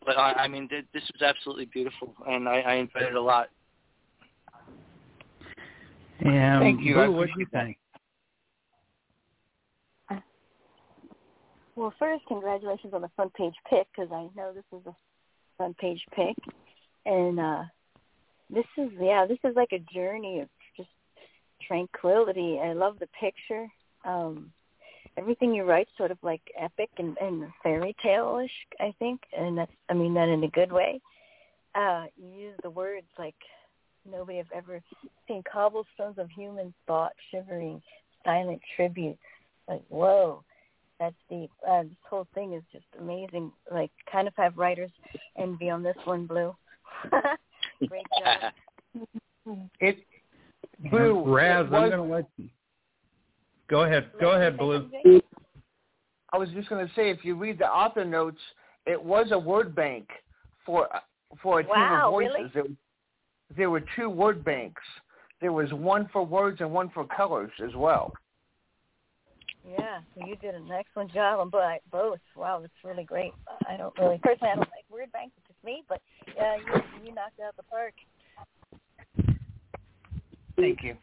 But 0.05 0.17
I, 0.17 0.33
I 0.33 0.47
mean, 0.47 0.67
th- 0.67 0.85
this 0.93 1.03
was 1.13 1.21
absolutely 1.21 1.65
beautiful, 1.65 2.13
and 2.27 2.49
I, 2.49 2.59
I 2.61 2.73
enjoyed 2.75 3.03
it 3.03 3.15
a 3.15 3.21
lot. 3.21 3.49
And 6.35 6.61
Thank 6.61 6.81
you. 6.81 6.95
Boo, 6.95 7.11
what 7.11 7.27
do 7.27 7.39
you 7.39 7.47
think? 7.51 7.77
Well, 11.79 11.93
first, 11.97 12.25
congratulations 12.27 12.93
on 12.93 13.01
the 13.01 13.09
front 13.15 13.33
page 13.35 13.53
pick 13.69 13.87
because 13.95 14.11
I 14.11 14.27
know 14.35 14.51
this 14.53 14.65
is 14.73 14.85
a 14.85 14.93
front 15.55 15.77
page 15.77 16.01
pick, 16.13 16.35
and 17.05 17.39
uh 17.39 17.63
this 18.49 18.65
is 18.77 18.89
yeah, 18.99 19.25
this 19.25 19.37
is 19.45 19.55
like 19.55 19.71
a 19.71 19.79
journey 19.93 20.41
of 20.41 20.49
just 20.75 20.89
tranquility. 21.65 22.59
I 22.61 22.73
love 22.73 22.99
the 22.99 23.07
picture. 23.19 23.67
Um 24.03 24.51
Everything 25.17 25.53
you 25.53 25.63
write 25.63 25.87
sort 25.97 26.11
of 26.11 26.17
like 26.21 26.41
epic 26.57 26.89
and, 26.97 27.17
and 27.19 27.45
fairy 27.63 27.95
tale-ish, 28.01 28.51
I 28.79 28.93
think, 28.99 29.21
and 29.37 29.57
that's 29.57 29.71
I 29.89 29.93
mean 29.93 30.13
that 30.15 30.27
in 30.27 30.43
a 30.43 30.49
good 30.49 30.73
way. 30.73 30.99
Uh 31.75 32.07
You 32.17 32.29
use 32.47 32.57
the 32.61 32.69
words 32.69 33.07
like 33.17 33.35
nobody 34.09 34.37
have 34.37 34.51
ever 34.53 34.81
seen 35.27 35.43
cobblestones 35.51 36.17
of 36.17 36.29
human 36.29 36.73
thought 36.87 37.13
shivering, 37.31 37.81
silent 38.23 38.61
tribute. 38.75 39.17
Like 39.67 39.83
whoa, 39.89 40.43
that's 40.99 41.15
deep. 41.29 41.49
Uh, 41.67 41.83
this 41.83 41.91
whole 42.09 42.27
thing 42.33 42.53
is 42.53 42.63
just 42.71 42.85
amazing. 42.99 43.51
Like, 43.71 43.91
kind 44.11 44.27
of 44.27 44.33
have 44.35 44.57
writers 44.57 44.91
envy 45.37 45.69
on 45.69 45.81
this 45.81 45.95
one, 46.03 46.25
Blue. 46.25 46.55
Great 47.87 48.05
job. 48.19 48.53
It 49.79 49.97
Blue. 50.91 51.23
Raz, 51.25 51.65
it 51.65 51.73
I'm 51.73 51.89
going 51.89 51.91
to 51.91 52.03
let 52.03 52.25
you. 52.37 52.49
Go 53.67 53.83
ahead. 53.83 54.11
Go 54.19 54.31
ahead, 54.33 54.57
Blue. 54.57 54.91
I 56.31 56.37
was 56.37 56.49
just 56.49 56.69
going 56.69 56.85
to 56.85 56.93
say, 56.93 57.09
if 57.09 57.23
you 57.23 57.35
read 57.35 57.57
the 57.57 57.65
author 57.65 58.05
notes, 58.05 58.37
it 58.85 59.01
was 59.01 59.27
a 59.31 59.39
word 59.39 59.73
bank 59.73 60.07
for 60.65 60.87
for 61.41 61.61
a 61.61 61.63
team 61.63 61.71
Wow, 61.71 62.07
of 62.07 62.11
voices. 62.11 62.35
really? 62.35 62.51
There, 62.53 62.63
there 63.55 63.69
were 63.69 63.83
two 63.95 64.09
word 64.09 64.43
banks. 64.43 64.81
There 65.41 65.53
was 65.53 65.71
one 65.71 66.09
for 66.11 66.25
words 66.25 66.61
and 66.61 66.71
one 66.71 66.89
for 66.89 67.05
colors 67.05 67.51
as 67.63 67.73
well. 67.75 68.13
Yeah, 69.67 69.99
you 70.25 70.35
did 70.37 70.55
an 70.55 70.69
excellent 70.71 71.13
job 71.13 71.39
on 71.39 71.49
both. 71.49 72.19
Wow, 72.35 72.59
that's 72.61 72.73
really 72.83 73.03
great. 73.03 73.33
I 73.67 73.77
don't 73.77 73.97
really, 73.99 74.19
personally, 74.23 74.51
I 74.51 74.55
don't 74.55 74.69
like 74.69 74.85
word 74.89 75.11
banks, 75.11 75.33
it's 75.37 75.47
just 75.47 75.63
me, 75.63 75.83
but 75.87 76.01
uh, 76.41 76.55
you, 76.55 77.07
you 77.07 77.13
knocked 77.13 77.39
out 77.39 77.55
the 77.55 77.63
park. 77.63 77.93
Thank 80.55 80.83
you. 80.83 80.95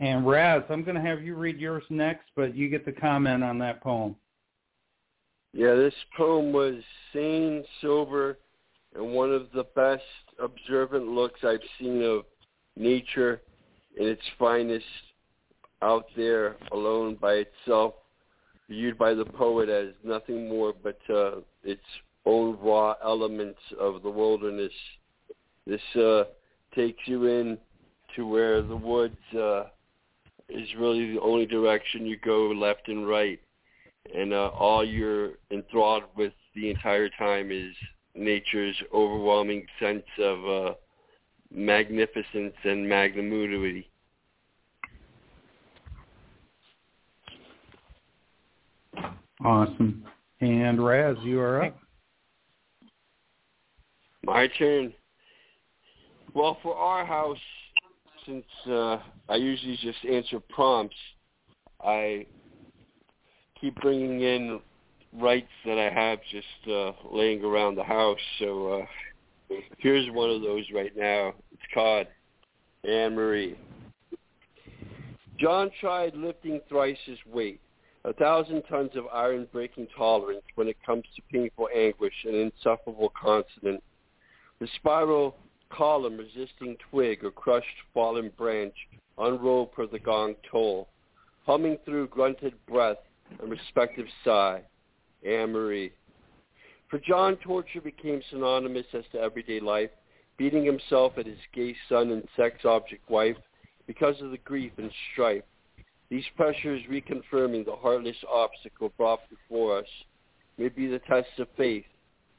And 0.00 0.26
Raz, 0.26 0.62
I'm 0.68 0.84
going 0.84 0.94
to 0.94 1.00
have 1.00 1.22
you 1.22 1.34
read 1.34 1.58
yours 1.58 1.82
next, 1.90 2.26
but 2.36 2.54
you 2.54 2.68
get 2.68 2.84
the 2.84 2.92
comment 2.92 3.42
on 3.42 3.58
that 3.58 3.82
poem. 3.82 4.14
Yeah, 5.52 5.74
this 5.74 5.94
poem 6.16 6.52
was 6.52 6.74
sane, 7.12 7.64
sober, 7.80 8.38
and 8.94 9.12
one 9.12 9.32
of 9.32 9.48
the 9.54 9.64
best 9.74 10.02
observant 10.38 11.08
looks 11.08 11.40
I've 11.42 11.60
seen 11.78 12.02
of 12.02 12.24
nature 12.76 13.42
in 13.96 14.06
its 14.06 14.22
finest 14.38 14.84
out 15.82 16.06
there 16.16 16.56
alone 16.72 17.16
by 17.20 17.44
itself, 17.44 17.94
viewed 18.68 18.98
by 18.98 19.14
the 19.14 19.24
poet 19.24 19.68
as 19.68 19.94
nothing 20.04 20.48
more 20.48 20.72
but 20.82 20.98
uh, 21.08 21.40
its 21.64 21.82
own 22.26 22.58
raw 22.60 22.94
elements 23.02 23.60
of 23.78 24.02
the 24.02 24.10
wilderness. 24.10 24.72
This 25.66 25.80
uh, 25.96 26.24
takes 26.74 27.00
you 27.06 27.26
in 27.26 27.58
to 28.16 28.26
where 28.26 28.62
the 28.62 28.76
woods 28.76 29.16
uh, 29.34 29.64
is 30.48 30.68
really 30.78 31.12
the 31.12 31.20
only 31.20 31.46
direction 31.46 32.06
you 32.06 32.16
go 32.18 32.48
left 32.48 32.88
and 32.88 33.08
right. 33.08 33.40
And 34.14 34.32
uh, 34.32 34.48
all 34.48 34.84
you're 34.84 35.32
enthralled 35.50 36.04
with 36.16 36.32
the 36.54 36.70
entire 36.70 37.10
time 37.10 37.50
is 37.50 37.74
nature's 38.18 38.76
overwhelming 38.92 39.66
sense 39.80 40.04
of 40.20 40.48
uh, 40.48 40.74
magnificence 41.50 42.54
and 42.64 42.88
magnanimity. 42.88 43.88
Awesome. 49.44 50.04
And 50.40 50.84
Raz, 50.84 51.16
you 51.22 51.40
are 51.40 51.64
up. 51.64 51.78
My 54.24 54.48
turn. 54.58 54.92
Well, 56.34 56.58
for 56.62 56.76
our 56.76 57.04
house, 57.04 57.38
since 58.26 58.44
uh, 58.66 58.98
I 59.28 59.36
usually 59.36 59.78
just 59.80 59.98
answer 60.04 60.40
prompts, 60.40 60.96
I 61.80 62.26
keep 63.60 63.74
bringing 63.76 64.20
in 64.20 64.60
rights 65.20 65.48
that 65.64 65.78
I 65.78 65.90
have 65.90 66.18
just 66.30 66.70
uh, 66.70 66.92
laying 67.10 67.44
around 67.44 67.74
the 67.76 67.84
house. 67.84 68.18
So 68.38 68.86
uh, 69.50 69.54
here's 69.78 70.10
one 70.12 70.30
of 70.30 70.42
those 70.42 70.64
right 70.74 70.96
now. 70.96 71.34
It's 71.52 71.62
called 71.74 72.06
Anne 72.84 73.14
Marie. 73.14 73.58
John 75.38 75.70
tried 75.80 76.14
lifting 76.16 76.60
thrice 76.68 76.98
his 77.06 77.18
weight, 77.32 77.60
a 78.04 78.12
thousand 78.12 78.62
tons 78.68 78.90
of 78.96 79.04
iron-breaking 79.12 79.88
tolerance 79.96 80.42
when 80.56 80.66
it 80.68 80.76
comes 80.84 81.04
to 81.14 81.22
painful 81.32 81.68
anguish 81.74 82.14
and 82.24 82.34
insufferable 82.34 83.12
consonant. 83.20 83.82
The 84.60 84.68
spiral 84.76 85.36
column 85.70 86.16
resisting 86.16 86.76
twig 86.90 87.24
or 87.24 87.30
crushed 87.30 87.66
fallen 87.94 88.32
branch 88.36 88.74
unrolled 89.18 89.72
per 89.72 89.86
the 89.86 89.98
gong 89.98 90.34
toll, 90.50 90.88
humming 91.46 91.78
through 91.84 92.08
grunted 92.08 92.54
breath 92.66 92.98
and 93.40 93.50
respective 93.50 94.06
sigh. 94.24 94.62
Anne 95.26 95.52
Marie. 95.52 95.92
For 96.90 96.98
John, 96.98 97.36
torture 97.36 97.80
became 97.80 98.22
synonymous 98.30 98.86
as 98.94 99.04
to 99.12 99.20
everyday 99.20 99.60
life, 99.60 99.90
beating 100.36 100.64
himself 100.64 101.14
at 101.18 101.26
his 101.26 101.38
gay 101.54 101.74
son 101.88 102.10
and 102.10 102.26
sex 102.36 102.64
object 102.64 103.08
wife 103.10 103.36
because 103.86 104.20
of 104.22 104.30
the 104.30 104.38
grief 104.38 104.72
and 104.78 104.90
strife. 105.12 105.42
These 106.10 106.24
pressures 106.36 106.82
reconfirming 106.90 107.66
the 107.66 107.76
heartless 107.76 108.16
obstacle 108.32 108.92
brought 108.96 109.20
before 109.28 109.78
us 109.78 109.86
may 110.56 110.68
be 110.68 110.86
the 110.86 111.00
test 111.00 111.28
of 111.38 111.48
faith. 111.56 111.84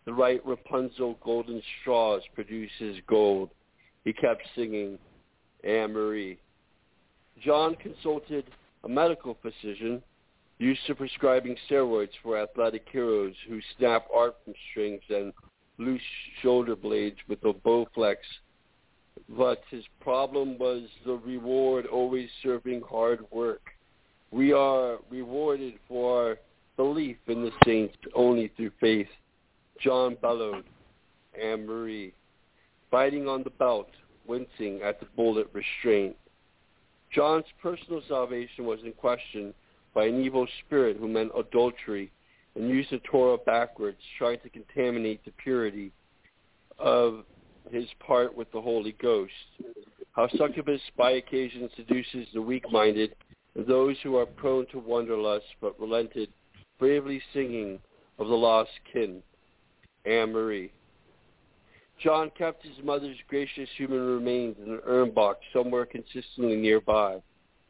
The 0.05 0.13
right 0.13 0.43
Rapunzel 0.45 1.17
golden 1.23 1.61
straws 1.81 2.21
produces 2.33 2.97
gold. 3.07 3.51
He 4.05 4.13
kept 4.13 4.41
singing, 4.55 4.97
Anne 5.63 5.93
Marie. 5.93 6.39
John 7.43 7.75
consulted 7.75 8.45
a 8.83 8.89
medical 8.89 9.37
physician 9.41 10.01
used 10.59 10.85
to 10.87 10.93
prescribing 10.93 11.55
steroids 11.69 12.11
for 12.21 12.37
athletic 12.37 12.85
heroes 12.91 13.33
who 13.47 13.59
snap 13.77 14.05
arm 14.13 14.33
strings 14.69 15.01
and 15.09 15.33
loose 15.77 16.01
shoulder 16.41 16.75
blades 16.75 17.17
with 17.27 17.39
a 17.45 17.53
Bowflex. 17.53 18.17
But 19.29 19.63
his 19.71 19.83
problem 20.01 20.57
was 20.57 20.83
the 21.05 21.13
reward 21.13 21.85
always 21.85 22.29
serving 22.43 22.81
hard 22.81 23.25
work. 23.31 23.61
We 24.31 24.51
are 24.51 24.97
rewarded 25.09 25.75
for 25.87 26.27
our 26.27 26.37
belief 26.75 27.17
in 27.27 27.41
the 27.43 27.51
saints 27.65 27.95
only 28.13 28.51
through 28.55 28.71
faith. 28.79 29.07
John 29.81 30.17
bellowed, 30.21 30.65
Anne 31.41 31.65
Marie, 31.65 32.13
biting 32.91 33.27
on 33.27 33.43
the 33.43 33.49
belt, 33.51 33.89
wincing 34.27 34.81
at 34.83 34.99
the 34.99 35.05
bullet 35.15 35.49
restraint. 35.53 36.17
John's 37.13 37.45
personal 37.61 38.01
salvation 38.07 38.65
was 38.65 38.79
in 38.83 38.91
question 38.91 39.53
by 39.93 40.05
an 40.05 40.23
evil 40.23 40.47
spirit 40.65 40.97
who 40.97 41.07
meant 41.07 41.31
adultery 41.37 42.11
and 42.55 42.69
used 42.69 42.91
the 42.91 42.99
Torah 42.99 43.37
backwards, 43.37 43.97
trying 44.17 44.39
to 44.39 44.49
contaminate 44.49 45.23
the 45.25 45.31
purity 45.31 45.91
of 46.77 47.23
his 47.71 47.85
part 48.05 48.35
with 48.35 48.51
the 48.51 48.61
Holy 48.61 48.95
Ghost. 49.01 49.31
How 50.11 50.27
succubus 50.29 50.81
by 50.97 51.11
occasion 51.11 51.69
seduces 51.75 52.27
the 52.33 52.41
weak-minded 52.41 53.15
and 53.55 53.65
those 53.65 53.95
who 54.03 54.15
are 54.15 54.25
prone 54.25 54.65
to 54.71 54.79
wanderlust 54.79 55.45
but 55.61 55.79
relented, 55.79 56.29
bravely 56.77 57.21
singing 57.33 57.79
of 58.17 58.27
the 58.27 58.35
lost 58.35 58.71
kin. 58.91 59.21
Anne 60.05 60.31
Marie. 60.31 60.71
John 62.01 62.31
kept 62.37 62.63
his 62.63 62.83
mother's 62.83 63.17
gracious 63.27 63.69
human 63.75 63.99
remains 63.99 64.55
in 64.65 64.71
an 64.71 64.79
urn 64.85 65.11
box 65.11 65.39
somewhere 65.51 65.85
consistently 65.85 66.55
nearby. 66.55 67.21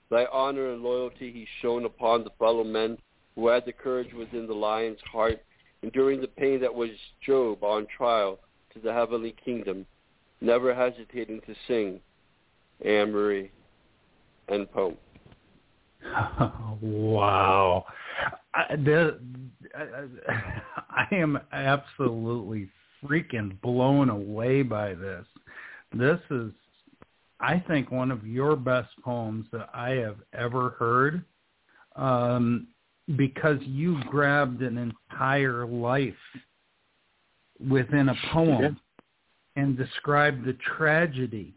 Thy 0.09 0.25
honor 0.31 0.71
and 0.71 0.81
loyalty 0.81 1.31
he 1.31 1.47
shone 1.61 1.85
upon 1.85 2.23
the 2.23 2.31
fellow 2.39 2.63
men 2.63 2.97
who 3.35 3.47
had 3.47 3.65
the 3.65 3.71
courage 3.71 4.13
within 4.13 4.47
the 4.47 4.53
lion's 4.53 4.99
heart, 5.11 5.39
enduring 5.83 6.21
the 6.21 6.27
pain 6.27 6.59
that 6.61 6.73
was 6.73 6.89
Job 7.25 7.63
on 7.63 7.87
trial 7.95 8.39
to 8.73 8.79
the 8.79 8.93
heavenly 8.93 9.35
kingdom, 9.43 9.85
never 10.41 10.73
hesitating 10.73 11.41
to 11.41 11.55
sing 11.67 11.99
Anne 12.83 13.11
Marie 13.11 13.51
and 14.47 14.71
poem. 14.71 14.97
wow. 16.81 17.85
I, 18.53 18.75
the, 18.75 19.19
I, 19.77 21.05
I 21.11 21.15
am 21.15 21.39
absolutely 21.51 22.69
freaking 23.03 23.59
blown 23.61 24.09
away 24.09 24.63
by 24.63 24.93
this. 24.93 25.25
This 25.93 26.19
is, 26.29 26.51
I 27.39 27.63
think, 27.67 27.91
one 27.91 28.11
of 28.11 28.27
your 28.27 28.55
best 28.55 28.89
poems 29.03 29.45
that 29.51 29.69
I 29.73 29.91
have 29.91 30.17
ever 30.33 30.71
heard 30.71 31.23
um, 31.95 32.67
because 33.15 33.57
you 33.61 34.01
grabbed 34.09 34.61
an 34.61 34.77
entire 34.77 35.65
life 35.65 36.13
within 37.69 38.09
a 38.09 38.15
poem 38.33 38.79
and 39.55 39.77
described 39.77 40.45
the 40.45 40.57
tragedy 40.77 41.53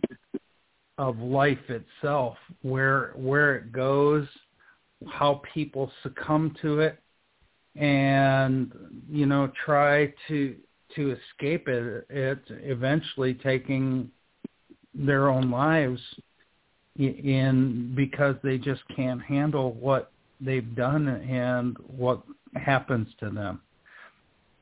of 0.99 1.19
life 1.19 1.59
itself, 1.69 2.37
where 2.63 3.13
where 3.17 3.57
it 3.57 3.73
goes, 3.73 4.27
how 5.09 5.43
people 5.53 5.91
succumb 6.03 6.55
to 6.63 6.81
it, 6.81 6.99
and 7.77 8.73
you 9.09 9.27
know 9.27 9.51
try 9.65 10.13
to 10.29 10.57
to 10.95 11.17
escape 11.17 11.69
it, 11.69 12.07
it 12.11 12.39
eventually 12.49 13.35
taking 13.35 14.11
their 14.95 15.29
own 15.29 15.51
lives 15.51 16.01
in 16.97 17.93
because 17.97 18.37
they 18.43 18.59
just 18.59 18.83
can't 18.95 19.23
handle 19.23 19.73
what 19.73 20.13
they've 20.41 20.75
done 20.75 21.09
and 21.09 21.77
what 21.87 22.23
happens 22.55 23.09
to 23.21 23.31
them. 23.31 23.61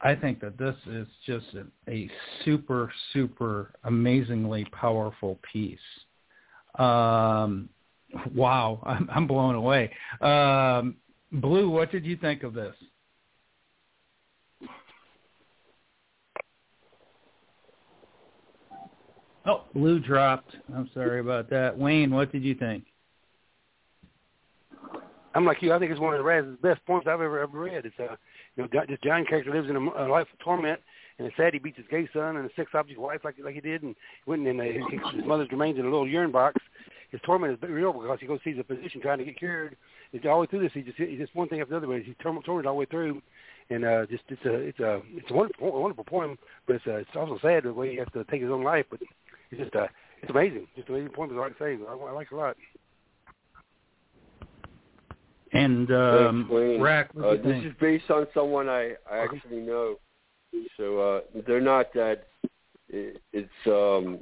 I 0.02 0.14
think 0.14 0.40
that 0.40 0.56
this 0.56 0.76
is 0.86 1.06
just 1.26 1.46
a, 1.54 1.90
a 1.90 2.10
super, 2.44 2.90
super 3.12 3.72
amazingly 3.84 4.64
powerful 4.72 5.38
piece. 5.52 5.78
Um, 6.78 7.68
wow, 8.34 8.80
I'm, 8.86 9.08
I'm 9.12 9.26
blown 9.26 9.54
away. 9.54 9.90
Um, 10.20 10.96
Blue, 11.32 11.70
what 11.70 11.92
did 11.92 12.04
you 12.04 12.16
think 12.16 12.42
of 12.42 12.54
this? 12.54 12.74
Oh, 19.46 19.64
Blue 19.74 19.98
dropped. 20.00 20.56
I'm 20.74 20.90
sorry 20.92 21.20
about 21.20 21.48
that. 21.50 21.76
Wayne, 21.76 22.10
what 22.10 22.30
did 22.30 22.42
you 22.44 22.54
think? 22.54 22.84
I'm 25.34 25.44
like 25.44 25.62
you. 25.62 25.72
I 25.72 25.78
think 25.78 25.92
it's 25.92 26.00
one 26.00 26.14
of 26.14 26.24
the 26.24 26.56
best 26.60 26.84
poems 26.86 27.04
I've 27.06 27.20
ever 27.20 27.40
ever 27.40 27.58
read. 27.58 27.86
It's 27.86 27.98
a, 27.98 28.12
uh, 28.12 28.16
you 28.56 28.64
know, 28.64 28.84
this 28.88 28.98
giant 29.02 29.28
character 29.28 29.52
lives 29.52 29.70
in 29.70 29.76
a, 29.76 29.80
a 29.80 30.06
life 30.08 30.26
of 30.32 30.38
torment, 30.40 30.80
and 31.18 31.26
it's 31.26 31.36
sad 31.36 31.52
he 31.52 31.60
beats 31.60 31.76
his 31.76 31.86
gay 31.88 32.08
son 32.12 32.36
and 32.36 32.50
a 32.50 32.54
sex 32.54 32.70
object 32.74 32.98
wife 32.98 33.20
like 33.24 33.36
like 33.42 33.54
he 33.54 33.60
did, 33.60 33.82
and 33.82 33.94
went 34.26 34.46
and 34.46 34.60
uh, 34.60 34.64
his 34.64 35.24
mother's 35.24 35.50
remains 35.52 35.78
in 35.78 35.84
a 35.84 35.90
little 35.90 36.08
urine 36.08 36.32
box. 36.32 36.60
His 37.10 37.20
torment 37.24 37.52
is 37.52 37.68
real 37.68 37.92
because 37.92 38.18
he 38.20 38.26
goes 38.26 38.40
sees 38.44 38.58
a 38.58 38.64
physician 38.64 39.00
trying 39.00 39.18
to 39.18 39.24
get 39.24 39.38
cured. 39.38 39.76
It's 40.12 40.24
all 40.26 40.36
the 40.36 40.40
way 40.40 40.46
through 40.46 40.62
this. 40.62 40.72
He 40.74 40.82
just 40.82 40.98
he 40.98 41.16
just 41.16 41.34
one 41.34 41.48
thing 41.48 41.60
after 41.60 41.78
the 41.78 41.86
other. 41.86 41.98
He's 41.98 42.14
tormented 42.20 42.48
all 42.48 42.74
the 42.74 42.80
way 42.80 42.86
through, 42.86 43.22
and 43.70 43.84
uh, 43.84 44.06
just 44.06 44.24
it's 44.28 44.44
a 44.44 44.54
it's 44.54 44.80
a 44.80 45.00
it's 45.14 45.30
a 45.30 45.34
wonderful 45.34 45.80
wonderful 45.80 46.04
poem, 46.04 46.38
but 46.66 46.76
it's 46.76 46.86
uh, 46.86 46.96
it's 46.96 47.10
also 47.14 47.38
sad 47.40 47.64
the 47.64 47.72
way 47.72 47.92
he 47.92 47.98
has 47.98 48.08
to 48.14 48.24
take 48.24 48.42
his 48.42 48.50
own 48.50 48.64
life. 48.64 48.86
But 48.90 49.00
it's 49.50 49.60
just 49.60 49.74
uh, 49.74 49.86
it's 50.22 50.30
amazing. 50.30 50.66
Just 50.76 50.88
amazing 50.88 51.10
poem 51.10 51.30
is 51.30 51.36
all 51.36 51.44
I 51.44 51.48
can 51.48 51.56
say. 51.58 51.78
I, 51.88 51.92
I 51.92 52.12
like 52.12 52.28
it 52.30 52.34
a 52.34 52.38
lot. 52.38 52.56
And 55.52 55.90
um, 55.90 56.78
Rack, 56.80 57.10
uh, 57.20 57.32
this 57.42 57.64
is 57.64 57.72
based 57.80 58.10
on 58.10 58.26
someone 58.32 58.68
I, 58.68 58.92
I 59.10 59.18
actually 59.18 59.60
know. 59.60 59.96
So 60.76 60.98
uh, 60.98 61.20
they're 61.46 61.60
not 61.60 61.92
that. 61.94 62.28
It, 62.88 63.20
it's 63.32 63.48
um, 63.66 64.18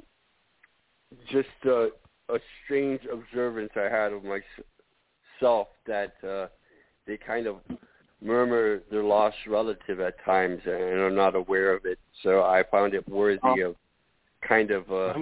just 1.31 1.47
a, 1.65 1.89
a 2.29 2.39
strange 2.63 3.01
observance 3.11 3.71
I 3.75 3.83
had 3.83 4.11
of 4.11 4.23
myself 4.23 5.67
that 5.85 6.13
uh, 6.27 6.47
they 7.05 7.17
kind 7.17 7.47
of 7.47 7.57
murmur 8.21 8.81
their 8.91 9.03
lost 9.03 9.37
relative 9.47 9.99
at 9.99 10.23
times 10.25 10.61
and 10.65 10.73
are 10.73 11.11
not 11.11 11.35
aware 11.35 11.73
of 11.73 11.85
it. 11.85 11.99
So 12.23 12.41
I 12.41 12.63
found 12.69 12.93
it 12.93 13.07
worthy 13.07 13.61
of 13.61 13.75
kind 14.47 14.71
of 14.71 14.89
uh, 14.91 15.13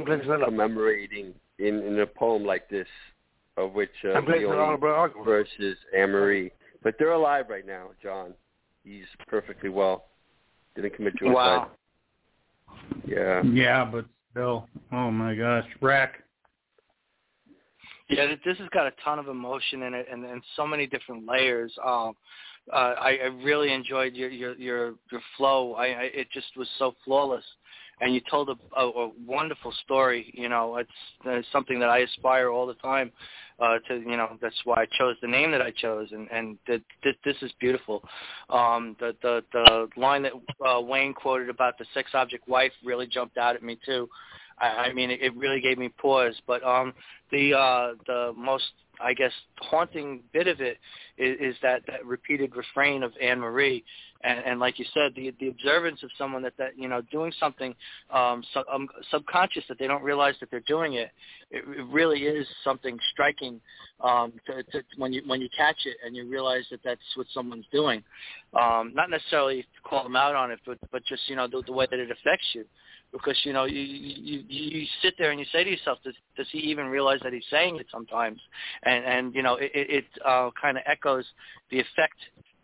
commemorating 0.46 1.34
in, 1.60 1.82
in 1.84 2.00
a 2.00 2.06
poem 2.06 2.46
like 2.46 2.70
this 2.70 2.88
of 3.58 3.74
which 3.74 3.90
uh, 4.06 4.20
Leonie 4.20 4.78
versus 5.26 5.78
Anne-Marie. 5.98 6.52
But 6.84 6.96
they're 7.00 7.14
alive 7.14 7.46
right 7.50 7.66
now, 7.66 7.90
John. 8.02 8.34
He's 8.84 9.06
perfectly 9.28 9.70
well. 9.70 10.06
Didn't 10.76 10.96
commit 10.96 11.14
suicide. 11.20 11.34
Wow. 11.34 11.72
Yeah. 13.06 13.42
Yeah, 13.44 13.84
but 13.84 14.06
still, 14.32 14.68
oh 14.92 15.12
my 15.12 15.36
gosh, 15.36 15.66
Rack. 15.82 16.24
Yeah, 18.10 18.28
this 18.46 18.58
has 18.58 18.70
got 18.70 18.88
a 18.88 18.92
ton 19.04 19.20
of 19.20 19.28
emotion 19.28 19.84
in 19.84 19.94
it, 19.94 20.08
and, 20.10 20.24
and 20.24 20.42
so 20.56 20.66
many 20.66 20.88
different 20.88 21.28
layers. 21.28 21.74
Um, 21.86 22.14
uh, 22.72 22.94
I, 23.00 23.18
I 23.24 23.26
really 23.44 23.74
enjoyed 23.74 24.14
your 24.14 24.30
your 24.30 24.54
your, 24.56 24.94
your 25.12 25.22
flow. 25.36 25.74
I, 25.74 25.86
I 25.86 26.04
it 26.14 26.28
just 26.34 26.48
was 26.56 26.68
so 26.78 26.94
flawless 27.04 27.44
and 28.00 28.14
you 28.14 28.22
told 28.30 28.50
a, 28.50 28.80
a, 28.80 28.88
a 28.88 29.12
wonderful 29.26 29.74
story. 29.84 30.32
You 30.34 30.50
know, 30.50 30.78
it's, 30.78 30.90
it's 31.26 31.48
something 31.52 31.80
that 31.80 31.90
I 31.90 32.00
aspire 32.00 32.50
all 32.50 32.68
the 32.68 32.76
time 32.76 33.12
uh, 33.60 33.80
to. 33.88 33.96
You 33.96 34.18
know, 34.18 34.38
that's 34.42 34.60
why 34.66 34.84
I 34.84 34.86
chose 34.98 35.16
the 35.22 35.28
name 35.28 35.52
that 35.52 35.62
I 35.62 35.72
chose, 35.72 36.10
and 36.12 36.30
and 36.32 36.58
the, 36.68 36.82
this, 37.04 37.16
this 37.26 37.36
is 37.42 37.52
beautiful. 37.60 38.04
Um, 38.50 38.96
the 39.00 39.16
the 39.22 39.44
the 39.52 39.88
line 39.98 40.24
that 40.24 40.34
uh, 40.66 40.82
Wayne 40.82 41.14
quoted 41.14 41.50
about 41.50 41.78
the 41.78 41.86
sex 41.94 42.12
object 42.14 42.48
wife 42.48 42.72
really 42.84 43.08
jumped 43.08 43.38
out 43.38 43.56
at 43.56 43.64
me 43.64 43.78
too. 43.86 44.08
I, 44.60 44.68
I 44.68 44.94
mean, 44.94 45.12
it, 45.12 45.22
it 45.22 45.36
really 45.36 45.62
gave 45.62 45.78
me 45.78 45.90
pause. 45.90 46.36
But 46.46 46.64
um, 46.64 46.94
the 47.32 47.54
uh, 47.54 47.94
the 48.06 48.34
most 48.36 48.66
I 49.00 49.14
guess 49.14 49.32
haunting 49.60 50.22
bit 50.34 50.48
of 50.48 50.62
it 50.62 50.78
is, 51.18 51.38
is 51.40 51.56
that 51.62 51.82
that 51.88 52.06
repeated 52.06 52.56
refrain 52.56 53.04
of 53.04 53.12
Anne 53.22 53.40
Marie, 53.40 53.84
and, 54.24 54.40
and 54.40 54.60
like 54.60 54.80
you 54.80 54.86
said, 54.94 55.14
the 55.16 55.34
the 55.40 55.50
observance 55.50 56.02
of 56.04 56.10
someone 56.18 56.42
that 56.44 56.54
that 56.58 56.78
you 56.78 56.88
know 56.88 57.02
doing 57.12 57.32
something 57.40 57.76
um, 58.12 58.44
sub, 58.54 58.66
um, 58.72 58.88
subconscious 59.12 59.64
that 59.70 59.78
they 59.78 59.88
don't 59.88 60.04
realize 60.04 60.36
that 60.40 60.50
they're 60.50 60.60
doing 60.62 60.94
it. 60.94 61.12
It, 61.52 61.64
it 61.68 61.86
really 61.92 62.24
is 62.24 62.48
something 62.64 62.98
striking 63.12 63.62
um, 64.02 64.34
to, 64.48 64.64
to, 64.64 64.84
when 64.98 65.14
you 65.14 65.22
when 65.28 65.42
you 65.42 65.50
catch 65.56 65.78
it 65.86 65.98
and 66.06 66.16
you 66.16 66.28
realize 66.30 66.64
that 66.72 66.80
that's 66.84 67.02
what 67.16 67.28
someone's 67.34 67.68
doing. 67.72 68.04
Um, 68.60 68.92
not 68.96 69.10
necessarily 69.10 69.62
to 69.62 69.68
call 69.84 70.04
them 70.04 70.16
out 70.16 70.36
on 70.36 70.52
it, 70.52 70.60
but 70.66 70.78
but 70.92 71.04
just 71.06 71.22
you 71.28 71.36
know 71.36 71.48
the, 71.48 71.62
the 71.66 71.74
way 71.74 71.88
that 71.90 72.00
it 72.00 72.10
affects 72.10 72.48
you. 72.54 72.66
Because 73.12 73.38
you 73.44 73.54
know 73.54 73.66
you 73.66 73.82
you 73.82 74.44
you 74.48 74.86
sit 75.02 75.16
there 75.18 75.32
and 75.32 75.40
you 75.40 75.46
say 75.52 75.64
to 75.64 75.70
yourself, 75.70 76.00
does 76.04 76.16
does 76.36 76.48
he 76.52 76.60
even 76.60 76.88
realize 76.88 77.20
that 77.24 77.34
he's 77.34 77.46
saying 77.50 77.78
it 77.78 77.88
sometimes? 77.92 78.40
And 78.84 79.04
and 79.06 79.36
you 79.36 79.44
know 79.44 79.56
it 79.56 79.72
it 79.74 80.06
uh, 80.26 80.50
kind 80.60 80.78
of 80.78 80.84
echoes 80.86 81.26
the 81.72 81.80
effect 81.80 82.18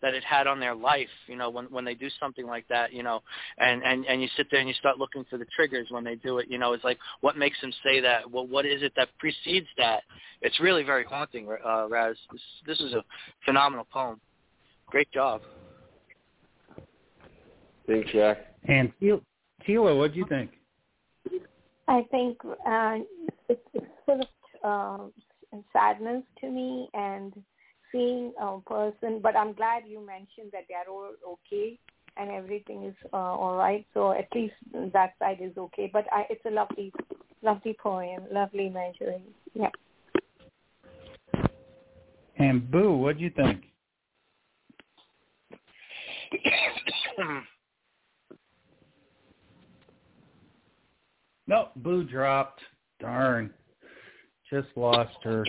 that 0.03 0.13
it 0.13 0.23
had 0.23 0.47
on 0.47 0.59
their 0.59 0.75
life, 0.75 1.07
you 1.27 1.37
know, 1.37 1.49
when 1.49 1.65
when 1.65 1.85
they 1.85 1.95
do 1.95 2.09
something 2.19 2.45
like 2.45 2.67
that, 2.67 2.91
you 2.91 3.03
know, 3.03 3.21
and 3.57 3.81
and 3.83 4.05
and 4.05 4.21
you 4.21 4.27
sit 4.35 4.47
there 4.51 4.59
and 4.59 4.67
you 4.67 4.75
start 4.75 4.99
looking 4.99 5.25
for 5.29 5.37
the 5.37 5.45
triggers 5.55 5.87
when 5.89 6.03
they 6.03 6.15
do 6.15 6.39
it, 6.39 6.47
you 6.49 6.57
know, 6.57 6.73
it's 6.73 6.83
like 6.83 6.99
what 7.21 7.37
makes 7.37 7.59
them 7.61 7.71
say 7.83 8.01
that? 8.01 8.29
Well, 8.29 8.45
what 8.45 8.65
is 8.65 8.83
it 8.83 8.91
that 8.97 9.07
precedes 9.17 9.67
that? 9.77 10.03
It's 10.41 10.59
really 10.59 10.83
very 10.83 11.05
haunting, 11.05 11.47
uh, 11.65 11.87
Raz. 11.89 12.17
This 12.31 12.41
this 12.67 12.79
is 12.81 12.93
a 12.93 13.03
phenomenal 13.45 13.87
poem. 13.91 14.19
Great 14.87 15.09
job. 15.11 15.41
Thanks, 17.87 18.11
Jack. 18.11 18.37
And 18.65 18.91
Tila, 19.67 19.97
what 19.97 20.13
do 20.13 20.19
you 20.19 20.25
think? 20.27 20.51
I 21.87 22.05
think 22.11 22.37
uh, 22.45 22.97
it's, 23.49 23.61
it's 23.73 23.85
full 24.05 24.21
of 24.63 25.11
uh, 25.53 25.57
sadness 25.71 26.23
to 26.41 26.49
me 26.49 26.89
and 26.93 27.33
seeing 27.91 28.33
a 28.41 28.59
person, 28.61 29.19
but 29.21 29.35
I'm 29.35 29.53
glad 29.53 29.83
you 29.85 30.05
mentioned 30.05 30.51
that 30.51 30.63
they're 30.69 30.89
all 30.89 31.11
okay 31.33 31.77
and 32.17 32.31
everything 32.31 32.85
is 32.85 32.95
uh, 33.11 33.17
all 33.17 33.55
right. 33.55 33.85
So 33.93 34.11
at 34.11 34.27
least 34.33 34.53
that 34.93 35.13
side 35.19 35.39
is 35.41 35.57
okay. 35.57 35.89
But 35.91 36.05
I, 36.11 36.25
it's 36.29 36.45
a 36.45 36.51
lovely, 36.51 36.91
lovely 37.41 37.75
poem, 37.81 38.23
lovely 38.31 38.69
measuring. 38.69 39.23
Yeah. 39.53 39.69
And 42.37 42.69
Boo, 42.69 42.93
what 42.93 43.17
do 43.17 43.23
you 43.23 43.31
think? 43.31 43.63
no, 51.47 51.69
Boo 51.77 52.03
dropped. 52.03 52.61
Darn. 52.99 53.51
Just 54.49 54.67
lost 54.75 55.17
her. 55.23 55.45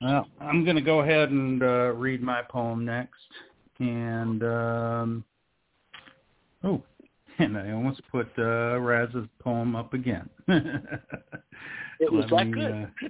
Well, 0.00 0.26
I'm 0.40 0.64
going 0.64 0.76
to 0.76 0.82
go 0.82 1.00
ahead 1.00 1.30
and 1.30 1.62
uh, 1.62 1.92
read 1.94 2.22
my 2.22 2.42
poem 2.42 2.84
next. 2.84 3.14
And, 3.78 4.42
um, 4.42 5.24
oh, 6.64 6.82
and 7.38 7.56
I 7.56 7.72
almost 7.72 8.00
put 8.10 8.28
uh, 8.38 8.78
Raz's 8.78 9.26
poem 9.40 9.76
up 9.76 9.94
again. 9.94 10.28
it 10.48 12.12
was 12.12 12.24
that 12.30 12.50
good. 12.50 12.72
Uh, 12.72 13.08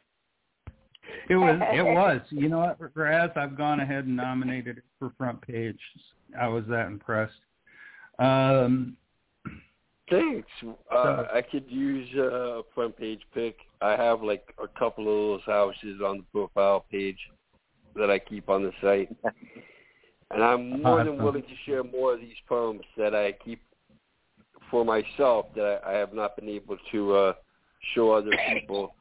it 1.30 1.36
was. 1.36 1.60
It 1.74 1.82
was. 1.82 2.20
You 2.30 2.48
know 2.48 2.58
what, 2.58 2.78
Raz? 2.94 3.30
I've 3.36 3.56
gone 3.56 3.80
ahead 3.80 4.04
and 4.04 4.16
nominated 4.16 4.78
it 4.78 4.84
for 4.98 5.12
front 5.18 5.40
page. 5.42 5.78
I 6.38 6.48
was 6.48 6.64
that 6.68 6.86
impressed. 6.86 7.34
Um, 8.18 8.96
Thanks. 10.10 10.48
Uh, 10.90 11.24
I 11.32 11.42
could 11.42 11.64
use 11.68 12.08
a 12.16 12.62
front 12.74 12.96
page 12.96 13.20
pick. 13.34 13.56
I 13.80 13.90
have 13.92 14.22
like 14.22 14.54
a 14.62 14.68
couple 14.78 15.04
of 15.04 15.40
those 15.40 15.46
houses 15.46 16.00
on 16.04 16.18
the 16.18 16.24
profile 16.32 16.84
page 16.90 17.18
that 17.94 18.10
I 18.10 18.18
keep 18.18 18.48
on 18.48 18.62
the 18.62 18.72
site. 18.80 19.14
And 20.30 20.42
I'm 20.44 20.82
more 20.82 21.02
than 21.02 21.22
willing 21.22 21.42
to 21.42 21.54
share 21.64 21.82
more 21.82 22.14
of 22.14 22.20
these 22.20 22.36
poems 22.46 22.82
that 22.96 23.14
I 23.14 23.32
keep 23.32 23.62
for 24.70 24.84
myself 24.84 25.46
that 25.54 25.80
I, 25.86 25.94
I 25.94 25.96
have 25.96 26.12
not 26.12 26.36
been 26.36 26.48
able 26.48 26.76
to 26.92 27.14
uh, 27.14 27.32
show 27.94 28.10
other 28.10 28.32
people 28.52 28.94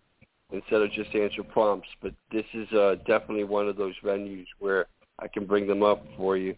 instead 0.52 0.82
of 0.82 0.90
just 0.90 1.14
answer 1.14 1.44
prompts. 1.44 1.88
But 2.02 2.14
this 2.32 2.44
is 2.52 2.70
uh, 2.72 2.96
definitely 3.06 3.44
one 3.44 3.68
of 3.68 3.76
those 3.76 3.94
venues 4.04 4.46
where 4.58 4.86
I 5.20 5.28
can 5.28 5.46
bring 5.46 5.68
them 5.68 5.84
up 5.84 6.04
for 6.16 6.36
you. 6.36 6.56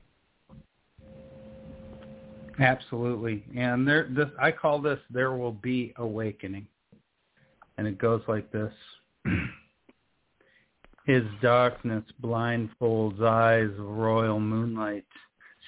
Absolutely. 2.59 3.44
And 3.56 3.86
there 3.86 4.09
this 4.10 4.28
I 4.40 4.52
call 4.52 4.81
this 4.81 5.01
there 5.10 5.32
will 5.32 5.52
be 5.52 5.93
awakening. 5.97 6.66
And 7.78 7.86
it 7.86 7.98
goes 7.98 8.22
like 8.28 8.51
this. 8.52 8.72
His 11.06 11.24
darkness 11.43 12.05
blindfolds 12.22 13.22
eyes 13.22 13.70
of 13.78 13.85
royal 13.85 14.40
moonlight, 14.40 15.05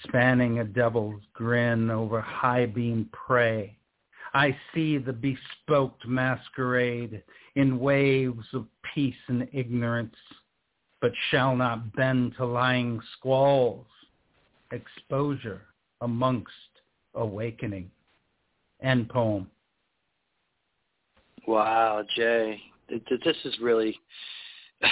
spanning 0.04 0.60
a 0.60 0.64
devil's 0.64 1.20
grin 1.34 1.90
over 1.90 2.20
high-beam 2.20 3.10
prey. 3.12 3.76
I 4.32 4.56
see 4.74 4.98
the 4.98 5.12
bespoked 5.12 6.06
masquerade 6.06 7.22
in 7.54 7.80
waves 7.80 8.46
of 8.54 8.66
peace 8.94 9.14
and 9.28 9.48
ignorance, 9.52 10.16
but 11.00 11.12
shall 11.30 11.56
not 11.56 11.94
bend 11.94 12.34
to 12.36 12.46
lying 12.46 13.00
squalls. 13.18 13.86
Exposure 14.72 15.62
amongst 16.00 16.50
awakening. 17.16 17.90
End 18.82 19.08
poem. 19.08 19.48
Wow, 21.46 22.04
Jay, 22.16 22.60
this 22.88 23.36
is 23.44 23.54
really, 23.60 23.98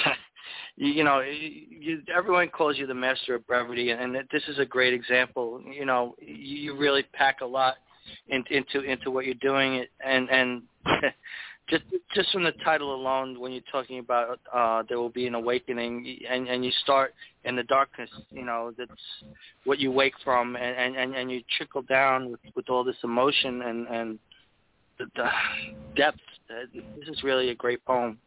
you, 0.76 1.02
know, 1.02 1.20
you, 1.20 2.00
everyone 2.14 2.48
calls 2.48 2.78
you 2.78 2.86
the 2.86 2.94
master 2.94 3.34
of 3.34 3.46
brevity, 3.46 3.90
and 3.90 4.14
this 4.14 4.42
is 4.48 4.58
a 4.58 4.64
great 4.64 4.94
example. 4.94 5.60
You 5.66 5.84
know, 5.84 6.14
you 6.20 6.76
really 6.76 7.02
pack 7.12 7.40
a 7.40 7.46
lot 7.46 7.74
into 8.28 8.82
into 8.82 9.10
what 9.10 9.24
you're 9.24 9.34
doing, 9.34 9.84
and 10.04 10.30
and 10.30 10.62
just 11.68 11.84
just 12.14 12.30
from 12.30 12.44
the 12.44 12.52
title 12.64 12.94
alone, 12.94 13.40
when 13.40 13.52
you're 13.52 13.62
talking 13.72 13.98
about 13.98 14.38
uh, 14.52 14.82
there 14.88 14.98
will 14.98 15.10
be 15.10 15.26
an 15.26 15.34
awakening, 15.34 16.18
and 16.28 16.46
and 16.46 16.64
you 16.64 16.70
start 16.82 17.14
in 17.44 17.56
the 17.56 17.62
darkness, 17.62 18.10
you 18.30 18.44
know 18.44 18.72
that's 18.76 18.90
what 19.64 19.78
you 19.78 19.90
wake 19.90 20.14
from, 20.22 20.56
and 20.56 20.96
and 20.96 21.14
and 21.14 21.30
you 21.30 21.42
trickle 21.56 21.82
down 21.82 22.30
with 22.30 22.40
with 22.54 22.68
all 22.68 22.84
this 22.84 22.96
emotion 23.02 23.62
and 23.62 23.86
and 23.88 24.18
the, 24.98 25.06
the 25.16 25.28
depth. 25.96 26.18
This 26.74 27.08
is 27.08 27.22
really 27.22 27.50
a 27.50 27.54
great 27.54 27.84
poem. 27.84 28.18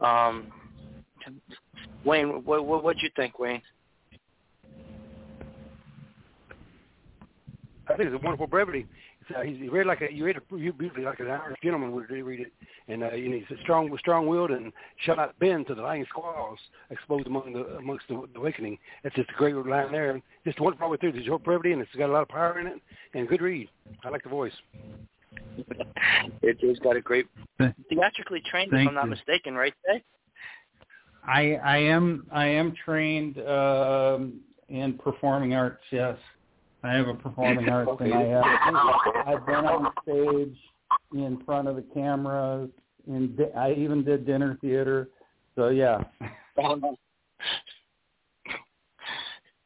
Um, 0.00 0.52
Wayne, 2.04 2.44
what 2.44 2.64
what 2.66 2.84
what 2.84 3.00
you 3.00 3.08
think, 3.16 3.38
Wayne? 3.38 3.62
I 7.90 7.96
think 7.96 8.10
it's 8.10 8.22
a 8.22 8.24
wonderful 8.24 8.46
brevity 8.46 8.86
uh, 9.36 9.42
he's 9.42 9.58
he 9.58 9.68
read 9.68 9.86
like 9.86 10.00
a 10.00 10.12
you 10.12 10.24
read 10.24 10.36
a 10.36 10.40
beautifully 10.54 11.04
like 11.04 11.20
an 11.20 11.28
Irish 11.28 11.58
gentleman 11.62 11.92
would 11.92 12.10
read 12.10 12.40
it, 12.40 12.52
and 12.88 13.02
uh, 13.02 13.12
you 13.12 13.28
know 13.28 13.40
he's 13.48 13.58
strong, 13.60 13.94
strong-willed, 13.98 14.50
and 14.50 14.72
shall 15.04 15.16
not 15.16 15.38
bend 15.38 15.66
to 15.66 15.74
the 15.74 15.82
lying 15.82 16.06
squalls 16.08 16.58
exposed 16.90 17.26
among 17.26 17.52
the 17.52 17.64
amongst 17.76 18.06
the, 18.08 18.22
the 18.32 18.38
awakening. 18.38 18.78
That's 19.02 19.14
just 19.14 19.30
a 19.30 19.34
great 19.34 19.54
line 19.54 19.92
there. 19.92 20.20
Just 20.44 20.60
one 20.60 20.76
part 20.76 21.00
through. 21.00 21.12
There's 21.12 21.24
your 21.24 21.38
brevity, 21.38 21.72
and 21.72 21.82
it's 21.82 21.90
got 21.96 22.10
a 22.10 22.12
lot 22.12 22.22
of 22.22 22.28
power 22.28 22.58
in 22.58 22.66
it, 22.66 22.80
and 23.14 23.28
good 23.28 23.42
read. 23.42 23.68
I 24.04 24.08
like 24.08 24.22
the 24.22 24.28
voice. 24.28 24.52
it, 26.42 26.58
has 26.60 26.78
got 26.78 26.96
a 26.96 27.00
great 27.00 27.26
theatrically 27.88 28.42
trained, 28.50 28.70
Thank 28.70 28.82
if 28.82 28.88
I'm 28.88 28.94
not 28.94 29.04
you. 29.04 29.10
mistaken, 29.10 29.54
right, 29.54 29.74
Jay? 29.86 30.02
I 31.26 31.56
I 31.64 31.76
am 31.78 32.26
I 32.32 32.46
am 32.46 32.74
trained 32.84 33.38
um, 33.46 34.40
in 34.68 34.94
performing 34.94 35.54
arts. 35.54 35.82
Yes. 35.90 36.16
I 36.88 36.94
have 36.94 37.08
a 37.08 37.14
performing 37.14 37.68
arts 37.70 37.90
thing. 37.98 38.12
I 38.12 38.22
have. 38.22 38.44
I've 39.26 39.46
been 39.46 39.66
on 39.66 39.92
stage 40.02 40.56
in 41.12 41.42
front 41.44 41.68
of 41.68 41.76
the 41.76 41.84
cameras. 41.94 42.70
In 43.06 43.36
I 43.56 43.72
even 43.72 44.04
did 44.04 44.26
dinner 44.26 44.56
theater. 44.60 45.08
So 45.54 45.68
yeah. 45.68 46.02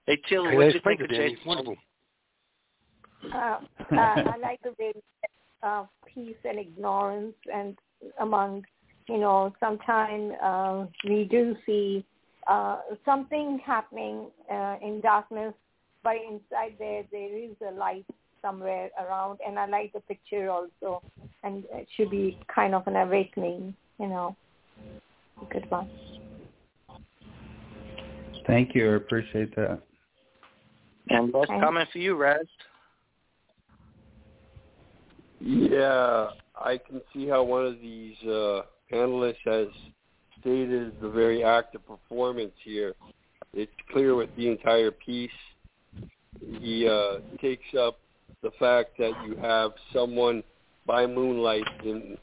hey 0.06 0.20
Tilly, 0.28 0.56
what 0.56 0.68
do 0.68 0.74
you 0.74 0.80
think 0.84 1.00
of 1.00 1.08
Jay's 1.10 1.38
wonderful? 1.46 1.76
Uh, 3.32 3.36
uh, 3.38 3.60
I 3.92 4.34
like 4.42 4.60
the 4.62 4.74
way 4.78 4.92
uh, 5.62 5.84
peace 6.12 6.34
and 6.44 6.58
ignorance, 6.58 7.36
and 7.52 7.78
among 8.20 8.64
you 9.08 9.18
know, 9.18 9.52
sometimes 9.60 10.32
uh, 10.42 10.86
we 11.04 11.24
do 11.24 11.56
see 11.66 12.04
uh, 12.48 12.78
something 13.04 13.60
happening 13.64 14.26
uh, 14.50 14.76
in 14.82 15.00
darkness 15.00 15.54
but 16.02 16.16
inside 16.16 16.76
there 16.78 17.04
there 17.10 17.36
is 17.36 17.52
a 17.66 17.72
light 17.72 18.06
somewhere 18.40 18.90
around 19.00 19.38
and 19.46 19.58
I 19.58 19.66
like 19.66 19.92
the 19.92 20.00
picture 20.00 20.50
also 20.50 21.02
and 21.44 21.64
it 21.72 21.88
should 21.96 22.10
be 22.10 22.38
kind 22.52 22.74
of 22.74 22.86
an 22.86 22.96
awakening, 22.96 23.74
you 23.98 24.08
know. 24.08 24.36
a 25.40 25.44
Good 25.52 25.70
one. 25.70 25.88
Thank 28.46 28.74
you. 28.74 28.92
I 28.92 28.96
appreciate 28.96 29.54
that. 29.56 29.80
And 31.08 31.32
last 31.32 31.48
comment 31.48 31.88
for 31.92 31.98
you, 31.98 32.16
Raz. 32.16 32.46
Yeah, 35.40 36.28
I 36.54 36.78
can 36.78 37.00
see 37.12 37.26
how 37.26 37.42
one 37.42 37.66
of 37.66 37.80
these 37.80 38.16
uh, 38.22 38.62
panelists 38.92 39.36
has 39.44 39.68
stated 40.40 40.92
the 41.00 41.08
very 41.08 41.42
act 41.42 41.74
of 41.74 41.86
performance 41.86 42.52
here. 42.64 42.94
It's 43.52 43.72
clear 43.90 44.14
with 44.14 44.30
the 44.36 44.48
entire 44.48 44.90
piece 44.90 45.30
he 46.60 46.88
uh, 46.88 47.18
takes 47.40 47.74
up 47.78 47.98
the 48.42 48.50
fact 48.58 48.98
that 48.98 49.12
you 49.26 49.36
have 49.36 49.72
someone 49.92 50.42
by 50.86 51.06
moonlight 51.06 51.64
in 51.84 52.16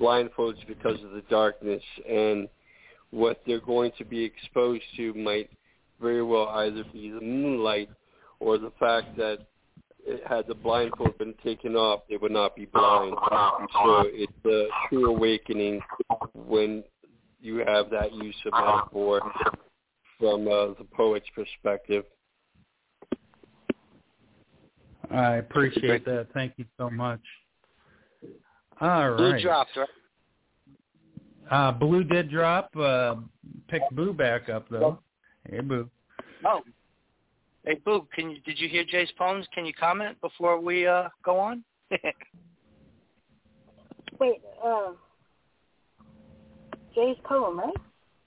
blindfolds 0.00 0.66
because 0.66 1.02
of 1.04 1.10
the 1.12 1.22
darkness, 1.30 1.82
and 2.08 2.48
what 3.10 3.40
they're 3.46 3.60
going 3.60 3.92
to 3.98 4.04
be 4.04 4.24
exposed 4.24 4.82
to 4.96 5.14
might 5.14 5.50
very 6.00 6.22
well 6.22 6.48
either 6.48 6.84
be 6.92 7.10
the 7.10 7.20
moonlight 7.20 7.88
or 8.40 8.58
the 8.58 8.72
fact 8.80 9.16
that 9.16 9.38
had 10.28 10.46
the 10.48 10.54
blindfold 10.54 11.16
been 11.18 11.34
taken 11.44 11.76
off, 11.76 12.00
they 12.08 12.16
would 12.16 12.32
not 12.32 12.56
be 12.56 12.64
blind. 12.66 13.14
So 13.72 14.04
it's 14.06 14.32
a 14.44 14.66
true 14.88 15.14
awakening 15.14 15.80
when 16.34 16.82
you 17.40 17.58
have 17.58 17.90
that 17.90 18.12
use 18.12 18.34
of 18.46 18.52
metaphor 18.52 19.20
from 20.18 20.48
uh, 20.48 20.74
the 20.78 20.86
poet's 20.92 21.26
perspective. 21.34 22.04
I 25.12 25.36
appreciate 25.36 26.04
that. 26.04 26.28
Thank 26.34 26.54
you 26.56 26.64
so 26.78 26.90
much. 26.90 27.20
All 28.80 29.10
right. 29.10 29.16
Blue 29.16 29.40
dropped, 29.40 29.76
right? 29.76 29.88
Uh, 31.50 31.72
Blue 31.72 32.04
did 32.04 32.30
drop. 32.30 32.74
Uh, 32.76 33.16
picked 33.68 33.94
Boo 33.94 34.12
back 34.12 34.48
up 34.48 34.66
though. 34.70 34.98
Hey, 35.48 35.60
Boo. 35.60 35.88
Oh. 36.44 36.62
Hey, 37.64 37.80
Boo. 37.84 38.06
Can 38.14 38.30
you 38.30 38.40
did 38.40 38.58
you 38.58 38.68
hear 38.68 38.84
Jay's 38.84 39.10
poems? 39.18 39.46
Can 39.54 39.66
you 39.66 39.74
comment 39.74 40.20
before 40.20 40.60
we 40.60 40.86
uh, 40.86 41.08
go 41.24 41.38
on? 41.38 41.62
Wait, 44.20 44.40
uh, 44.64 44.92
Jay's 46.94 47.16
poem, 47.24 47.58
right? 47.58 47.74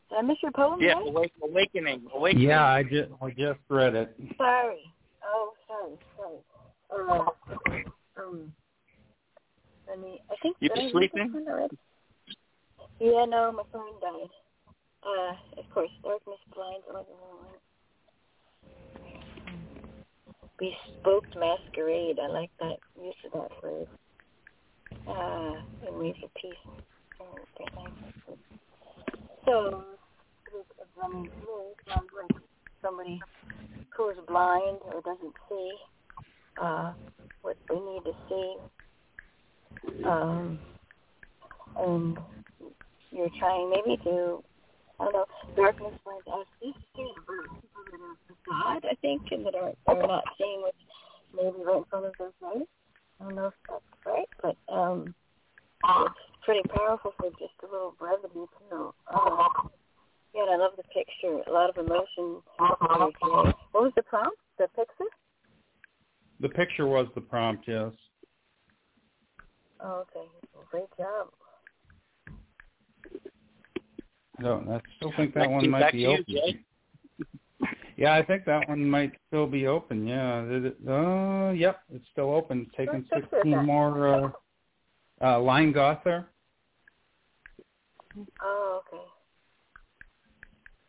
Did 0.10 0.18
I 0.18 0.22
miss 0.22 0.38
your 0.44 0.52
poem? 0.52 0.80
yeah, 0.82 0.94
right? 0.94 1.32
awakening, 1.42 2.04
awakening. 2.14 2.48
Yeah, 2.48 2.66
I 2.66 2.84
just 2.84 3.10
I 3.22 3.30
just 3.32 3.60
read 3.70 3.96
it. 3.96 4.16
Sorry. 4.38 4.80
Oh, 5.26 5.54
sorry, 5.68 5.98
sorry. 6.16 6.38
Uh, 6.92 7.26
um, 8.18 8.52
me. 10.02 10.22
I 10.30 10.36
think. 10.42 10.58
You 10.60 10.70
been 10.70 10.90
sleeping? 10.92 11.36
already? 11.48 11.78
Yeah, 13.00 13.26
no, 13.28 13.52
my 13.52 13.64
phone 13.72 14.00
died. 14.02 14.30
Uh, 15.04 15.60
of 15.60 15.70
course, 15.74 15.90
darkness 16.04 16.40
blinds 16.54 16.86
everyone. 16.90 17.56
Bespoke 20.58 21.26
masquerade. 21.38 22.18
I 22.20 22.28
like 22.28 22.52
that 22.60 22.78
use 23.02 23.16
of 23.26 23.32
that 23.34 23.52
word. 23.64 23.88
Uh, 25.08 25.88
in 25.88 26.00
ways 26.00 26.16
of 26.24 26.34
peace. 26.36 26.56
So, 29.46 29.84
I 31.04 31.08
mean, 31.08 31.26
to 31.26 31.30
me, 31.30 31.30
it 31.30 31.78
sounds 31.88 32.10
like 32.20 32.42
somebody 32.82 33.22
who's 33.96 34.16
blind 34.28 34.80
or 34.86 35.02
doesn't 35.02 35.34
see 35.50 35.72
uh, 36.62 36.94
what 37.42 37.58
they 37.70 37.76
need 37.76 38.04
to 38.06 38.14
see. 38.30 38.56
Um, 40.06 40.60
and 41.78 42.18
you're 43.12 43.30
trying 43.40 43.70
maybe 43.70 43.98
to, 44.04 44.44
I 45.00 45.06
don't 45.06 45.14
know, 45.14 45.26
darkness 45.56 45.94
blinds 46.04 46.28
us. 46.28 46.46
These 46.62 46.74
things 46.96 47.16
God, 48.48 48.86
I 48.90 48.96
think, 49.02 49.24
and 49.32 49.46
that 49.46 49.56
are, 49.56 49.74
are 49.88 50.08
not 50.08 50.24
seeing 50.38 50.62
what's 50.62 50.78
maybe 51.36 51.64
right 51.66 51.78
in 51.78 51.84
front 51.90 52.06
of 52.06 52.14
their 52.20 52.32
face. 52.42 52.68
I 53.20 53.24
don't 53.24 53.36
know 53.36 53.48
if 53.48 53.54
that's 53.70 53.84
right, 54.06 54.30
but 54.42 54.58
um, 54.72 55.16
it's 55.84 56.16
pretty 56.44 56.68
powerful 56.70 57.14
for 57.18 57.30
just 57.32 57.54
a 57.64 57.72
little 57.72 57.96
brevity 57.98 58.46
too. 58.70 58.94
Uh, 59.08 59.48
yeah, 60.34 60.44
and 60.44 60.52
I 60.52 60.58
love 60.58 60.74
the 60.78 60.84
picture. 60.84 61.42
A 61.48 61.52
lot 61.52 61.70
of 61.70 61.78
emotion. 61.78 62.42
What 62.58 63.84
was 63.84 63.94
the 63.96 64.04
prompt? 64.04 64.38
The 64.58 64.68
picture? 64.76 65.10
The 66.40 66.50
picture 66.50 66.86
was 66.88 67.08
the 67.16 67.22
prompt, 67.22 67.66
yes. 67.68 67.92
Oh, 69.82 70.04
okay. 70.16 70.28
Great 70.72 70.86
job. 70.98 71.28
No, 74.40 74.64
I 74.70 74.82
still 74.98 75.14
think 75.16 75.34
that 75.36 75.42
Back 75.42 75.50
one 75.52 75.64
to- 75.64 75.70
might 75.70 75.80
back 75.80 75.92
be 75.94 76.00
to 76.00 76.04
you, 76.04 76.10
open. 76.14 76.26
Jay. 76.28 76.60
Yeah, 77.98 78.14
I 78.14 78.24
think 78.24 78.44
that 78.44 78.68
one 78.68 78.90
might 78.90 79.14
still 79.28 79.48
be 79.48 79.68
open. 79.68 80.06
Yeah. 80.06 80.44
Did 80.46 80.66
it- 80.66 80.78
Uh, 80.86 81.52
yep, 81.56 81.80
it's 81.90 82.06
still 82.12 82.30
open. 82.34 82.64
It's 82.68 82.76
taking 82.76 82.96
Whose 82.96 83.08
picture 83.08 83.38
is 83.38 83.44
16 83.44 83.66
more. 83.66 84.08
Uh, 84.08 84.30
uh, 85.22 85.40
Line 85.40 85.72
Gother. 85.72 86.28
Oh, 88.44 88.82
okay. 88.88 89.04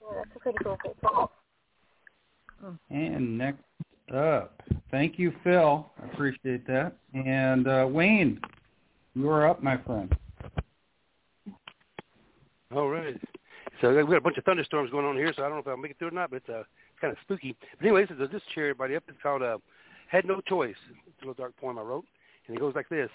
Yeah, 0.03 0.09
that's 0.17 0.31
a 0.35 0.39
pretty 0.41 0.59
cool 0.65 0.77
picture. 0.83 1.09
And 2.91 3.39
next 3.39 3.63
up, 4.15 4.63
thank 4.91 5.19
you, 5.19 5.33
Phil. 5.43 5.91
I 6.03 6.07
appreciate 6.13 6.67
that. 6.67 6.97
And 7.15 7.67
uh, 7.67 7.87
Wayne, 7.89 8.41
you 9.15 9.29
are 9.31 9.49
up, 9.49 9.63
my 9.63 9.77
friend. 9.79 10.15
All 12.75 12.89
right. 12.89 13.21
So 13.81 13.95
we 13.95 14.05
got 14.05 14.17
a 14.17 14.21
bunch 14.21 14.39
of 14.39 14.45
thunderstorms 14.45 14.91
going 14.91 15.05
on 15.05 15.17
here, 15.17 15.33
so 15.37 15.43
I 15.43 15.49
don't 15.49 15.57
know 15.57 15.61
if 15.61 15.69
I'll 15.69 15.77
make 15.77 15.91
it 15.91 15.99
through 15.99 16.09
or 16.09 16.13
not, 16.13 16.31
but 16.31 16.37
it's 16.37 16.49
uh, 16.49 16.63
kind 17.01 17.13
of 17.13 17.19
spooky. 17.23 17.57
But 17.79 17.87
anyways, 17.87 18.09
this 18.19 18.31
is 18.33 18.43
cheer 18.55 18.71
everybody 18.71 18.97
up. 18.97 19.05
It's 19.09 19.19
called 19.23 19.43
uh, 19.43 19.59
"Had 20.09 20.25
No 20.25 20.41
Choice." 20.41 20.77
It's 21.07 21.23
a 21.23 21.27
little 21.27 21.35
dark 21.35 21.57
poem 21.61 21.79
I 21.79 21.83
wrote, 21.83 22.05
and 22.47 22.57
it 22.57 22.61
goes 22.61 22.75
like 22.75 22.89
this: 22.89 23.11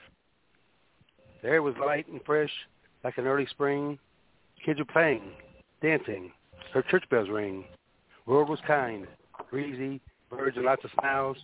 The 1.41 1.49
air 1.49 1.63
was 1.63 1.73
light 1.83 2.07
and 2.07 2.21
fresh, 2.25 2.51
like 3.03 3.17
an 3.17 3.25
early 3.25 3.47
spring. 3.47 3.97
Kids 4.63 4.79
were 4.79 4.85
playing, 4.85 5.23
dancing. 5.81 6.31
Heard 6.73 6.87
church 6.87 7.05
bells 7.09 7.29
ring. 7.29 7.65
World 8.27 8.49
was 8.49 8.59
kind, 8.67 9.07
breezy, 9.49 9.99
birds 10.31 10.57
and 10.57 10.65
lots 10.65 10.83
of 10.83 10.91
smiles. 10.99 11.37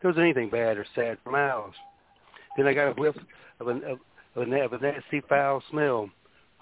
There 0.00 0.10
wasn't 0.10 0.24
anything 0.24 0.50
bad 0.50 0.76
or 0.76 0.86
sad 0.94 1.18
for 1.24 1.30
miles. 1.30 1.74
Then 2.56 2.66
I 2.66 2.74
got 2.74 2.88
a 2.88 3.00
whiff 3.00 3.16
of 3.60 3.68
a, 3.68 3.70
of, 3.70 3.98
a, 4.36 4.60
of 4.60 4.72
a 4.72 4.78
nasty 4.78 5.22
foul 5.28 5.62
smell. 5.70 6.10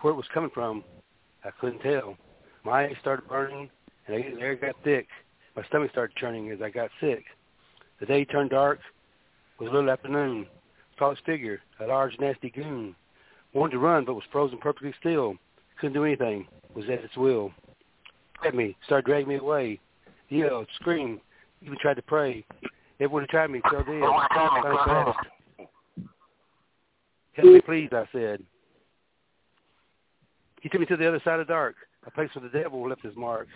Where 0.00 0.12
it 0.12 0.16
was 0.16 0.26
coming 0.32 0.50
from, 0.52 0.84
I 1.44 1.50
couldn't 1.60 1.80
tell. 1.80 2.16
My 2.64 2.84
eyes 2.84 2.94
started 3.00 3.28
burning, 3.28 3.70
and 4.06 4.16
the 4.16 4.40
air 4.40 4.54
got 4.54 4.74
thick. 4.84 5.06
My 5.56 5.62
stomach 5.64 5.90
started 5.90 6.16
churning 6.16 6.50
as 6.50 6.60
I 6.62 6.70
got 6.70 6.90
sick. 7.00 7.24
The 8.00 8.06
day 8.06 8.24
turned 8.24 8.50
dark. 8.50 8.80
It 9.58 9.62
was 9.62 9.70
a 9.70 9.74
little 9.74 9.90
afternoon. 9.90 10.46
Saw 10.98 11.10
its 11.10 11.20
figure, 11.24 11.60
a 11.80 11.86
large, 11.86 12.16
nasty 12.20 12.50
goon. 12.50 12.94
Wanted 13.52 13.72
to 13.72 13.78
run, 13.78 14.04
but 14.04 14.14
was 14.14 14.24
frozen 14.30 14.58
perfectly 14.58 14.92
still. 14.98 15.36
Couldn't 15.80 15.94
do 15.94 16.04
anything. 16.04 16.46
Was 16.74 16.84
at 16.86 17.04
its 17.04 17.16
will. 17.16 17.52
Grabbed 18.38 18.56
me, 18.56 18.76
started 18.84 19.06
dragging 19.06 19.28
me 19.28 19.36
away. 19.36 19.80
Yelled, 20.28 20.66
screamed, 20.80 21.20
even 21.64 21.78
tried 21.80 21.94
to 21.94 22.02
pray. 22.02 22.44
it 22.98 23.10
would 23.10 23.22
have 23.22 23.30
tried 23.30 23.50
me 23.50 23.60
dead. 23.70 23.84
Finally 23.86 24.78
passed. 24.84 25.18
Help 27.32 27.52
me, 27.52 27.60
please, 27.60 27.88
I 27.92 28.04
said. 28.12 28.42
He 30.60 30.68
took 30.68 30.80
me 30.80 30.86
to 30.86 30.96
the 30.96 31.08
other 31.08 31.20
side 31.24 31.40
of 31.40 31.48
dark, 31.48 31.74
a 32.06 32.10
place 32.10 32.30
where 32.34 32.48
the 32.48 32.58
devil 32.58 32.88
left 32.88 33.02
his 33.02 33.16
mark, 33.16 33.48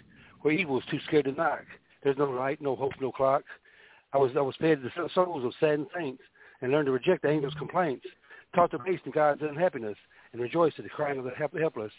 where 0.42 0.52
evil 0.52 0.74
was 0.74 0.84
too 0.90 0.98
scared 1.06 1.24
to 1.26 1.32
knock. 1.32 1.64
There's 2.02 2.18
no 2.18 2.30
light, 2.30 2.60
no 2.60 2.76
hope, 2.76 2.92
no 3.00 3.12
clock. 3.12 3.44
I 4.12 4.18
was 4.18 4.32
I 4.36 4.40
was 4.40 4.56
fed 4.60 4.82
the 4.82 5.08
souls 5.14 5.44
of 5.44 5.52
saddened 5.60 5.88
saints 5.96 6.22
and 6.60 6.72
learned 6.72 6.86
to 6.86 6.92
reject 6.92 7.22
the 7.22 7.28
angel's 7.28 7.54
complaints, 7.54 8.06
taught 8.54 8.70
to 8.72 8.78
baste 8.78 9.02
in 9.06 9.12
God's 9.12 9.42
unhappiness 9.42 9.96
and 10.32 10.42
rejoice 10.42 10.72
at 10.78 10.84
the 10.84 10.90
crying 10.90 11.18
of 11.18 11.24
the 11.24 11.58
helpless. 11.60 11.92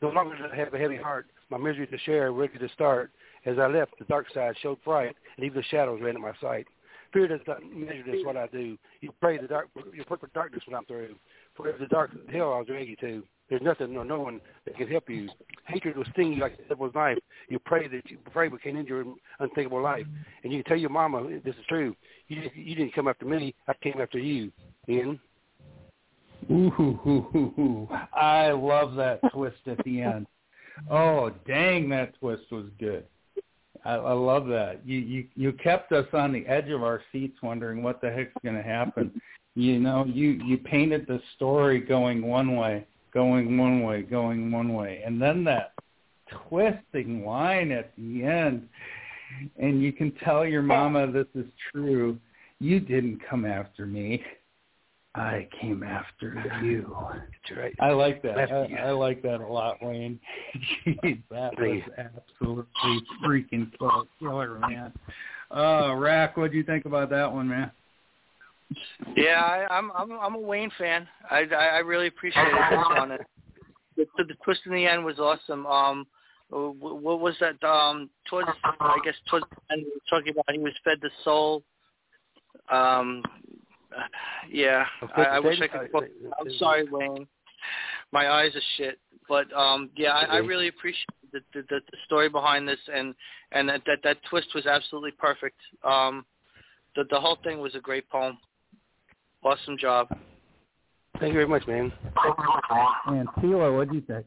No 0.00 0.10
longer 0.10 0.36
did 0.36 0.50
I 0.50 0.56
have 0.56 0.72
a 0.72 0.78
heavy 0.78 0.96
heart, 0.96 1.26
my 1.50 1.58
misery 1.58 1.86
to 1.86 1.98
share, 1.98 2.32
ready 2.32 2.58
to 2.58 2.68
start. 2.70 3.10
As 3.46 3.58
I 3.58 3.66
left, 3.66 3.98
the 3.98 4.04
dark 4.04 4.26
side 4.32 4.54
showed 4.62 4.82
bright, 4.84 5.14
and 5.36 5.46
even 5.46 5.58
the 5.58 5.64
shadows 5.64 6.00
ran 6.02 6.16
at 6.16 6.20
my 6.20 6.32
sight. 6.40 6.66
Fear 7.12 7.28
does 7.28 7.40
not 7.46 7.58
measure 7.72 8.02
this, 8.04 8.24
what 8.24 8.36
I 8.36 8.46
do. 8.48 8.76
You 9.00 9.12
pray 9.20 9.38
the 9.38 9.48
dark, 9.48 9.68
you 9.94 10.04
put 10.04 10.20
for 10.20 10.28
darkness 10.34 10.62
when 10.66 10.76
I'm 10.76 10.84
through. 10.84 11.14
For 11.56 11.72
the 11.78 11.86
dark 11.86 12.10
hell 12.30 12.52
I'll 12.52 12.64
drag 12.64 12.88
you 12.88 12.96
to. 12.96 13.22
There's 13.48 13.62
nothing 13.62 13.96
or 13.96 14.04
no 14.04 14.20
one 14.20 14.40
that 14.66 14.76
can 14.76 14.88
help 14.88 15.08
you. 15.08 15.28
Hatred 15.66 15.96
will 15.96 16.04
sting 16.12 16.34
you 16.34 16.40
like 16.40 16.58
the 16.58 16.64
devil's 16.64 16.94
knife. 16.94 17.16
You 17.48 17.58
pray 17.58 17.88
that 17.88 18.10
you 18.10 18.18
pray 18.30 18.48
but 18.48 18.62
can't 18.62 18.76
endure 18.76 19.00
an 19.00 19.14
unthinkable 19.40 19.82
life. 19.82 20.04
And 20.44 20.52
you 20.52 20.62
tell 20.64 20.76
your 20.76 20.90
mama 20.90 21.26
this 21.42 21.54
is 21.54 21.64
true. 21.66 21.96
You 22.28 22.42
you 22.54 22.74
didn't 22.74 22.94
come 22.94 23.08
after 23.08 23.24
me. 23.24 23.54
I 23.66 23.72
came 23.82 24.00
after 24.02 24.18
you. 24.18 24.52
Ian. 24.86 25.18
Ooh. 26.50 27.88
I 28.12 28.50
love 28.50 28.94
that 28.96 29.20
twist 29.32 29.66
at 29.66 29.82
the 29.84 30.02
end. 30.02 30.26
Oh, 30.88 31.32
dang, 31.44 31.88
that 31.88 32.16
twist 32.20 32.44
was 32.52 32.66
good. 32.78 33.04
I, 33.84 33.94
I 33.94 34.12
love 34.12 34.46
that. 34.48 34.80
You, 34.84 34.98
you 34.98 35.26
you 35.34 35.52
kept 35.52 35.92
us 35.92 36.06
on 36.12 36.32
the 36.32 36.46
edge 36.46 36.68
of 36.68 36.82
our 36.82 37.02
seats, 37.12 37.38
wondering 37.42 37.82
what 37.82 38.00
the 38.00 38.10
heck's 38.10 38.32
going 38.42 38.56
to 38.56 38.62
happen. 38.62 39.20
You 39.54 39.80
know, 39.80 40.04
you 40.04 40.40
you 40.46 40.56
painted 40.56 41.08
the 41.08 41.20
story 41.34 41.80
going 41.80 42.24
one 42.24 42.54
way, 42.54 42.86
going 43.12 43.58
one 43.58 43.82
way, 43.82 44.02
going 44.02 44.52
one 44.52 44.72
way, 44.72 45.02
and 45.04 45.20
then 45.20 45.42
that 45.44 45.72
twisting 46.48 47.24
line 47.26 47.72
at 47.72 47.90
the 47.96 48.22
end, 48.22 48.68
and 49.56 49.82
you 49.82 49.92
can 49.92 50.12
tell 50.24 50.46
your 50.46 50.62
mama 50.62 51.10
this 51.10 51.26
is 51.34 51.46
true. 51.72 52.18
You 52.60 52.78
didn't 52.78 53.20
come 53.28 53.44
after 53.44 53.84
me. 53.84 54.22
I 55.18 55.48
came 55.60 55.82
after 55.82 56.34
you. 56.62 56.96
That's 57.12 57.58
right. 57.58 57.74
I 57.80 57.90
like 57.90 58.22
that. 58.22 58.52
I. 58.52 58.88
I 58.88 58.90
like 58.92 59.22
that 59.22 59.40
a 59.40 59.46
lot, 59.46 59.82
Wayne. 59.82 60.20
Jeez, 60.86 61.22
that 61.30 61.58
was 61.58 61.82
absolutely 61.98 63.02
freaking 63.24 63.70
kill- 63.78 64.06
killer, 64.20 64.58
man. 64.60 64.92
Uh, 65.54 65.94
Rack, 65.94 66.36
what 66.36 66.50
do 66.50 66.56
you 66.56 66.62
think 66.62 66.84
about 66.84 67.10
that 67.10 67.32
one, 67.32 67.48
man? 67.48 67.70
Yeah, 69.16 69.40
I, 69.40 69.66
I'm 69.74 69.90
I'm 69.92 70.12
I'm 70.12 70.34
a 70.34 70.40
Wayne 70.40 70.70
fan. 70.78 71.08
I 71.30 71.44
I, 71.50 71.66
I 71.66 71.78
really 71.78 72.06
appreciated 72.06 72.52
this 72.52 72.84
one. 72.94 73.12
And 73.12 73.20
the, 73.96 74.06
the 74.18 74.34
twist 74.44 74.60
in 74.66 74.72
the 74.72 74.86
end 74.86 75.04
was 75.04 75.18
awesome. 75.18 75.66
Um, 75.66 76.06
what 76.50 77.20
was 77.20 77.34
that? 77.40 77.62
Um, 77.66 78.10
towards 78.28 78.48
I 78.64 78.98
guess 79.04 79.14
towards 79.28 79.46
the 79.50 79.74
end, 79.74 79.84
we 79.84 79.90
were 79.90 80.00
talking 80.08 80.32
about 80.32 80.44
he 80.52 80.58
was 80.58 80.74
fed 80.84 80.98
the 81.00 81.10
soul. 81.24 81.62
Um, 82.70 83.22
yeah, 84.50 84.84
I, 85.16 85.22
I 85.22 85.40
wish 85.40 85.60
I 85.60 85.68
could. 85.68 85.90
I'm 86.40 86.52
sorry, 86.58 86.84
Wayne. 86.90 87.26
My 88.12 88.30
eyes 88.30 88.54
are 88.54 88.62
shit. 88.76 88.98
But 89.28 89.52
um, 89.52 89.90
yeah, 89.96 90.12
I, 90.12 90.24
I 90.24 90.36
really 90.38 90.68
appreciate 90.68 91.06
the, 91.32 91.40
the 91.54 91.62
the 91.68 91.80
story 92.06 92.28
behind 92.28 92.66
this, 92.66 92.78
and 92.92 93.14
and 93.52 93.68
that 93.68 93.82
that, 93.86 93.98
that 94.02 94.16
twist 94.30 94.48
was 94.54 94.66
absolutely 94.66 95.12
perfect. 95.12 95.58
Um, 95.84 96.24
the 96.96 97.04
the 97.10 97.20
whole 97.20 97.38
thing 97.44 97.60
was 97.60 97.74
a 97.74 97.80
great 97.80 98.08
poem. 98.08 98.38
Awesome 99.44 99.76
job. 99.78 100.08
Thank 101.20 101.32
you 101.32 101.38
very 101.38 101.48
much, 101.48 101.66
man. 101.66 101.92
And 103.06 103.28
Tila, 103.38 103.76
what 103.76 103.90
do 103.90 103.96
you 103.96 104.00
think? 104.02 104.26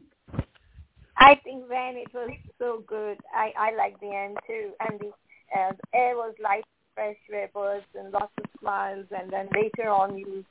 I 1.17 1.35
think 1.43 1.67
then 1.69 1.95
it 1.95 2.13
was 2.13 2.31
so 2.59 2.83
good. 2.87 3.17
I 3.35 3.53
I 3.57 3.75
like 3.75 3.99
the 3.99 4.13
end 4.13 4.37
too, 4.45 4.71
and 4.79 4.99
the 4.99 5.11
uh, 5.57 5.71
air 5.93 6.15
was 6.15 6.35
light, 6.41 6.63
fresh 7.01 7.17
vapors, 7.29 7.83
and 7.97 8.13
lots 8.13 8.31
of 8.37 8.45
smiles. 8.59 9.05
And 9.11 9.31
then 9.31 9.47
later 9.53 9.89
on, 9.89 10.17
you 10.17 10.45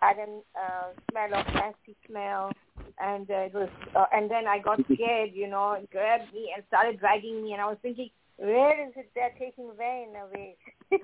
had 0.00 0.16
a 0.18 0.38
uh, 0.58 0.92
smell 1.10 1.40
of 1.40 1.46
nasty 1.54 1.96
smell, 2.08 2.52
and 3.00 3.28
uh, 3.30 3.34
it 3.34 3.54
was. 3.54 3.68
Uh, 3.94 4.04
and 4.12 4.30
then 4.30 4.46
I 4.46 4.58
got 4.58 4.80
scared, 4.92 5.30
you 5.34 5.48
know, 5.48 5.72
and 5.72 5.88
grabbed 5.90 6.32
me 6.32 6.52
and 6.54 6.64
started 6.68 7.00
dragging 7.00 7.42
me, 7.42 7.52
and 7.52 7.60
I 7.60 7.66
was 7.66 7.78
thinking, 7.82 8.10
where 8.36 8.86
is 8.86 8.92
it 8.96 9.10
they're 9.14 9.32
taking 9.38 9.70
Vane 9.76 10.14
away? 10.14 10.56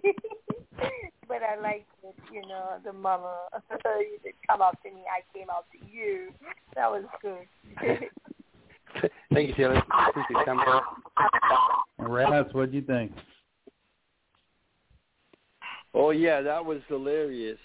but 1.29 1.43
I 1.43 1.61
liked 1.61 1.89
it, 2.05 2.15
you 2.33 2.43
know, 2.43 2.77
the 2.85 2.93
mama. 2.93 3.35
you 3.85 4.19
did 4.23 4.35
come 4.47 4.61
up 4.61 4.81
to 4.83 4.91
me, 4.91 5.03
I 5.11 5.37
came 5.37 5.49
out 5.51 5.65
to 5.73 5.79
you. 5.91 6.29
That 6.77 6.91
was 6.91 7.05
good. 7.21 7.47
Thank 9.33 9.49
you, 9.49 9.55
Taylor. 9.55 9.83
Appreciate 10.09 10.39
you 10.39 10.45
coming. 10.45 10.65
Raz, 11.99 12.47
what 12.53 12.71
do 12.71 12.77
you 12.77 12.83
think? 12.83 13.13
Oh 15.95 16.11
yeah, 16.11 16.41
that 16.41 16.65
was 16.65 16.81
hilarious. 16.89 17.59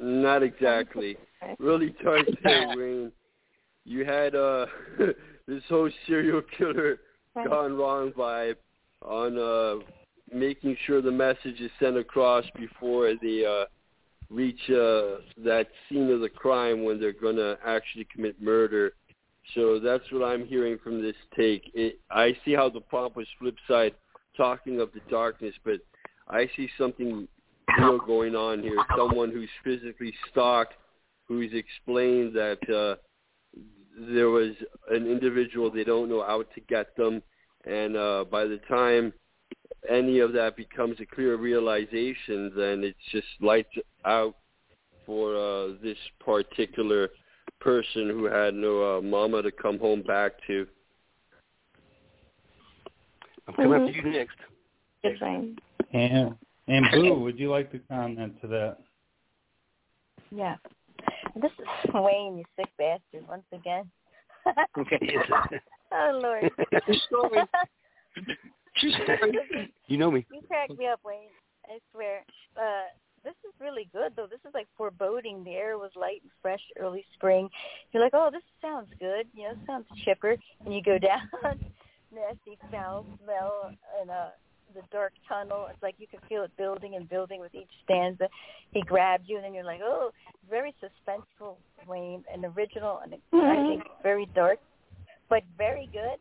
Not 0.00 0.42
exactly. 0.42 1.16
Really 1.58 1.94
dark 2.02 2.26
there, 2.42 2.76
Wayne. 2.76 3.12
You 3.84 4.04
had 4.04 4.34
uh 4.34 4.66
this 5.46 5.62
whole 5.68 5.90
serial 6.06 6.42
killer 6.56 7.00
gone 7.34 7.76
wrong 7.76 8.12
vibe 8.12 8.56
on 9.02 9.38
uh 9.38 9.84
making 10.32 10.76
sure 10.86 11.00
the 11.00 11.10
message 11.10 11.60
is 11.60 11.70
sent 11.80 11.96
across 11.96 12.44
before 12.56 13.14
they 13.20 13.44
uh 13.44 13.64
reach 14.28 14.60
uh 14.70 15.22
that 15.38 15.66
scene 15.88 16.10
of 16.10 16.20
the 16.20 16.28
crime 16.28 16.84
when 16.84 17.00
they're 17.00 17.12
gonna 17.12 17.56
actually 17.64 18.06
commit 18.12 18.40
murder. 18.40 18.92
So 19.54 19.80
that's 19.80 20.04
what 20.12 20.24
I'm 20.24 20.46
hearing 20.46 20.78
from 20.82 21.02
this 21.02 21.16
take. 21.36 21.70
It, 21.74 21.98
I 22.10 22.36
see 22.44 22.52
how 22.52 22.68
the 22.68 22.80
pompous 22.80 23.26
flip 23.38 23.56
side 23.66 23.94
talking 24.36 24.80
of 24.80 24.92
the 24.92 25.00
darkness, 25.10 25.54
but 25.64 25.80
I 26.28 26.48
see 26.56 26.68
something 26.78 27.26
real 27.78 27.98
going 27.98 28.34
on 28.34 28.62
here. 28.62 28.76
Someone 28.96 29.30
who's 29.30 29.48
physically 29.64 30.12
stalked, 30.30 30.74
who's 31.26 31.52
explained 31.52 32.34
that 32.34 32.58
uh, 32.68 32.96
there 34.14 34.30
was 34.30 34.52
an 34.90 35.06
individual 35.06 35.70
they 35.70 35.84
don't 35.84 36.08
know 36.08 36.22
out 36.22 36.46
to 36.54 36.60
get 36.62 36.96
them, 36.96 37.22
and 37.66 37.96
uh, 37.96 38.24
by 38.30 38.44
the 38.44 38.60
time 38.68 39.12
any 39.88 40.18
of 40.18 40.32
that 40.32 40.56
becomes 40.56 40.96
a 41.00 41.06
clear 41.06 41.36
realization, 41.36 42.52
then 42.56 42.82
it's 42.84 42.98
just 43.10 43.26
lights 43.40 43.74
out 44.04 44.36
for 45.06 45.34
uh, 45.36 45.68
this 45.82 45.96
particular 46.24 47.08
person 47.60 48.08
who 48.08 48.24
had 48.24 48.54
no 48.54 48.98
uh, 48.98 49.00
mama 49.00 49.42
to 49.42 49.50
come 49.50 49.78
home 49.78 50.02
back 50.02 50.32
to. 50.46 50.66
I'm 53.48 53.54
coming 53.54 53.70
mm-hmm. 53.70 53.86
up 53.86 53.90
to 53.90 53.96
you 53.96 54.12
next. 54.12 54.36
Good 55.02 55.18
thing. 55.18 55.58
And 55.92 56.36
and 56.70 56.86
Boo, 56.92 57.14
would 57.20 57.38
you 57.38 57.50
like 57.50 57.70
to 57.72 57.80
comment 57.90 58.40
to 58.40 58.46
that? 58.46 58.76
Yeah. 60.30 60.56
This 61.34 61.50
is 61.58 61.66
Wayne, 61.94 62.38
you 62.38 62.44
sick 62.56 62.68
bastard, 62.78 63.28
once 63.28 63.44
again. 63.52 63.90
okay. 64.78 64.98
oh 65.92 66.20
Lord. 66.22 66.50
you 69.86 69.98
know 69.98 70.10
me. 70.10 70.24
You 70.32 70.40
crack 70.46 70.70
me 70.78 70.86
up, 70.86 71.00
Wayne. 71.04 71.28
I 71.66 71.78
swear. 71.92 72.24
Uh 72.56 72.88
this 73.24 73.34
is 73.44 73.52
really 73.60 73.88
good 73.92 74.12
though. 74.16 74.28
This 74.30 74.40
is 74.46 74.54
like 74.54 74.68
foreboding. 74.78 75.44
The 75.44 75.50
air 75.50 75.76
was 75.76 75.90
light 75.96 76.22
and 76.22 76.30
fresh 76.40 76.62
early 76.78 77.04
spring. 77.14 77.50
You're 77.92 78.02
like, 78.02 78.14
oh, 78.14 78.30
this 78.32 78.42
sounds 78.62 78.88
good. 78.98 79.26
You 79.34 79.48
know, 79.48 79.54
sounds 79.66 79.86
chipper. 80.04 80.36
And 80.64 80.72
you 80.72 80.82
go 80.82 80.98
down, 81.10 81.28
nasty 82.14 82.58
foul 82.70 83.04
smell 83.24 83.72
and 84.00 84.10
uh 84.10 84.28
the 84.74 84.82
dark 84.92 85.12
tunnel. 85.28 85.66
It's 85.70 85.82
like 85.82 85.94
you 85.98 86.06
can 86.06 86.20
feel 86.28 86.42
it 86.42 86.56
building 86.56 86.94
and 86.96 87.08
building 87.08 87.40
with 87.40 87.54
each 87.54 87.70
stanza. 87.84 88.28
He 88.72 88.82
grabs 88.82 89.24
you, 89.26 89.36
and 89.36 89.44
then 89.44 89.54
you're 89.54 89.64
like, 89.64 89.80
oh, 89.82 90.10
very 90.48 90.74
suspenseful, 90.82 91.56
Wayne, 91.86 92.24
and 92.32 92.44
original, 92.56 93.00
and 93.02 93.12
mm-hmm. 93.12 93.36
I 93.36 93.68
think 93.68 93.82
very 94.02 94.26
dark, 94.34 94.58
but 95.28 95.42
very 95.56 95.88
good. 95.92 96.18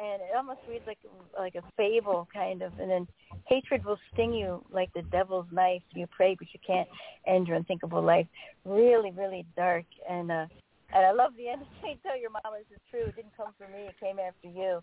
And 0.00 0.22
it 0.22 0.36
almost 0.36 0.60
reads 0.68 0.84
like 0.86 0.98
like 1.38 1.56
a 1.56 1.62
fable 1.76 2.28
kind 2.32 2.62
of. 2.62 2.72
And 2.78 2.88
then 2.88 3.08
hatred 3.46 3.84
will 3.84 3.98
sting 4.12 4.32
you 4.32 4.64
like 4.70 4.92
the 4.92 5.02
devil's 5.02 5.46
knife. 5.50 5.82
You 5.94 6.06
pray, 6.06 6.36
but 6.38 6.48
you 6.52 6.60
can't 6.64 6.88
end 7.26 7.48
your 7.48 7.56
unthinkable 7.56 8.02
life. 8.02 8.26
Really, 8.64 9.10
really 9.10 9.44
dark. 9.56 9.86
And 10.08 10.30
uh, 10.30 10.46
and 10.92 11.06
I 11.06 11.12
love 11.12 11.32
the 11.36 11.48
end. 11.48 11.62
Can't 11.82 12.02
tell 12.02 12.18
your 12.18 12.30
mama 12.30 12.58
this 12.58 12.76
is 12.76 12.82
true. 12.90 13.04
It 13.06 13.16
didn't 13.16 13.36
come 13.36 13.52
from 13.58 13.72
me. 13.72 13.88
It 13.88 13.94
came 14.00 14.18
after 14.18 14.48
you. 14.48 14.80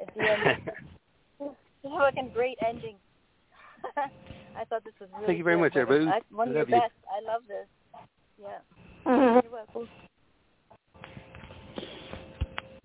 At 0.00 0.14
the 0.14 0.22
end. 0.22 1.56
fucking 1.82 2.30
great 2.34 2.58
ending. 2.66 2.96
I 3.96 4.64
thought 4.64 4.84
this 4.84 4.94
was 5.00 5.08
really 5.14 5.26
Thank 5.26 5.38
you 5.38 5.44
very 5.44 5.56
good. 5.56 5.62
much, 5.62 5.76
everybody. 5.76 6.10
I, 6.10 6.34
one 6.34 6.48
of 6.48 6.54
your 6.54 6.64
you. 6.64 6.70
best. 6.72 6.92
I 7.10 7.32
love 7.32 7.42
this. 7.46 7.66
Yeah. 8.40 8.58
Mm-hmm. 9.06 9.46
You're 9.46 9.52
welcome. 9.52 9.88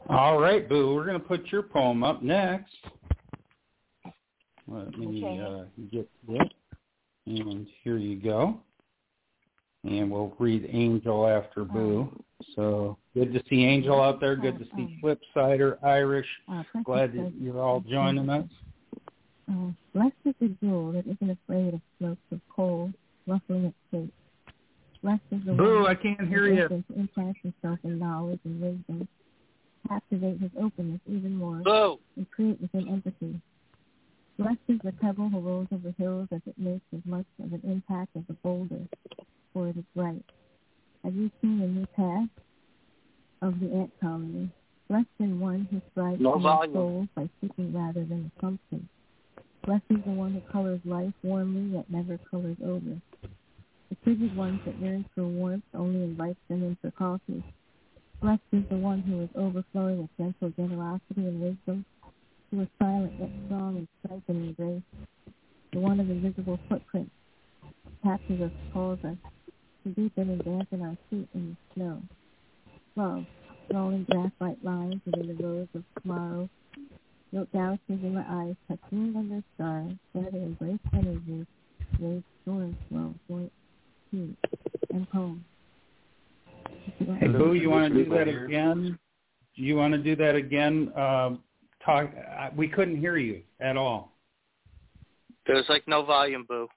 All 0.09 0.39
right, 0.39 0.67
Boo. 0.67 0.93
We're 0.93 1.05
going 1.05 1.19
to 1.19 1.25
put 1.25 1.47
your 1.51 1.63
poem 1.63 2.03
up 2.03 2.21
next. 2.21 2.73
Let 4.67 4.97
me 4.97 5.23
okay. 5.23 5.41
uh, 5.41 5.63
get 5.91 6.09
it. 6.29 6.53
And 7.25 7.67
here 7.83 7.97
you 7.97 8.17
go. 8.17 8.59
And 9.83 10.09
we'll 10.09 10.33
read 10.39 10.69
Angel 10.71 11.27
after 11.27 11.63
Boo. 11.63 12.09
So 12.55 12.97
good 13.13 13.33
to 13.33 13.41
see 13.49 13.63
Angel 13.63 14.01
out 14.01 14.19
there. 14.19 14.35
Good 14.35 14.59
to 14.59 14.65
see 14.75 14.99
Flipsider, 15.03 15.77
Irish. 15.83 16.27
Glad 16.83 17.13
that 17.13 17.33
you're 17.39 17.61
all 17.61 17.81
joining 17.81 18.29
us. 18.29 18.45
Uh, 19.53 19.71
blessed 19.93 20.15
is 20.25 20.33
the 20.39 20.47
jewel 20.61 20.91
that 20.93 21.05
isn't 21.05 21.29
afraid 21.29 21.73
of 21.73 21.81
slopes 21.99 22.21
of 22.31 22.39
coal 22.55 22.91
ruffling 23.27 23.65
its 23.65 23.75
shape. 23.91 24.13
Blessed 25.03 25.21
is 25.31 25.41
the 25.45 25.53
Boo, 25.53 25.83
one 25.83 25.91
I 25.91 25.95
can't 25.95 26.27
hear 26.27 26.47
you. 26.47 26.83
Implant 26.95 27.37
himself 27.43 27.77
in 27.83 27.99
knowledge 27.99 28.39
and 28.45 28.61
wisdom, 28.61 29.07
captivate 29.87 30.39
his 30.39 30.51
openness 30.59 31.01
even 31.07 31.35
more, 31.35 31.57
Boo. 31.57 31.99
and 32.15 32.29
create 32.31 32.59
within 32.61 32.87
empathy. 32.87 33.39
Blessed 34.39 34.57
is 34.69 34.79
the 34.83 34.93
pebble 34.93 35.29
who 35.29 35.39
rolls 35.39 35.67
over 35.71 35.93
hills 35.97 36.27
as 36.31 36.41
it 36.47 36.57
makes 36.57 36.85
as 36.95 37.01
much 37.05 37.25
of 37.43 37.53
an 37.53 37.61
impact 37.63 38.09
as 38.15 38.23
a 38.29 38.33
boulder, 38.33 38.81
for 39.51 39.67
it 39.67 39.77
is 39.77 39.83
right. 39.93 40.23
Have 41.03 41.13
you 41.13 41.29
seen 41.41 41.61
a 41.61 41.67
new 41.67 41.85
path 41.95 42.29
of 43.41 43.59
the 43.59 43.71
ant 43.75 43.91
colony? 44.01 44.49
Blessed 44.89 45.05
in 45.19 45.39
one 45.39 45.67
who 45.69 45.81
strives 45.91 46.19
no 46.19 46.39
to 46.39 46.73
souls 46.73 47.07
by 47.13 47.29
seeking 47.41 47.73
rather 47.73 48.03
than 48.05 48.31
assumption. 48.37 48.89
Blessed 49.65 49.83
is 49.91 50.03
the 50.05 50.11
one 50.11 50.33
who 50.33 50.41
colors 50.51 50.81
life 50.83 51.13
warmly 51.23 51.75
yet 51.75 51.89
never 51.89 52.19
colors 52.29 52.57
over. 52.65 52.99
The 53.89 53.95
frigid 54.03 54.35
ones 54.35 54.59
that 54.65 54.77
yearn 54.79 55.05
for 55.15 55.23
warmth 55.23 55.63
only 55.73 56.03
invites 56.03 56.39
them 56.49 56.63
in 56.63 56.77
for 56.81 56.91
coffee. 56.91 57.41
Blessed 58.21 58.41
is 58.51 58.63
the 58.69 58.77
one 58.77 59.01
who 59.01 59.21
is 59.21 59.29
overflowing 59.35 60.01
with 60.01 60.09
gentle 60.17 60.49
generosity 60.49 61.27
and 61.27 61.41
wisdom, 61.41 61.85
who 62.51 62.61
is 62.61 62.67
silent 62.77 63.13
yet 63.19 63.29
strong 63.45 63.77
in 63.77 63.87
strength 64.03 64.29
and 64.29 64.49
in 64.49 64.53
grace. 64.53 64.81
The 65.71 65.79
one 65.79 65.99
of 66.01 66.09
invisible 66.09 66.59
footprints 66.67 67.11
captures 68.03 68.41
us, 68.41 68.51
calls 68.73 68.99
us, 69.05 69.17
to 69.83 69.89
deepen 69.91 70.29
and 70.29 70.43
dampen 70.43 70.81
our 70.81 70.97
feet 71.09 71.29
in 71.33 71.55
the 71.55 71.73
snow. 71.73 72.01
Love, 72.97 73.25
rolling 73.73 74.05
graphite 74.09 74.63
lines 74.63 75.01
within 75.05 75.27
the 75.27 75.43
roads 75.43 75.69
of 75.73 75.83
tomorrow 76.01 76.49
Note 77.33 77.51
galaxies 77.51 77.97
in 78.03 78.13
my 78.13 78.23
eyes, 78.29 78.55
touch 78.67 78.79
moon 78.91 79.17
under 79.17 79.43
stars, 79.55 79.91
share 80.13 80.29
the 80.29 80.37
embrace 80.37 80.77
energy, 80.93 81.47
raise 81.99 82.21
storm 82.43 82.77
flow, 82.89 83.15
point, 83.27 83.51
heat, 84.11 84.37
and 84.91 85.09
poem. 85.09 85.43
Hey, 86.99 87.27
Boo, 87.27 87.53
you 87.53 87.71
want 87.71 87.91
to 87.91 88.03
do 88.03 88.09
that 88.11 88.27
again? 88.27 88.99
Do 89.55 89.63
you 89.63 89.75
want 89.75 89.93
to 89.93 89.97
do 89.97 90.15
that 90.15 90.35
again? 90.35 90.91
Um, 90.95 91.39
talk. 91.83 92.11
I, 92.15 92.51
We 92.55 92.67
couldn't 92.67 92.97
hear 92.97 93.17
you 93.17 93.41
at 93.59 93.77
all. 93.77 94.11
There's 95.47 95.65
like 95.69 95.87
no 95.87 96.05
volume, 96.05 96.45
Boo. 96.47 96.67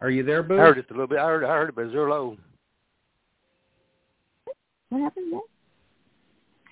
Are 0.00 0.10
you 0.10 0.22
there, 0.22 0.44
Boo? 0.44 0.54
I 0.54 0.58
heard 0.58 0.76
just 0.76 0.90
a 0.90 0.92
little 0.92 1.08
bit. 1.08 1.18
I 1.18 1.26
heard, 1.26 1.42
I 1.42 1.48
heard 1.48 1.70
it, 1.70 1.74
but 1.74 1.86
it's 1.86 1.94
real 1.94 2.08
low. 2.08 2.36
What 4.90 5.00
happened 5.00 5.32
there? 5.32 5.40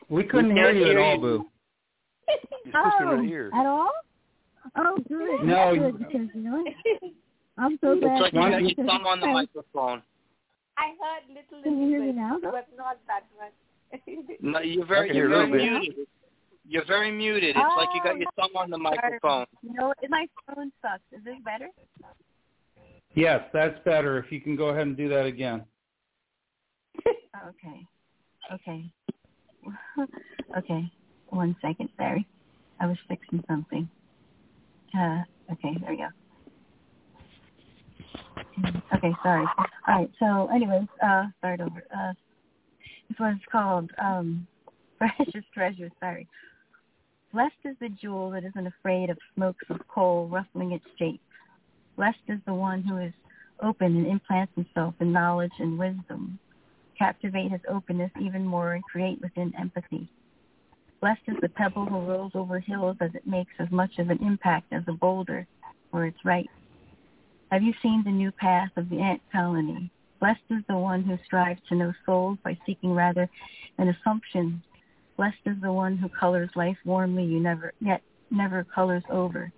We 0.09 0.23
couldn't 0.23 0.55
hear 0.55 0.71
you 0.71 0.93
at 0.93 0.97
all, 0.97 1.19
Boo 1.19 1.47
oh, 2.75 3.59
at 3.61 3.67
all? 3.67 3.91
Oh, 4.77 4.99
good. 5.09 5.45
No, 5.45 5.75
good 5.75 5.99
because 5.99 6.29
you 6.35 6.43
know 6.43 6.65
I'm 7.59 7.79
so 7.81 7.99
glad. 7.99 8.13
It's 8.13 8.21
like 8.21 8.33
you 8.33 8.41
got 8.41 8.63
your 8.63 8.87
thumb 8.87 9.07
on 9.07 9.21
the 9.21 9.27
microphone. 9.27 10.03
I 10.77 10.95
heard 11.01 11.35
little, 11.35 11.63
Can 11.65 11.83
you 11.83 11.89
hear 11.89 12.01
me 12.01 12.13
now, 12.13 12.39
though? 12.41 12.53
but 12.53 12.69
not 12.77 12.99
that 13.09 13.25
much. 13.37 14.37
No, 14.41 14.61
you're 14.63 14.87
very, 14.87 15.15
you're 15.15 15.29
very 15.29 15.51
muted. 15.51 16.07
You're 16.69 16.85
very 16.85 17.11
muted. 17.11 17.57
It's 17.57 17.77
like 17.77 17.89
you 17.95 18.03
got 18.03 18.19
your 18.19 18.31
thumb 18.37 18.55
on 18.55 18.71
the 18.71 18.79
microphone. 18.79 19.47
No, 19.63 19.93
my 20.09 20.27
phone 20.47 20.71
sucks. 20.83 21.03
Is 21.13 21.25
this 21.25 21.35
better? 21.45 21.69
Yes, 23.15 23.43
that's 23.53 23.79
better. 23.85 24.19
If 24.19 24.31
you 24.31 24.41
can 24.41 24.55
go 24.55 24.67
ahead 24.67 24.87
and 24.87 24.97
do 24.97 25.09
that 25.09 25.27
again. 25.27 25.65
Okay. 27.49 27.87
Okay. 28.53 28.91
okay. 30.59 30.93
One 31.31 31.57
second, 31.61 31.89
sorry. 31.97 32.27
I 32.81 32.87
was 32.87 32.97
fixing 33.09 33.43
something. 33.49 33.89
Uh, 34.97 35.23
okay, 35.53 35.77
there 35.81 35.91
we 35.91 35.97
go. 35.97 36.09
Okay, 38.95 39.13
sorry. 39.23 39.47
All 39.87 39.95
right, 39.95 40.11
so 40.19 40.49
anyways, 40.55 40.89
uh, 41.03 41.27
start 41.39 41.61
over. 41.61 41.85
Uh, 41.95 42.13
this 43.09 43.19
one's 43.19 43.41
called 43.51 43.91
um, 44.03 44.47
Precious 44.99 45.45
Treasure, 45.53 45.91
sorry. 46.01 46.27
Blessed 47.33 47.55
is 47.65 47.77
the 47.81 47.91
jewel 47.91 48.31
that 48.31 48.45
isn't 48.45 48.67
afraid 48.67 49.11
of 49.11 49.19
smokes 49.35 49.65
of 49.69 49.87
coal 49.89 50.29
ruffling 50.29 50.73
its 50.73 50.85
shape. 50.99 51.21
Blessed 51.97 52.19
is 52.29 52.39
the 52.47 52.55
one 52.55 52.83
who 52.83 52.97
is 52.99 53.13
open 53.63 53.97
and 53.97 54.07
implants 54.07 54.53
himself 54.55 54.95
in 55.01 55.13
knowledge 55.13 55.53
and 55.59 55.79
wisdom. 55.79 56.39
Captivate 56.99 57.51
his 57.51 57.61
openness 57.69 58.11
even 58.21 58.45
more 58.45 58.73
and 58.73 58.85
create 58.85 59.21
within 59.21 59.53
empathy. 59.59 60.09
Blessed 61.01 61.21
is 61.29 61.37
the 61.41 61.49
pebble 61.49 61.87
who 61.87 62.01
rolls 62.01 62.33
over 62.35 62.59
hills 62.59 62.97
as 63.01 63.15
it 63.15 63.27
makes 63.27 63.53
as 63.59 63.71
much 63.71 63.99
of 63.99 64.11
an 64.11 64.19
impact 64.21 64.73
as 64.73 64.83
a 64.89 64.93
boulder 64.93 65.47
where 65.91 66.07
it's 66.07 66.25
right. 66.25 66.49
Have 67.53 67.63
you 67.63 67.73
seen 67.83 68.03
the 68.05 68.11
new 68.11 68.33
path 68.33 68.71
of 68.77 68.89
the 68.91 69.01
ant 69.01 69.23
colony? 69.33 69.91
Blessed 70.21 70.41
is 70.51 70.65
the 70.69 70.77
one 70.77 71.05
who 71.05 71.17
strives 71.25 71.61
to 71.69 71.77
know 71.77 71.93
souls 72.05 72.39
by 72.43 72.59
seeking 72.67 72.93
rather 72.93 73.31
an 73.79 73.89
assumption. 73.89 74.61
Blessed 75.17 75.37
is 75.47 75.61
the 75.63 75.73
one 75.73 75.97
who 75.97 76.09
colors 76.09 76.51
life 76.57 76.77
warmly 76.85 77.25
you 77.25 77.39
never 77.39 77.73
yet 77.81 78.03
never 78.31 78.65
colors 78.65 79.05
over. 79.09 79.53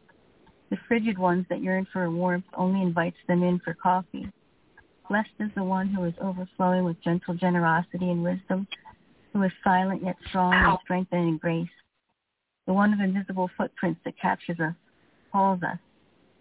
The 0.69 0.77
frigid 0.87 1.19
ones 1.19 1.47
that 1.49 1.63
yearn 1.63 1.87
for 1.93 2.09
warmth 2.11 2.45
only 2.55 2.83
invites 2.83 3.17
them 3.27 3.43
in 3.43 3.59
for 3.61 3.75
coffee. 3.75 4.31
Blessed 5.09 5.41
is 5.41 5.51
the 5.57 5.65
one 5.65 5.89
who 5.89 6.05
is 6.05 6.15
overflowing 6.21 6.85
with 6.85 7.03
gentle 7.03 7.35
generosity 7.35 8.11
and 8.11 8.23
wisdom, 8.23 8.69
who 9.33 9.43
is 9.43 9.53
silent 9.63 10.03
yet 10.05 10.17
strong 10.29 10.53
in 10.53 10.77
strength 10.83 11.13
and 11.13 11.29
in 11.29 11.39
grace. 11.39 11.69
The 12.67 12.73
one 12.73 12.93
of 12.93 13.01
invisible 13.01 13.51
footprints 13.57 14.01
that 14.05 14.19
captures 14.21 14.61
us, 14.61 14.75
calls 15.33 15.63
us, 15.63 15.79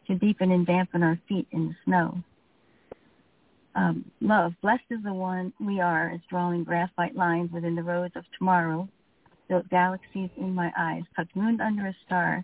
to 0.08 0.16
deepen 0.16 0.52
and 0.52 0.66
dampen 0.66 1.04
our 1.04 1.20
feet 1.28 1.48
in 1.52 1.68
the 1.68 1.76
snow. 1.86 2.18
Um, 3.76 4.12
love, 4.20 4.54
blessed 4.62 4.84
is 4.90 5.00
the 5.04 5.14
one 5.14 5.54
we 5.60 5.80
are 5.80 6.10
as 6.10 6.20
drawing 6.30 6.64
graphite 6.64 7.16
lines 7.16 7.52
within 7.52 7.76
the 7.76 7.84
roads 7.84 8.16
of 8.16 8.26
tomorrow, 8.38 8.90
built 9.48 9.70
galaxies 9.70 10.30
in 10.38 10.54
my 10.54 10.72
eyes, 10.78 11.04
cocooned 11.18 11.62
under 11.62 11.88
a 11.88 11.96
star, 12.06 12.44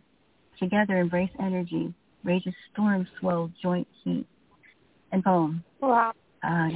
together 0.60 0.98
embrace 0.98 1.32
energy, 1.40 1.94
rages 2.24 2.54
storm 2.72 3.08
swell 3.20 3.52
joint 3.62 3.88
heat. 4.04 4.28
And 5.12 5.24
poem. 5.24 5.64
Wow. 5.82 6.14
Ah. 6.48 6.70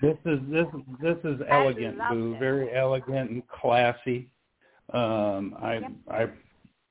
This 0.00 0.16
is 0.24 0.38
this 0.48 0.66
this 1.02 1.16
is 1.24 1.40
elegant, 1.48 1.98
love 1.98 2.12
Boo. 2.12 2.34
it. 2.34 2.38
Very 2.38 2.74
elegant 2.74 3.30
and 3.30 3.42
classy. 3.48 4.28
Um, 4.92 5.56
I 5.60 5.80
I 6.08 6.26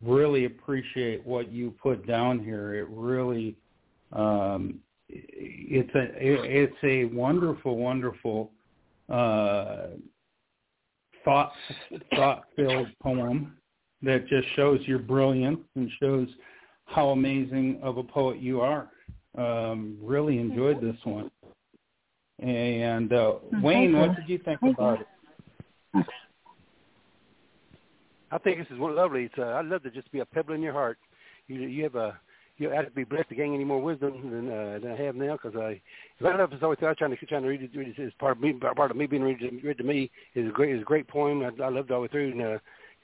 really 0.04 0.46
appreciate 0.46 1.26
what 1.26 1.52
you 1.52 1.74
put 1.82 2.06
down 2.06 2.44
here. 2.44 2.74
It 2.74 2.88
really 2.90 3.56
um, 4.12 4.80
it's 5.08 5.94
a 5.96 6.08
it's 6.20 6.76
a 6.84 7.06
wonderful 7.16 7.78
wonderful 7.78 8.52
uh, 9.10 9.88
thought 11.24 11.54
thought 12.16 12.44
filled 12.56 12.88
poem 13.02 13.56
that 14.02 14.28
just 14.28 14.48
shows 14.56 14.82
your 14.86 15.00
brilliance 15.00 15.62
and 15.76 15.90
shows 16.00 16.28
how 16.86 17.10
amazing 17.10 17.80
of 17.82 17.98
a 17.98 18.04
poet 18.04 18.40
you 18.40 18.62
are. 18.62 18.90
Um, 19.38 19.98
really 20.02 20.38
enjoyed 20.38 20.82
this 20.82 20.96
one. 21.04 21.30
And 22.40 23.14
uh, 23.14 23.36
Mm, 23.54 23.62
Wayne, 23.62 23.94
thank 23.94 24.08
what 24.08 24.16
did 24.18 24.30
you 24.30 24.38
think 24.40 24.60
Thank 24.60 24.78
you. 24.78 24.84
about 24.84 25.02
it? 25.02 25.08
I 28.32 28.38
think 28.40 28.58
this 28.58 28.68
is 28.72 28.80
one 28.80 28.96
lovely. 28.96 29.26
It's, 29.26 29.36
uh, 29.38 29.54
I'd 29.54 29.66
love 29.66 29.84
to 29.84 29.92
just 29.92 30.12
be 30.12 30.20
a 30.20 30.26
pebble 30.26 30.54
in 30.54 30.62
your 30.62 30.74
heart. 30.74 30.98
You 31.48 31.62
you 31.62 31.84
have 31.84 31.96
a 31.96 32.20
you 32.58 32.70
have 32.70 32.86
to 32.86 32.92
be 32.92 33.04
blessed 33.04 33.30
to 33.30 33.36
gain 33.36 33.54
any 33.54 33.64
more 33.64 33.82
wisdom 33.82 34.30
than 34.30 34.52
uh, 34.52 34.80
than 34.82 34.92
I 34.92 34.96
have 35.04 35.16
now 35.16 35.38
because 35.42 35.56
I 35.56 35.82
cause 36.20 36.34
I 36.34 36.38
love 36.38 36.50
this 36.50 36.60
always 36.62 36.80
trying 36.80 36.96
to 36.98 37.26
trying 37.26 37.44
to 37.44 37.48
read 37.48 37.62
it. 37.62 37.72
Read 37.76 37.90
it. 37.90 37.96
It's 37.98 38.16
part 38.16 38.36
of 38.36 38.44
me 38.44 38.54
part 38.54 38.92
of 38.92 38.98
me 38.98 39.06
being 39.06 39.24
read, 39.24 39.40
to- 39.40 39.60
read 39.64 39.78
to 39.78 39.84
me 39.84 40.12
is 40.34 40.50
a 40.50 40.52
great 40.52 40.76
is 40.76 40.82
a 40.82 40.86
great 40.86 41.08
poem. 41.08 41.42
I, 41.44 41.64
I 41.64 41.70
loved 41.70 41.90
it 41.90 41.94
all 41.94 42.00
the 42.00 42.04
way 42.04 42.08
through 42.10 42.32
and. 42.32 42.42
Uh, 42.42 42.58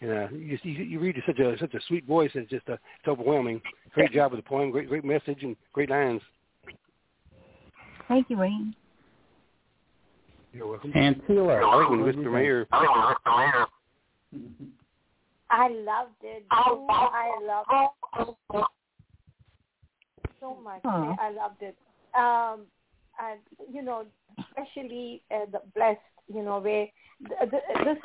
and 0.04 0.10
uh, 0.10 0.28
you, 0.32 0.58
you 0.64 0.84
you 0.84 1.00
read 1.00 1.16
it 1.16 1.24
such 1.28 1.38
a 1.38 1.56
such 1.60 1.76
a 1.76 1.80
sweet 1.88 2.08
voice. 2.08 2.32
It's 2.34 2.50
just 2.50 2.68
uh, 2.68 2.74
it's 2.74 3.08
overwhelming. 3.08 3.62
Great 3.94 4.12
job 4.12 4.32
with 4.32 4.44
the 4.44 4.50
poem. 4.50 4.72
Great 4.72 4.90
great 4.90 5.06
message 5.06 5.44
and 5.44 5.56
great 5.74 5.92
lines. 5.92 6.22
Thank 8.08 8.28
you, 8.32 8.38
Wayne. 8.40 8.74
You're 10.54 10.68
welcome. 10.68 10.92
And 10.96 11.16
Tila, 11.24 11.64
I 11.64 11.80
think 11.80 11.90
when 11.90 12.02
what 12.02 12.06
did 12.08 12.16
you 12.16 12.22
Mr. 12.22 12.24
think? 12.24 12.34
Mayor 12.34 12.68
I 15.50 15.68
loved 15.68 16.12
it. 16.24 16.46
Ooh, 16.54 16.88
I 16.90 17.30
loved 17.46 18.36
it 18.52 18.66
so 20.40 20.58
much. 20.62 20.82
Aw. 20.84 21.16
I 21.20 21.32
loved 21.32 21.62
it. 21.62 21.76
Um, 22.16 22.62
and 23.22 23.40
you 23.74 23.82
know, 23.82 24.06
especially 24.40 25.22
uh, 25.32 25.46
the 25.52 25.62
blessed. 25.76 26.00
You 26.34 26.44
know, 26.44 26.60
where 26.60 26.88
the, 27.22 27.46
the, 27.52 27.84
this 27.84 27.98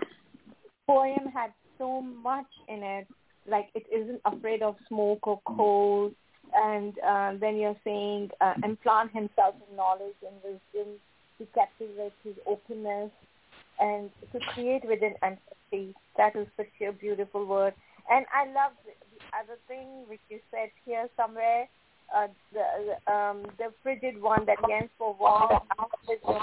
poem 0.86 1.30
had 1.32 1.52
so 1.78 2.00
much 2.00 2.46
in 2.68 2.82
it. 2.82 3.06
Like 3.48 3.68
it 3.74 3.86
isn't 3.92 4.20
afraid 4.24 4.62
of 4.62 4.76
smoke 4.88 5.26
or 5.26 5.40
cold. 5.46 6.14
And 6.54 6.94
uh, 7.06 7.32
then 7.40 7.56
you're 7.56 7.76
saying 7.84 8.30
uh, 8.40 8.54
implant 8.64 9.12
himself 9.12 9.54
in 9.68 9.76
knowledge 9.76 10.14
and 10.22 10.36
wisdom 10.42 10.94
to 11.38 11.46
captivate 11.54 12.12
his 12.24 12.34
openness 12.46 13.10
and 13.78 14.10
to 14.32 14.38
create 14.54 14.84
within 14.86 15.14
empathy. 15.22 15.94
That 16.16 16.34
is 16.36 16.46
such 16.56 16.66
a 16.86 16.92
beautiful 16.92 17.44
word. 17.44 17.74
And 18.10 18.24
I 18.32 18.46
love 18.46 18.72
the, 18.84 18.92
the 19.12 19.20
other 19.36 19.58
thing 19.68 20.08
which 20.08 20.20
you 20.28 20.38
said 20.50 20.70
here 20.84 21.08
somewhere, 21.16 21.68
uh, 22.14 22.28
the 22.52 23.12
um, 23.12 23.42
the 23.58 23.72
frigid 23.82 24.20
one 24.22 24.46
that 24.46 24.58
yearns 24.68 24.90
for 24.96 25.16
warmth. 25.18 25.62
so, 26.22 26.38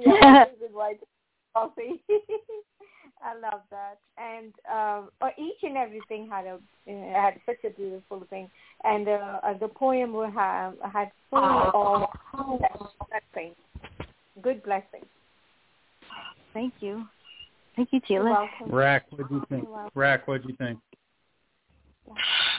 yeah, 0.00 0.44
coffee. 1.54 2.02
I 3.22 3.34
love 3.34 3.60
that, 3.70 3.98
and 4.16 4.52
um, 4.72 5.10
uh, 5.20 5.28
each 5.38 5.62
and 5.62 5.76
everything 5.76 6.28
had 6.30 6.46
a 6.46 6.54
uh, 6.54 7.12
had 7.12 7.34
such 7.44 7.62
a 7.64 7.70
beautiful 7.70 8.24
thing, 8.30 8.48
and 8.84 9.08
uh, 9.08 9.40
uh, 9.42 9.58
the 9.58 9.68
poem 9.68 10.12
will 10.12 10.30
have 10.30 10.74
had 10.92 11.10
full 11.30 11.38
of 11.38 12.08
blessing, 13.08 13.54
good 14.42 14.62
blessing. 14.62 15.04
Thank 16.54 16.74
you. 16.80 17.04
Thank 17.76 17.90
you, 17.92 18.00
You're 18.08 18.24
welcome. 18.24 18.70
Rack, 18.74 19.04
what 19.10 19.28
do 19.28 19.34
you 19.36 19.44
think? 19.48 19.68
Rack, 19.94 20.26
what 20.26 20.42
do 20.42 20.48
you 20.48 20.56
think? 20.56 20.78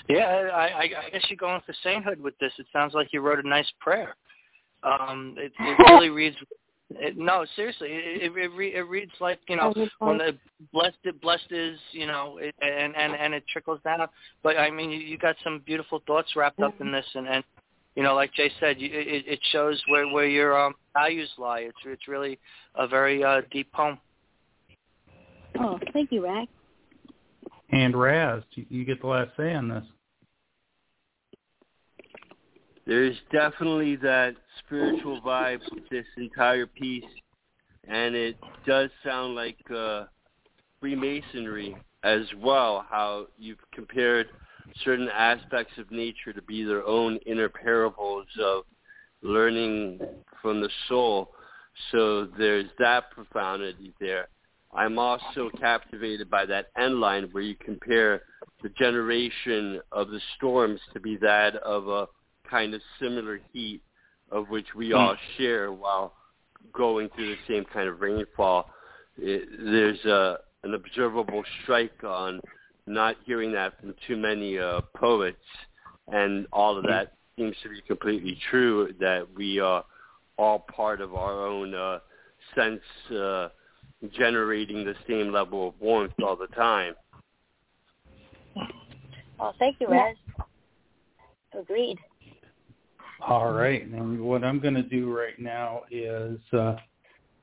Yeah, 0.07 0.49
I, 0.53 0.67
I, 0.67 0.81
I 0.81 1.09
guess 1.11 1.25
you're 1.29 1.38
going 1.38 1.61
for 1.65 1.73
sainthood 1.83 2.19
with 2.19 2.38
this. 2.39 2.51
It 2.57 2.65
sounds 2.71 2.93
like 2.93 3.11
you 3.11 3.21
wrote 3.21 3.43
a 3.43 3.47
nice 3.47 3.69
prayer. 3.79 4.15
Um, 4.83 5.35
it, 5.38 5.51
it 5.59 5.79
really 5.91 6.09
reads. 6.09 6.38
It, 6.99 7.18
no, 7.18 7.45
seriously, 7.55 7.89
it, 7.91 8.23
it, 8.23 8.38
it, 8.38 8.51
re, 8.55 8.76
it 8.76 8.81
reads 8.81 9.11
like 9.19 9.39
you 9.47 9.55
know 9.55 9.73
when 9.99 10.18
the 10.18 10.38
blessed 10.73 10.97
blessed 11.22 11.51
is 11.51 11.80
you 11.91 12.07
know 12.07 12.38
it, 12.38 12.55
and 12.61 12.95
and 12.95 13.15
and 13.15 13.34
it 13.34 13.43
trickles 13.51 13.80
down. 13.84 14.07
But 14.43 14.57
I 14.57 14.69
mean, 14.69 14.91
you, 14.91 14.99
you 14.99 15.18
got 15.18 15.35
some 15.43 15.61
beautiful 15.65 16.01
thoughts 16.07 16.35
wrapped 16.35 16.59
up 16.59 16.80
in 16.81 16.91
this, 16.91 17.05
and 17.15 17.27
and 17.27 17.43
you 17.95 18.03
know, 18.03 18.15
like 18.15 18.34
Jay 18.34 18.51
said, 18.59 18.80
you, 18.80 18.89
it, 18.91 19.26
it 19.27 19.39
shows 19.51 19.81
where 19.88 20.07
where 20.07 20.27
your 20.27 20.59
um, 20.59 20.76
values 20.93 21.30
lie. 21.38 21.61
It's 21.61 21.77
it's 21.85 22.07
really 22.07 22.39
a 22.76 22.88
very 22.88 23.23
uh, 23.23 23.41
deep 23.51 23.72
poem. 23.73 23.97
Oh, 25.59 25.80
thank 25.91 26.11
you, 26.11 26.23
Rack. 26.23 26.47
And 27.72 27.99
Raz, 27.99 28.43
you, 28.53 28.65
you 28.69 28.85
get 28.85 29.01
the 29.01 29.07
last 29.07 29.31
say 29.38 29.53
on 29.53 29.69
this. 29.69 29.84
There's 32.85 33.15
definitely 33.31 33.95
that 33.97 34.35
spiritual 34.65 35.21
vibe 35.21 35.61
with 35.73 35.87
this 35.89 36.05
entire 36.17 36.65
piece, 36.65 37.03
and 37.87 38.15
it 38.15 38.35
does 38.65 38.89
sound 39.03 39.35
like 39.35 39.57
uh, 39.73 40.05
Freemasonry 40.79 41.75
as 42.03 42.25
well. 42.37 42.85
How 42.89 43.27
you've 43.37 43.59
compared 43.73 44.27
certain 44.83 45.09
aspects 45.09 45.77
of 45.77 45.91
nature 45.91 46.33
to 46.33 46.41
be 46.41 46.63
their 46.63 46.85
own 46.85 47.17
inner 47.25 47.49
parables 47.49 48.27
of 48.39 48.63
learning 49.21 49.99
from 50.41 50.61
the 50.61 50.69
soul. 50.87 51.31
So 51.91 52.25
there's 52.37 52.69
that 52.79 53.11
profundity 53.11 53.93
there. 53.99 54.27
I'm 54.73 54.97
also 54.97 55.49
captivated 55.59 56.29
by 56.29 56.45
that 56.45 56.67
end 56.77 56.99
line 56.99 57.29
where 57.31 57.43
you 57.43 57.55
compare 57.55 58.23
the 58.63 58.69
generation 58.69 59.81
of 59.91 60.09
the 60.09 60.21
storms 60.35 60.79
to 60.93 60.99
be 60.99 61.17
that 61.17 61.55
of 61.57 61.87
a 61.87 62.07
kind 62.51 62.73
of 62.73 62.81
similar 62.99 63.39
heat 63.53 63.81
of 64.31 64.49
which 64.49 64.67
we 64.75 64.93
all 64.93 65.15
share 65.37 65.71
while 65.71 66.13
going 66.73 67.09
through 67.15 67.35
the 67.35 67.53
same 67.53 67.65
kind 67.73 67.87
of 67.87 68.01
rainfall. 68.01 68.69
It, 69.17 69.49
there's 69.63 70.03
a 70.05 70.39
an 70.63 70.75
observable 70.75 71.43
strike 71.63 72.03
on 72.03 72.39
not 72.85 73.15
hearing 73.25 73.51
that 73.53 73.79
from 73.79 73.95
too 74.07 74.15
many 74.15 74.59
uh, 74.59 74.81
poets, 74.95 75.37
and 76.07 76.45
all 76.53 76.77
of 76.77 76.83
that 76.83 77.13
seems 77.35 77.55
to 77.63 77.69
be 77.69 77.81
completely 77.87 78.37
true. 78.49 78.93
That 78.99 79.27
we 79.35 79.59
are 79.59 79.83
all 80.37 80.59
part 80.59 81.01
of 81.01 81.15
our 81.15 81.45
own 81.45 81.73
uh, 81.73 81.99
sense 82.55 82.81
uh, 83.15 83.49
generating 84.13 84.85
the 84.85 84.95
same 85.07 85.31
level 85.31 85.69
of 85.69 85.73
warmth 85.79 86.13
all 86.23 86.35
the 86.35 86.47
time. 86.47 86.93
Oh, 89.39 89.51
thank 89.57 89.77
you, 89.79 89.87
Raz. 89.87 90.15
Agreed. 91.59 91.97
All 93.27 93.52
right, 93.52 93.85
and 93.85 94.19
what 94.19 94.43
I'm 94.43 94.60
going 94.60 94.73
to 94.73 94.84
do 94.84 95.15
right 95.15 95.39
now 95.39 95.84
is 95.91 96.39
uh, 96.53 96.76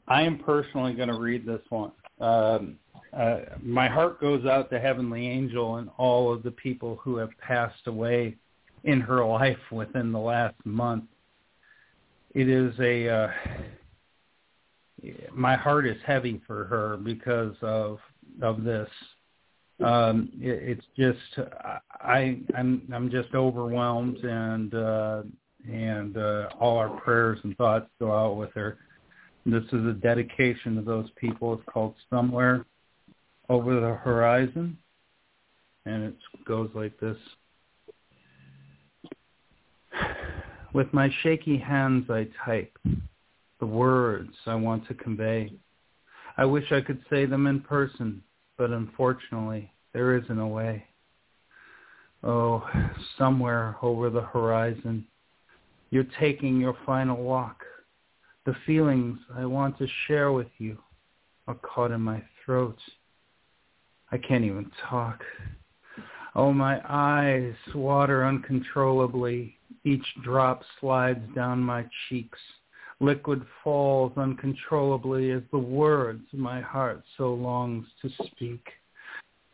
I 0.08 0.22
am 0.22 0.38
personally 0.38 0.92
going 0.94 1.08
to 1.08 1.18
read 1.18 1.46
this 1.46 1.60
one. 1.68 1.92
Um, 2.20 2.78
uh, 3.16 3.40
my 3.62 3.88
heart 3.88 4.20
goes 4.20 4.44
out 4.44 4.70
to 4.70 4.80
Heavenly 4.80 5.28
Angel 5.28 5.76
and 5.76 5.88
all 5.96 6.32
of 6.32 6.42
the 6.42 6.50
people 6.50 6.98
who 7.02 7.16
have 7.16 7.30
passed 7.38 7.86
away 7.86 8.34
in 8.84 9.00
her 9.00 9.24
life 9.24 9.58
within 9.70 10.10
the 10.10 10.18
last 10.18 10.56
month. 10.64 11.04
It 12.34 12.48
is 12.48 12.74
a 12.80 13.08
uh, 13.08 13.30
my 15.32 15.56
heart 15.56 15.86
is 15.86 15.96
heavy 16.04 16.40
for 16.46 16.64
her 16.64 16.96
because 16.96 17.54
of 17.62 17.98
of 18.42 18.64
this. 18.64 18.88
Um, 19.84 20.30
it, 20.40 20.78
it's 20.78 20.86
just 20.96 21.48
I 22.00 22.40
I'm 22.56 22.82
I'm 22.92 23.10
just 23.10 23.32
overwhelmed 23.34 24.18
and 24.18 24.74
uh, 24.74 25.22
and 25.66 26.16
uh, 26.16 26.48
all 26.60 26.78
our 26.78 26.90
prayers 27.00 27.38
and 27.44 27.56
thoughts 27.56 27.88
go 27.98 28.12
out 28.12 28.36
with 28.36 28.52
her. 28.54 28.78
This 29.46 29.64
is 29.72 29.86
a 29.86 29.92
dedication 29.92 30.76
to 30.76 30.82
those 30.82 31.08
people. 31.16 31.54
It's 31.54 31.62
called 31.72 31.94
Somewhere 32.10 32.66
Over 33.48 33.80
the 33.80 33.94
Horizon, 33.94 34.76
and 35.86 36.04
it 36.04 36.14
goes 36.46 36.70
like 36.74 36.98
this. 37.00 37.16
With 40.74 40.92
my 40.92 41.10
shaky 41.22 41.56
hands 41.56 42.10
I 42.10 42.28
type 42.44 42.76
the 43.58 43.66
words 43.66 44.30
I 44.46 44.54
want 44.54 44.86
to 44.88 44.94
convey. 44.94 45.52
I 46.36 46.44
wish 46.44 46.70
I 46.70 46.80
could 46.80 47.02
say 47.10 47.26
them 47.26 47.46
in 47.46 47.60
person, 47.60 48.22
but 48.56 48.70
unfortunately 48.70 49.72
there 49.92 50.16
isn't 50.16 50.38
a 50.38 50.46
way. 50.46 50.84
Oh, 52.22 52.64
somewhere 53.16 53.76
over 53.82 54.10
the 54.10 54.22
horizon, 54.22 55.06
you're 55.90 56.06
taking 56.20 56.60
your 56.60 56.76
final 56.84 57.22
walk. 57.22 57.64
The 58.46 58.54
feelings 58.66 59.18
I 59.34 59.44
want 59.46 59.78
to 59.78 59.86
share 60.06 60.32
with 60.32 60.48
you 60.58 60.78
are 61.46 61.56
caught 61.56 61.90
in 61.90 62.00
my 62.00 62.22
throat. 62.44 62.78
I 64.10 64.18
can't 64.18 64.44
even 64.44 64.70
talk. 64.88 65.22
Oh, 66.34 66.52
my 66.52 66.80
eyes 66.88 67.54
water 67.74 68.24
uncontrollably. 68.24 69.56
Each 69.84 70.06
drop 70.22 70.62
slides 70.80 71.22
down 71.34 71.60
my 71.60 71.84
cheeks. 72.08 72.38
Liquid 73.00 73.44
falls 73.62 74.12
uncontrollably 74.16 75.30
as 75.30 75.42
the 75.52 75.58
words 75.58 76.22
my 76.32 76.60
heart 76.60 77.02
so 77.16 77.32
longs 77.34 77.86
to 78.02 78.10
speak. 78.26 78.66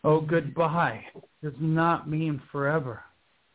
Oh, 0.02 0.20
goodbye 0.20 1.05
does 1.43 1.55
not 1.59 2.09
mean 2.09 2.40
forever, 2.52 3.02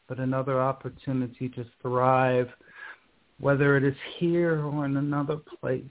but 0.08 0.20
another 0.20 0.60
opportunity 0.62 1.50
to 1.50 1.66
thrive, 1.82 2.50
whether 3.40 3.78
it 3.78 3.84
is 3.84 3.96
here 4.18 4.66
or 4.66 4.86
in 4.86 4.98
another 4.98 5.38
place 5.60 5.84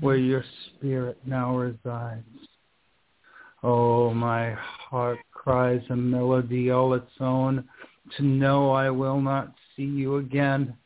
where 0.00 0.16
your 0.16 0.44
spirit 0.68 1.18
now 1.26 1.56
resides. 1.56 2.24
Oh, 3.62 4.14
my 4.14 4.52
heart 4.52 5.18
cries 5.32 5.82
a 5.90 5.96
melody 5.96 6.70
all 6.70 6.94
its 6.94 7.10
own 7.20 7.64
to 8.16 8.22
know 8.22 8.70
I 8.70 8.90
will 8.90 9.20
not 9.20 9.54
see 9.76 9.84
you 9.84 10.16
again 10.16 10.76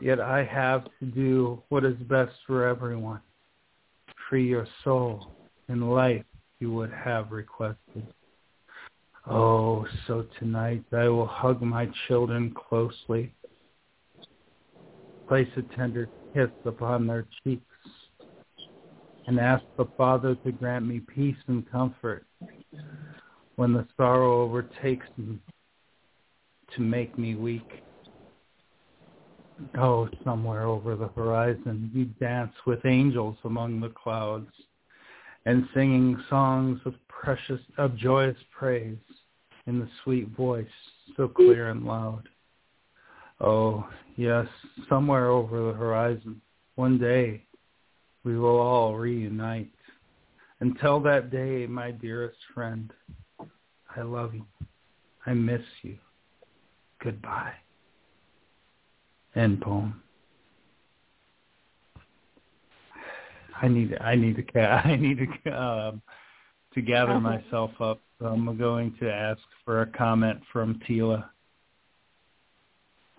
Yet 0.00 0.20
I 0.20 0.44
have 0.44 0.84
to 1.00 1.06
do 1.06 1.62
what 1.68 1.84
is 1.84 1.96
best 2.08 2.32
for 2.46 2.66
everyone. 2.66 3.20
Free 4.28 4.46
your 4.46 4.66
soul 4.82 5.32
in 5.68 5.88
life 5.88 6.24
you 6.60 6.72
would 6.72 6.92
have 6.92 7.32
requested. 7.32 8.06
Oh, 9.26 9.86
so 10.06 10.26
tonight 10.38 10.84
I 10.92 11.08
will 11.08 11.26
hug 11.26 11.62
my 11.62 11.88
children 12.06 12.54
closely, 12.68 13.32
place 15.28 15.48
a 15.56 15.62
tender 15.76 16.08
kiss 16.32 16.50
upon 16.64 17.06
their 17.06 17.26
cheeks, 17.42 17.62
and 19.26 19.40
ask 19.40 19.64
the 19.76 19.86
Father 19.96 20.34
to 20.36 20.52
grant 20.52 20.86
me 20.86 21.00
peace 21.00 21.36
and 21.46 21.70
comfort 21.70 22.24
when 23.56 23.72
the 23.72 23.86
sorrow 23.96 24.42
overtakes 24.42 25.06
me 25.16 25.38
to 26.74 26.80
make 26.82 27.16
me 27.18 27.34
weak. 27.34 27.82
Oh, 29.78 30.08
somewhere 30.24 30.64
over 30.64 30.96
the 30.96 31.08
horizon, 31.08 31.90
you 31.94 32.06
dance 32.26 32.52
with 32.66 32.84
angels 32.84 33.36
among 33.44 33.80
the 33.80 33.90
clouds 33.90 34.50
and 35.46 35.68
singing 35.74 36.22
songs 36.28 36.80
of 36.84 36.94
precious, 37.08 37.60
of 37.78 37.96
joyous 37.96 38.36
praise 38.56 38.98
in 39.66 39.78
the 39.78 39.88
sweet 40.02 40.28
voice 40.36 40.66
so 41.16 41.28
clear 41.28 41.70
and 41.70 41.84
loud. 41.84 42.28
Oh, 43.40 43.86
yes, 44.16 44.46
somewhere 44.88 45.28
over 45.28 45.72
the 45.72 45.78
horizon, 45.78 46.40
one 46.76 46.98
day 46.98 47.44
we 48.24 48.38
will 48.38 48.58
all 48.58 48.96
reunite. 48.96 49.70
Until 50.60 51.00
that 51.00 51.30
day, 51.30 51.66
my 51.66 51.90
dearest 51.90 52.38
friend, 52.54 52.92
I 53.96 54.02
love 54.02 54.34
you. 54.34 54.44
I 55.26 55.34
miss 55.34 55.62
you. 55.82 55.98
Goodbye. 57.02 57.52
End 59.34 59.60
poem. 59.60 60.00
I 63.60 63.68
need 63.68 63.96
I 64.00 64.14
need 64.14 64.36
to 64.36 64.60
I 64.86 64.96
need 64.96 65.18
to 65.44 65.50
um, 65.50 66.02
to 66.74 66.82
gather 66.82 67.20
myself 67.20 67.70
up. 67.80 68.00
I'm 68.20 68.56
going 68.56 68.94
to 69.00 69.12
ask 69.12 69.40
for 69.64 69.82
a 69.82 69.86
comment 69.86 70.40
from 70.52 70.80
Tila. 70.88 71.24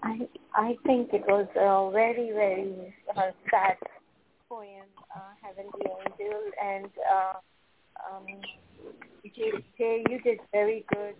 I 0.06 0.28
I 0.54 0.78
think 0.86 1.14
it 1.14 1.24
was 1.28 1.48
a 1.56 1.92
very 1.92 2.32
very 2.32 2.94
uh, 3.18 3.32
sad 3.50 3.78
poem, 4.48 4.86
uh, 5.16 5.34
Heavenly 5.42 5.82
Angel, 5.82 6.42
and 6.64 6.90
uh, 7.12 7.34
um, 8.06 8.26
Jay, 9.36 10.04
you 10.10 10.22
did 10.22 10.40
very 10.52 10.86
good, 10.94 11.16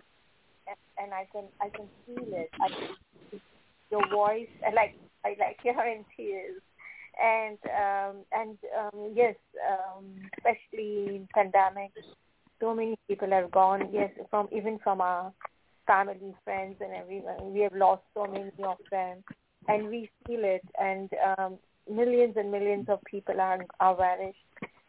and, 0.68 0.76
and 0.98 1.12
I 1.12 1.26
can 1.32 1.44
I 1.60 1.68
can 1.70 1.88
feel 2.06 2.32
it. 2.32 2.50
I 2.60 2.68
your 3.90 4.08
voice. 4.08 4.48
I 4.64 4.72
like 4.72 4.94
I 5.24 5.30
like 5.38 5.58
you're 5.64 5.74
in 5.86 6.04
tears, 6.16 6.62
and 7.20 7.58
um, 7.66 8.16
and 8.32 8.58
um, 8.78 9.12
yes, 9.14 9.34
um, 9.68 10.04
especially 10.38 11.16
in 11.16 11.28
pandemic, 11.34 11.90
so 12.60 12.72
many 12.72 12.96
people 13.08 13.34
are 13.34 13.48
gone. 13.48 13.88
Yes, 13.92 14.10
from 14.30 14.48
even 14.52 14.78
from 14.78 15.00
our 15.00 15.32
family, 15.86 16.34
friends, 16.44 16.76
and 16.80 16.92
everyone. 16.92 17.52
We 17.52 17.60
have 17.60 17.74
lost 17.74 18.02
so 18.14 18.26
many 18.26 18.50
of 18.64 18.78
them, 18.90 19.22
and 19.68 19.88
we 19.88 20.10
feel 20.26 20.40
it. 20.42 20.62
And 20.80 21.10
um, 21.38 21.58
millions 21.90 22.34
and 22.36 22.50
millions 22.50 22.86
of 22.88 23.00
people 23.04 23.40
are 23.40 23.64
are 23.80 23.96
vanished 23.96 24.38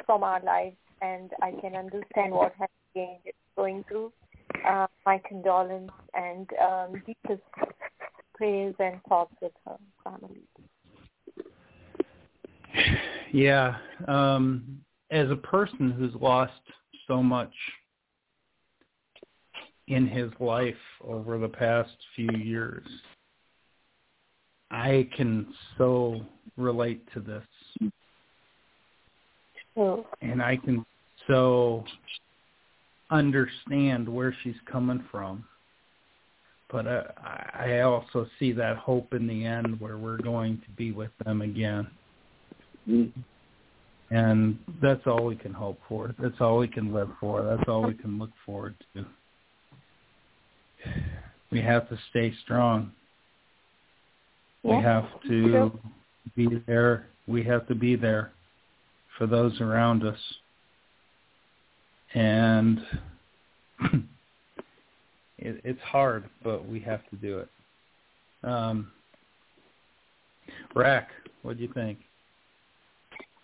from 0.05 0.23
our 0.23 0.41
lives, 0.43 0.77
and 1.01 1.31
I 1.41 1.51
can 1.51 1.75
understand 1.75 2.31
what 2.31 2.53
has 2.59 2.69
been 2.93 3.17
going 3.55 3.83
through. 3.87 4.11
Uh, 4.67 4.87
my 5.05 5.21
condolence 5.27 5.91
and 6.13 6.49
um, 6.61 7.03
deepest 7.05 7.43
prayers 8.35 8.75
and 8.79 8.99
thoughts 9.07 9.33
with 9.41 9.51
her 9.65 9.77
family. 10.03 10.41
Yeah, 13.31 13.75
um, 14.07 14.79
as 15.11 15.29
a 15.29 15.35
person 15.35 15.91
who's 15.91 16.13
lost 16.21 16.53
so 17.07 17.21
much 17.21 17.53
in 19.87 20.07
his 20.07 20.31
life 20.39 20.75
over 21.03 21.37
the 21.37 21.47
past 21.47 21.91
few 22.15 22.29
years, 22.37 22.85
I 24.69 25.07
can 25.15 25.53
so 25.77 26.21
relate 26.57 27.03
to 27.13 27.19
this. 27.19 27.91
Oh. 29.77 30.05
And 30.21 30.41
I 30.41 30.57
can 30.57 30.85
so 31.27 31.85
understand 33.11 34.09
where 34.09 34.35
she's 34.43 34.55
coming 34.69 35.03
from 35.11 35.45
but 36.69 36.85
uh, 36.85 37.03
I 37.53 37.81
also 37.81 38.27
see 38.39 38.51
that 38.53 38.77
hope 38.77 39.13
in 39.13 39.27
the 39.27 39.45
end 39.45 39.79
where 39.79 39.97
we're 39.97 40.17
going 40.17 40.57
to 40.57 40.69
be 40.71 40.91
with 40.91 41.11
them 41.23 41.41
again. 41.41 41.87
Mm-hmm. 42.87 43.19
And 44.09 44.57
that's 44.81 45.05
all 45.05 45.25
we 45.25 45.35
can 45.35 45.53
hope 45.53 45.79
for. 45.87 46.13
That's 46.19 46.39
all 46.39 46.57
we 46.57 46.67
can 46.67 46.93
live 46.93 47.09
for. 47.19 47.43
That's 47.43 47.67
all 47.67 47.83
we 47.83 47.93
can 47.93 48.17
look 48.17 48.31
forward 48.45 48.75
to. 48.95 49.05
We 51.51 51.61
have 51.61 51.87
to 51.89 51.97
stay 52.09 52.33
strong. 52.43 52.91
Yeah. 54.63 54.77
We 54.77 54.83
have 54.83 55.05
to 55.27 55.79
be 56.35 56.63
there. 56.67 57.07
We 57.27 57.43
have 57.43 57.67
to 57.67 57.75
be 57.75 57.95
there 57.95 58.31
for 59.17 59.27
those 59.27 59.59
around 59.61 60.03
us. 60.03 60.19
And 62.13 62.79
it, 65.37 65.61
it's 65.63 65.81
hard, 65.81 66.25
but 66.43 66.67
we 66.67 66.79
have 66.81 67.07
to 67.09 67.15
do 67.15 67.39
it. 67.39 67.49
Um, 68.43 68.91
Rack, 70.75 71.09
what 71.41 71.57
do 71.57 71.63
you 71.63 71.73
think? 71.73 71.99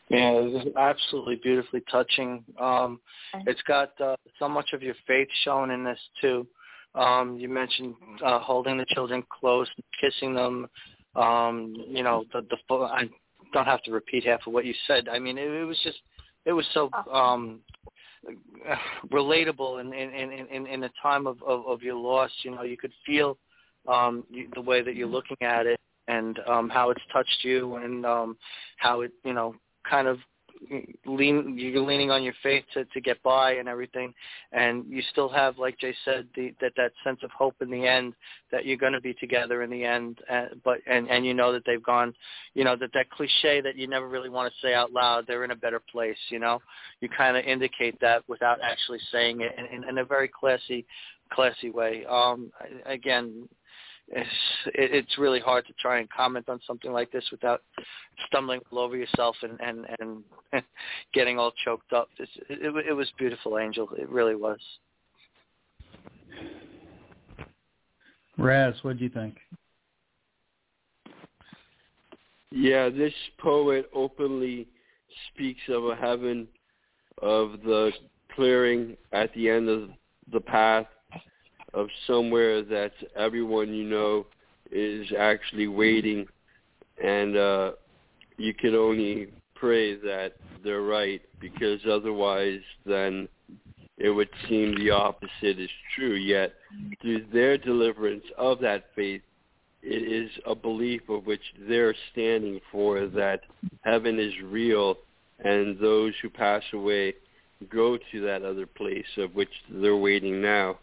Yeah, 0.10 0.42
this 0.54 0.66
is 0.66 0.76
absolutely 0.78 1.40
beautifully 1.42 1.82
touching. 1.90 2.44
Um, 2.60 3.00
it's 3.48 3.62
got 3.64 4.00
uh, 4.00 4.16
so 4.38 4.48
much 4.48 4.74
of 4.74 4.84
your 4.84 4.96
faith 5.08 5.28
shown 5.44 5.72
in 5.72 5.84
this 5.84 6.00
too. 6.22 6.46
Um, 6.96 7.38
you 7.38 7.50
mentioned 7.50 7.96
uh, 8.24 8.40
holding 8.40 8.78
the 8.78 8.86
children 8.90 9.24
close, 9.40 9.68
kissing 10.00 10.34
them. 10.34 10.68
Um, 11.16 11.76
you 11.88 12.04
know, 12.04 12.26
the 12.34 12.42
the 12.42 12.76
I 12.76 13.10
don't 13.54 13.66
have 13.66 13.84
to 13.84 13.92
repeat 13.92 14.26
half 14.26 14.46
of 14.48 14.54
what 14.54 14.66
you 14.66 14.74
said. 14.88 15.08
I 15.10 15.20
mean, 15.20 15.38
it, 15.38 15.50
it 15.50 15.66
was 15.66 15.80
just, 15.84 15.98
it 16.46 16.54
was 16.54 16.66
so 16.74 16.90
um, 17.12 17.60
relatable 19.12 19.82
in 19.82 19.94
in 19.94 20.14
in 20.14 20.48
in, 20.48 20.68
in 20.68 20.80
the 20.82 20.90
time 21.02 21.28
of, 21.28 21.42
of 21.44 21.66
of 21.66 21.82
your 21.82 21.96
loss. 21.96 22.32
You 22.44 22.52
know, 22.52 22.64
you 22.64 22.78
could 22.78 22.94
feel 23.06 23.38
um, 23.88 24.24
the 24.54 24.62
way 24.62 24.82
that 24.82 24.96
you're 24.96 25.08
looking 25.08 25.38
at 25.42 25.66
it 25.66 25.80
and 26.08 26.40
um, 26.48 26.70
how 26.70 26.90
it's 26.90 27.02
touched 27.12 27.44
you 27.44 27.76
and 27.76 28.06
um, 28.06 28.38
how 28.78 29.02
it 29.02 29.12
you 29.24 29.34
know 29.34 29.56
kind 29.90 30.08
of 30.08 30.20
lean 31.06 31.56
you're 31.58 31.82
leaning 31.82 32.12
on 32.12 32.24
your 32.24 32.34
faith 32.42 32.64
to 32.74 32.86
to 32.86 33.02
get 33.02 33.22
by 33.24 33.54
and 33.54 33.68
everything 33.68 34.14
and 34.52 34.86
you 34.88 35.02
still 35.12 35.30
have 35.30 35.58
like 35.58 35.78
jay 35.80 35.94
said 36.06 36.28
the 36.36 36.54
that 36.62 36.74
that 36.76 36.92
sense 37.04 37.20
of 37.24 37.32
hope 37.32 37.56
in 37.62 37.70
the 37.70 37.86
end 37.86 38.14
that 38.52 38.66
you're 38.66 38.78
going 38.78 38.94
to 38.94 39.02
be 39.02 39.14
together 39.16 39.64
in 39.64 39.70
the 39.70 39.84
end 39.84 40.20
uh, 40.32 40.46
but 40.64 40.80
and 40.88 41.10
and 41.10 41.26
you 41.26 41.34
know 41.34 41.52
that 41.52 41.64
they've 41.66 41.84
gone 41.84 42.14
you 42.54 42.64
know 42.64 42.76
that 42.76 42.92
that 42.94 43.10
cliche 43.10 43.62
that 43.62 43.76
you 43.76 43.88
never 43.88 44.08
really 44.08 44.30
want 44.30 44.52
to 44.52 44.68
say 44.68 44.74
out 44.74 44.92
loud 44.92 45.26
they're 45.28 45.44
in 45.44 45.52
a 45.52 45.56
better 45.56 45.82
place 45.92 46.18
you 46.30 46.40
know? 46.40 46.62
You 47.02 47.10
kind 47.10 47.38
of 47.38 47.46
indicate 47.46 48.00
that 48.02 48.28
without 48.28 48.60
actually 48.62 49.00
saying 49.12 49.42
it 49.42 49.56
in, 49.58 49.66
in, 49.66 49.90
in 49.90 49.98
a 49.98 50.06
very 50.06 50.28
classy 50.28 50.86
classy 51.32 51.70
way. 51.70 52.06
Um 52.06 52.52
again 52.86 53.48
it's 54.16 54.30
it's 54.76 55.18
really 55.18 55.40
hard 55.40 55.66
to 55.68 55.74
try 55.74 56.00
and 56.00 56.10
comment 56.10 56.48
on 56.50 56.60
something 56.66 56.92
like 56.92 57.12
this 57.12 57.24
without 57.32 57.62
stumbling 58.28 58.62
all 58.72 58.80
over 58.80 58.96
yourself 58.96 59.36
and 59.42 59.60
and 59.60 59.86
and 60.00 60.64
getting 61.14 61.40
all 61.40 61.52
choked 61.64 61.94
up. 61.94 62.10
It's, 62.20 62.32
it, 62.50 62.88
it 62.88 62.94
was 62.94 63.12
beautiful, 63.18 63.58
Angel. 63.58 63.90
It 63.98 64.10
really 64.10 64.36
was. 64.36 64.60
Raz, 68.38 68.74
what 68.82 68.98
do 68.98 69.04
you 69.04 69.10
think? 69.10 69.38
Yeah, 72.52 72.90
this 72.90 73.14
poet 73.40 73.90
openly 73.94 74.68
speaks 75.30 75.62
of 75.70 75.86
a 75.86 75.96
heaven 75.96 76.48
of 77.22 77.62
the 77.64 77.92
clearing 78.36 78.98
at 79.12 79.34
the 79.34 79.50
end 79.50 79.70
of 79.70 79.90
the 80.32 80.40
path 80.40 80.88
of 81.74 81.88
somewhere 82.08 82.62
that 82.64 82.92
everyone 83.16 83.74
you 83.74 83.84
know 83.84 84.26
is 84.72 85.08
actually 85.18 85.68
waiting. 85.68 86.26
And 87.04 87.38
uh 87.38 87.72
you 88.38 88.54
can 88.54 88.76
only 88.76 89.28
pray 89.56 89.96
that 89.96 90.34
they're 90.64 90.82
right 90.82 91.22
because 91.40 91.80
otherwise 91.90 92.62
then 92.86 93.28
it 93.98 94.10
would 94.10 94.30
seem 94.50 94.76
the 94.76 94.90
opposite 94.90 95.60
is 95.60 95.70
true. 95.96 96.16
Yet 96.16 96.54
through 97.02 97.26
their 97.32 97.58
deliverance 97.58 98.26
of 98.38 98.60
that 98.60 98.86
faith 98.96 99.22
it 99.84 100.02
is 100.10 100.32
a 100.46 100.56
belief 100.56 101.02
of 101.10 101.26
which 101.26 101.42
they're 101.68 101.96
standing 102.12 102.60
for 102.72 103.06
that 103.08 103.42
heaven 103.82 104.18
is 104.18 104.34
real 104.46 104.98
and 105.44 105.78
those 105.78 106.14
who 106.22 106.30
pass 106.30 106.64
away 106.74 107.14
go 107.70 107.98
to 108.12 108.22
that 108.22 108.44
other 108.44 108.66
place 108.66 109.06
of 109.18 109.36
which 109.36 109.50
they're 109.70 109.98
waiting 109.98 110.42
now 110.42 110.78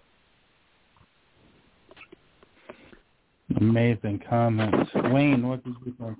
Amazing 3.56 4.22
comments. 4.28 4.90
Wayne, 4.94 5.46
what 5.46 5.64
did 5.64 5.74
you 5.84 5.94
think? 5.98 6.18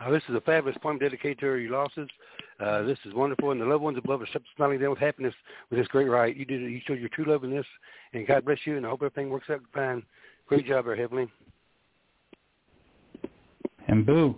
Uh, 0.00 0.10
this 0.10 0.22
is 0.30 0.34
a 0.34 0.40
fabulous 0.40 0.76
poem 0.82 0.98
dedicated 0.98 1.38
to 1.40 1.56
your 1.56 1.72
losses. 1.72 2.08
Uh, 2.58 2.82
this 2.82 2.98
is 3.04 3.12
wonderful, 3.12 3.50
and 3.50 3.60
the 3.60 3.64
loved 3.64 3.82
ones 3.82 3.98
above 3.98 4.22
are 4.22 4.28
smiling 4.56 4.78
down 4.80 4.90
with 4.90 4.98
happiness 4.98 5.34
with 5.68 5.78
this 5.78 5.88
great 5.88 6.08
ride. 6.08 6.36
You 6.36 6.44
did, 6.46 6.62
you 6.62 6.80
showed 6.86 6.98
your 6.98 7.10
true 7.10 7.26
love 7.26 7.44
in 7.44 7.50
this, 7.50 7.66
and 8.14 8.26
God 8.26 8.44
bless 8.44 8.58
you, 8.64 8.76
and 8.76 8.86
I 8.86 8.88
hope 8.88 9.02
everything 9.02 9.28
works 9.28 9.50
out 9.50 9.60
fine. 9.74 10.02
Great 10.46 10.66
job 10.66 10.86
there, 10.86 10.96
Heavenly. 10.96 11.28
And 13.88 14.06
Boo. 14.06 14.36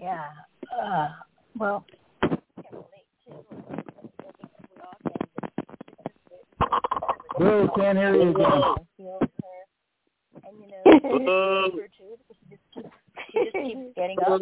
Yeah. 0.00 0.24
Uh, 0.82 1.08
well, 1.58 1.84
I 2.22 2.26
can 2.28 2.38
relate 2.72 3.06
to 3.26 4.47
Boo, 7.38 7.68
can't 7.76 7.98
hear 7.98 8.14
you 8.14 8.30
again. 8.30 8.46
I 8.46 8.76
feel 8.96 9.18
her, 9.20 10.44
and 10.44 10.56
you 10.60 10.68
know, 10.70 11.70
too, 11.96 12.16
because 12.18 12.36
she 12.40 12.50
just 12.50 12.62
keeps, 12.74 12.88
she 13.32 13.44
just 13.44 13.54
keeps 13.54 13.94
getting 13.94 14.18
up. 14.20 14.40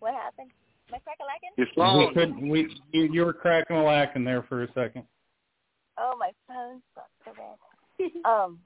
What 0.00 0.14
happened? 0.14 0.50
Am 0.88 0.94
I 0.94 0.98
crack-a-lacking? 0.98 1.50
Your 1.56 1.66
We 1.66 1.72
phone. 1.76 2.14
couldn't. 2.14 2.48
We 2.48 2.76
you, 2.92 3.08
you 3.12 3.24
were 3.24 3.32
cracking 3.32 3.76
a 3.76 3.84
lacking 3.84 4.24
there 4.24 4.42
for 4.42 4.64
a 4.64 4.72
second. 4.72 5.04
Oh, 5.98 6.14
my 6.18 6.32
phone 6.48 6.82
sucks 6.94 7.10
so 7.24 7.32
bad. 7.34 8.10
um, 8.24 8.58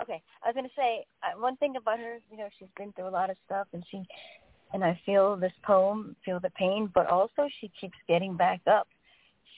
okay, 0.00 0.22
I 0.42 0.48
was 0.48 0.54
gonna 0.54 0.68
say 0.76 1.04
uh, 1.22 1.38
one 1.38 1.56
thing 1.56 1.76
about 1.76 1.98
her. 1.98 2.18
You 2.30 2.38
know, 2.38 2.48
she's 2.58 2.68
been 2.76 2.92
through 2.92 3.08
a 3.08 3.10
lot 3.10 3.28
of 3.28 3.36
stuff, 3.44 3.66
and 3.72 3.84
she, 3.90 4.02
and 4.72 4.82
I 4.84 4.98
feel 5.04 5.36
this 5.36 5.52
poem, 5.64 6.16
feel 6.24 6.40
the 6.40 6.50
pain, 6.50 6.90
but 6.94 7.08
also 7.08 7.48
she 7.60 7.70
keeps 7.78 7.98
getting 8.08 8.36
back 8.36 8.60
up. 8.66 8.88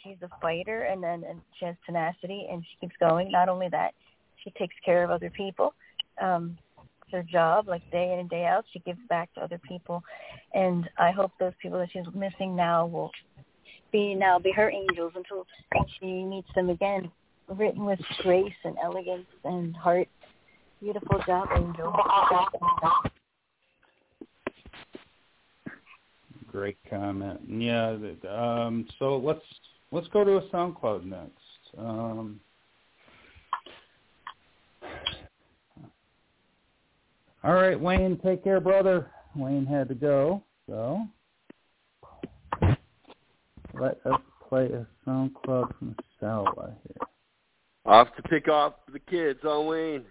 She's 0.03 0.17
a 0.23 0.29
fighter, 0.41 0.83
and 0.83 1.03
then 1.03 1.25
and 1.29 1.41
she 1.59 1.67
has 1.67 1.77
tenacity, 1.85 2.47
and 2.51 2.63
she 2.63 2.87
keeps 2.87 2.97
going. 3.01 3.31
Not 3.31 3.49
only 3.49 3.69
that, 3.71 3.95
she 4.43 4.51
takes 4.53 4.75
care 4.85 5.05
of 5.05 5.11
other 5.11 5.31
people. 5.31 5.75
Um, 6.21 6.57
it's 7.03 7.13
her 7.13 7.23
job, 7.23 7.69
like 7.69 7.89
day 7.91 8.13
in 8.13 8.21
and 8.21 8.31
day 8.31 8.45
out. 8.45 8.65
She 8.73 8.81
gives 8.81 9.01
back 9.09 9.33
to 9.35 9.41
other 9.41 9.61
people, 9.67 10.03
and 10.55 10.89
I 10.99 11.11
hope 11.11 11.33
those 11.41 11.53
people 11.61 11.79
that 11.79 11.89
she's 11.93 12.03
missing 12.15 12.55
now 12.55 12.87
will 12.87 13.11
be 13.93 14.15
now 14.15 14.39
be 14.39 14.53
her 14.53 14.71
angels 14.71 15.13
until 15.17 15.47
she 15.99 16.25
meets 16.25 16.49
them 16.55 16.71
again. 16.71 17.11
Written 17.49 17.87
with 17.87 17.99
grace 18.19 18.53
and 18.65 18.77
elegance 18.83 19.27
and 19.45 19.75
heart. 19.75 20.09
Beautiful 20.81 21.19
job, 21.27 21.49
Angel. 21.57 21.93
Great 26.53 26.77
comment. 26.89 27.41
Yeah. 27.49 27.97
Um, 28.29 28.87
so 28.99 29.17
let's 29.17 29.41
let's 29.93 30.09
go 30.09 30.25
to 30.25 30.37
a 30.37 30.43
SoundCloud 30.49 31.05
next. 31.05 31.33
Um, 31.77 32.41
all 37.45 37.55
right, 37.55 37.79
Wayne, 37.79 38.19
take 38.25 38.45
care, 38.45 38.61
brother. 38.61 39.11
Wayne 39.37 39.67
had 39.67 39.89
to 39.89 39.95
go, 39.95 40.43
so 40.67 41.03
let 43.81 43.99
us 44.05 44.21
play 44.49 44.67
a 44.67 44.87
SoundCloud 45.07 45.79
from 45.79 45.97
Salwa 46.21 46.75
here. 46.87 47.09
Off 47.85 48.09
to 48.17 48.23
pick 48.23 48.49
off 48.49 48.75
the 48.93 48.99
kids 48.99 49.41
on 49.45 49.67
Wayne. 49.67 50.05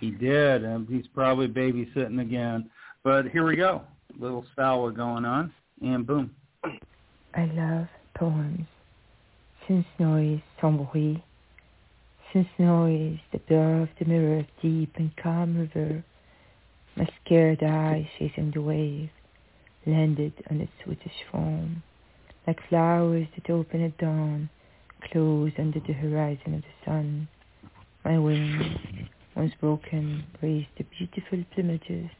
He 0.00 0.10
did, 0.10 0.64
and 0.64 0.88
he's 0.88 1.06
probably 1.08 1.48
babysitting 1.48 2.20
again. 2.20 2.70
But 3.02 3.28
here 3.28 3.44
we 3.44 3.56
go. 3.56 3.82
Little 4.18 4.44
Salwa 4.56 4.94
going 4.94 5.24
on, 5.24 5.52
and 5.82 6.06
boom. 6.06 6.30
I 7.36 7.46
love 7.46 7.88
poems. 8.16 8.66
Since 9.66 9.86
noise 9.98 10.40
bruit, 10.60 11.20
since 12.32 12.46
noise 12.58 13.18
the 13.32 13.38
blur 13.38 13.82
of 13.82 13.88
the 13.98 14.04
mirror 14.04 14.38
of 14.38 14.46
deep 14.62 14.92
and 14.96 15.10
calm 15.16 15.58
river, 15.58 16.04
my 16.94 17.08
scared 17.24 17.60
eyes 17.64 18.06
chasing 18.18 18.52
the 18.54 18.62
wave, 18.62 19.10
landed 19.84 20.32
on 20.48 20.60
its 20.60 20.70
sweetish 20.84 21.24
foam, 21.32 21.82
like 22.46 22.60
flowers 22.68 23.26
that 23.34 23.50
open 23.50 23.82
at 23.82 23.98
dawn, 23.98 24.48
close 25.10 25.52
under 25.58 25.80
the 25.80 25.92
horizon 25.92 26.54
of 26.54 26.62
the 26.62 26.84
sun. 26.84 27.26
My 28.04 28.16
wings, 28.16 29.08
once 29.34 29.54
broken, 29.60 30.24
raised 30.40 30.68
the 30.78 30.84
beautiful 30.84 31.44
plumages, 31.56 32.10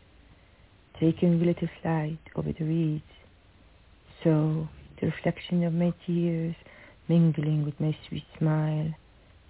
taking 0.98 1.38
little 1.38 1.68
flight 1.82 2.18
over 2.34 2.52
the 2.52 2.64
reeds. 2.64 3.04
So 4.24 4.68
the 5.04 5.10
reflection 5.10 5.62
of 5.64 5.74
my 5.74 5.92
tears 6.06 6.54
mingling 7.08 7.62
with 7.62 7.78
my 7.78 7.94
sweet 8.08 8.24
smile. 8.38 8.90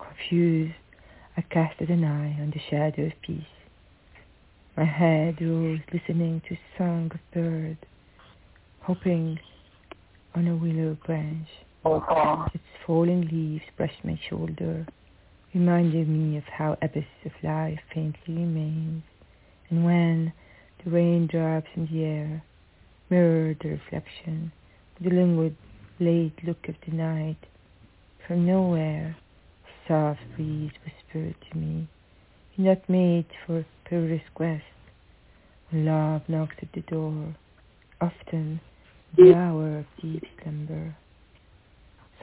Confused, 0.00 0.74
I 1.36 1.42
casted 1.42 1.90
an 1.90 2.02
eye 2.02 2.36
on 2.42 2.50
the 2.50 2.60
shadow 2.68 3.06
of 3.06 3.12
peace. 3.22 3.44
My 4.76 4.84
head 4.84 5.40
rose 5.40 5.78
listening 5.92 6.42
to 6.48 6.56
song 6.76 7.12
of 7.14 7.20
bird, 7.32 7.76
hoping 8.80 9.38
on 10.34 10.48
a 10.48 10.56
willow 10.56 10.98
branch 11.06 11.46
Its 12.52 12.64
falling 12.84 13.28
leaves 13.30 13.64
brushed 13.76 14.04
my 14.04 14.18
shoulder, 14.28 14.88
reminding 15.54 16.32
me 16.32 16.36
of 16.36 16.44
how 16.44 16.76
abyss 16.82 17.04
of 17.24 17.32
life 17.44 17.78
faintly 17.94 18.34
remains, 18.34 19.04
and 19.70 19.84
when 19.84 20.32
the 20.84 20.90
raindrops 20.90 21.68
in 21.76 21.86
the 21.86 22.02
air 22.02 22.42
mirrored 23.08 23.58
the 23.62 23.68
reflection 23.68 24.50
the 25.00 25.10
languid 25.10 25.56
late 25.98 26.38
look 26.44 26.68
of 26.68 26.76
the 26.86 26.94
night, 26.94 27.36
from 28.26 28.46
nowhere 28.46 29.16
a 29.64 29.88
soft 29.88 30.20
breeze 30.36 30.70
whispered 30.84 31.34
to 31.50 31.58
me, 31.58 31.88
not 32.56 32.88
made 32.88 33.26
for 33.44 33.64
perilous 33.84 34.22
quest. 34.34 34.62
When 35.70 35.86
love 35.86 36.22
knocks 36.28 36.56
at 36.62 36.72
the 36.72 36.82
door, 36.82 37.34
often 38.00 38.60
the 39.16 39.34
hour 39.34 39.78
of 39.78 39.86
deep 40.00 40.24
slumber. 40.42 40.96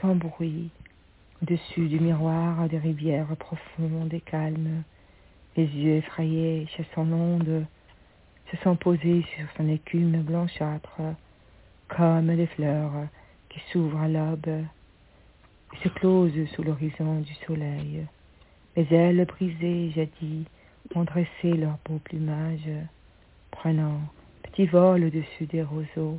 Sans 0.02 0.16
bruit, 0.16 0.72
au-dessus 1.42 1.90
du 1.90 2.00
miroir 2.00 2.70
des 2.70 2.78
rivières 2.78 3.36
profondes 3.38 4.14
et 4.14 4.22
calmes, 4.22 4.84
les 5.58 5.66
yeux 5.66 5.98
effrayés, 5.98 6.68
chassant 6.78 7.04
l'onde, 7.04 7.66
se 8.50 8.58
sont 8.64 8.78
posés 8.78 9.26
sur 9.36 9.48
son 9.58 9.68
écume 9.68 10.22
blanchâtre, 10.22 11.02
comme 11.96 12.36
des 12.36 12.48
fleurs 12.48 13.08
qui 13.50 13.60
s'ouvrent 13.72 14.02
à 14.02 14.08
l'aube 14.08 14.66
se 15.84 15.90
closent 15.90 16.50
sous 16.56 16.64
l'horizon 16.64 17.20
du 17.20 17.34
soleil. 17.46 18.06
Les 18.76 18.88
ailes 18.94 19.26
brisées 19.26 19.92
jadis 19.92 20.46
ont 20.96 21.04
dressé 21.04 21.54
leur 21.54 21.78
beau 21.86 22.00
plumage, 22.04 22.70
prenant 23.52 24.00
petit 24.44 24.66
vol 24.66 25.04
au-dessus 25.06 25.46
des 25.48 25.64
roseaux, 25.64 26.18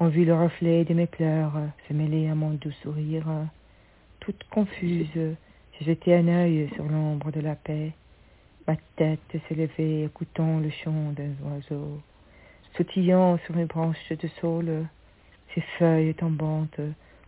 ont 0.00 0.08
vu 0.08 0.24
le 0.24 0.34
reflet 0.34 0.84
de 0.84 0.94
mes 0.94 1.06
pleurs 1.06 1.54
se 1.88 1.94
mêler 1.94 2.28
à 2.28 2.34
mon 2.34 2.50
doux 2.50 2.72
sourire. 2.82 3.26
Toute 4.20 4.42
confuse, 4.50 5.08
j'ai 5.14 5.84
jeté 5.84 6.14
un 6.14 6.28
œil 6.28 6.70
sur 6.74 6.84
l'ombre 6.84 7.30
de 7.30 7.40
la 7.40 7.54
paix. 7.54 7.92
Ma 8.66 8.76
tête 8.96 9.20
levée, 9.50 10.04
écoutant 10.04 10.58
le 10.58 10.70
chant 10.70 11.12
d'un 11.16 11.34
oiseau, 11.44 12.00
sautillant 12.76 13.38
sur 13.44 13.56
mes 13.56 13.64
branches 13.64 14.08
de 14.10 14.28
saule. 14.40 14.86
Ses 15.54 15.62
feuilles 15.78 16.14
tombantes 16.14 16.80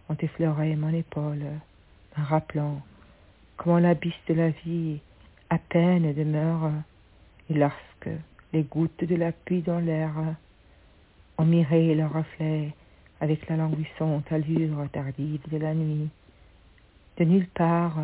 ont 0.08 0.16
effleuré 0.18 0.76
mon 0.76 0.92
épaule, 0.92 1.44
rappelant 2.16 2.82
comment 3.56 3.78
l'abysse 3.78 4.14
de 4.28 4.34
la 4.34 4.50
vie 4.50 5.00
à 5.50 5.58
peine 5.58 6.12
demeure, 6.14 6.70
et 7.50 7.54
lorsque 7.54 8.10
les 8.52 8.62
gouttes 8.62 9.04
de 9.04 9.16
la 9.16 9.32
pluie 9.32 9.62
dans 9.62 9.78
l'air 9.78 10.12
ont 11.38 11.44
miré 11.44 11.94
leur 11.94 12.12
reflet 12.12 12.72
avec 13.20 13.48
la 13.48 13.56
languissante 13.56 14.30
allure 14.32 14.88
tardive 14.92 15.42
de 15.50 15.58
la 15.58 15.74
nuit. 15.74 16.08
De 17.18 17.24
nulle 17.24 17.48
part, 17.48 17.98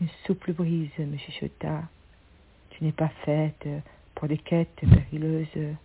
une 0.00 0.08
souple 0.26 0.52
brise 0.52 0.90
me 0.98 1.16
chuchota. 1.16 1.82
Tu 2.70 2.84
n'es 2.84 2.92
pas 2.92 3.10
faite 3.24 3.66
pour 4.14 4.28
des 4.28 4.38
quêtes 4.38 4.80
périlleuses. 4.80 5.76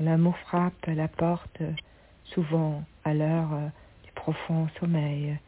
L'amour 0.00 0.36
frappe 0.48 0.86
la 0.86 1.08
porte, 1.08 1.62
souvent 2.34 2.84
à 3.04 3.14
l'heure 3.14 3.70
du 4.04 4.12
profond 4.12 4.68
sommeil. 4.80 5.38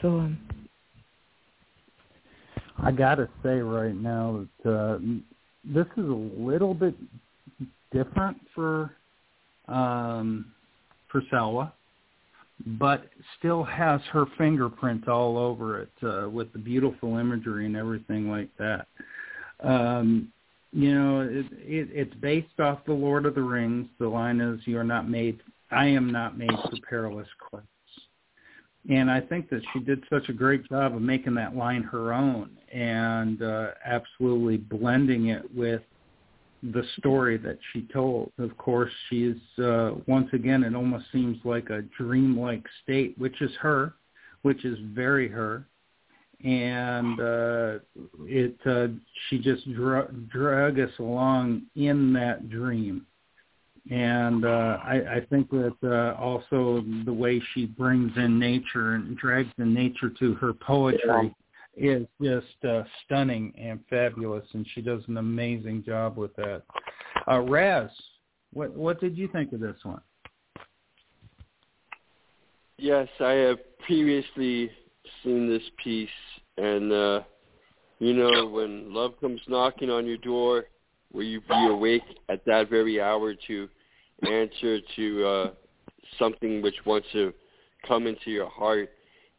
Poem. 0.00 0.36
I 2.78 2.92
gotta 2.92 3.28
say 3.42 3.58
right 3.58 3.96
now 3.96 4.46
that 4.62 4.70
uh, 4.70 4.98
this 5.64 5.86
is 5.96 6.08
a 6.08 6.40
little 6.40 6.72
bit 6.72 6.94
different 7.92 8.36
for 8.54 8.92
um, 9.66 10.52
for 11.10 11.22
Salwa, 11.32 11.72
but 12.78 13.06
still 13.38 13.64
has 13.64 14.00
her 14.12 14.26
fingerprint 14.38 15.08
all 15.08 15.36
over 15.36 15.80
it 15.80 15.92
uh, 16.04 16.28
with 16.28 16.52
the 16.52 16.60
beautiful 16.60 17.18
imagery 17.18 17.66
and 17.66 17.76
everything 17.76 18.30
like 18.30 18.50
that. 18.58 18.86
Um, 19.60 20.32
you 20.76 20.94
know, 20.94 21.22
it, 21.22 21.46
it, 21.52 21.88
it's 21.90 22.14
based 22.16 22.60
off 22.60 22.84
the 22.84 22.92
Lord 22.92 23.24
of 23.24 23.34
the 23.34 23.42
Rings. 23.42 23.88
The 23.98 24.06
line 24.06 24.42
is, 24.42 24.60
"You 24.66 24.78
are 24.78 24.84
not 24.84 25.08
made. 25.08 25.40
I 25.70 25.86
am 25.86 26.12
not 26.12 26.36
made 26.36 26.50
for 26.50 26.76
perilous 26.86 27.28
quests." 27.40 27.70
And 28.90 29.10
I 29.10 29.22
think 29.22 29.48
that 29.48 29.62
she 29.72 29.80
did 29.80 30.04
such 30.10 30.28
a 30.28 30.34
great 30.34 30.68
job 30.68 30.94
of 30.94 31.00
making 31.00 31.34
that 31.36 31.56
line 31.56 31.82
her 31.82 32.12
own 32.12 32.50
and 32.72 33.42
uh, 33.42 33.68
absolutely 33.86 34.58
blending 34.58 35.28
it 35.28 35.42
with 35.54 35.80
the 36.62 36.84
story 36.98 37.38
that 37.38 37.58
she 37.72 37.88
told. 37.90 38.30
Of 38.38 38.54
course, 38.58 38.92
she's 39.08 39.36
uh, 39.58 39.92
once 40.06 40.28
again. 40.34 40.62
It 40.62 40.74
almost 40.74 41.06
seems 41.10 41.38
like 41.42 41.70
a 41.70 41.82
dreamlike 41.96 42.64
state, 42.82 43.16
which 43.16 43.40
is 43.40 43.50
her, 43.60 43.94
which 44.42 44.66
is 44.66 44.78
very 44.92 45.28
her, 45.28 45.66
and 46.46 47.20
uh, 47.20 47.78
it. 48.24 48.56
Uh, 48.64 48.86
she 49.28 49.38
just 49.38 49.70
dra- 49.74 50.10
drug 50.28 50.78
us 50.78 50.90
along 51.00 51.62
in 51.74 52.12
that 52.12 52.48
dream, 52.48 53.04
and 53.90 54.44
uh, 54.44 54.78
I, 54.84 55.16
I 55.16 55.26
think 55.28 55.50
that 55.50 55.76
uh, 55.82 56.20
also 56.20 56.84
the 57.04 57.12
way 57.12 57.42
she 57.52 57.66
brings 57.66 58.12
in 58.16 58.38
nature 58.38 58.94
and 58.94 59.16
drags 59.18 59.50
in 59.58 59.74
nature 59.74 60.08
to 60.20 60.34
her 60.34 60.52
poetry 60.52 61.34
is 61.76 62.06
just 62.22 62.64
uh, 62.64 62.84
stunning 63.04 63.52
and 63.58 63.80
fabulous, 63.90 64.46
and 64.52 64.64
she 64.72 64.80
does 64.80 65.02
an 65.08 65.16
amazing 65.16 65.82
job 65.84 66.16
with 66.16 66.34
that. 66.36 66.62
Uh, 67.28 67.40
Raz, 67.40 67.90
what 68.52 68.72
what 68.72 69.00
did 69.00 69.18
you 69.18 69.26
think 69.32 69.52
of 69.52 69.58
this 69.58 69.78
one? 69.82 70.00
Yes, 72.78 73.08
I 73.18 73.30
have 73.30 73.58
previously 73.84 74.70
seen 75.22 75.48
this 75.48 75.62
piece, 75.82 76.08
and 76.56 76.92
uh, 76.92 77.20
you 77.98 78.12
know 78.12 78.46
when 78.46 78.92
love 78.92 79.12
comes 79.20 79.40
knocking 79.48 79.90
on 79.90 80.06
your 80.06 80.18
door, 80.18 80.64
will 81.12 81.24
you 81.24 81.40
be 81.40 81.66
awake 81.68 82.02
at 82.28 82.44
that 82.44 82.68
very 82.70 83.00
hour 83.00 83.34
to 83.46 83.68
answer 84.22 84.78
to 84.96 85.26
uh, 85.26 85.50
something 86.18 86.62
which 86.62 86.76
wants 86.84 87.06
to 87.12 87.32
come 87.86 88.06
into 88.06 88.30
your 88.30 88.48
heart 88.48 88.90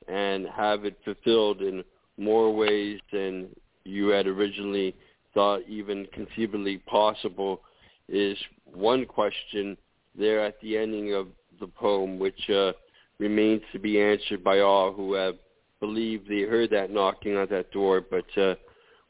and 0.08 0.48
have 0.48 0.86
it 0.86 0.98
fulfilled 1.04 1.62
in 1.62 1.84
more 2.18 2.54
ways 2.54 3.00
than 3.12 3.48
you 3.84 4.08
had 4.08 4.28
originally 4.28 4.96
thought 5.34 5.62
even 5.68 6.08
conceivably 6.14 6.78
possible 6.80 7.62
is 8.10 8.38
one 8.66 9.06
question 9.06 9.78
there 10.18 10.44
at 10.44 10.60
the 10.62 10.78
ending 10.78 11.14
of 11.14 11.28
the 11.60 11.68
poem, 11.68 12.20
which 12.20 12.50
uh, 12.50 12.72
remains 13.20 13.62
to 13.72 13.80
be 13.80 14.02
answered 14.02 14.44
by 14.44 14.60
all 14.60 14.92
who 14.94 15.14
have 15.14 15.36
believed 15.80 16.28
they 16.28 16.42
heard 16.42 16.70
that 16.72 16.92
knocking 16.92 17.38
on 17.38 17.48
that 17.50 17.72
door, 17.72 18.02
but 18.02 18.26
uh, 18.38 18.56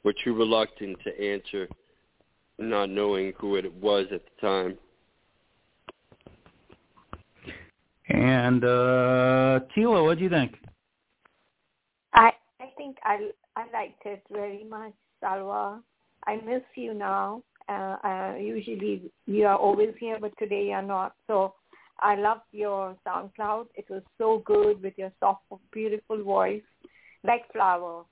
were 0.03 0.13
too 0.23 0.33
reluctant 0.33 0.97
to 1.03 1.21
answer, 1.21 1.67
not 2.57 2.89
knowing 2.89 3.33
who 3.39 3.55
it 3.55 3.73
was 3.75 4.05
at 4.11 4.21
the 4.23 4.47
time. 4.47 4.77
And 8.09 8.63
uh 8.63 9.59
Tila, 9.75 10.03
what 10.03 10.17
do 10.17 10.23
you 10.23 10.29
think? 10.29 10.55
I 12.13 12.31
I 12.61 12.67
think 12.77 12.97
I 13.03 13.31
I 13.57 13.65
liked 13.73 14.05
it 14.05 14.23
very 14.31 14.63
much, 14.63 14.93
Salwa. 15.21 15.81
I 16.25 16.37
miss 16.37 16.61
you 16.75 16.93
now. 16.93 17.43
Uh, 17.69 17.97
uh, 18.03 18.35
usually 18.39 19.11
you 19.25 19.45
are 19.45 19.57
always 19.57 19.93
here, 19.99 20.17
but 20.21 20.31
today 20.39 20.67
you're 20.67 20.81
not. 20.81 21.15
So 21.27 21.53
I 21.99 22.15
loved 22.15 22.41
your 22.51 22.95
SoundCloud. 23.07 23.67
It 23.75 23.85
was 23.89 24.03
so 24.17 24.43
good 24.45 24.81
with 24.81 24.93
your 24.97 25.11
soft, 25.19 25.43
beautiful 25.71 26.23
voice, 26.23 26.63
like 27.23 27.51
flower 27.51 28.03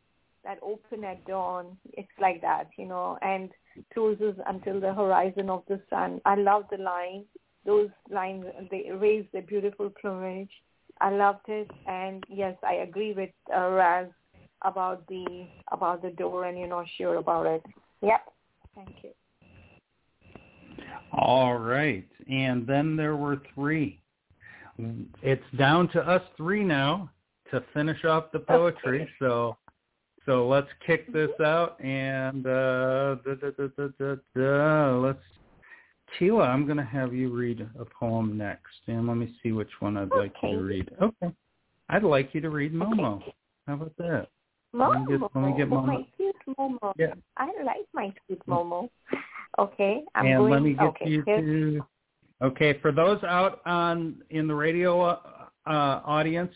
that 0.44 0.60
open 0.62 1.04
at 1.04 1.26
dawn. 1.26 1.78
It's 1.94 2.08
like 2.20 2.42
that, 2.42 2.70
you 2.78 2.86
know, 2.86 3.18
and 3.22 3.52
closes 3.94 4.36
until 4.48 4.80
the 4.80 4.94
horizon 4.94 5.50
of 5.50 5.64
the 5.68 5.82
sun. 5.90 6.22
I 6.26 6.36
love 6.36 6.64
the 6.72 6.78
line. 6.78 7.26
Those 7.66 7.90
lines, 8.10 8.46
they 8.70 8.92
raise 8.92 9.26
the 9.34 9.42
beautiful 9.42 9.92
plumage. 10.00 10.52
I 11.02 11.10
loved 11.10 11.50
it, 11.50 11.70
and 11.88 12.24
yes, 12.30 12.56
I 12.64 12.76
agree 12.76 13.14
with 13.14 13.32
uh, 13.54 13.70
Raz 13.70 14.08
about 14.62 15.06
the 15.08 15.46
about 15.72 16.02
the 16.02 16.12
door 16.12 16.46
and 16.46 16.58
you're 16.58 16.68
not 16.68 16.88
sure 16.98 17.16
about 17.16 17.46
it. 17.46 17.64
Yep. 18.02 18.22
Thank 18.74 18.96
you. 19.04 19.12
All 21.12 21.58
right. 21.58 22.08
And 22.30 22.66
then 22.68 22.96
there 22.96 23.16
were 23.16 23.42
three. 23.54 24.00
It's 25.22 25.44
down 25.58 25.88
to 25.90 26.02
us 26.02 26.22
three 26.36 26.64
now 26.64 27.10
to 27.52 27.64
finish 27.74 28.04
off 28.04 28.32
the 28.32 28.40
poetry. 28.40 29.10
So 29.20 29.58
so 30.26 30.48
let's 30.48 30.68
kick 30.86 31.12
this 31.14 31.30
out 31.44 31.80
and 31.84 32.46
uh 32.46 33.16
da, 33.24 33.36
da, 33.36 34.16
da, 34.36 35.00
let's 35.00 35.20
Tila, 36.20 36.48
I'm 36.48 36.66
going 36.66 36.78
to 36.78 36.84
have 36.84 37.14
you 37.14 37.36
read 37.36 37.68
a 37.80 37.86
poem 37.86 38.38
next, 38.38 38.80
and 38.88 39.08
let 39.08 39.18
me 39.18 39.36
see 39.42 39.52
which 39.52 39.72
one 39.80 39.98
I'd 39.98 40.12
okay. 40.12 40.20
like 40.20 40.34
you 40.44 40.52
to 40.52 40.64
read. 40.64 40.90
Okay. 41.02 41.34
I'd 41.90 42.04
like 42.04 42.30
you 42.34 42.42
to 42.42 42.50
read 42.50 42.74
Momo. 42.74 43.18
Okay. 43.18 43.34
How 43.68 43.74
about 43.74 43.98
that? 43.98 44.28
Momo. 44.74 44.90
Let 44.90 45.00
me 45.00 45.18
get, 45.18 45.36
let 45.36 45.46
me 45.46 45.58
get 45.58 45.70
Momo. 45.70 45.88
My 45.88 46.08
cute 46.16 46.36
Momo. 46.58 46.94
Yeah. 46.98 47.14
I 47.38 47.48
like 47.64 47.88
my 47.94 48.14
cute 48.28 48.42
Momo. 48.48 48.90
Okay, 49.58 50.04
I'm 50.16 50.26
and 50.26 50.38
going. 50.40 50.52
let 50.52 50.62
me 50.62 50.74
get 50.74 50.84
okay, 50.84 51.10
you 51.10 51.24
to. 51.26 51.86
Okay, 52.42 52.78
for 52.82 52.92
those 52.92 53.24
out 53.24 53.62
on 53.66 54.22
in 54.30 54.48
the 54.48 54.56
radio 54.56 55.02
uh, 55.02 55.20
audience, 55.66 56.54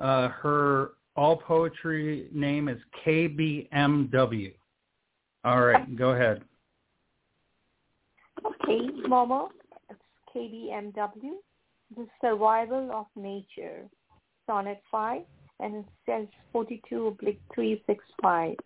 Uh, 0.00 0.28
her 0.28 0.92
all 1.14 1.36
poetry 1.36 2.28
name 2.32 2.68
is 2.68 2.78
KBMW. 3.04 4.54
All 5.44 5.60
right, 5.60 5.96
go 5.96 6.10
ahead. 6.12 6.42
Okay, 8.46 8.88
Momo, 9.06 9.48
it's 9.90 10.00
KBMW, 10.34 11.34
The 11.94 12.06
Survival 12.22 12.90
of 12.92 13.06
Nature, 13.14 13.86
Sonnet 14.46 14.82
5, 14.90 15.22
and 15.60 15.76
it 15.76 15.84
says 16.06 16.26
42 16.52 17.08
oblique 17.08 17.42
365. 17.54 18.56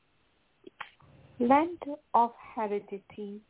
Land 1.41 1.83
of 2.15 2.31
heredity, 2.55 3.41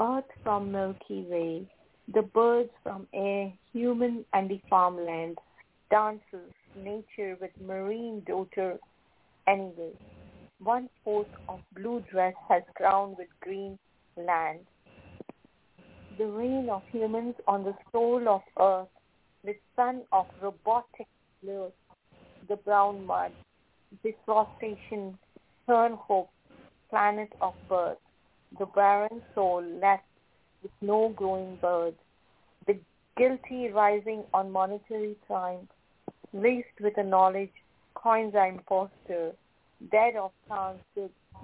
earth 0.00 0.24
from 0.42 0.72
Milky 0.72 1.26
Way, 1.28 1.66
the 2.14 2.22
birds 2.22 2.70
from 2.82 3.06
air, 3.12 3.52
human 3.72 4.24
and 4.32 4.48
the 4.50 4.60
farmland, 4.70 5.36
dances, 5.90 6.52
nature 6.74 7.36
with 7.40 7.50
marine 7.64 8.22
daughter 8.26 8.78
anyway. 9.46 9.92
One 10.62 10.88
fourth 11.04 11.28
of 11.48 11.60
blue 11.74 12.02
dress 12.10 12.34
has 12.48 12.62
crowned 12.76 13.16
with 13.18 13.28
green 13.40 13.78
land. 14.16 14.60
The 16.16 16.26
reign 16.26 16.68
of 16.70 16.82
humans 16.90 17.34
on 17.46 17.64
the 17.64 17.74
soul 17.92 18.26
of 18.28 18.42
earth, 18.58 18.88
the 19.44 19.54
sun 19.76 20.02
of 20.12 20.26
robotic 20.40 21.08
blur, 21.42 21.70
the 22.48 22.56
brown 22.56 23.06
mud, 23.06 23.32
deforestation, 24.02 25.18
turn 25.66 25.92
hope, 25.92 26.30
planet 26.90 27.32
of 27.40 27.54
birth, 27.68 27.98
the 28.58 28.66
barren 28.66 29.22
soul 29.34 29.62
left 29.80 30.04
with 30.62 30.72
no 30.80 31.10
growing 31.10 31.56
bird, 31.56 31.94
the 32.66 32.78
guilty 33.16 33.68
rising 33.68 34.24
on 34.34 34.50
monetary 34.50 35.16
crime, 35.26 35.68
laced 36.32 36.80
with 36.80 36.96
a 36.98 37.04
knowledge, 37.04 37.52
coins 37.94 38.34
are 38.34 38.48
impostor, 38.48 39.32
dead 39.90 40.16
of 40.16 40.30
chance 40.48 40.78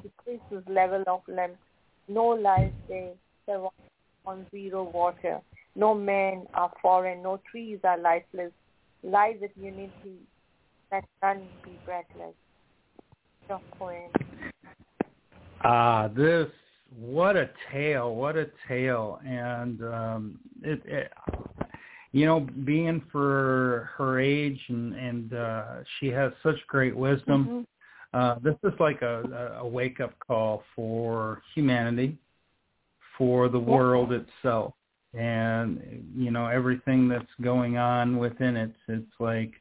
decreases 0.02 0.64
level 0.68 1.02
of 1.06 1.20
length, 1.28 1.58
no 2.08 2.26
life 2.26 2.72
they 2.88 3.12
survive 3.46 3.70
on 4.26 4.46
zero 4.50 4.90
water, 4.92 5.40
no 5.74 5.94
men 5.94 6.46
are 6.54 6.72
foreign, 6.82 7.22
no 7.22 7.40
trees 7.50 7.78
are 7.84 7.98
lifeless, 7.98 8.52
lie 9.02 9.36
with 9.40 9.50
unity, 9.60 10.18
let 10.92 11.04
none 11.22 11.42
be 11.64 11.70
breathless. 11.84 12.34
Your 13.48 13.60
poem. 13.78 14.10
Ah, 15.62 16.08
this 16.08 16.48
what 16.94 17.36
a 17.36 17.50
tale! 17.72 18.14
What 18.14 18.36
a 18.36 18.46
tale! 18.68 19.20
And 19.26 19.82
um, 19.82 20.38
it, 20.62 20.80
it, 20.84 21.12
you 22.12 22.26
know, 22.26 22.46
being 22.64 23.02
for 23.12 23.90
her 23.96 24.20
age 24.20 24.60
and 24.68 24.94
and 24.94 25.34
uh, 25.34 25.64
she 25.98 26.08
has 26.08 26.32
such 26.42 26.56
great 26.68 26.96
wisdom. 26.96 27.66
Mm-hmm. 28.12 28.18
Uh, 28.18 28.38
this 28.42 28.54
is 28.64 28.78
like 28.80 29.02
a, 29.02 29.58
a 29.60 29.66
wake 29.66 30.00
up 30.00 30.14
call 30.26 30.62
for 30.74 31.42
humanity, 31.54 32.16
for 33.18 33.48
the 33.48 33.58
world 33.58 34.12
itself, 34.12 34.72
and 35.12 36.04
you 36.16 36.30
know 36.30 36.46
everything 36.46 37.08
that's 37.08 37.24
going 37.42 37.76
on 37.76 38.16
within 38.16 38.56
it. 38.56 38.72
It's 38.88 39.04
like, 39.18 39.52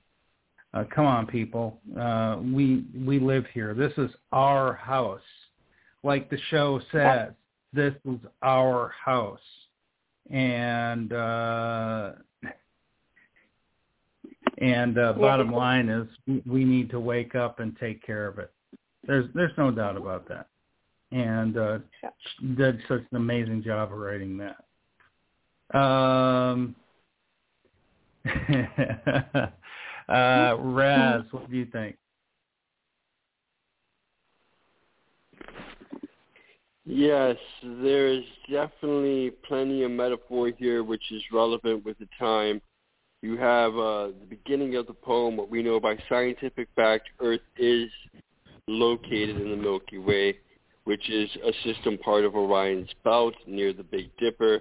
uh, 0.74 0.86
come 0.94 1.06
on, 1.06 1.26
people, 1.26 1.80
uh, 2.00 2.38
we 2.42 2.86
we 2.96 3.20
live 3.20 3.46
here. 3.54 3.74
This 3.74 3.92
is 3.98 4.12
our 4.32 4.74
house 4.74 5.20
like 6.06 6.30
the 6.30 6.38
show 6.52 6.80
says, 6.92 7.32
this 7.74 7.94
is 8.06 8.20
our 8.42 8.94
house. 9.04 9.40
And 10.32 11.12
uh 11.12 12.12
and 14.60 14.98
uh 14.98 15.14
bottom 15.14 15.52
line 15.52 15.90
is 15.90 16.08
we 16.46 16.64
need 16.64 16.90
to 16.92 17.00
wake 17.00 17.36
up 17.36 17.60
and 17.60 17.78
take 17.78 18.06
care 18.06 18.28
of 18.28 18.40
it. 18.40 18.52
There's 19.06 19.26
there's 19.36 19.52
no 19.58 19.72
doubt 19.72 19.98
about 19.98 20.28
that. 20.30 20.48
And 21.12 21.58
uh 21.58 21.80
she 22.40 22.48
did 22.48 22.80
such 22.88 23.04
an 23.12 23.18
amazing 23.18 23.64
job 23.64 23.92
of 23.92 23.98
writing 23.98 24.38
that. 24.38 25.78
Um 25.78 26.76
uh 30.10 30.58
Raz, 30.58 31.24
what 31.32 31.50
do 31.52 31.58
you 31.58 31.66
think? 31.66 31.98
Yes, 36.86 37.36
there's 37.64 38.24
definitely 38.50 39.32
plenty 39.48 39.84
of 39.84 39.92
metaphor 39.92 40.52
here 40.56 40.84
which 40.84 41.12
is 41.12 41.22
relevant 41.32 41.84
with 41.84 41.98
the 41.98 42.08
time. 42.20 42.62
You 43.24 43.38
have 43.38 43.74
uh, 43.76 44.08
the 44.20 44.28
beginning 44.30 44.76
of 44.76 44.86
the 44.86 44.94
poem, 44.94 45.36
what 45.36 45.50
we 45.50 45.64
know 45.64 45.80
by 45.80 45.98
scientific 46.08 46.68
fact, 46.76 47.10
Earth 47.20 47.42
is 47.58 47.90
located 48.68 49.42
in 49.42 49.50
the 49.50 49.56
Milky 49.56 49.98
Way, 49.98 50.38
which 50.84 51.10
is 51.10 51.28
a 51.44 51.52
system 51.64 51.98
part 51.98 52.24
of 52.24 52.36
Orion's 52.36 52.90
belt 53.04 53.34
near 53.48 53.74
the 53.74 53.84
Big 53.84 54.16
Dipper. 54.18 54.60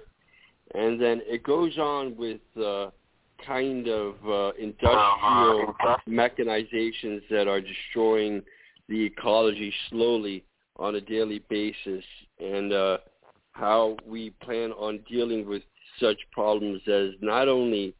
And 0.73 0.99
then 0.99 1.21
it 1.25 1.43
goes 1.43 1.77
on 1.77 2.17
with 2.17 2.41
uh, 2.59 2.89
kind 3.45 3.87
of 3.87 4.15
uh, 4.27 4.51
industrial 4.57 5.75
mechanizations 6.09 7.21
that 7.29 7.47
are 7.47 7.61
destroying 7.61 8.41
the 8.89 9.03
ecology 9.03 9.71
slowly 9.91 10.43
on 10.77 10.95
a 10.95 11.01
daily 11.01 11.43
basis 11.49 12.03
and 12.39 12.73
uh, 12.73 12.97
how 13.51 13.95
we 14.05 14.31
plan 14.41 14.71
on 14.73 14.99
dealing 15.09 15.47
with 15.47 15.61
such 15.99 16.17
problems 16.31 16.81
as 16.87 17.11
not 17.21 17.47
only 17.47 17.93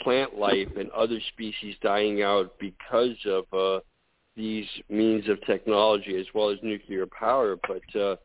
plant 0.00 0.38
life 0.38 0.68
and 0.78 0.90
other 0.90 1.18
species 1.32 1.76
dying 1.82 2.22
out 2.22 2.54
because 2.58 3.16
of 3.26 3.44
uh, 3.52 3.80
these 4.36 4.66
means 4.88 5.28
of 5.28 5.40
technology 5.46 6.18
as 6.18 6.26
well 6.34 6.50
as 6.50 6.58
nuclear 6.62 7.06
power, 7.06 7.56
but 7.68 8.00
uh, 8.00 8.16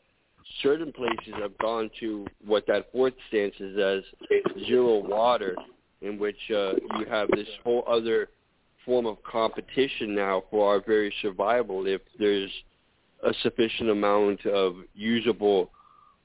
certain 0.63 0.91
places 0.91 1.33
have 1.39 1.55
gone 1.59 1.89
to 1.99 2.25
what 2.45 2.65
that 2.67 2.91
fourth 2.91 3.13
stance 3.27 3.53
is 3.59 3.77
as 3.77 4.03
zero 4.65 4.97
water, 4.97 5.55
in 6.01 6.17
which 6.17 6.39
uh, 6.49 6.73
you 6.97 7.05
have 7.09 7.27
this 7.35 7.47
whole 7.63 7.83
other 7.87 8.29
form 8.85 9.05
of 9.05 9.21
competition 9.23 10.15
now 10.15 10.43
for 10.49 10.67
our 10.73 10.81
very 10.83 11.13
survival. 11.21 11.85
If 11.85 12.01
there's 12.17 12.51
a 13.23 13.33
sufficient 13.41 13.89
amount 13.89 14.45
of 14.45 14.75
usable 14.93 15.71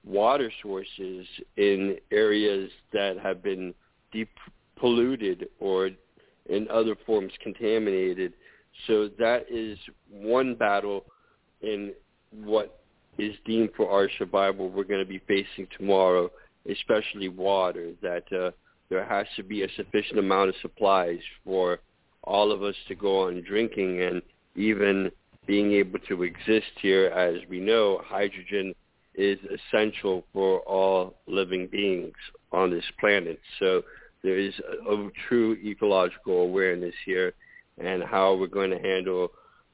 water 0.04 0.50
sources 0.62 1.26
in 1.56 1.96
areas 2.12 2.70
that 2.92 3.18
have 3.18 3.42
been 3.42 3.74
deep 4.12 4.28
polluted 4.76 5.48
or 5.60 5.90
in 6.46 6.68
other 6.70 6.94
forms 7.06 7.32
contaminated. 7.42 8.32
So 8.86 9.08
that 9.18 9.46
is 9.50 9.78
one 10.10 10.54
battle 10.54 11.04
in 11.62 11.92
what 12.42 12.80
is 13.18 13.34
deemed 13.44 13.70
for 13.76 13.90
our 13.90 14.08
survival 14.18 14.68
we're 14.68 14.84
going 14.84 15.04
to 15.04 15.08
be 15.08 15.22
facing 15.26 15.68
tomorrow, 15.76 16.30
especially 16.70 17.28
water, 17.28 17.92
that 18.02 18.24
uh, 18.32 18.50
there 18.90 19.04
has 19.04 19.26
to 19.36 19.42
be 19.42 19.62
a 19.62 19.68
sufficient 19.76 20.18
amount 20.18 20.50
of 20.50 20.54
supplies 20.60 21.20
for 21.44 21.80
all 22.24 22.52
of 22.52 22.62
us 22.62 22.74
to 22.88 22.94
go 22.94 23.26
on 23.26 23.42
drinking 23.46 24.02
and 24.02 24.22
even 24.56 25.10
being 25.46 25.72
able 25.72 25.98
to 26.08 26.22
exist 26.22 26.72
here, 26.80 27.06
as 27.06 27.36
we 27.48 27.60
know, 27.60 28.00
hydrogen 28.04 28.74
is 29.14 29.38
essential 29.72 30.24
for 30.32 30.60
all 30.60 31.14
living 31.26 31.68
beings 31.70 32.14
on 32.52 32.70
this 32.70 32.84
planet. 32.98 33.38
So 33.58 33.82
there 34.22 34.38
is 34.38 34.54
a, 34.88 34.92
a 34.92 35.10
true 35.28 35.56
ecological 35.64 36.42
awareness 36.42 36.94
here 37.04 37.34
and 37.78 38.02
how 38.02 38.34
we're 38.34 38.46
going 38.46 38.70
to 38.70 38.78
handle 38.78 39.28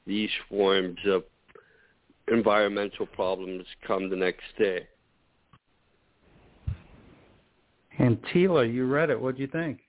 these 0.07 0.31
forms 0.49 0.99
of 1.07 1.25
environmental 2.29 3.07
problems 3.07 3.65
come 3.87 4.11
the 4.11 4.17
next 4.17 4.45
day. 4.59 4.87
And 7.99 8.19
Tila, 8.33 8.73
you 8.73 8.87
read 8.87 9.11
it. 9.11 9.21
What 9.21 9.37
do 9.37 9.43
you 9.43 9.49
think? 9.49 9.81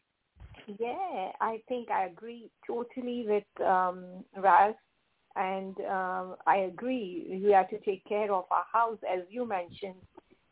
Yeah, 0.79 1.31
I 1.39 1.61
think 1.67 1.89
I 1.89 2.05
agree 2.05 2.49
totally 2.67 3.25
with 3.27 3.65
um, 3.65 4.23
Ralph 4.37 4.75
and 5.35 5.75
um, 5.89 6.35
I 6.45 6.69
agree. 6.71 7.41
We 7.43 7.51
have 7.51 7.69
to 7.69 7.79
take 7.79 8.05
care 8.05 8.31
of 8.33 8.45
our 8.51 8.65
house, 8.71 8.97
as 9.11 9.21
you 9.29 9.45
mentioned. 9.45 9.95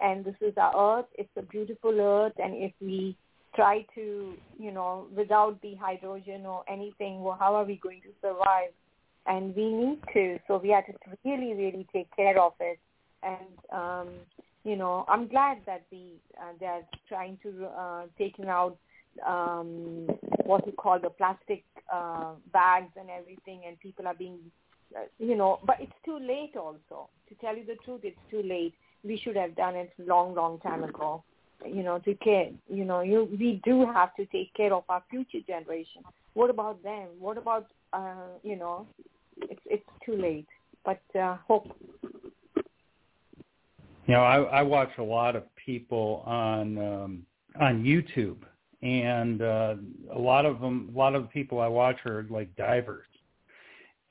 And 0.01 0.23
this 0.23 0.35
is 0.41 0.53
our 0.57 0.99
earth. 0.99 1.07
It's 1.15 1.29
a 1.37 1.41
beautiful 1.41 1.99
earth. 1.99 2.33
And 2.37 2.53
if 2.55 2.71
we 2.79 3.17
try 3.55 3.85
to, 3.95 4.33
you 4.57 4.71
know, 4.71 5.07
without 5.15 5.61
the 5.61 5.75
hydrogen 5.75 6.45
or 6.45 6.63
anything, 6.69 7.21
well, 7.21 7.37
how 7.37 7.55
are 7.55 7.65
we 7.65 7.75
going 7.75 8.01
to 8.01 8.09
survive? 8.21 8.71
And 9.25 9.53
we 9.55 9.73
need 9.73 9.99
to. 10.13 10.39
So 10.47 10.57
we 10.57 10.69
have 10.69 10.85
to 10.85 10.93
really, 11.25 11.53
really 11.53 11.85
take 11.91 12.15
care 12.15 12.41
of 12.41 12.53
it. 12.61 12.79
And, 13.21 13.77
um, 13.77 14.07
you 14.63 14.77
know, 14.77 15.03
I'm 15.09 15.27
glad 15.27 15.57
that 15.65 15.83
the 15.91 16.13
uh, 16.37 16.53
they're 16.59 16.83
trying 17.09 17.37
to 17.43 17.65
uh, 17.65 18.03
taking 18.17 18.47
out 18.47 18.77
um, 19.27 20.07
what 20.45 20.65
we 20.65 20.71
call 20.71 20.99
the 20.99 21.09
plastic 21.09 21.63
uh, 21.93 22.31
bags 22.53 22.91
and 22.97 23.09
everything, 23.09 23.61
and 23.67 23.79
people 23.79 24.07
are 24.07 24.13
being 24.13 24.39
you 25.19 25.35
know, 25.35 25.59
but 25.65 25.77
it's 25.79 25.91
too 26.05 26.19
late 26.19 26.55
also. 26.55 27.09
To 27.29 27.35
tell 27.41 27.55
you 27.55 27.65
the 27.65 27.75
truth, 27.85 28.01
it's 28.03 28.17
too 28.31 28.41
late. 28.43 28.73
We 29.03 29.17
should 29.17 29.35
have 29.35 29.55
done 29.55 29.75
it 29.75 29.91
long, 29.97 30.35
long 30.35 30.59
time 30.59 30.83
ago. 30.83 31.23
You 31.65 31.83
know, 31.83 31.99
to 31.99 32.13
care. 32.15 32.49
You 32.69 32.85
know, 32.85 33.01
you 33.01 33.27
we 33.39 33.61
do 33.63 33.85
have 33.85 34.15
to 34.15 34.25
take 34.27 34.53
care 34.53 34.73
of 34.73 34.83
our 34.89 35.03
future 35.09 35.39
generation. 35.45 36.03
what 36.33 36.49
about 36.49 36.81
them? 36.83 37.07
What 37.19 37.37
about 37.37 37.67
uh, 37.93 38.37
you 38.43 38.55
know? 38.55 38.87
It's 39.41 39.61
it's 39.65 39.89
too 40.05 40.15
late, 40.15 40.47
but 40.85 41.01
uh, 41.19 41.37
hope. 41.47 41.67
You 44.05 44.15
know, 44.15 44.21
I, 44.21 44.37
I 44.41 44.61
watch 44.63 44.89
a 44.97 45.03
lot 45.03 45.35
of 45.35 45.43
people 45.55 46.23
on 46.25 46.77
um, 46.77 47.25
on 47.59 47.83
YouTube, 47.83 48.37
and 48.81 49.41
uh, 49.41 49.75
a 50.13 50.19
lot 50.19 50.45
of 50.45 50.61
them, 50.61 50.89
a 50.93 50.97
lot 50.97 51.13
of 51.15 51.23
the 51.23 51.27
people 51.29 51.59
I 51.59 51.67
watch 51.67 51.97
are 52.05 52.25
like 52.29 52.55
divers, 52.55 53.05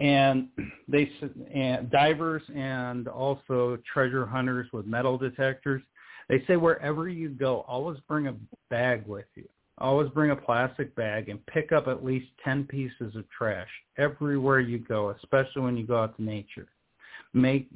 and 0.00 0.48
they 0.86 1.10
and 1.52 1.90
divers 1.90 2.42
and 2.54 3.08
also 3.08 3.78
treasure 3.92 4.26
hunters 4.26 4.68
with 4.72 4.86
metal 4.86 5.18
detectors. 5.18 5.82
They 6.28 6.44
say 6.46 6.56
wherever 6.56 7.08
you 7.08 7.30
go, 7.30 7.64
always 7.66 7.98
bring 8.06 8.28
a 8.28 8.34
bag 8.70 9.06
with 9.06 9.26
you. 9.34 9.48
Always 9.78 10.10
bring 10.10 10.30
a 10.30 10.36
plastic 10.36 10.94
bag 10.94 11.28
and 11.28 11.44
pick 11.46 11.72
up 11.72 11.86
at 11.86 12.04
least 12.04 12.26
10 12.44 12.64
pieces 12.64 13.14
of 13.14 13.24
trash 13.30 13.68
everywhere 13.96 14.60
you 14.60 14.78
go, 14.78 15.10
especially 15.10 15.62
when 15.62 15.76
you 15.76 15.86
go 15.86 16.02
out 16.02 16.16
to 16.16 16.22
nature. 16.22 16.66
Make 17.32 17.68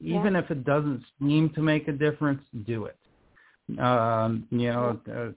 even 0.00 0.36
if 0.36 0.50
it 0.50 0.64
doesn't 0.64 1.02
seem 1.20 1.50
to 1.50 1.62
make 1.62 1.88
a 1.88 1.92
difference, 1.92 2.42
do 2.66 2.86
it. 2.86 2.96
Um, 3.78 4.46
you 4.50 4.70
know, 4.72 5.00
uh, 5.12 5.28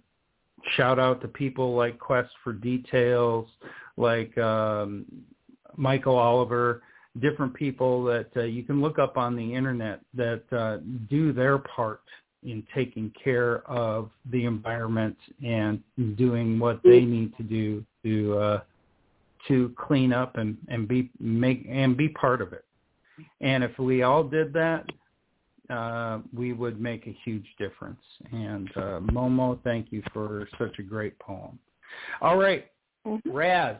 shout 0.75 0.99
out 0.99 1.21
to 1.21 1.27
people 1.27 1.75
like 1.75 1.99
Quest 1.99 2.29
for 2.43 2.53
Details, 2.53 3.47
like 3.97 4.35
um, 4.37 5.05
Michael 5.79 6.17
Oliver, 6.17 6.83
different 7.19 7.53
people 7.53 8.03
that 8.03 8.27
uh, 8.35 8.43
you 8.43 8.63
can 8.63 8.81
look 8.81 8.99
up 8.99 9.17
on 9.17 9.35
the 9.35 9.53
internet 9.55 10.01
that 10.13 10.43
uh, 10.51 10.77
do 11.09 11.33
their 11.33 11.57
part 11.57 12.01
in 12.43 12.65
taking 12.73 13.11
care 13.21 13.67
of 13.69 14.09
the 14.31 14.45
environment 14.45 15.17
and 15.45 15.81
doing 16.17 16.59
what 16.59 16.81
they 16.83 17.01
need 17.01 17.35
to 17.37 17.43
do 17.43 17.83
to 18.03 18.37
uh, 18.37 18.59
to 19.47 19.73
clean 19.77 20.13
up 20.13 20.37
and, 20.37 20.57
and 20.67 20.87
be 20.87 21.09
make 21.19 21.65
and 21.69 21.97
be 21.97 22.09
part 22.09 22.41
of 22.41 22.53
it. 22.53 22.65
And 23.41 23.63
if 23.63 23.77
we 23.79 24.03
all 24.03 24.23
did 24.23 24.53
that, 24.53 24.85
uh, 25.69 26.19
we 26.35 26.53
would 26.53 26.79
make 26.79 27.07
a 27.07 27.17
huge 27.23 27.45
difference. 27.57 28.01
And 28.31 28.69
uh, 28.75 28.99
Momo, 29.11 29.59
thank 29.63 29.91
you 29.91 30.01
for 30.13 30.47
such 30.57 30.79
a 30.79 30.83
great 30.83 31.17
poem. 31.19 31.59
All 32.21 32.37
right, 32.37 32.67
Raz, 33.25 33.77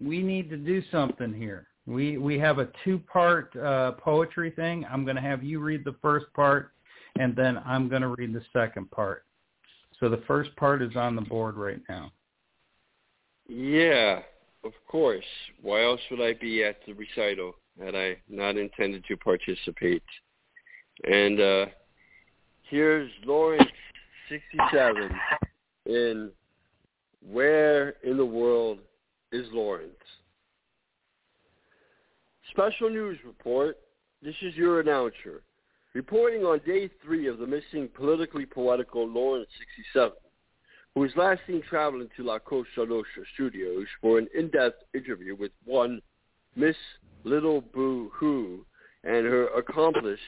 we 0.00 0.22
need 0.22 0.50
to 0.50 0.56
do 0.56 0.82
something 0.90 1.32
here. 1.32 1.66
We 1.86 2.16
we 2.16 2.38
have 2.38 2.58
a 2.58 2.68
two 2.84 2.98
part 2.98 3.54
uh, 3.56 3.92
poetry 3.92 4.50
thing. 4.50 4.86
I'm 4.90 5.04
going 5.04 5.16
to 5.16 5.22
have 5.22 5.42
you 5.42 5.60
read 5.60 5.84
the 5.84 5.96
first 6.00 6.26
part, 6.34 6.72
and 7.18 7.34
then 7.34 7.58
I'm 7.64 7.88
going 7.88 8.02
to 8.02 8.08
read 8.08 8.32
the 8.32 8.42
second 8.52 8.90
part. 8.90 9.24
So 9.98 10.08
the 10.08 10.22
first 10.26 10.54
part 10.56 10.82
is 10.82 10.96
on 10.96 11.16
the 11.16 11.22
board 11.22 11.56
right 11.56 11.80
now. 11.88 12.12
Yeah, 13.48 14.20
of 14.64 14.72
course. 14.88 15.24
Why 15.60 15.84
else 15.84 16.00
would 16.10 16.20
I 16.20 16.34
be 16.34 16.64
at 16.64 16.76
the 16.86 16.92
recital 16.92 17.54
had 17.82 17.94
I 17.94 18.16
not 18.28 18.56
intended 18.56 19.04
to 19.08 19.16
participate? 19.16 20.02
And 21.04 21.40
uh 21.40 21.66
here's 22.62 23.10
Lawrence 23.24 23.68
67 24.28 25.10
in 25.86 26.30
Where 27.20 27.90
in 28.04 28.16
the 28.16 28.24
World 28.24 28.78
is 29.32 29.46
Lawrence? 29.52 29.92
Special 32.50 32.90
news 32.90 33.18
report. 33.24 33.78
This 34.22 34.34
is 34.42 34.54
your 34.54 34.80
announcer. 34.80 35.42
Reporting 35.94 36.42
on 36.42 36.60
day 36.66 36.88
three 37.02 37.26
of 37.26 37.38
the 37.38 37.46
missing 37.46 37.88
politically 37.94 38.46
poetical 38.46 39.08
Lawrence 39.08 39.48
67, 39.58 40.12
who 40.94 41.00
was 41.00 41.10
last 41.16 41.40
seen 41.46 41.62
traveling 41.68 42.08
to 42.16 42.22
La 42.22 42.38
Cosa 42.38 42.66
Nostra 42.78 43.24
studios 43.34 43.86
for 44.00 44.18
an 44.18 44.28
in-depth 44.34 44.84
interview 44.94 45.34
with 45.34 45.52
one 45.64 46.00
Miss 46.56 46.76
Little 47.24 47.60
Boo 47.60 48.10
Hoo 48.14 48.64
and 49.04 49.26
her 49.26 49.48
accomplice. 49.48 50.20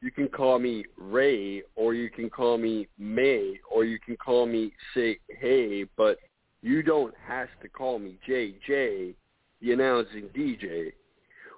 You 0.00 0.10
can 0.10 0.28
call 0.28 0.58
me 0.58 0.84
Ray, 0.96 1.62
or 1.76 1.94
you 1.94 2.10
can 2.10 2.30
call 2.30 2.58
me 2.58 2.88
May, 2.98 3.58
or 3.70 3.84
you 3.84 3.98
can 3.98 4.16
call 4.16 4.46
me 4.46 4.72
say 4.94 5.18
Hey, 5.28 5.86
but 5.96 6.18
you 6.64 6.82
don't 6.82 7.14
have 7.28 7.48
to 7.60 7.68
call 7.68 7.98
me 7.98 8.16
JJ, 8.26 9.14
the 9.60 9.72
announcing 9.72 10.28
DJ 10.34 10.92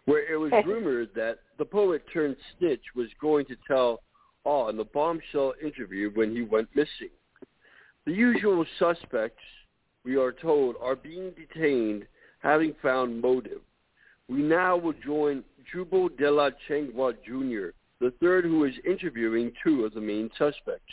where 0.07 0.33
it 0.33 0.37
was 0.37 0.53
rumored 0.67 1.11
that 1.15 1.39
the 1.59 1.65
poet 1.65 2.03
turned 2.13 2.37
snitch 2.59 2.83
was 2.95 3.09
going 3.21 3.47
to 3.47 3.57
tell 3.69 4.01
all 4.45 4.69
in 4.69 4.77
the 4.77 4.85
bombshell 4.85 5.55
interview 5.63 6.11
when 6.15 6.35
he 6.35 6.43
went 6.43 6.69
missing. 6.75 7.11
The 8.05 8.13
usual 8.13 8.65
suspects, 8.79 9.43
we 10.05 10.17
are 10.17 10.33
told, 10.33 10.77
are 10.81 10.97
being 10.97 11.33
detained 11.33 12.07
having 12.41 12.75
found 12.83 13.21
motive. 13.21 13.61
We 14.29 14.43
now 14.43 14.77
will 14.77 14.95
join 15.05 15.45
Jubal 15.73 16.09
de 16.11 16.31
la 16.31 16.51
Chengua 16.69 17.15
Jr., 17.25 17.71
the 18.01 18.13
third 18.21 18.45
who 18.45 18.65
is 18.65 18.75
interviewing 18.85 19.53
two 19.65 19.85
of 19.85 19.95
the 19.95 20.01
main 20.01 20.31
suspects. 20.39 20.93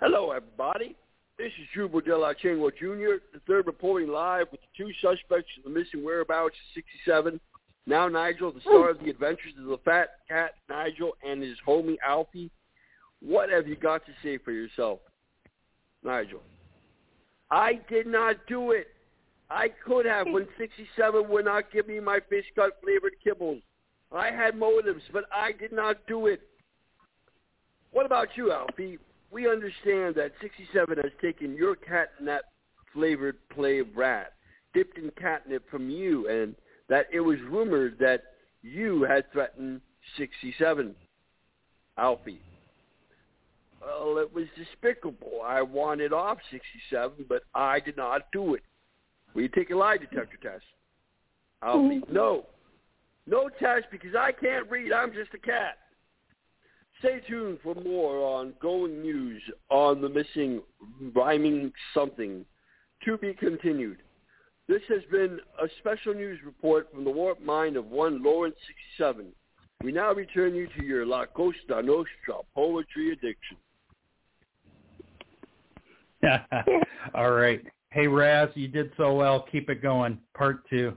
Hello, 0.00 0.32
everybody. 0.32 0.96
This 1.42 1.50
is 1.60 1.66
Jubal 1.74 2.00
de 2.02 2.16
la 2.16 2.34
Chengua 2.34 2.70
Jr., 2.70 3.18
the 3.34 3.40
third 3.48 3.66
reporting 3.66 4.08
live 4.08 4.46
with 4.52 4.60
the 4.60 4.68
two 4.76 4.92
suspects 5.02 5.50
of 5.58 5.64
the 5.64 5.70
missing 5.70 6.04
whereabouts 6.04 6.54
of 6.54 6.74
67. 7.04 7.40
Now 7.84 8.06
Nigel, 8.06 8.52
the 8.52 8.60
star 8.60 8.90
of 8.90 9.00
the 9.00 9.10
adventures 9.10 9.54
of 9.58 9.64
the 9.64 9.78
fat 9.78 10.10
cat 10.28 10.52
Nigel 10.68 11.16
and 11.28 11.42
his 11.42 11.56
homie 11.66 11.96
Alfie. 12.06 12.48
What 13.20 13.50
have 13.50 13.66
you 13.66 13.74
got 13.74 14.06
to 14.06 14.12
say 14.22 14.38
for 14.38 14.52
yourself? 14.52 15.00
Nigel. 16.04 16.42
I 17.50 17.80
did 17.88 18.06
not 18.06 18.36
do 18.46 18.70
it. 18.70 18.86
I 19.50 19.66
could 19.84 20.06
have 20.06 20.28
when 20.28 20.46
67 20.56 21.28
would 21.28 21.44
not 21.44 21.72
give 21.72 21.88
me 21.88 21.98
my 21.98 22.20
fish 22.30 22.44
cut 22.54 22.80
flavored 22.84 23.14
kibbles. 23.26 23.62
I 24.12 24.30
had 24.30 24.56
motives, 24.56 25.02
but 25.12 25.24
I 25.34 25.50
did 25.50 25.72
not 25.72 26.06
do 26.06 26.28
it. 26.28 26.40
What 27.90 28.06
about 28.06 28.28
you, 28.36 28.52
Alfie? 28.52 29.00
We 29.32 29.48
understand 29.48 30.14
that 30.16 30.32
67 30.42 30.98
has 30.98 31.12
taken 31.22 31.56
your 31.56 31.74
catnip 31.74 32.42
flavored 32.92 33.36
play 33.48 33.78
of 33.78 33.86
rat, 33.96 34.34
dipped 34.74 34.98
in 34.98 35.10
catnip 35.18 35.68
from 35.70 35.88
you, 35.88 36.28
and 36.28 36.54
that 36.90 37.06
it 37.10 37.20
was 37.20 37.38
rumored 37.48 37.98
that 37.98 38.24
you 38.60 39.04
had 39.04 39.30
threatened 39.32 39.80
67. 40.18 40.94
Alfie. 41.96 42.40
Well, 43.80 44.18
it 44.18 44.32
was 44.32 44.44
despicable. 44.56 45.40
I 45.44 45.62
wanted 45.62 46.12
off 46.12 46.38
67, 46.50 47.24
but 47.28 47.42
I 47.54 47.80
did 47.80 47.96
not 47.96 48.30
do 48.32 48.54
it. 48.54 48.62
Will 49.34 49.42
you 49.42 49.48
take 49.48 49.70
a 49.70 49.76
lie 49.76 49.96
detector 49.96 50.36
test? 50.42 50.64
Alfie. 51.62 52.00
Mm-hmm. 52.00 52.12
No. 52.12 52.46
No 53.26 53.48
test 53.48 53.86
because 53.90 54.14
I 54.14 54.32
can't 54.32 54.70
read. 54.70 54.92
I'm 54.92 55.12
just 55.12 55.32
a 55.34 55.38
cat. 55.38 55.78
Stay 57.02 57.20
tuned 57.28 57.58
for 57.64 57.74
more 57.74 58.24
on 58.38 58.54
Going 58.62 59.02
News 59.02 59.42
on 59.70 60.00
the 60.00 60.08
missing 60.08 60.62
rhyming 61.12 61.72
something 61.92 62.44
to 63.04 63.18
be 63.18 63.34
continued. 63.34 63.98
This 64.68 64.82
has 64.88 65.02
been 65.10 65.40
a 65.60 65.66
special 65.80 66.14
news 66.14 66.38
report 66.46 66.88
from 66.94 67.02
the 67.02 67.10
warped 67.10 67.42
mind 67.42 67.76
of 67.76 67.86
one 67.86 68.22
Lawrence 68.22 68.54
67. 68.96 69.26
We 69.82 69.90
now 69.90 70.12
return 70.12 70.54
you 70.54 70.68
to 70.78 70.84
your 70.84 71.04
La 71.04 71.26
Cosa 71.26 71.56
Nostra 71.70 72.36
poetry 72.54 73.10
addiction. 73.12 73.56
All 77.16 77.32
right. 77.32 77.60
Hey, 77.90 78.06
Raz, 78.06 78.48
you 78.54 78.68
did 78.68 78.92
so 78.96 79.12
well. 79.12 79.44
Keep 79.50 79.70
it 79.70 79.82
going. 79.82 80.18
Part 80.34 80.68
two. 80.70 80.96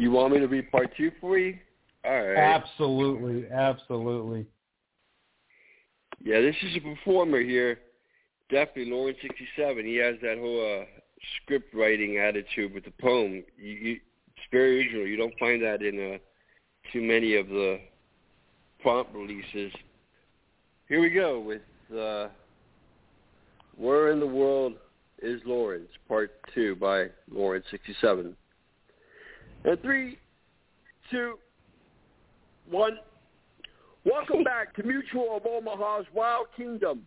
You 0.00 0.10
want 0.10 0.32
me 0.32 0.40
to 0.40 0.46
read 0.46 0.72
part 0.72 0.90
two 0.96 1.12
for 1.20 1.36
you? 1.36 1.58
All 2.06 2.10
right. 2.10 2.38
Absolutely. 2.38 3.46
Absolutely. 3.50 4.46
Yeah, 6.24 6.40
this 6.40 6.56
is 6.62 6.74
a 6.76 6.80
performer 6.80 7.42
here. 7.42 7.80
Definitely 8.48 8.92
Lawrence 8.92 9.18
67. 9.20 9.84
He 9.84 9.96
has 9.96 10.14
that 10.22 10.38
whole 10.38 10.80
uh, 10.80 10.86
script 11.36 11.74
writing 11.74 12.16
attitude 12.16 12.72
with 12.72 12.86
the 12.86 12.92
poem. 12.98 13.44
You, 13.58 13.72
you, 13.72 13.92
it's 13.92 14.46
very 14.50 14.78
original. 14.78 15.06
You 15.06 15.18
don't 15.18 15.38
find 15.38 15.62
that 15.62 15.82
in 15.82 16.14
uh, 16.14 16.18
too 16.94 17.02
many 17.02 17.36
of 17.36 17.48
the 17.48 17.80
prompt 18.80 19.14
releases. 19.14 19.70
Here 20.88 21.02
we 21.02 21.10
go 21.10 21.40
with 21.40 21.60
uh, 21.94 22.28
Where 23.76 24.12
in 24.12 24.18
the 24.18 24.26
World 24.26 24.76
is 25.22 25.42
Lawrence, 25.44 25.90
Part 26.08 26.40
2 26.54 26.76
by 26.76 27.08
Lawrence 27.30 27.66
67. 27.70 28.34
And 29.64 29.80
three, 29.82 30.18
two, 31.10 31.34
one. 32.70 32.98
Welcome 34.04 34.42
back 34.42 34.74
to 34.76 34.82
Mutual 34.82 35.36
of 35.36 35.44
Omaha's 35.44 36.06
Wild 36.14 36.46
Kingdom. 36.56 37.06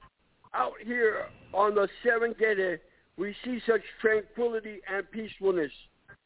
Out 0.53 0.73
here 0.85 1.25
on 1.51 1.73
the 1.73 1.87
Serengeti, 2.05 2.77
we 3.17 3.35
see 3.43 3.59
such 3.65 3.81
tranquility 3.99 4.81
and 4.87 5.09
peacefulness 5.09 5.71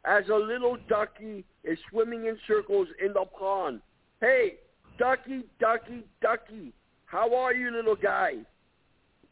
as 0.03 0.27
a 0.27 0.35
little 0.35 0.77
ducky 0.89 1.45
is 1.63 1.79
swimming 1.89 2.25
in 2.25 2.37
circles 2.45 2.89
in 3.03 3.13
the 3.13 3.23
pond. 3.39 3.79
Hey, 4.19 4.55
ducky, 4.99 5.43
ducky, 5.61 6.03
ducky, 6.21 6.73
how 7.05 7.33
are 7.35 7.53
you, 7.53 7.71
little 7.71 7.95
guy? 7.95 8.33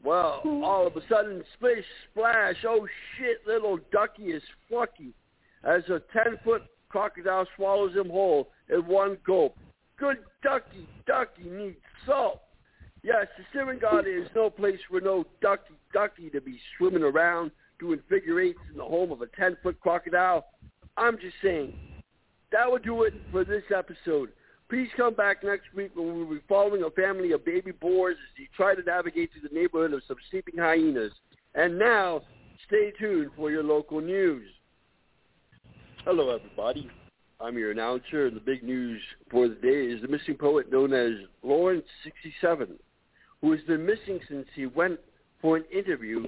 Well, 0.01 0.39
hmm. 0.43 0.63
all 0.63 0.87
of 0.87 0.95
a 0.95 1.01
sudden, 1.09 1.43
splish, 1.55 1.83
splash, 2.09 2.55
oh 2.65 2.87
shit, 3.17 3.45
little 3.45 3.79
ducky 3.91 4.27
is 4.27 4.43
flucky 4.69 5.13
as 5.65 5.83
a 5.89 6.01
10-foot 6.15 6.61
crocodile 6.95 7.45
swallows 7.57 7.93
him 7.93 8.09
whole 8.09 8.47
in 8.69 8.87
one 8.87 9.17
gulp. 9.27 9.57
Good 9.99 10.19
ducky, 10.41 10.87
ducky 11.05 11.43
needs 11.43 11.75
salt. 12.05 12.39
Yes, 13.03 13.27
the 13.37 13.59
Serengeti 13.59 14.23
is 14.23 14.29
no 14.33 14.49
place 14.49 14.79
for 14.89 15.01
no 15.01 15.25
ducky, 15.41 15.73
ducky 15.91 16.29
to 16.29 16.39
be 16.39 16.57
swimming 16.77 17.03
around 17.03 17.51
doing 17.81 17.99
figure 18.07 18.39
eights 18.39 18.61
in 18.71 18.77
the 18.77 18.85
home 18.85 19.11
of 19.11 19.21
a 19.21 19.25
10-foot 19.25 19.77
crocodile. 19.81 20.45
I'm 20.95 21.17
just 21.17 21.35
saying, 21.43 21.73
that 22.53 22.71
will 22.71 22.79
do 22.79 23.03
it 23.03 23.13
for 23.29 23.43
this 23.43 23.63
episode. 23.75 24.29
Please 24.69 24.87
come 24.95 25.15
back 25.15 25.43
next 25.43 25.65
week 25.75 25.91
when 25.95 26.15
we'll 26.15 26.33
be 26.33 26.41
following 26.47 26.83
a 26.83 26.89
family 26.91 27.33
of 27.33 27.43
baby 27.43 27.71
boars 27.71 28.15
as 28.15 28.37
they 28.37 28.47
try 28.55 28.73
to 28.73 28.81
navigate 28.83 29.31
through 29.33 29.49
the 29.49 29.53
neighborhood 29.53 29.91
of 29.91 30.01
some 30.07 30.17
sleeping 30.31 30.57
hyenas. 30.57 31.11
And 31.55 31.77
now, 31.77 32.21
stay 32.65 32.93
tuned 32.97 33.31
for 33.35 33.51
your 33.51 33.63
local 33.63 33.99
news. 33.99 34.47
Hello, 36.05 36.29
everybody. 36.29 36.87
I'm 37.41 37.57
your 37.57 37.71
announcer, 37.71 38.27
and 38.27 38.35
the 38.35 38.39
big 38.39 38.61
news 38.61 39.01
for 39.31 39.47
the 39.47 39.55
day 39.55 39.87
is 39.87 40.03
the 40.03 40.07
missing 40.07 40.35
poet 40.35 40.71
known 40.71 40.93
as 40.93 41.13
Lawrence67, 41.43 42.73
who 43.41 43.51
has 43.51 43.61
been 43.61 43.83
missing 43.83 44.19
since 44.29 44.45
he 44.53 44.67
went 44.67 44.99
for 45.41 45.57
an 45.57 45.63
interview 45.73 46.23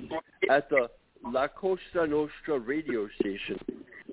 at 0.50 0.68
the 0.72 0.88
La 1.24 1.48
Cosa 1.48 2.08
Nostra 2.08 2.58
radio 2.58 3.08
station. 3.22 3.60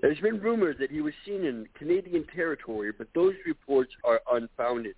There's 0.03 0.21
been 0.21 0.39
rumors 0.39 0.77
that 0.81 0.91
he 0.91 1.01
was 1.01 1.15
seen 1.25 1.47
in 1.47 1.67
Canadian 1.79 2.27
territory, 2.37 2.93
but 2.93 3.09
those 3.15 3.33
reports 3.47 3.95
are 4.05 4.21
unfounded. 4.33 4.97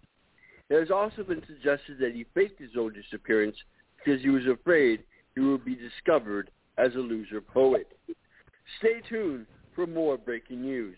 It 0.69 0.81
has 0.81 0.91
also 0.91 1.23
been 1.23 1.45
suggested 1.47 2.01
that 2.01 2.13
he 2.13 2.27
faked 2.35 2.61
his 2.61 2.73
own 2.77 2.93
disappearance 2.93 3.57
because 4.05 4.21
he 4.21 4.31
was 4.31 4.47
afraid 4.47 5.05
he 5.37 5.43
would 5.43 5.65
be 5.65 5.77
discovered 5.77 6.51
as 6.77 6.93
a 6.97 6.99
loser 6.99 7.41
poet. 7.41 7.87
Stay 8.81 9.01
tuned 9.09 9.47
for 9.77 9.87
more 9.87 10.17
breaking 10.17 10.63
news. 10.63 10.97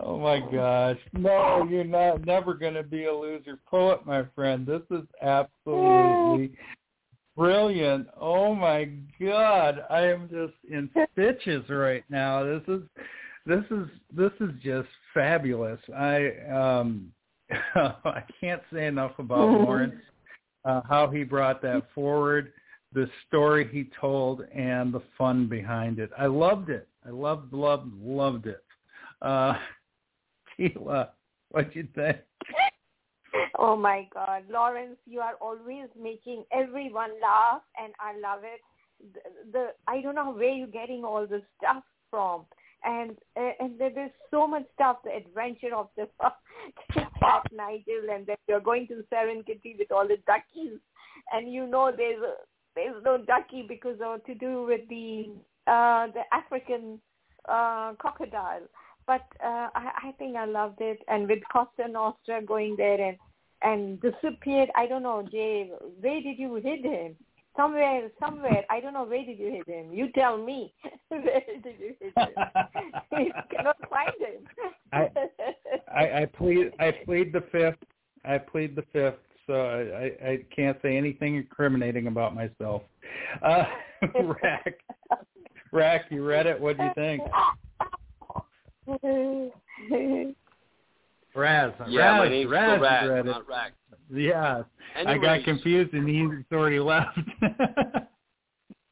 Oh 0.00 0.18
my 0.20 0.38
gosh. 0.38 0.98
No, 1.12 1.66
you're 1.68 1.82
not 1.82 2.24
never 2.24 2.54
gonna 2.54 2.84
be 2.84 3.06
a 3.06 3.12
loser 3.12 3.58
poet, 3.68 4.06
my 4.06 4.24
friend. 4.36 4.64
This 4.64 4.82
is 4.90 5.04
absolutely 5.20 6.56
brilliant. 7.36 8.06
Oh 8.20 8.54
my 8.54 8.88
god. 9.20 9.84
I 9.90 10.02
am 10.02 10.28
just 10.28 10.54
in 10.70 10.88
stitches 11.12 11.68
right 11.68 12.04
now. 12.08 12.44
This 12.44 12.62
is 12.68 12.82
this 13.44 13.64
is 13.70 13.88
this 14.14 14.32
is 14.40 14.50
just 14.62 14.88
fabulous. 15.12 15.80
I 15.96 16.30
um 16.52 17.12
I 17.74 18.22
can't 18.40 18.62
say 18.72 18.86
enough 18.86 19.18
about 19.18 19.48
Lawrence, 19.62 20.00
uh, 20.64 20.82
how 20.88 21.08
he 21.10 21.24
brought 21.24 21.60
that 21.62 21.88
forward, 21.92 22.52
the 22.92 23.08
story 23.26 23.68
he 23.72 23.90
told, 24.00 24.42
and 24.54 24.94
the 24.94 25.02
fun 25.18 25.48
behind 25.48 25.98
it. 25.98 26.10
I 26.16 26.26
loved 26.26 26.70
it. 26.70 26.88
I 27.06 27.10
loved, 27.10 27.52
loved, 27.52 27.92
loved 28.02 28.46
it. 28.46 28.64
Uh, 29.22 29.54
what 31.50 31.74
you 31.74 31.86
think? 31.94 32.16
Oh 33.58 33.76
my 33.76 34.08
God, 34.12 34.42
Lawrence, 34.50 34.96
you 35.06 35.20
are 35.20 35.34
always 35.40 35.88
making 36.00 36.44
everyone 36.52 37.10
laugh, 37.22 37.62
and 37.82 37.92
I 38.00 38.18
love 38.18 38.42
it. 38.44 38.60
The, 39.14 39.52
the 39.52 39.66
I 39.86 40.00
don't 40.00 40.14
know 40.14 40.32
where 40.32 40.52
you're 40.52 40.66
getting 40.66 41.04
all 41.04 41.26
this 41.26 41.42
stuff 41.58 41.82
from, 42.10 42.44
and 42.84 43.16
uh, 43.38 43.50
and 43.60 43.78
there, 43.78 43.90
there's 43.94 44.10
so 44.30 44.46
much 44.46 44.64
stuff. 44.74 44.98
The 45.04 45.14
adventure 45.14 45.74
of 45.74 45.88
the 45.96 46.08
cat 46.92 47.42
Nigel, 47.52 48.10
and 48.12 48.26
then 48.26 48.36
you're 48.48 48.60
going 48.60 48.86
to 48.88 49.04
Serengeti 49.12 49.78
with 49.78 49.92
all 49.92 50.08
the 50.08 50.16
duckies, 50.26 50.78
and 51.32 51.52
you 51.52 51.66
know 51.66 51.92
there's 51.94 52.22
a, 52.22 52.34
there's 52.74 53.02
no 53.04 53.18
ducky 53.18 53.64
because 53.66 53.98
of 54.04 54.24
to 54.24 54.34
do 54.34 54.64
with 54.64 54.88
the 54.88 55.30
uh 55.66 56.06
the 56.08 56.22
African 56.32 57.00
uh 57.48 57.92
crocodile 57.98 58.66
but 59.06 59.22
uh, 59.42 59.68
I, 59.74 60.08
I 60.08 60.12
think 60.18 60.36
I 60.36 60.46
loved 60.46 60.80
it. 60.80 60.98
And 61.08 61.28
with 61.28 61.38
Cosa 61.52 61.88
Nostra 61.88 62.42
going 62.42 62.74
there 62.76 63.00
and 63.00 63.16
and 63.62 64.00
disappeared, 64.02 64.68
I 64.76 64.86
don't 64.86 65.02
know, 65.02 65.26
Jay, 65.32 65.70
where 66.00 66.20
did 66.20 66.38
you 66.38 66.56
hit 66.56 66.84
him? 66.84 67.16
Somewhere, 67.56 68.10
somewhere. 68.20 68.64
I 68.68 68.80
don't 68.80 68.92
know 68.92 69.04
where 69.04 69.24
did 69.24 69.38
you 69.38 69.50
hit 69.50 69.66
him. 69.66 69.90
You 69.94 70.08
tell 70.14 70.36
me. 70.36 70.74
where 71.08 71.40
did 71.62 71.74
you 71.80 71.94
hit 71.98 72.12
him? 72.14 72.28
you 73.24 73.32
cannot 73.50 73.76
find 73.88 74.12
him. 74.18 74.46
I, 74.92 75.08
I 75.90 76.22
I 76.22 76.26
plead 76.26 76.72
I 76.78 76.92
plead 77.04 77.32
the 77.32 77.44
fifth. 77.50 77.82
I 78.26 78.38
plead 78.38 78.76
the 78.76 78.84
fifth. 78.92 79.20
So 79.46 79.54
I, 79.54 80.26
I, 80.26 80.30
I 80.32 80.38
can't 80.54 80.76
say 80.82 80.96
anything 80.96 81.36
incriminating 81.36 82.08
about 82.08 82.34
myself. 82.34 82.82
Uh, 83.42 83.64
Rack, 84.42 84.74
Rack, 85.72 86.06
you 86.10 86.24
read 86.24 86.46
it. 86.46 86.60
What 86.60 86.76
do 86.76 86.84
you 86.84 86.90
think? 86.94 87.22
Raz. 91.34 91.72
Yeah, 91.88 92.00
Raz, 92.00 92.18
my 92.18 92.28
name's 92.28 92.50
Raz, 92.50 92.70
still 92.70 92.82
Raz, 92.82 93.08
read 93.08 93.26
it. 93.26 93.30
not 93.30 93.48
Rack. 93.48 93.72
Yeah. 94.12 94.62
I 95.06 95.18
got 95.18 95.44
confused 95.44 95.92
and 95.92 96.08
he's 96.08 96.44
already 96.52 96.78
left. 96.78 97.18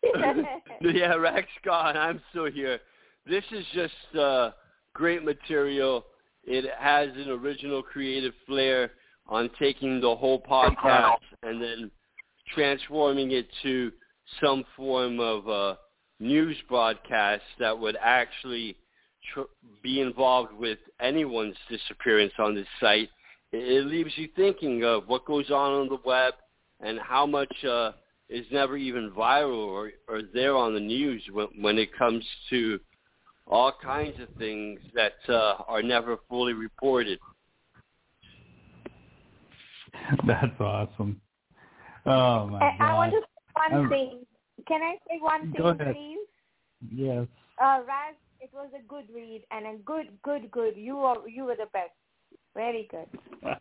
yeah, 0.83 1.15
Rack's 1.15 1.49
gone. 1.65 1.97
I'm 1.97 2.21
still 2.31 2.51
here. 2.51 2.81
This 3.27 3.45
is 3.53 3.65
just 3.73 4.19
uh, 4.19 4.51
great 4.93 5.25
material. 5.25 6.05
It 6.45 6.67
has 6.79 7.09
an 7.17 7.31
original 7.31 7.83
creative 7.83 8.35
flair 8.47 8.91
on 9.27 9.49
taking 9.59 10.01
the 10.01 10.15
whole 10.15 10.43
podcast 10.43 11.17
and 11.43 11.63
then 11.63 11.91
transforming 12.55 13.31
it 13.31 13.49
to 13.63 13.91
some 14.43 14.65
form 14.77 15.21
of 15.21 15.49
uh, 15.49 15.75
news 16.21 16.57
broadcasts 16.69 17.47
that 17.59 17.79
would 17.79 17.97
actually 18.01 18.77
tr- 19.33 19.43
be 19.83 20.01
involved 20.01 20.53
with 20.53 20.79
anyone's 21.01 21.57
disappearance 21.69 22.33
on 22.39 22.55
this 22.55 22.67
site. 22.81 23.09
It, 23.53 23.59
it 23.59 23.87
leaves 23.87 24.13
you 24.17 24.29
thinking 24.37 24.85
of 24.85 25.09
what 25.09 25.25
goes 25.27 25.51
on 25.51 25.73
on 25.73 25.89
the 25.89 25.99
web 26.05 26.35
and 26.81 26.99
how 27.01 27.27
much 27.27 27.53
uh, 27.65 27.93
is 28.29 28.47
never 28.51 28.77
even 28.77 29.11
viral 29.11 29.67
or, 29.67 29.93
or 30.09 30.23
there 30.33 30.57
on 30.57 30.75
the 30.75 30.81
news 30.81 31.23
when, 31.33 31.49
when 31.61 31.79
it 31.79 31.97
comes 31.97 32.25
to 32.51 32.81
all 33.47 33.73
kinds 33.83 34.19
of 34.21 34.29
things 34.39 34.81
that 34.95 35.15
uh, 35.29 35.57
are 35.69 35.83
never 35.83 36.17
fully 36.29 36.55
reported. 36.55 37.19
That's 40.27 40.61
awesome. 40.61 41.21
Oh 42.07 42.47
my 42.47 42.59
I, 42.59 42.77
god. 42.79 42.85
I 42.85 42.95
want 42.95 43.13
to 43.13 43.21
say 43.21 43.25
one 43.55 43.73
I'm- 43.81 43.89
thing. 43.89 44.27
Can 44.67 44.83
I 44.83 44.97
say 45.09 45.19
one 45.21 45.53
thing, 45.53 45.61
Go 45.61 45.69
ahead. 45.69 45.95
please? 45.95 46.19
Yes. 46.93 47.27
Uh, 47.63 47.81
Raz, 47.87 48.15
it 48.41 48.51
was 48.53 48.71
a 48.79 48.83
good 48.89 49.05
read 49.15 49.45
and 49.51 49.67
a 49.67 49.83
good, 49.83 50.07
good, 50.23 50.51
good. 50.51 50.75
You 50.77 50.99
are 50.99 51.29
you 51.29 51.45
were 51.45 51.57
the 51.57 51.67
best. 51.73 51.93
Very 52.55 52.89
good. 52.91 53.07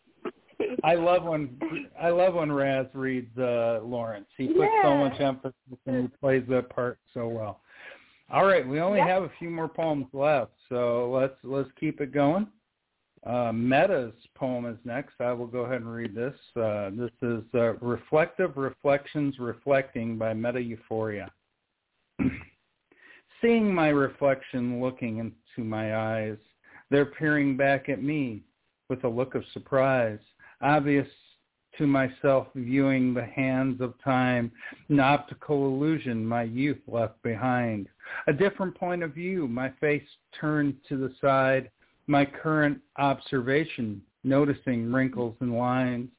I 0.84 0.96
love 0.96 1.24
when 1.24 1.60
I 2.02 2.10
love 2.10 2.36
when 2.36 2.52
Raz 2.52 2.88
reads 2.94 3.36
uh, 3.38 3.80
Lawrence. 3.84 4.28
He 4.38 4.48
puts 4.48 4.72
so 4.82 4.96
much 4.96 5.20
emphasis 5.20 5.54
and 5.86 6.04
he 6.04 6.18
plays 6.20 6.44
that 6.50 6.70
part 6.70 7.00
so 7.14 7.28
well. 7.28 7.62
All 8.32 8.46
right, 8.46 8.68
we 8.68 8.80
only 8.80 9.00
Yep. 9.00 9.08
have 9.08 9.24
a 9.24 9.32
few 9.40 9.50
more 9.50 9.68
poems 9.68 10.08
left, 10.14 10.52
so 10.70 11.12
let's 11.12 11.36
let's 11.44 11.70
keep 11.80 12.02
it 12.02 12.12
going. 12.12 12.48
Uh, 13.26 13.54
Meta's 13.54 14.14
poem 14.36 14.66
is 14.66 14.78
next. 14.84 15.14
I 15.22 15.32
will 15.32 15.48
go 15.48 15.60
ahead 15.60 15.82
and 15.82 15.94
read 15.94 16.14
this. 16.14 16.36
Uh, 16.58 16.90
this 16.92 17.12
is 17.22 17.44
uh, 17.54 17.74
Reflective 17.76 18.58
Reflections 18.58 19.36
Reflecting 19.40 20.18
by 20.18 20.34
Meta 20.34 20.62
Euphoria. 20.62 21.32
Seeing 23.42 23.74
my 23.74 23.90
reflection 23.90 24.82
looking 24.82 25.20
into 25.20 25.68
my 25.68 25.96
eyes, 25.96 26.38
they're 26.90 27.06
peering 27.06 27.56
back 27.56 27.90
at 27.90 28.04
me 28.04 28.42
with 28.90 29.04
a 29.06 29.10
look 29.10 29.36
of 29.36 29.44
surprise, 29.54 30.20
obvious 30.62 31.08
to 31.78 31.88
myself 31.88 32.48
viewing 32.56 33.14
the 33.14 33.26
hands 33.26 33.82
of 33.82 33.94
time, 34.04 34.52
an 34.90 35.00
optical 35.00 35.68
illusion 35.68 36.26
my 36.26 36.44
youth 36.44 36.78
left 36.88 37.22
behind. 37.24 37.88
A 38.28 38.34
different 38.34 38.76
point 38.76 39.02
of 39.02 39.14
view, 39.14 39.48
my 39.48 39.72
face 39.82 40.04
turned 40.40 40.76
to 40.88 40.98
the 40.98 41.14
side, 41.20 41.70
my 42.08 42.26
current 42.26 42.80
observation, 42.98 44.02
noticing 44.24 44.92
wrinkles 44.92 45.36
and 45.40 45.58
lines, 45.58 46.10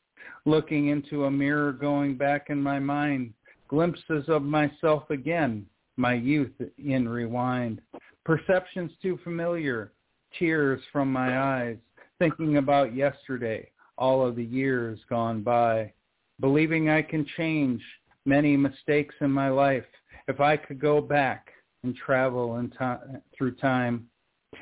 looking 0.45 0.89
into 0.89 1.25
a 1.25 1.31
mirror 1.31 1.73
going 1.73 2.17
back 2.17 2.51
in 2.51 2.61
my 2.61 2.79
mind, 2.79 3.33
glimpses 3.69 4.25
of 4.29 4.43
myself 4.43 5.09
again, 5.11 5.67
my 5.97 6.15
youth 6.15 6.53
in 6.79 7.09
rewind, 7.09 7.81
perceptions 8.25 8.91
too 9.03 9.19
familiar, 9.23 9.93
tears 10.39 10.81
from 10.93 11.13
my 11.13 11.39
eyes, 11.39 11.77
thinking 12.19 12.57
about 12.57 12.95
yesterday, 12.95 13.69
all 13.99 14.27
of 14.27 14.37
the 14.37 14.45
years 14.45 14.99
gone 15.09 15.43
by, 15.43 15.93
believing 16.41 16.89
I 16.89 17.03
can 17.03 17.27
change 17.37 17.83
many 18.25 18.57
mistakes 18.57 19.15
in 19.21 19.31
my 19.31 19.51
life 19.51 19.85
if 20.29 20.41
I 20.41 20.57
could 20.57 20.81
go 20.81 21.01
back 21.01 21.51
and 21.83 21.95
travel 21.95 22.57
in 22.57 22.71
time, 22.71 23.21
through 23.37 23.55
time. 23.57 24.09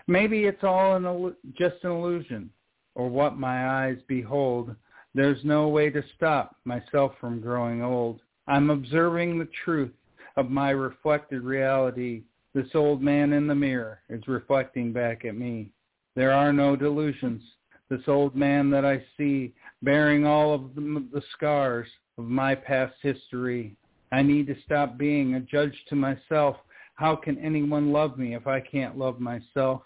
Maybe 0.06 0.44
it's 0.44 0.62
all 0.62 0.96
an, 0.96 1.34
just 1.56 1.76
an 1.82 1.90
illusion 1.90 2.50
or 2.94 3.08
what 3.08 3.38
my 3.38 3.86
eyes 3.86 3.98
behold. 4.06 4.74
There's 5.14 5.42
no 5.44 5.68
way 5.68 5.90
to 5.90 6.02
stop 6.16 6.56
myself 6.64 7.12
from 7.20 7.40
growing 7.40 7.82
old. 7.82 8.20
I'm 8.46 8.70
observing 8.70 9.38
the 9.38 9.48
truth 9.64 9.92
of 10.36 10.50
my 10.50 10.70
reflected 10.70 11.42
reality. 11.42 12.22
This 12.54 12.68
old 12.74 13.02
man 13.02 13.32
in 13.32 13.46
the 13.46 13.54
mirror 13.54 14.00
is 14.08 14.26
reflecting 14.26 14.92
back 14.92 15.24
at 15.24 15.36
me. 15.36 15.70
There 16.14 16.32
are 16.32 16.52
no 16.52 16.76
delusions. 16.76 17.42
This 17.88 18.02
old 18.06 18.34
man 18.34 18.70
that 18.70 18.84
I 18.84 19.04
see 19.16 19.54
bearing 19.82 20.26
all 20.26 20.54
of 20.54 20.74
the, 20.74 21.06
the 21.12 21.22
scars 21.36 21.88
of 22.18 22.24
my 22.24 22.54
past 22.54 22.94
history. 23.02 23.76
I 24.12 24.22
need 24.22 24.46
to 24.48 24.56
stop 24.64 24.98
being 24.98 25.34
a 25.34 25.40
judge 25.40 25.74
to 25.88 25.94
myself. 25.94 26.56
How 26.94 27.16
can 27.16 27.38
anyone 27.38 27.92
love 27.92 28.18
me 28.18 28.34
if 28.34 28.46
I 28.46 28.60
can't 28.60 28.98
love 28.98 29.20
myself? 29.20 29.82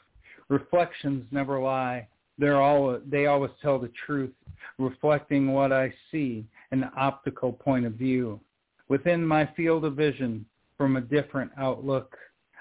Reflections 0.49 1.25
never 1.31 1.61
lie. 1.61 2.09
They're 2.39 2.61
all, 2.61 2.99
they 3.07 3.27
always 3.27 3.53
tell 3.63 3.79
the 3.79 3.91
truth, 4.07 4.33
reflecting 4.79 5.53
what 5.53 5.73
I 5.73 5.93
see, 6.11 6.45
an 6.71 6.91
optical 6.97 7.53
point 7.53 7.87
of 7.87 7.95
view. 7.95 8.41
Within 8.89 9.27
my 9.27 9.49
field 9.57 9.85
of 9.85 9.97
vision, 9.97 10.45
from 10.77 10.97
a 10.97 11.01
different 11.01 11.51
outlook, 11.57 12.17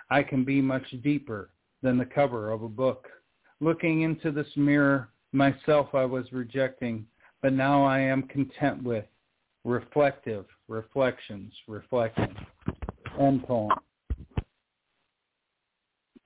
I 0.10 0.24
can 0.24 0.46
be 0.46 0.62
much 0.62 0.86
deeper 1.04 1.50
than 1.82 1.98
the 1.98 2.06
cover 2.06 2.52
of 2.52 2.64
a 2.64 2.70
book. 2.70 3.08
Looking 3.60 4.02
into 4.02 4.32
this 4.32 4.48
mirror, 4.56 5.10
myself 5.34 5.94
I 5.94 6.06
was 6.06 6.32
rejecting, 6.32 7.06
but 7.42 7.54
now 7.54 7.84
I 7.84 8.00
am 8.00 8.24
content 8.24 8.84
with 8.84 9.06
reflective 9.66 10.46
reflections, 10.68 11.54
reflecting. 11.68 12.34
End 13.20 13.46
poem. 13.46 13.72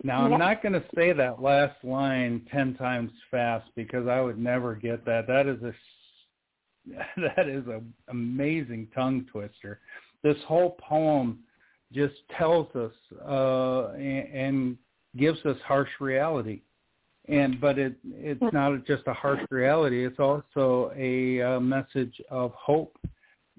Now 0.04 0.24
I'm 0.24 0.40
not 0.40 0.64
going 0.64 0.74
to 0.74 0.84
say 0.96 1.12
that 1.12 1.42
last 1.42 1.84
line 1.84 2.46
ten 2.52 2.76
times 2.76 3.12
fast 3.30 3.70
because 3.76 4.08
I 4.08 4.22
would 4.22 4.38
never 4.38 4.76
get 4.76 5.04
that. 5.06 5.28
That 5.28 5.48
is 5.48 5.62
a 5.62 5.74
that 7.36 7.50
is 7.50 7.66
an 7.68 7.94
amazing 8.08 8.88
tongue 8.96 9.26
twister. 9.32 9.80
This 10.24 10.38
whole 10.48 10.78
poem 10.88 11.40
just 11.92 12.14
tells 12.38 12.74
us 12.76 12.92
uh, 13.28 13.90
and, 13.94 14.28
and 14.34 14.78
gives 15.18 15.44
us 15.46 15.58
harsh 15.66 15.90
reality, 16.00 16.62
and 17.28 17.60
but 17.60 17.78
it 17.78 17.96
it's 18.06 18.54
not 18.54 18.86
just 18.86 19.04
a 19.08 19.14
harsh 19.14 19.42
reality. 19.50 20.06
It's 20.06 20.20
also 20.20 20.94
a, 20.96 21.40
a 21.40 21.60
message 21.60 22.22
of 22.30 22.54
hope, 22.54 22.98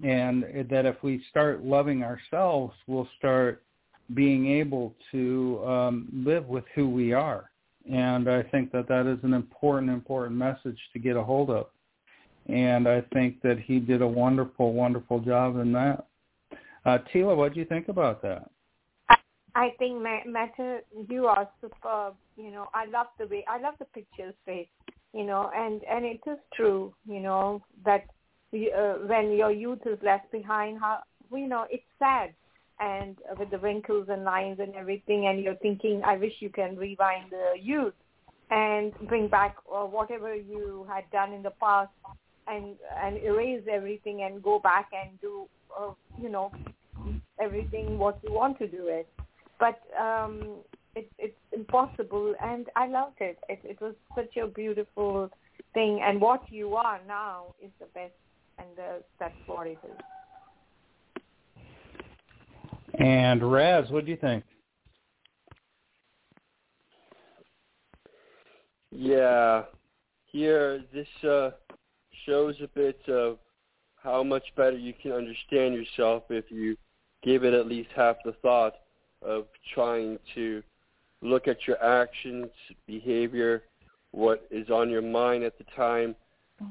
and 0.02 0.44
that 0.70 0.86
if 0.86 1.02
we 1.02 1.22
start 1.28 1.64
loving 1.64 2.02
ourselves, 2.02 2.74
we'll 2.86 3.08
start 3.18 3.62
being 4.14 4.46
able 4.48 4.94
to 5.12 5.62
um, 5.64 6.08
live 6.12 6.46
with 6.46 6.64
who 6.74 6.88
we 6.88 7.12
are. 7.12 7.50
And 7.90 8.28
I 8.28 8.42
think 8.42 8.72
that 8.72 8.88
that 8.88 9.06
is 9.06 9.18
an 9.22 9.34
important, 9.34 9.90
important 9.90 10.36
message 10.36 10.78
to 10.92 10.98
get 10.98 11.16
a 11.16 11.22
hold 11.22 11.50
of. 11.50 11.66
And 12.46 12.88
I 12.88 13.02
think 13.12 13.40
that 13.42 13.58
he 13.58 13.78
did 13.78 14.02
a 14.02 14.06
wonderful, 14.06 14.72
wonderful 14.72 15.20
job 15.20 15.56
in 15.58 15.72
that. 15.72 16.06
Uh, 16.84 16.98
Tila, 17.12 17.36
what 17.36 17.54
do 17.54 17.60
you 17.60 17.66
think 17.66 17.88
about 17.88 18.22
that? 18.22 18.50
I 19.54 19.70
think 19.78 20.00
Meta, 20.00 20.80
you 21.08 21.26
are 21.26 21.48
superb. 21.60 22.14
You 22.36 22.50
know, 22.50 22.68
I 22.72 22.86
love 22.86 23.08
the 23.18 23.26
way 23.26 23.44
I 23.48 23.60
love 23.60 23.74
the 23.78 23.84
pictures, 23.86 24.34
Faith. 24.46 24.68
You 25.12 25.24
know, 25.24 25.50
and 25.54 25.82
and 25.84 26.04
it 26.04 26.20
is 26.26 26.38
true. 26.54 26.94
You 27.04 27.20
know 27.20 27.62
that 27.84 28.04
uh, 28.54 28.94
when 29.06 29.32
your 29.32 29.50
youth 29.50 29.80
is 29.86 29.98
left 30.02 30.30
behind, 30.30 30.78
how 30.78 31.00
you 31.32 31.48
know 31.48 31.66
it's 31.68 31.82
sad 31.98 32.32
and 32.80 33.16
with 33.38 33.50
the 33.50 33.58
wrinkles 33.58 34.06
and 34.08 34.24
lines 34.24 34.58
and 34.58 34.74
everything 34.74 35.26
and 35.26 35.40
you're 35.42 35.56
thinking 35.56 36.02
i 36.04 36.16
wish 36.16 36.32
you 36.40 36.48
can 36.48 36.76
rewind 36.76 37.30
the 37.30 37.52
youth 37.60 37.94
and 38.50 38.92
bring 39.08 39.28
back 39.28 39.56
uh, 39.72 39.84
whatever 39.84 40.34
you 40.34 40.86
had 40.92 41.04
done 41.12 41.32
in 41.32 41.42
the 41.42 41.52
past 41.60 41.90
and 42.48 42.74
and 43.02 43.18
erase 43.18 43.62
everything 43.70 44.22
and 44.22 44.42
go 44.42 44.58
back 44.58 44.88
and 44.92 45.20
do 45.20 45.46
uh, 45.78 45.92
you 46.20 46.28
know 46.28 46.50
everything 47.40 47.98
what 47.98 48.18
you 48.22 48.32
want 48.32 48.58
to 48.58 48.66
do 48.66 48.88
it 48.88 49.08
but 49.58 49.80
um 50.00 50.56
it, 50.96 51.08
it's 51.18 51.36
impossible 51.52 52.34
and 52.42 52.66
i 52.76 52.86
loved 52.86 53.20
it. 53.20 53.38
it 53.48 53.60
it 53.62 53.80
was 53.80 53.94
such 54.16 54.36
a 54.36 54.46
beautiful 54.46 55.30
thing 55.74 56.00
and 56.02 56.20
what 56.20 56.42
you 56.50 56.74
are 56.74 57.00
now 57.06 57.54
is 57.62 57.70
the 57.78 57.86
best 57.94 58.12
and 58.58 58.78
uh, 58.78 58.98
that's 59.18 59.34
what 59.46 59.66
it 59.66 59.78
is 59.84 59.96
and 63.00 63.50
Raz, 63.50 63.90
what 63.90 64.04
do 64.04 64.10
you 64.10 64.16
think? 64.16 64.44
Yeah, 68.92 69.62
here 70.26 70.84
this 70.92 71.08
uh, 71.24 71.50
shows 72.26 72.56
a 72.62 72.68
bit 72.68 73.00
of 73.08 73.38
how 74.02 74.22
much 74.22 74.44
better 74.56 74.76
you 74.76 74.92
can 75.00 75.12
understand 75.12 75.74
yourself 75.74 76.24
if 76.28 76.50
you 76.50 76.76
give 77.22 77.44
it 77.44 77.54
at 77.54 77.66
least 77.66 77.90
half 77.94 78.16
the 78.24 78.32
thought 78.42 78.74
of 79.22 79.46
trying 79.74 80.18
to 80.34 80.62
look 81.22 81.48
at 81.48 81.66
your 81.66 81.82
actions, 81.82 82.48
behavior, 82.86 83.62
what 84.10 84.46
is 84.50 84.68
on 84.70 84.90
your 84.90 85.02
mind 85.02 85.44
at 85.44 85.56
the 85.56 85.64
time 85.76 86.14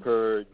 per 0.01 0.45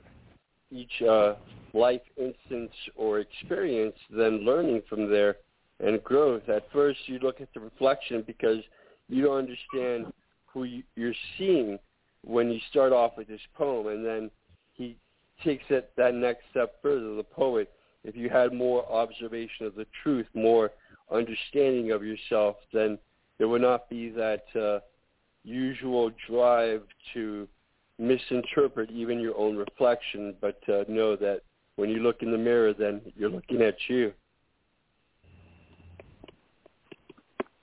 each 0.71 1.01
uh, 1.01 1.35
life 1.73 2.01
instance 2.17 2.71
or 2.95 3.19
experience, 3.19 3.95
then 4.09 4.45
learning 4.45 4.81
from 4.87 5.09
there 5.09 5.37
and 5.79 6.03
growth. 6.03 6.47
At 6.49 6.71
first, 6.71 6.99
you 7.07 7.19
look 7.19 7.41
at 7.41 7.49
the 7.53 7.59
reflection 7.59 8.23
because 8.25 8.59
you 9.07 9.23
don't 9.23 9.37
understand 9.37 10.13
who 10.45 10.63
you, 10.63 10.83
you're 10.95 11.13
seeing 11.37 11.77
when 12.23 12.49
you 12.49 12.59
start 12.69 12.91
off 12.91 13.13
with 13.17 13.27
this 13.27 13.41
poem, 13.55 13.87
and 13.87 14.05
then 14.05 14.31
he 14.73 14.97
takes 15.43 15.65
it 15.69 15.91
that 15.97 16.15
next 16.15 16.43
step 16.51 16.81
further. 16.81 17.15
The 17.15 17.23
poet, 17.23 17.71
if 18.03 18.15
you 18.15 18.29
had 18.29 18.53
more 18.53 18.89
observation 18.91 19.65
of 19.65 19.75
the 19.75 19.85
truth, 20.01 20.27
more 20.33 20.71
understanding 21.11 21.91
of 21.91 22.03
yourself, 22.03 22.55
then 22.73 22.97
there 23.37 23.47
would 23.47 23.61
not 23.61 23.89
be 23.89 24.09
that 24.09 24.45
uh, 24.59 24.79
usual 25.43 26.11
drive 26.27 26.83
to 27.13 27.47
misinterpret 27.99 28.89
even 28.91 29.19
your 29.19 29.37
own 29.37 29.55
reflection, 29.55 30.35
but 30.41 30.59
uh, 30.67 30.83
know 30.87 31.15
that 31.15 31.41
when 31.75 31.89
you 31.89 31.99
look 31.99 32.21
in 32.21 32.31
the 32.31 32.37
mirror, 32.37 32.73
then 32.73 33.01
you're 33.15 33.29
looking 33.29 33.61
at 33.61 33.75
you. 33.87 34.13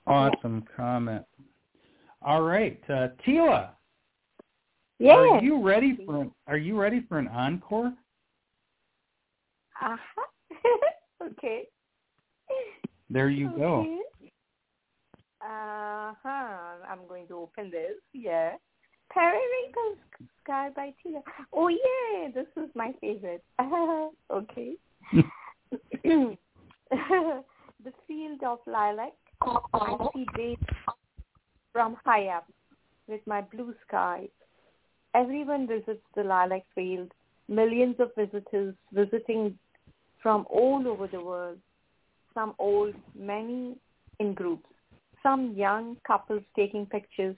Awesome 0.05 0.63
comment. 0.75 1.25
All 2.21 2.41
right, 2.41 2.79
uh, 2.89 3.09
Tila. 3.25 3.69
Yeah. 4.99 5.13
Are 5.13 5.41
you 5.41 5.61
ready 5.61 5.97
for 6.05 6.21
an, 6.21 6.31
Are 6.47 6.57
you 6.57 6.79
ready 6.79 7.05
for 7.07 7.19
an 7.19 7.27
encore? 7.27 7.93
Uh 9.81 9.97
huh. 10.15 11.25
okay. 11.25 11.63
There 13.09 13.29
you 13.29 13.49
okay. 13.49 13.59
go. 13.59 13.97
Uh 15.41 16.13
huh. 16.23 16.77
I'm 16.89 17.07
going 17.07 17.27
to 17.27 17.35
open 17.35 17.71
this. 17.71 17.97
Yeah. 18.13 18.53
Periwinkle 19.11 19.97
Sky 20.43 20.69
by 20.75 20.93
Tila. 21.05 21.21
Oh 21.51 21.67
yeah, 21.67 22.29
this 22.33 22.47
is 22.57 22.69
my 22.75 22.93
favorite. 23.01 23.43
okay. 24.31 24.75
the 26.93 27.93
field 28.07 28.43
of 28.43 28.59
lilac 28.67 29.13
I 29.45 30.09
see 30.13 30.25
days 30.37 30.57
from 31.73 31.97
high 32.05 32.27
up 32.27 32.47
with 33.07 33.21
my 33.27 33.41
blue 33.41 33.73
sky. 33.87 34.27
Everyone 35.13 35.67
visits 35.67 36.01
the 36.15 36.23
lilac 36.23 36.63
field, 36.73 37.11
millions 37.49 37.95
of 37.99 38.11
visitors 38.15 38.73
visiting 38.93 39.57
from 40.21 40.45
all 40.49 40.87
over 40.87 41.07
the 41.07 41.21
world, 41.21 41.57
some 42.33 42.55
old, 42.57 42.95
many 43.13 43.75
in 44.19 44.33
groups, 44.33 44.69
some 45.21 45.53
young 45.55 45.97
couples 46.07 46.43
taking 46.55 46.85
pictures, 46.85 47.35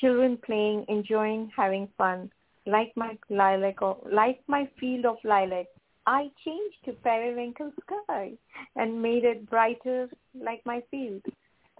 children 0.00 0.38
playing, 0.46 0.84
enjoying, 0.88 1.50
having 1.56 1.88
fun, 1.98 2.30
like 2.66 2.92
my 2.94 3.18
lilac 3.28 3.82
or 3.82 3.96
like 4.10 4.40
my 4.46 4.68
field 4.78 5.04
of 5.04 5.16
lilac. 5.24 5.66
I 6.06 6.30
changed 6.44 6.76
to 6.84 6.92
periwinkle 6.92 7.72
sky 7.82 8.32
and 8.76 9.02
made 9.02 9.24
it 9.24 9.50
brighter 9.50 10.08
like 10.34 10.62
my 10.64 10.82
field. 10.90 11.22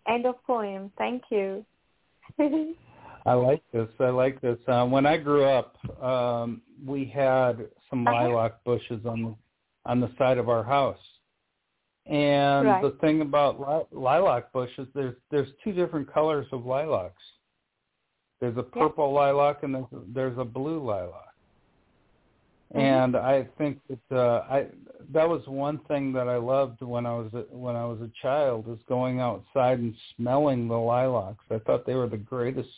End 0.08 0.26
of 0.26 0.36
poem. 0.46 0.90
Thank 0.98 1.22
you. 1.30 1.64
I 3.26 3.34
like 3.34 3.62
this. 3.72 3.88
I 3.98 4.08
like 4.08 4.40
this. 4.40 4.58
Uh, 4.66 4.86
when 4.86 5.04
I 5.06 5.16
grew 5.16 5.44
up, 5.44 5.76
um, 6.02 6.62
we 6.84 7.04
had 7.04 7.68
some 7.88 8.06
uh-huh. 8.06 8.28
lilac 8.28 8.64
bushes 8.64 9.04
on 9.04 9.22
the 9.22 9.34
on 9.86 10.00
the 10.00 10.10
side 10.18 10.38
of 10.38 10.48
our 10.48 10.62
house. 10.62 10.98
And 12.06 12.66
right. 12.66 12.82
the 12.82 12.96
thing 13.00 13.20
about 13.20 13.60
li- 13.60 13.98
lilac 13.98 14.52
bushes, 14.52 14.88
there's 14.94 15.14
there's 15.30 15.48
two 15.62 15.72
different 15.72 16.12
colors 16.12 16.46
of 16.52 16.64
lilacs. 16.64 17.22
There's 18.40 18.56
a 18.56 18.62
purple 18.62 19.12
lilac 19.12 19.62
and 19.62 19.74
there's 19.74 19.92
a, 19.92 19.98
there's 20.14 20.38
a 20.38 20.44
blue 20.44 20.82
lilac. 20.82 21.29
Mm-hmm. 22.74 22.80
And 22.80 23.16
I 23.16 23.48
think 23.58 23.78
that 23.88 24.16
uh, 24.16 24.44
I 24.48 24.66
that 25.12 25.28
was 25.28 25.42
one 25.46 25.78
thing 25.88 26.12
that 26.12 26.28
I 26.28 26.36
loved 26.36 26.82
when 26.82 27.04
I 27.04 27.14
was 27.14 27.30
a, 27.34 27.44
when 27.54 27.74
I 27.74 27.84
was 27.84 28.00
a 28.00 28.10
child 28.22 28.66
is 28.68 28.78
going 28.88 29.18
outside 29.18 29.80
and 29.80 29.94
smelling 30.16 30.68
the 30.68 30.78
lilacs. 30.78 31.44
I 31.50 31.58
thought 31.58 31.84
they 31.84 31.94
were 31.94 32.08
the 32.08 32.16
greatest 32.16 32.68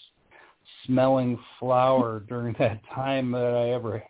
smelling 0.87 1.39
flower 1.59 2.21
during 2.29 2.55
that 2.59 2.81
time 2.95 3.33
that 3.33 3.55
I 3.55 3.71
ever 3.71 4.03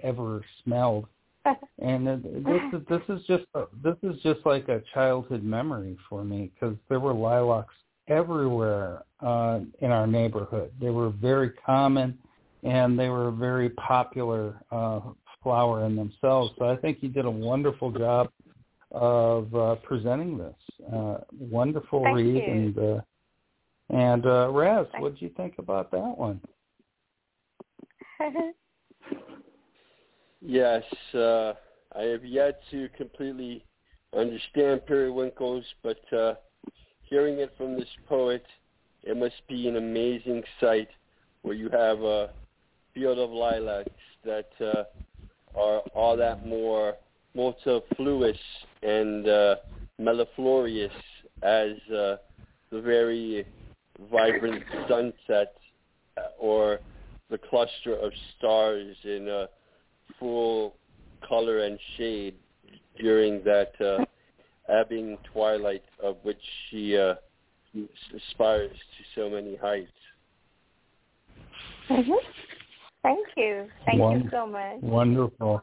ever 0.00 0.44
smelled. 0.62 1.06
and 1.78 2.06
this 2.06 2.62
is 2.72 2.86
this 2.88 3.02
is 3.08 3.26
just 3.26 3.44
this 3.82 3.96
is 4.02 4.20
just 4.22 4.40
like 4.44 4.68
a 4.68 4.82
childhood 4.94 5.42
memory 5.42 5.96
for 6.08 6.22
me 6.22 6.52
because 6.54 6.76
there 6.88 7.00
were 7.00 7.14
lilacs 7.14 7.74
everywhere 8.08 9.02
uh, 9.20 9.60
in 9.80 9.90
our 9.90 10.06
neighborhood. 10.06 10.70
They 10.80 10.90
were 10.90 11.10
very 11.10 11.50
common, 11.64 12.18
and 12.62 12.98
they 12.98 13.08
were 13.08 13.28
a 13.28 13.32
very 13.32 13.70
popular 13.70 14.60
uh, 14.70 15.00
flower 15.42 15.84
in 15.84 15.96
themselves. 15.96 16.52
So 16.58 16.66
I 16.66 16.76
think 16.76 16.98
you 17.00 17.08
did 17.08 17.24
a 17.24 17.30
wonderful 17.30 17.90
job 17.90 18.30
of 18.90 19.54
uh, 19.54 19.76
presenting 19.76 20.38
this. 20.38 20.54
Uh, 20.92 21.18
wonderful 21.38 22.02
Thank 22.04 22.16
read, 22.16 22.36
you. 22.36 22.52
and 22.52 22.78
uh, 22.78 23.00
and 23.90 24.26
uh, 24.26 24.50
Raz, 24.50 24.86
what 24.98 25.14
did 25.14 25.22
you 25.22 25.30
think 25.36 25.54
about 25.58 25.90
that 25.90 25.98
one? 26.18 26.40
Yes, 30.40 30.84
uh, 31.14 31.54
I 31.96 32.02
have 32.02 32.24
yet 32.24 32.60
to 32.70 32.88
completely 32.96 33.64
understand 34.16 34.86
periwinkles, 34.86 35.64
but 35.82 36.00
uh, 36.12 36.34
hearing 37.02 37.38
it 37.38 37.52
from 37.56 37.74
this 37.74 37.88
poet, 38.08 38.44
it 39.02 39.16
must 39.16 39.46
be 39.48 39.66
an 39.68 39.76
amazing 39.76 40.44
sight 40.60 40.88
where 41.42 41.54
you 41.54 41.68
have 41.70 42.02
a 42.02 42.30
field 42.98 43.18
of 43.18 43.30
lilacs 43.30 43.90
that 44.24 44.50
uh, 44.60 44.84
are 45.56 45.80
all 45.94 46.16
that 46.16 46.46
more 46.46 46.94
multifluous 47.34 48.36
and 48.82 49.28
uh, 49.28 49.56
mellifluous 49.98 50.92
as 51.42 51.72
uh, 51.90 52.16
the 52.70 52.80
very 52.80 53.46
vibrant 54.10 54.62
sunset 54.88 55.54
or 56.38 56.80
the 57.30 57.38
cluster 57.38 57.94
of 57.94 58.12
stars 58.36 58.96
in 59.04 59.28
uh, 59.28 59.46
full 60.18 60.74
color 61.26 61.60
and 61.60 61.78
shade 61.96 62.34
during 62.98 63.42
that 63.44 63.72
uh, 63.80 64.04
ebbing 64.72 65.16
twilight 65.32 65.84
of 66.02 66.16
which 66.22 66.40
she 66.68 66.96
uh, 66.96 67.14
aspires 68.16 68.76
to 68.76 69.20
so 69.20 69.30
many 69.30 69.56
heights. 69.56 69.90
hmm 71.88 72.12
Thank 73.02 73.26
you. 73.36 73.68
Thank 73.86 74.00
Won- 74.00 74.22
you 74.22 74.30
so 74.30 74.46
much. 74.46 74.80
Wonderful. 74.80 75.62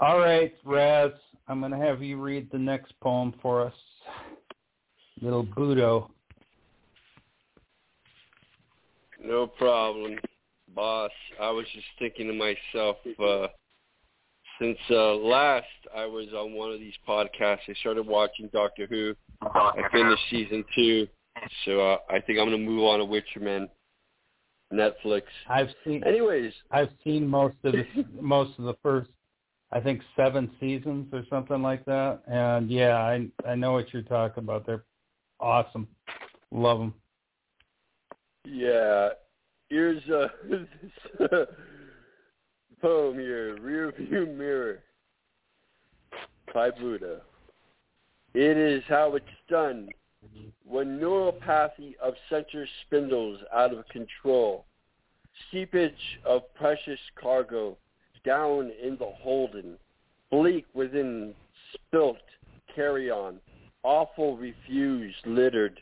All 0.00 0.18
right, 0.18 0.54
Raz, 0.64 1.12
I'm 1.48 1.60
going 1.60 1.72
to 1.72 1.78
have 1.78 2.02
you 2.02 2.20
read 2.20 2.48
the 2.50 2.58
next 2.58 2.92
poem 3.00 3.34
for 3.42 3.60
us. 3.66 3.74
Little 5.20 5.44
Budo. 5.44 6.08
No 9.24 9.46
problem, 9.46 10.18
boss. 10.74 11.10
I 11.40 11.50
was 11.50 11.64
just 11.72 11.86
thinking 11.98 12.26
to 12.26 12.32
myself, 12.32 12.96
uh, 13.22 13.46
since 14.60 14.78
uh, 14.90 15.14
last 15.14 15.66
I 15.96 16.06
was 16.06 16.28
on 16.36 16.54
one 16.54 16.72
of 16.72 16.80
these 16.80 16.94
podcasts, 17.08 17.60
I 17.68 17.74
started 17.80 18.06
watching 18.06 18.48
Doctor 18.52 18.86
Who. 18.86 19.14
I 19.42 19.82
finished 19.92 20.22
season 20.30 20.64
two, 20.74 21.06
so 21.64 21.80
uh, 21.80 21.96
I 22.10 22.20
think 22.20 22.38
I'm 22.38 22.48
going 22.48 22.58
to 22.58 22.58
move 22.58 22.82
on 22.82 22.98
to 22.98 23.04
Witcherman, 23.04 23.68
Netflix. 24.72 25.22
I've 25.48 25.68
seen 25.84 26.02
Anyways, 26.04 26.52
I've 26.70 26.90
seen 27.04 27.26
most 27.26 27.56
of 27.64 27.72
the 27.72 27.84
most 28.20 28.58
of 28.58 28.64
the 28.64 28.74
first 28.82 29.10
I 29.70 29.80
think 29.80 30.02
seven 30.16 30.50
seasons 30.60 31.08
or 31.12 31.24
something 31.30 31.62
like 31.62 31.84
that. 31.86 32.20
And 32.26 32.70
yeah, 32.70 32.96
I 32.96 33.26
I 33.46 33.54
know 33.54 33.72
what 33.72 33.92
you're 33.92 34.02
talking 34.02 34.44
about. 34.44 34.66
They're 34.66 34.84
awesome. 35.40 35.88
Love 36.50 36.78
them. 36.78 36.94
Yeah, 38.44 39.10
here's 39.68 40.02
uh, 40.10 40.28
this 40.50 40.66
uh, 41.20 41.44
poem 42.80 43.18
here, 43.18 43.56
Rear 43.60 43.92
View 43.96 44.26
Mirror 44.26 44.80
by 46.52 46.70
Buddha. 46.70 47.22
It 48.34 48.56
is 48.56 48.82
how 48.88 49.14
it's 49.14 49.26
done 49.48 49.88
when 50.64 50.98
neuropathy 50.98 51.96
of 52.02 52.14
center 52.30 52.66
spindles 52.86 53.40
out 53.52 53.72
of 53.72 53.86
control, 53.88 54.64
seepage 55.50 55.92
of 56.24 56.42
precious 56.54 57.00
cargo 57.20 57.76
down 58.24 58.70
in 58.82 58.96
the 58.98 59.10
holden, 59.20 59.76
bleak 60.30 60.66
within 60.74 61.34
spilt 61.74 62.16
carry-on, 62.74 63.38
awful 63.82 64.36
refuse 64.36 65.14
littered, 65.26 65.80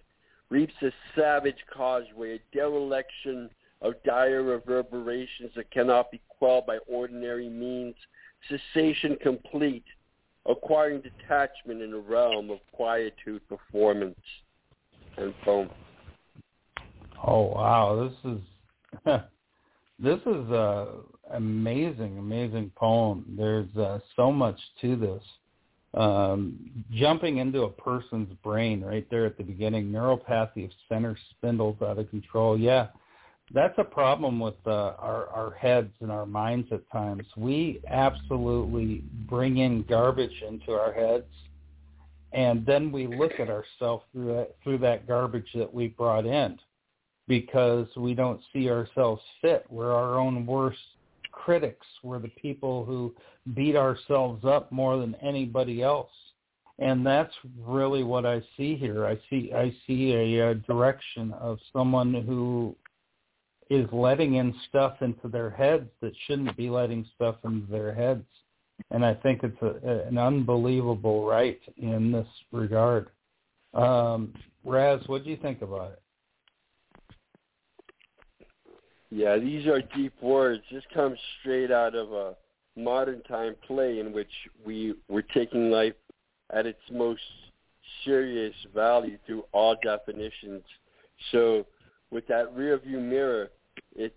reaps 0.48 0.74
a 0.82 0.90
savage 1.14 1.64
causeway, 1.72 2.36
a 2.36 2.56
dereliction 2.56 3.48
of 3.82 3.94
dire 4.04 4.42
reverberations 4.42 5.50
that 5.54 5.70
cannot 5.70 6.10
be 6.10 6.20
quelled 6.28 6.66
by 6.66 6.78
ordinary 6.88 7.48
means, 7.48 7.94
cessation 8.48 9.16
complete, 9.22 9.84
acquiring 10.48 11.02
detachment 11.02 11.82
in 11.82 11.92
a 11.92 11.98
realm 11.98 12.50
of 12.50 12.58
quietude 12.72 13.46
performance 13.48 14.18
and 15.16 15.34
foam. 15.44 15.68
Oh 17.26 17.46
wow, 17.54 18.08
this 18.08 18.32
is 18.32 18.40
this 19.98 20.20
is 20.20 20.50
a 20.50 20.88
amazing, 21.32 22.18
amazing 22.18 22.70
poem. 22.74 23.24
There's 23.36 23.74
uh, 23.76 23.98
so 24.16 24.32
much 24.32 24.58
to 24.80 24.96
this. 24.96 25.22
Um, 25.92 26.70
jumping 26.92 27.38
into 27.38 27.62
a 27.62 27.68
person's 27.68 28.32
brain 28.44 28.80
right 28.80 29.06
there 29.10 29.26
at 29.26 29.36
the 29.36 29.42
beginning, 29.42 29.90
neuropathy 29.90 30.64
of 30.64 30.70
center 30.88 31.18
spindles 31.30 31.76
out 31.82 31.98
of 31.98 32.08
control. 32.10 32.56
Yeah, 32.56 32.88
that's 33.52 33.74
a 33.78 33.84
problem 33.84 34.38
with 34.38 34.54
uh, 34.66 34.94
our, 34.98 35.26
our 35.28 35.54
heads 35.58 35.92
and 36.00 36.10
our 36.10 36.26
minds 36.26 36.68
at 36.72 36.88
times. 36.90 37.26
We 37.36 37.80
absolutely 37.88 39.02
bring 39.28 39.58
in 39.58 39.82
garbage 39.82 40.42
into 40.46 40.72
our 40.72 40.92
heads, 40.92 41.26
and 42.32 42.64
then 42.64 42.92
we 42.92 43.06
look 43.06 43.32
at 43.40 43.48
ourselves 43.48 44.04
through 44.12 44.34
that, 44.34 44.54
through 44.62 44.78
that 44.78 45.08
garbage 45.08 45.48
that 45.54 45.72
we 45.72 45.88
brought 45.88 46.26
in 46.26 46.58
because 47.26 47.86
we 47.96 48.14
don't 48.14 48.40
see 48.52 48.70
ourselves 48.70 49.22
fit. 49.40 49.64
We're 49.68 49.92
our 49.92 50.18
own 50.18 50.46
worst 50.46 50.78
critics. 51.32 51.86
We're 52.02 52.18
the 52.18 52.28
people 52.28 52.84
who 52.84 53.14
beat 53.54 53.76
ourselves 53.76 54.44
up 54.44 54.70
more 54.70 54.98
than 54.98 55.14
anybody 55.16 55.82
else. 55.82 56.10
And 56.78 57.06
that's 57.06 57.32
really 57.64 58.02
what 58.02 58.24
I 58.24 58.42
see 58.56 58.74
here. 58.74 59.06
I 59.06 59.18
see 59.28 59.52
I 59.54 59.74
see 59.86 60.12
a, 60.14 60.50
uh 60.50 60.54
direction 60.66 61.32
of 61.34 61.58
someone 61.72 62.14
who 62.14 62.74
is 63.70 63.88
letting 63.92 64.34
in 64.34 64.52
stuff 64.68 64.96
into 65.00 65.28
their 65.28 65.48
heads 65.48 65.88
that 66.02 66.12
shouldn't 66.26 66.56
be 66.56 66.68
letting 66.68 67.06
stuff 67.14 67.36
into 67.44 67.70
their 67.70 67.94
heads. 67.94 68.24
And 68.90 69.04
I 69.04 69.14
think 69.14 69.42
it's 69.44 69.62
a, 69.62 70.08
an 70.08 70.18
unbelievable 70.18 71.24
right 71.26 71.60
in 71.76 72.10
this 72.10 72.26
regard. 72.50 73.10
Um, 73.72 74.34
Raz, 74.64 75.00
what 75.06 75.22
do 75.22 75.30
you 75.30 75.36
think 75.36 75.62
about 75.62 75.92
it? 75.92 76.02
Yeah, 79.10 79.38
these 79.38 79.66
are 79.66 79.80
deep 79.96 80.14
words. 80.20 80.62
This 80.72 80.84
comes 80.92 81.18
straight 81.40 81.70
out 81.70 81.94
of 81.94 82.12
a 82.12 82.34
modern 82.76 83.22
time 83.22 83.54
play 83.66 84.00
in 84.00 84.12
which 84.12 84.30
we 84.64 84.94
were 85.08 85.22
taking 85.22 85.70
life 85.70 85.94
at 86.52 86.66
its 86.66 86.80
most 86.90 87.20
serious 88.04 88.54
value 88.74 89.18
through 89.26 89.44
all 89.52 89.76
definitions. 89.82 90.62
So 91.32 91.66
with 92.10 92.26
that 92.28 92.54
rear 92.54 92.78
view 92.78 93.00
mirror, 93.00 93.50
it's 93.94 94.14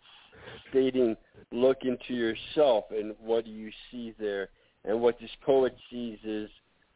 stating 0.70 1.16
look 1.52 1.80
into 1.84 2.14
yourself 2.14 2.86
and 2.92 3.14
what 3.20 3.46
do 3.46 3.52
you 3.52 3.72
see 3.92 4.14
there. 4.20 4.50
And 4.86 5.00
what 5.02 5.20
this 5.20 5.30
poet 5.46 5.76
sees 5.90 6.20
is 6.24 6.50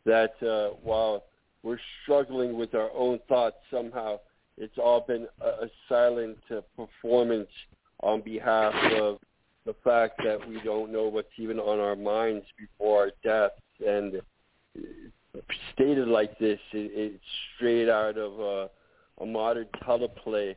that 0.06 0.34
uh, 0.41 0.76
while 0.81 1.23
we're 1.64 1.80
struggling 2.03 2.57
with 2.57 2.76
our 2.76 2.89
own 2.94 3.19
thoughts, 3.27 3.57
somehow 3.72 4.19
it's 4.57 4.77
all 4.77 5.02
been 5.02 5.27
a, 5.41 5.65
a 5.65 5.69
silent 5.88 6.38
uh, 6.49 6.61
performance 6.76 7.49
on 8.02 8.22
behalf 8.22 8.73
of 8.99 9.19
the 9.65 9.76
fact 9.84 10.22
that 10.23 10.39
we 10.48 10.60
don't 10.64 10.91
know 10.91 11.07
what's 11.07 11.27
even 11.38 11.60
on 11.60 11.80
our 11.80 11.95
minds 11.95 12.45
before 12.57 13.02
our 13.02 13.11
death. 13.23 13.52
And 13.85 14.22
stated 15.73 16.07
like 16.07 16.38
this, 16.39 16.60
it, 16.73 16.91
it's 16.94 17.23
straight 17.56 17.89
out 17.89 18.18
of 18.18 18.39
uh, 18.39 18.68
a 19.23 19.26
modern 19.26 19.68
teleplay 19.84 20.56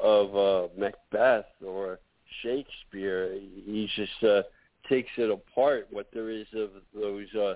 of 0.00 0.36
uh, 0.36 0.68
Macbeth 0.76 1.46
or 1.66 1.98
Shakespeare. 2.42 3.34
He 3.34 3.88
just 3.96 4.24
uh, 4.24 4.42
takes 4.88 5.10
it 5.16 5.30
apart, 5.30 5.88
what 5.90 6.08
there 6.12 6.30
is 6.30 6.46
of 6.54 6.70
those 6.94 7.26
uh, 7.34 7.54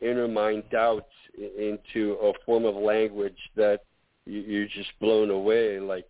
inner 0.00 0.28
mind 0.28 0.64
doubts 0.70 1.06
into 1.36 2.16
a 2.22 2.32
form 2.44 2.64
of 2.64 2.76
language 2.76 3.38
that 3.56 3.80
you're 4.26 4.66
just 4.66 4.90
blown 5.00 5.30
away. 5.30 5.80
Like 5.80 6.08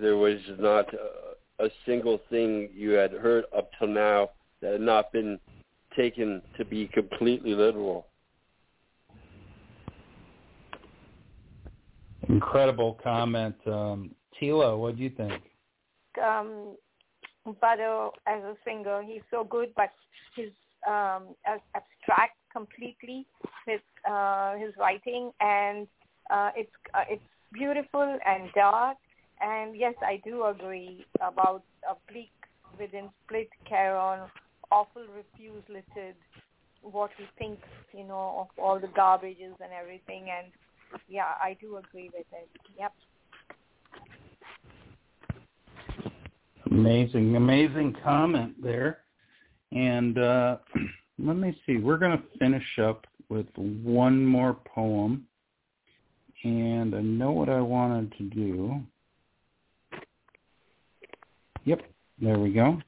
there 0.00 0.16
was 0.16 0.38
not 0.58 0.86
a, 0.92 1.64
a 1.64 1.70
single 1.86 2.20
thing 2.30 2.68
you 2.74 2.90
had 2.90 3.12
heard 3.12 3.44
up 3.56 3.70
till 3.78 3.88
now 3.88 4.30
that 4.60 4.72
had 4.72 4.80
not 4.80 5.12
been 5.12 5.38
taken 5.96 6.42
to 6.56 6.64
be 6.64 6.88
completely 6.88 7.54
literal. 7.54 8.07
Incredible 12.28 12.98
comment. 13.02 13.56
Um, 13.66 14.14
Tila, 14.40 14.78
what 14.78 14.96
do 14.96 15.02
you 15.02 15.10
think? 15.10 15.42
Um, 16.22 16.76
Bado 17.62 18.10
as 18.26 18.42
a 18.42 18.54
singer, 18.64 19.02
he's 19.02 19.22
so 19.30 19.44
good, 19.44 19.70
but 19.74 19.90
he's 20.36 20.50
um, 20.86 21.34
abstract 21.46 22.36
completely 22.52 23.26
his 23.66 23.80
uh, 24.08 24.56
his 24.56 24.72
writing, 24.78 25.30
and 25.40 25.86
uh, 26.30 26.50
it's 26.56 26.70
uh, 26.94 27.04
it's 27.08 27.22
beautiful 27.52 28.18
and 28.26 28.50
dark. 28.54 28.96
And 29.40 29.76
yes, 29.76 29.94
I 30.02 30.20
do 30.24 30.44
agree 30.44 31.06
about 31.20 31.62
a 31.88 31.94
bleak 32.10 32.32
within 32.78 33.08
split 33.24 33.48
Charon, 33.68 34.28
awful 34.70 35.04
refuse 35.16 35.62
littered 35.68 36.16
what 36.82 37.10
he 37.16 37.24
thinks, 37.38 37.66
you 37.96 38.04
know, 38.04 38.34
of 38.40 38.62
all 38.62 38.80
the 38.80 38.88
garbages 38.88 39.54
and 39.60 39.72
everything. 39.80 40.26
And 40.36 40.52
yeah, 41.08 41.34
I 41.42 41.56
do 41.60 41.76
agree 41.76 42.10
with 42.14 42.26
it. 42.32 42.48
Yep. 42.78 42.92
Amazing, 46.70 47.36
amazing 47.36 47.96
comment 48.04 48.62
there. 48.62 48.98
And 49.72 50.18
uh, 50.18 50.56
let 51.18 51.36
me 51.36 51.58
see, 51.66 51.76
we're 51.76 51.98
going 51.98 52.16
to 52.18 52.38
finish 52.38 52.78
up 52.78 53.06
with 53.28 53.46
one 53.56 54.24
more 54.24 54.54
poem. 54.54 55.26
And 56.44 56.94
I 56.94 57.00
know 57.00 57.32
what 57.32 57.48
I 57.48 57.60
wanted 57.60 58.14
to 58.18 58.24
do. 58.24 58.80
Yep, 61.64 61.82
there 62.20 62.38
we 62.38 62.52
go. 62.52 62.80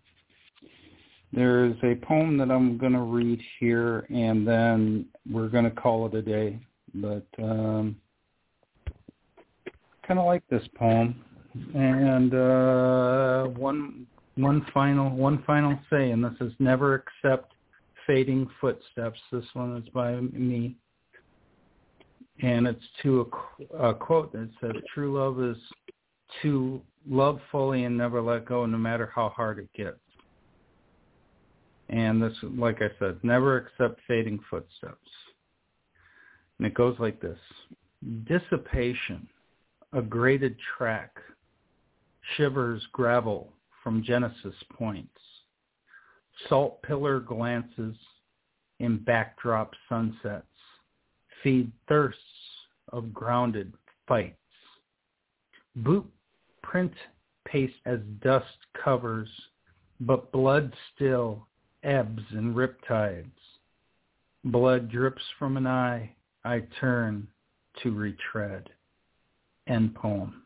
There's 1.33 1.77
a 1.83 1.95
poem 1.95 2.39
that 2.39 2.51
I'm 2.51 2.77
going 2.77 2.93
to 2.93 3.01
read 3.01 3.41
here, 3.59 4.07
and 4.11 4.47
then 4.47 5.07
we're 5.31 5.49
going 5.49 5.65
to 5.65 5.71
call 5.71 6.07
it 6.07 6.15
a 6.15 6.23
day. 6.23 6.59
But 6.95 7.27
um, 7.39 7.97
kind 10.07 10.19
of 10.19 10.27
like 10.27 10.43
this 10.49 10.67
poem. 10.77 11.25
And 11.75 12.35
uh, 12.35 13.45
one 13.59 14.07
one 14.37 14.67
final 14.73 15.11
one 15.11 15.43
final 15.47 15.79
say, 15.91 16.11
and 16.11 16.25
this 16.25 16.35
is 16.41 16.53
never 16.59 16.95
accept 16.95 17.53
fading 18.07 18.49
footsteps. 18.61 19.19
This 19.33 19.45
one 19.55 19.77
is 19.77 19.89
by 19.91 20.17
me, 20.17 20.77
and 22.43 22.67
it's 22.67 22.85
to 23.03 23.31
a, 23.73 23.89
a 23.89 23.95
quote 23.95 24.33
that 24.33 24.51
says, 24.61 24.73
"True 24.95 25.19
love 25.19 25.41
is 25.43 25.57
to 26.43 26.81
love 27.09 27.41
fully 27.51 27.85
and 27.85 27.97
never 27.97 28.21
let 28.23 28.47
go, 28.47 28.67
no 28.67 28.79
matter 28.79 29.11
how 29.13 29.29
hard 29.31 29.59
it 29.59 29.71
gets." 29.77 29.99
And 31.89 32.23
this, 32.23 32.35
like 32.57 32.81
I 32.83 32.91
said, 33.01 33.19
never 33.25 33.57
accept 33.57 34.01
fading 34.07 34.39
footsteps. 34.49 35.09
And 36.61 36.67
it 36.67 36.75
goes 36.75 36.97
like 36.99 37.23
this. 37.23 37.39
Dissipation, 38.25 39.27
a 39.95 40.03
graded 40.03 40.57
track, 40.77 41.17
shivers 42.37 42.87
gravel 42.93 43.55
from 43.83 44.03
Genesis 44.05 44.55
points, 44.77 45.09
salt 46.51 46.83
pillar 46.83 47.19
glances 47.19 47.97
in 48.79 48.99
backdrop 48.99 49.73
sunsets, 49.89 50.45
feed 51.43 51.73
thirsts 51.89 52.21
of 52.93 53.15
grounded 53.15 53.73
fights. 54.07 54.37
Boot 55.77 56.05
print 56.63 56.93
paste 57.49 57.73
as 57.87 58.01
dust 58.23 58.45
covers, 58.85 59.31
but 59.99 60.31
blood 60.31 60.75
still 60.95 61.47
ebbs 61.85 62.23
and 62.33 62.55
riptides. 62.55 63.31
Blood 64.45 64.91
drips 64.91 65.23
from 65.39 65.57
an 65.57 65.67
eye, 65.67 66.15
I 66.45 66.63
turn 66.81 67.27
to 67.83 67.91
retread. 67.93 68.69
End 69.67 69.95
poem. 69.95 70.43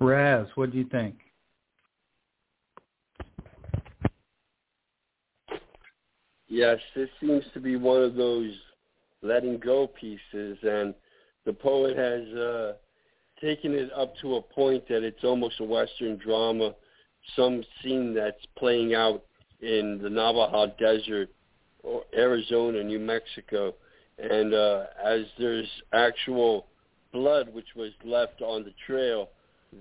Raz, 0.00 0.46
what 0.54 0.70
do 0.70 0.78
you 0.78 0.84
think? 0.84 1.16
Yes, 6.48 6.78
this 6.94 7.08
seems 7.20 7.44
to 7.52 7.60
be 7.60 7.76
one 7.76 8.02
of 8.02 8.14
those 8.14 8.52
letting 9.22 9.58
go 9.58 9.88
pieces, 9.88 10.58
and 10.62 10.94
the 11.44 11.52
poet 11.52 11.96
has 11.96 12.38
uh, 12.38 12.72
taken 13.40 13.72
it 13.72 13.90
up 13.92 14.14
to 14.22 14.36
a 14.36 14.42
point 14.42 14.86
that 14.88 15.02
it's 15.02 15.24
almost 15.24 15.58
a 15.60 15.64
Western 15.64 16.16
drama 16.16 16.74
some 17.36 17.64
scene 17.82 18.14
that's 18.14 18.44
playing 18.56 18.94
out 18.94 19.24
in 19.60 19.98
the 20.02 20.10
Navajo 20.10 20.72
Desert 20.78 21.30
Arizona, 22.16 22.82
New 22.82 22.98
Mexico. 22.98 23.74
And 24.18 24.54
uh, 24.54 24.84
as 25.04 25.22
there's 25.38 25.68
actual 25.92 26.66
blood 27.12 27.52
which 27.52 27.68
was 27.76 27.90
left 28.04 28.42
on 28.42 28.64
the 28.64 28.72
trail, 28.86 29.30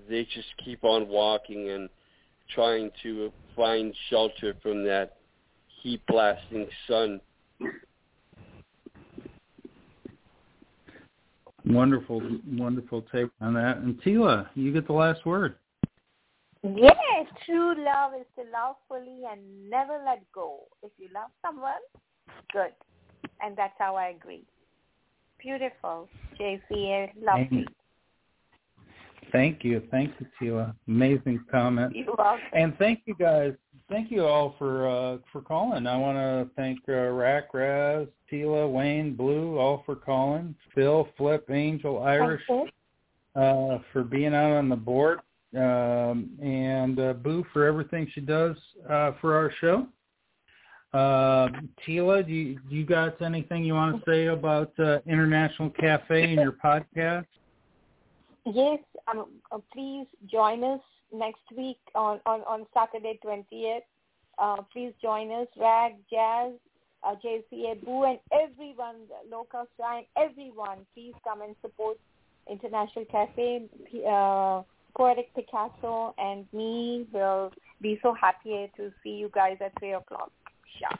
they 0.09 0.23
just 0.33 0.47
keep 0.63 0.83
on 0.83 1.07
walking 1.07 1.69
and 1.69 1.89
trying 2.53 2.91
to 3.03 3.31
find 3.55 3.93
shelter 4.09 4.55
from 4.61 4.83
that 4.85 5.17
heat 5.81 6.01
blasting 6.07 6.67
sun. 6.87 7.21
Wonderful, 11.65 12.21
wonderful 12.51 13.03
take 13.11 13.29
on 13.39 13.53
that. 13.53 13.77
And 13.77 14.01
Tila, 14.01 14.49
you 14.55 14.73
get 14.73 14.85
the 14.85 14.93
last 14.93 15.25
word. 15.25 15.55
Yes, 16.63 17.27
true 17.45 17.75
love 17.83 18.13
is 18.17 18.25
to 18.37 18.43
love 18.51 18.75
fully 18.87 19.23
and 19.29 19.69
never 19.69 20.01
let 20.05 20.23
go. 20.31 20.61
If 20.81 20.91
you 20.97 21.09
love 21.13 21.29
someone, 21.45 21.73
good. 22.53 22.71
And 23.41 23.57
that's 23.57 23.73
how 23.77 23.97
I 23.97 24.07
agree. 24.09 24.43
Beautiful. 25.39 26.07
JCA, 26.39 27.09
lovely. 27.21 27.67
Thank 29.33 29.65
you. 29.65 29.81
Thank 29.91 30.13
you, 30.19 30.27
Tila. 30.39 30.73
Amazing 30.87 31.43
comment. 31.51 31.93
You're 31.93 32.15
welcome. 32.17 32.39
And 32.53 32.77
thank 32.77 33.01
you 33.05 33.15
guys. 33.15 33.53
Thank 33.89 34.09
you 34.09 34.25
all 34.25 34.55
for 34.57 34.87
uh, 34.87 35.17
for 35.31 35.41
calling. 35.41 35.85
I 35.85 35.97
want 35.97 36.17
to 36.17 36.49
thank 36.55 36.79
uh, 36.87 37.09
Rack, 37.09 37.53
Raz, 37.53 38.07
Tila, 38.31 38.71
Wayne, 38.71 39.15
Blue, 39.15 39.57
all 39.57 39.83
for 39.85 39.95
calling. 39.95 40.55
Phil, 40.73 41.09
Flip, 41.17 41.45
Angel, 41.49 42.01
Irish, 42.03 42.43
uh, 42.49 43.79
for 43.91 44.03
being 44.03 44.33
out 44.33 44.51
on 44.51 44.69
the 44.69 44.75
board 44.75 45.19
um, 45.55 46.29
and 46.41 46.99
uh, 46.99 47.13
Boo 47.13 47.45
for 47.53 47.65
everything 47.65 48.07
she 48.13 48.21
does 48.21 48.55
uh, 48.89 49.11
for 49.21 49.35
our 49.35 49.51
show. 49.61 49.87
Uh, 50.93 51.49
Tila, 51.85 52.25
do 52.25 52.31
you, 52.31 52.59
do 52.69 52.75
you 52.75 52.85
got 52.85 53.19
anything 53.21 53.63
you 53.63 53.73
want 53.73 53.95
to 53.97 54.11
say 54.11 54.27
about 54.27 54.71
uh, 54.79 54.99
International 55.07 55.71
Cafe 55.71 56.23
and 56.23 56.33
your 56.33 56.51
podcast? 56.51 57.25
Yes, 58.45 58.79
um, 59.07 59.25
uh, 59.51 59.57
please 59.73 60.05
join 60.29 60.63
us 60.63 60.81
next 61.11 61.41
week 61.55 61.79
on, 61.95 62.19
on, 62.25 62.41
on 62.41 62.65
Saturday 62.73 63.19
20th. 63.25 63.79
Uh, 64.37 64.57
please 64.71 64.93
join 65.01 65.31
us, 65.31 65.47
Rag, 65.57 65.93
Jazz, 66.11 66.51
uh, 67.03 67.15
JCA, 67.23 67.83
Boo, 67.83 68.03
and 68.03 68.19
everyone, 68.31 68.95
local 69.31 69.65
Shine, 69.79 70.05
everyone, 70.17 70.79
please 70.93 71.13
come 71.23 71.41
and 71.41 71.55
support 71.61 71.97
International 72.49 73.05
Cafe. 73.05 73.65
Uh, 74.07 74.61
Poetic 74.95 75.33
Picasso 75.33 76.13
and 76.17 76.45
me 76.53 77.07
will 77.11 77.51
be 77.81 77.99
so 78.03 78.13
happy 78.13 78.69
to 78.77 78.91
see 79.03 79.09
you 79.09 79.29
guys 79.33 79.57
at 79.59 79.71
3 79.79 79.93
o'clock 79.93 80.31
sharp. 80.79 80.99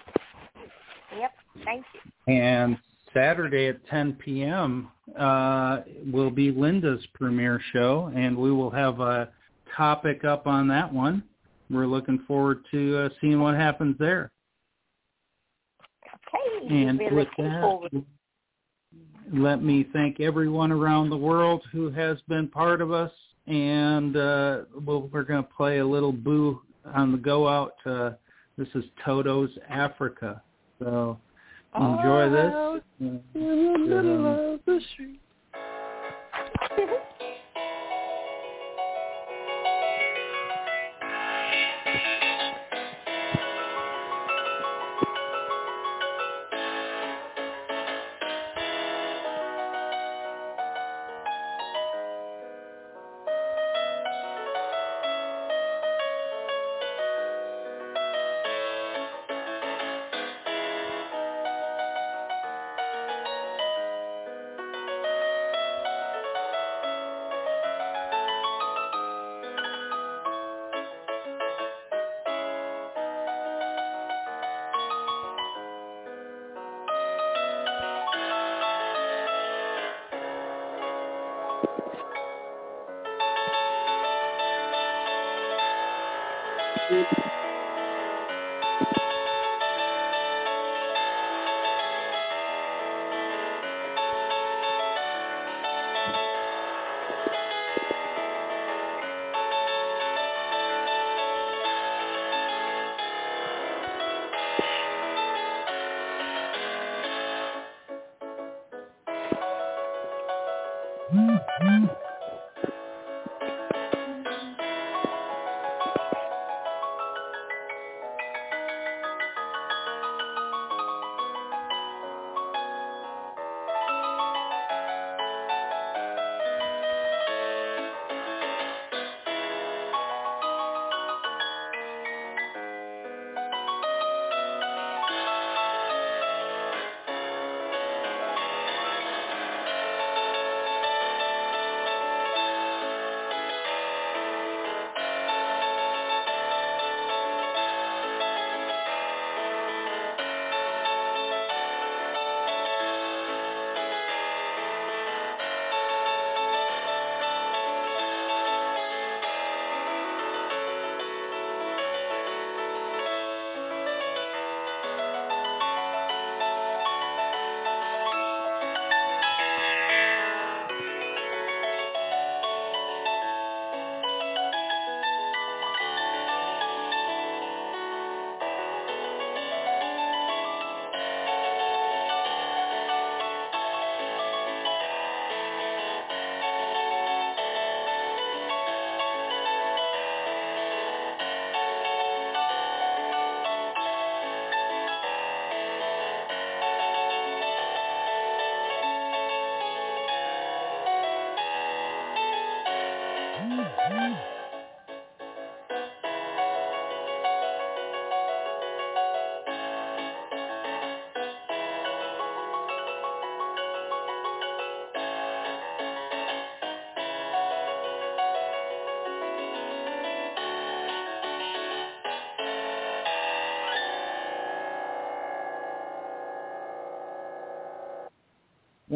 Yep, 1.18 1.32
thank 1.64 1.86
you. 1.94 2.34
And 2.34 2.78
Saturday 3.14 3.68
at 3.68 3.86
10 3.88 4.14
p.m. 4.14 4.90
Uh, 5.18 5.82
will 6.12 6.32
be 6.32 6.52
Linda's 6.52 7.06
premiere 7.14 7.62
show, 7.72 8.12
and 8.16 8.36
we 8.36 8.52
will 8.52 8.72
have 8.72 9.00
a 9.00 9.30
topic 9.76 10.26
up 10.26 10.48
on 10.48 10.68
that 10.70 10.92
one. 10.92 11.24
We're 11.70 11.88
looking 11.88 12.20
forward 12.28 12.66
to 12.72 12.98
uh, 12.98 13.10
seeing 13.22 13.40
what 13.40 13.56
happens 13.56 13.96
there. 14.00 14.32
Okay, 16.28 16.68
and 16.74 17.00
with 17.12 17.28
that, 17.38 17.62
forward. 17.62 18.06
let 19.32 19.64
me 19.64 19.88
thank 19.94 20.20
everyone 20.20 20.72
around 20.72 21.10
the 21.10 21.18
world 21.18 21.64
who 21.72 21.92
has 21.92 22.18
been 22.28 22.48
part 22.48 22.82
of 22.82 22.92
us 22.92 23.12
and 23.48 24.16
uh, 24.16 24.62
well, 24.86 25.10
we're 25.12 25.24
going 25.24 25.44
to 25.44 25.50
play 25.50 25.80
a 25.80 25.86
little 25.86 26.12
boo 26.12 26.62
on 26.94 27.12
the 27.12 27.18
go 27.18 27.48
out. 27.48 27.76
Uh, 27.86 28.12
this 28.58 28.68
is 28.76 28.84
Toto's 29.04 29.50
Africa. 29.70 30.42
So 30.80 31.18
enjoy 31.76 32.30
this. 32.30 32.54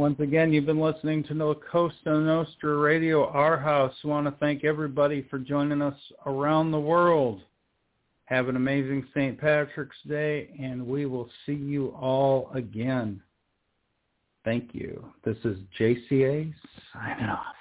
Once 0.08 0.22
again, 0.22 0.54
you've 0.54 0.66
been 0.66 0.80
listening 0.80 1.22
to 1.22 1.34
La 1.34 1.54
Cosa 1.70 1.94
Nostra 2.06 2.78
Radio, 2.78 3.28
our 3.28 3.58
house. 3.58 3.94
We 4.06 4.10
want 4.10 4.26
to 4.26 4.32
thank 4.40 4.64
everybody 4.64 5.28
for 5.30 5.38
joining 5.38 5.82
us 5.82 5.98
around 6.26 6.72
the 6.72 6.80
world. 6.80 7.42
Have 8.24 8.48
an 8.48 8.56
amazing 8.56 9.06
St. 9.14 9.38
Patrick's 9.38 9.98
Day, 10.08 10.48
and 10.62 10.88
we 10.88 11.08
will 11.08 11.30
see 11.46 11.56
you 11.56 11.88
all 11.88 12.50
again. 12.54 13.22
Thank 14.46 14.70
you. 14.72 15.04
This 15.26 15.36
is 15.44 15.58
JCA 15.78 16.54
signing 16.94 17.26
off. 17.26 17.57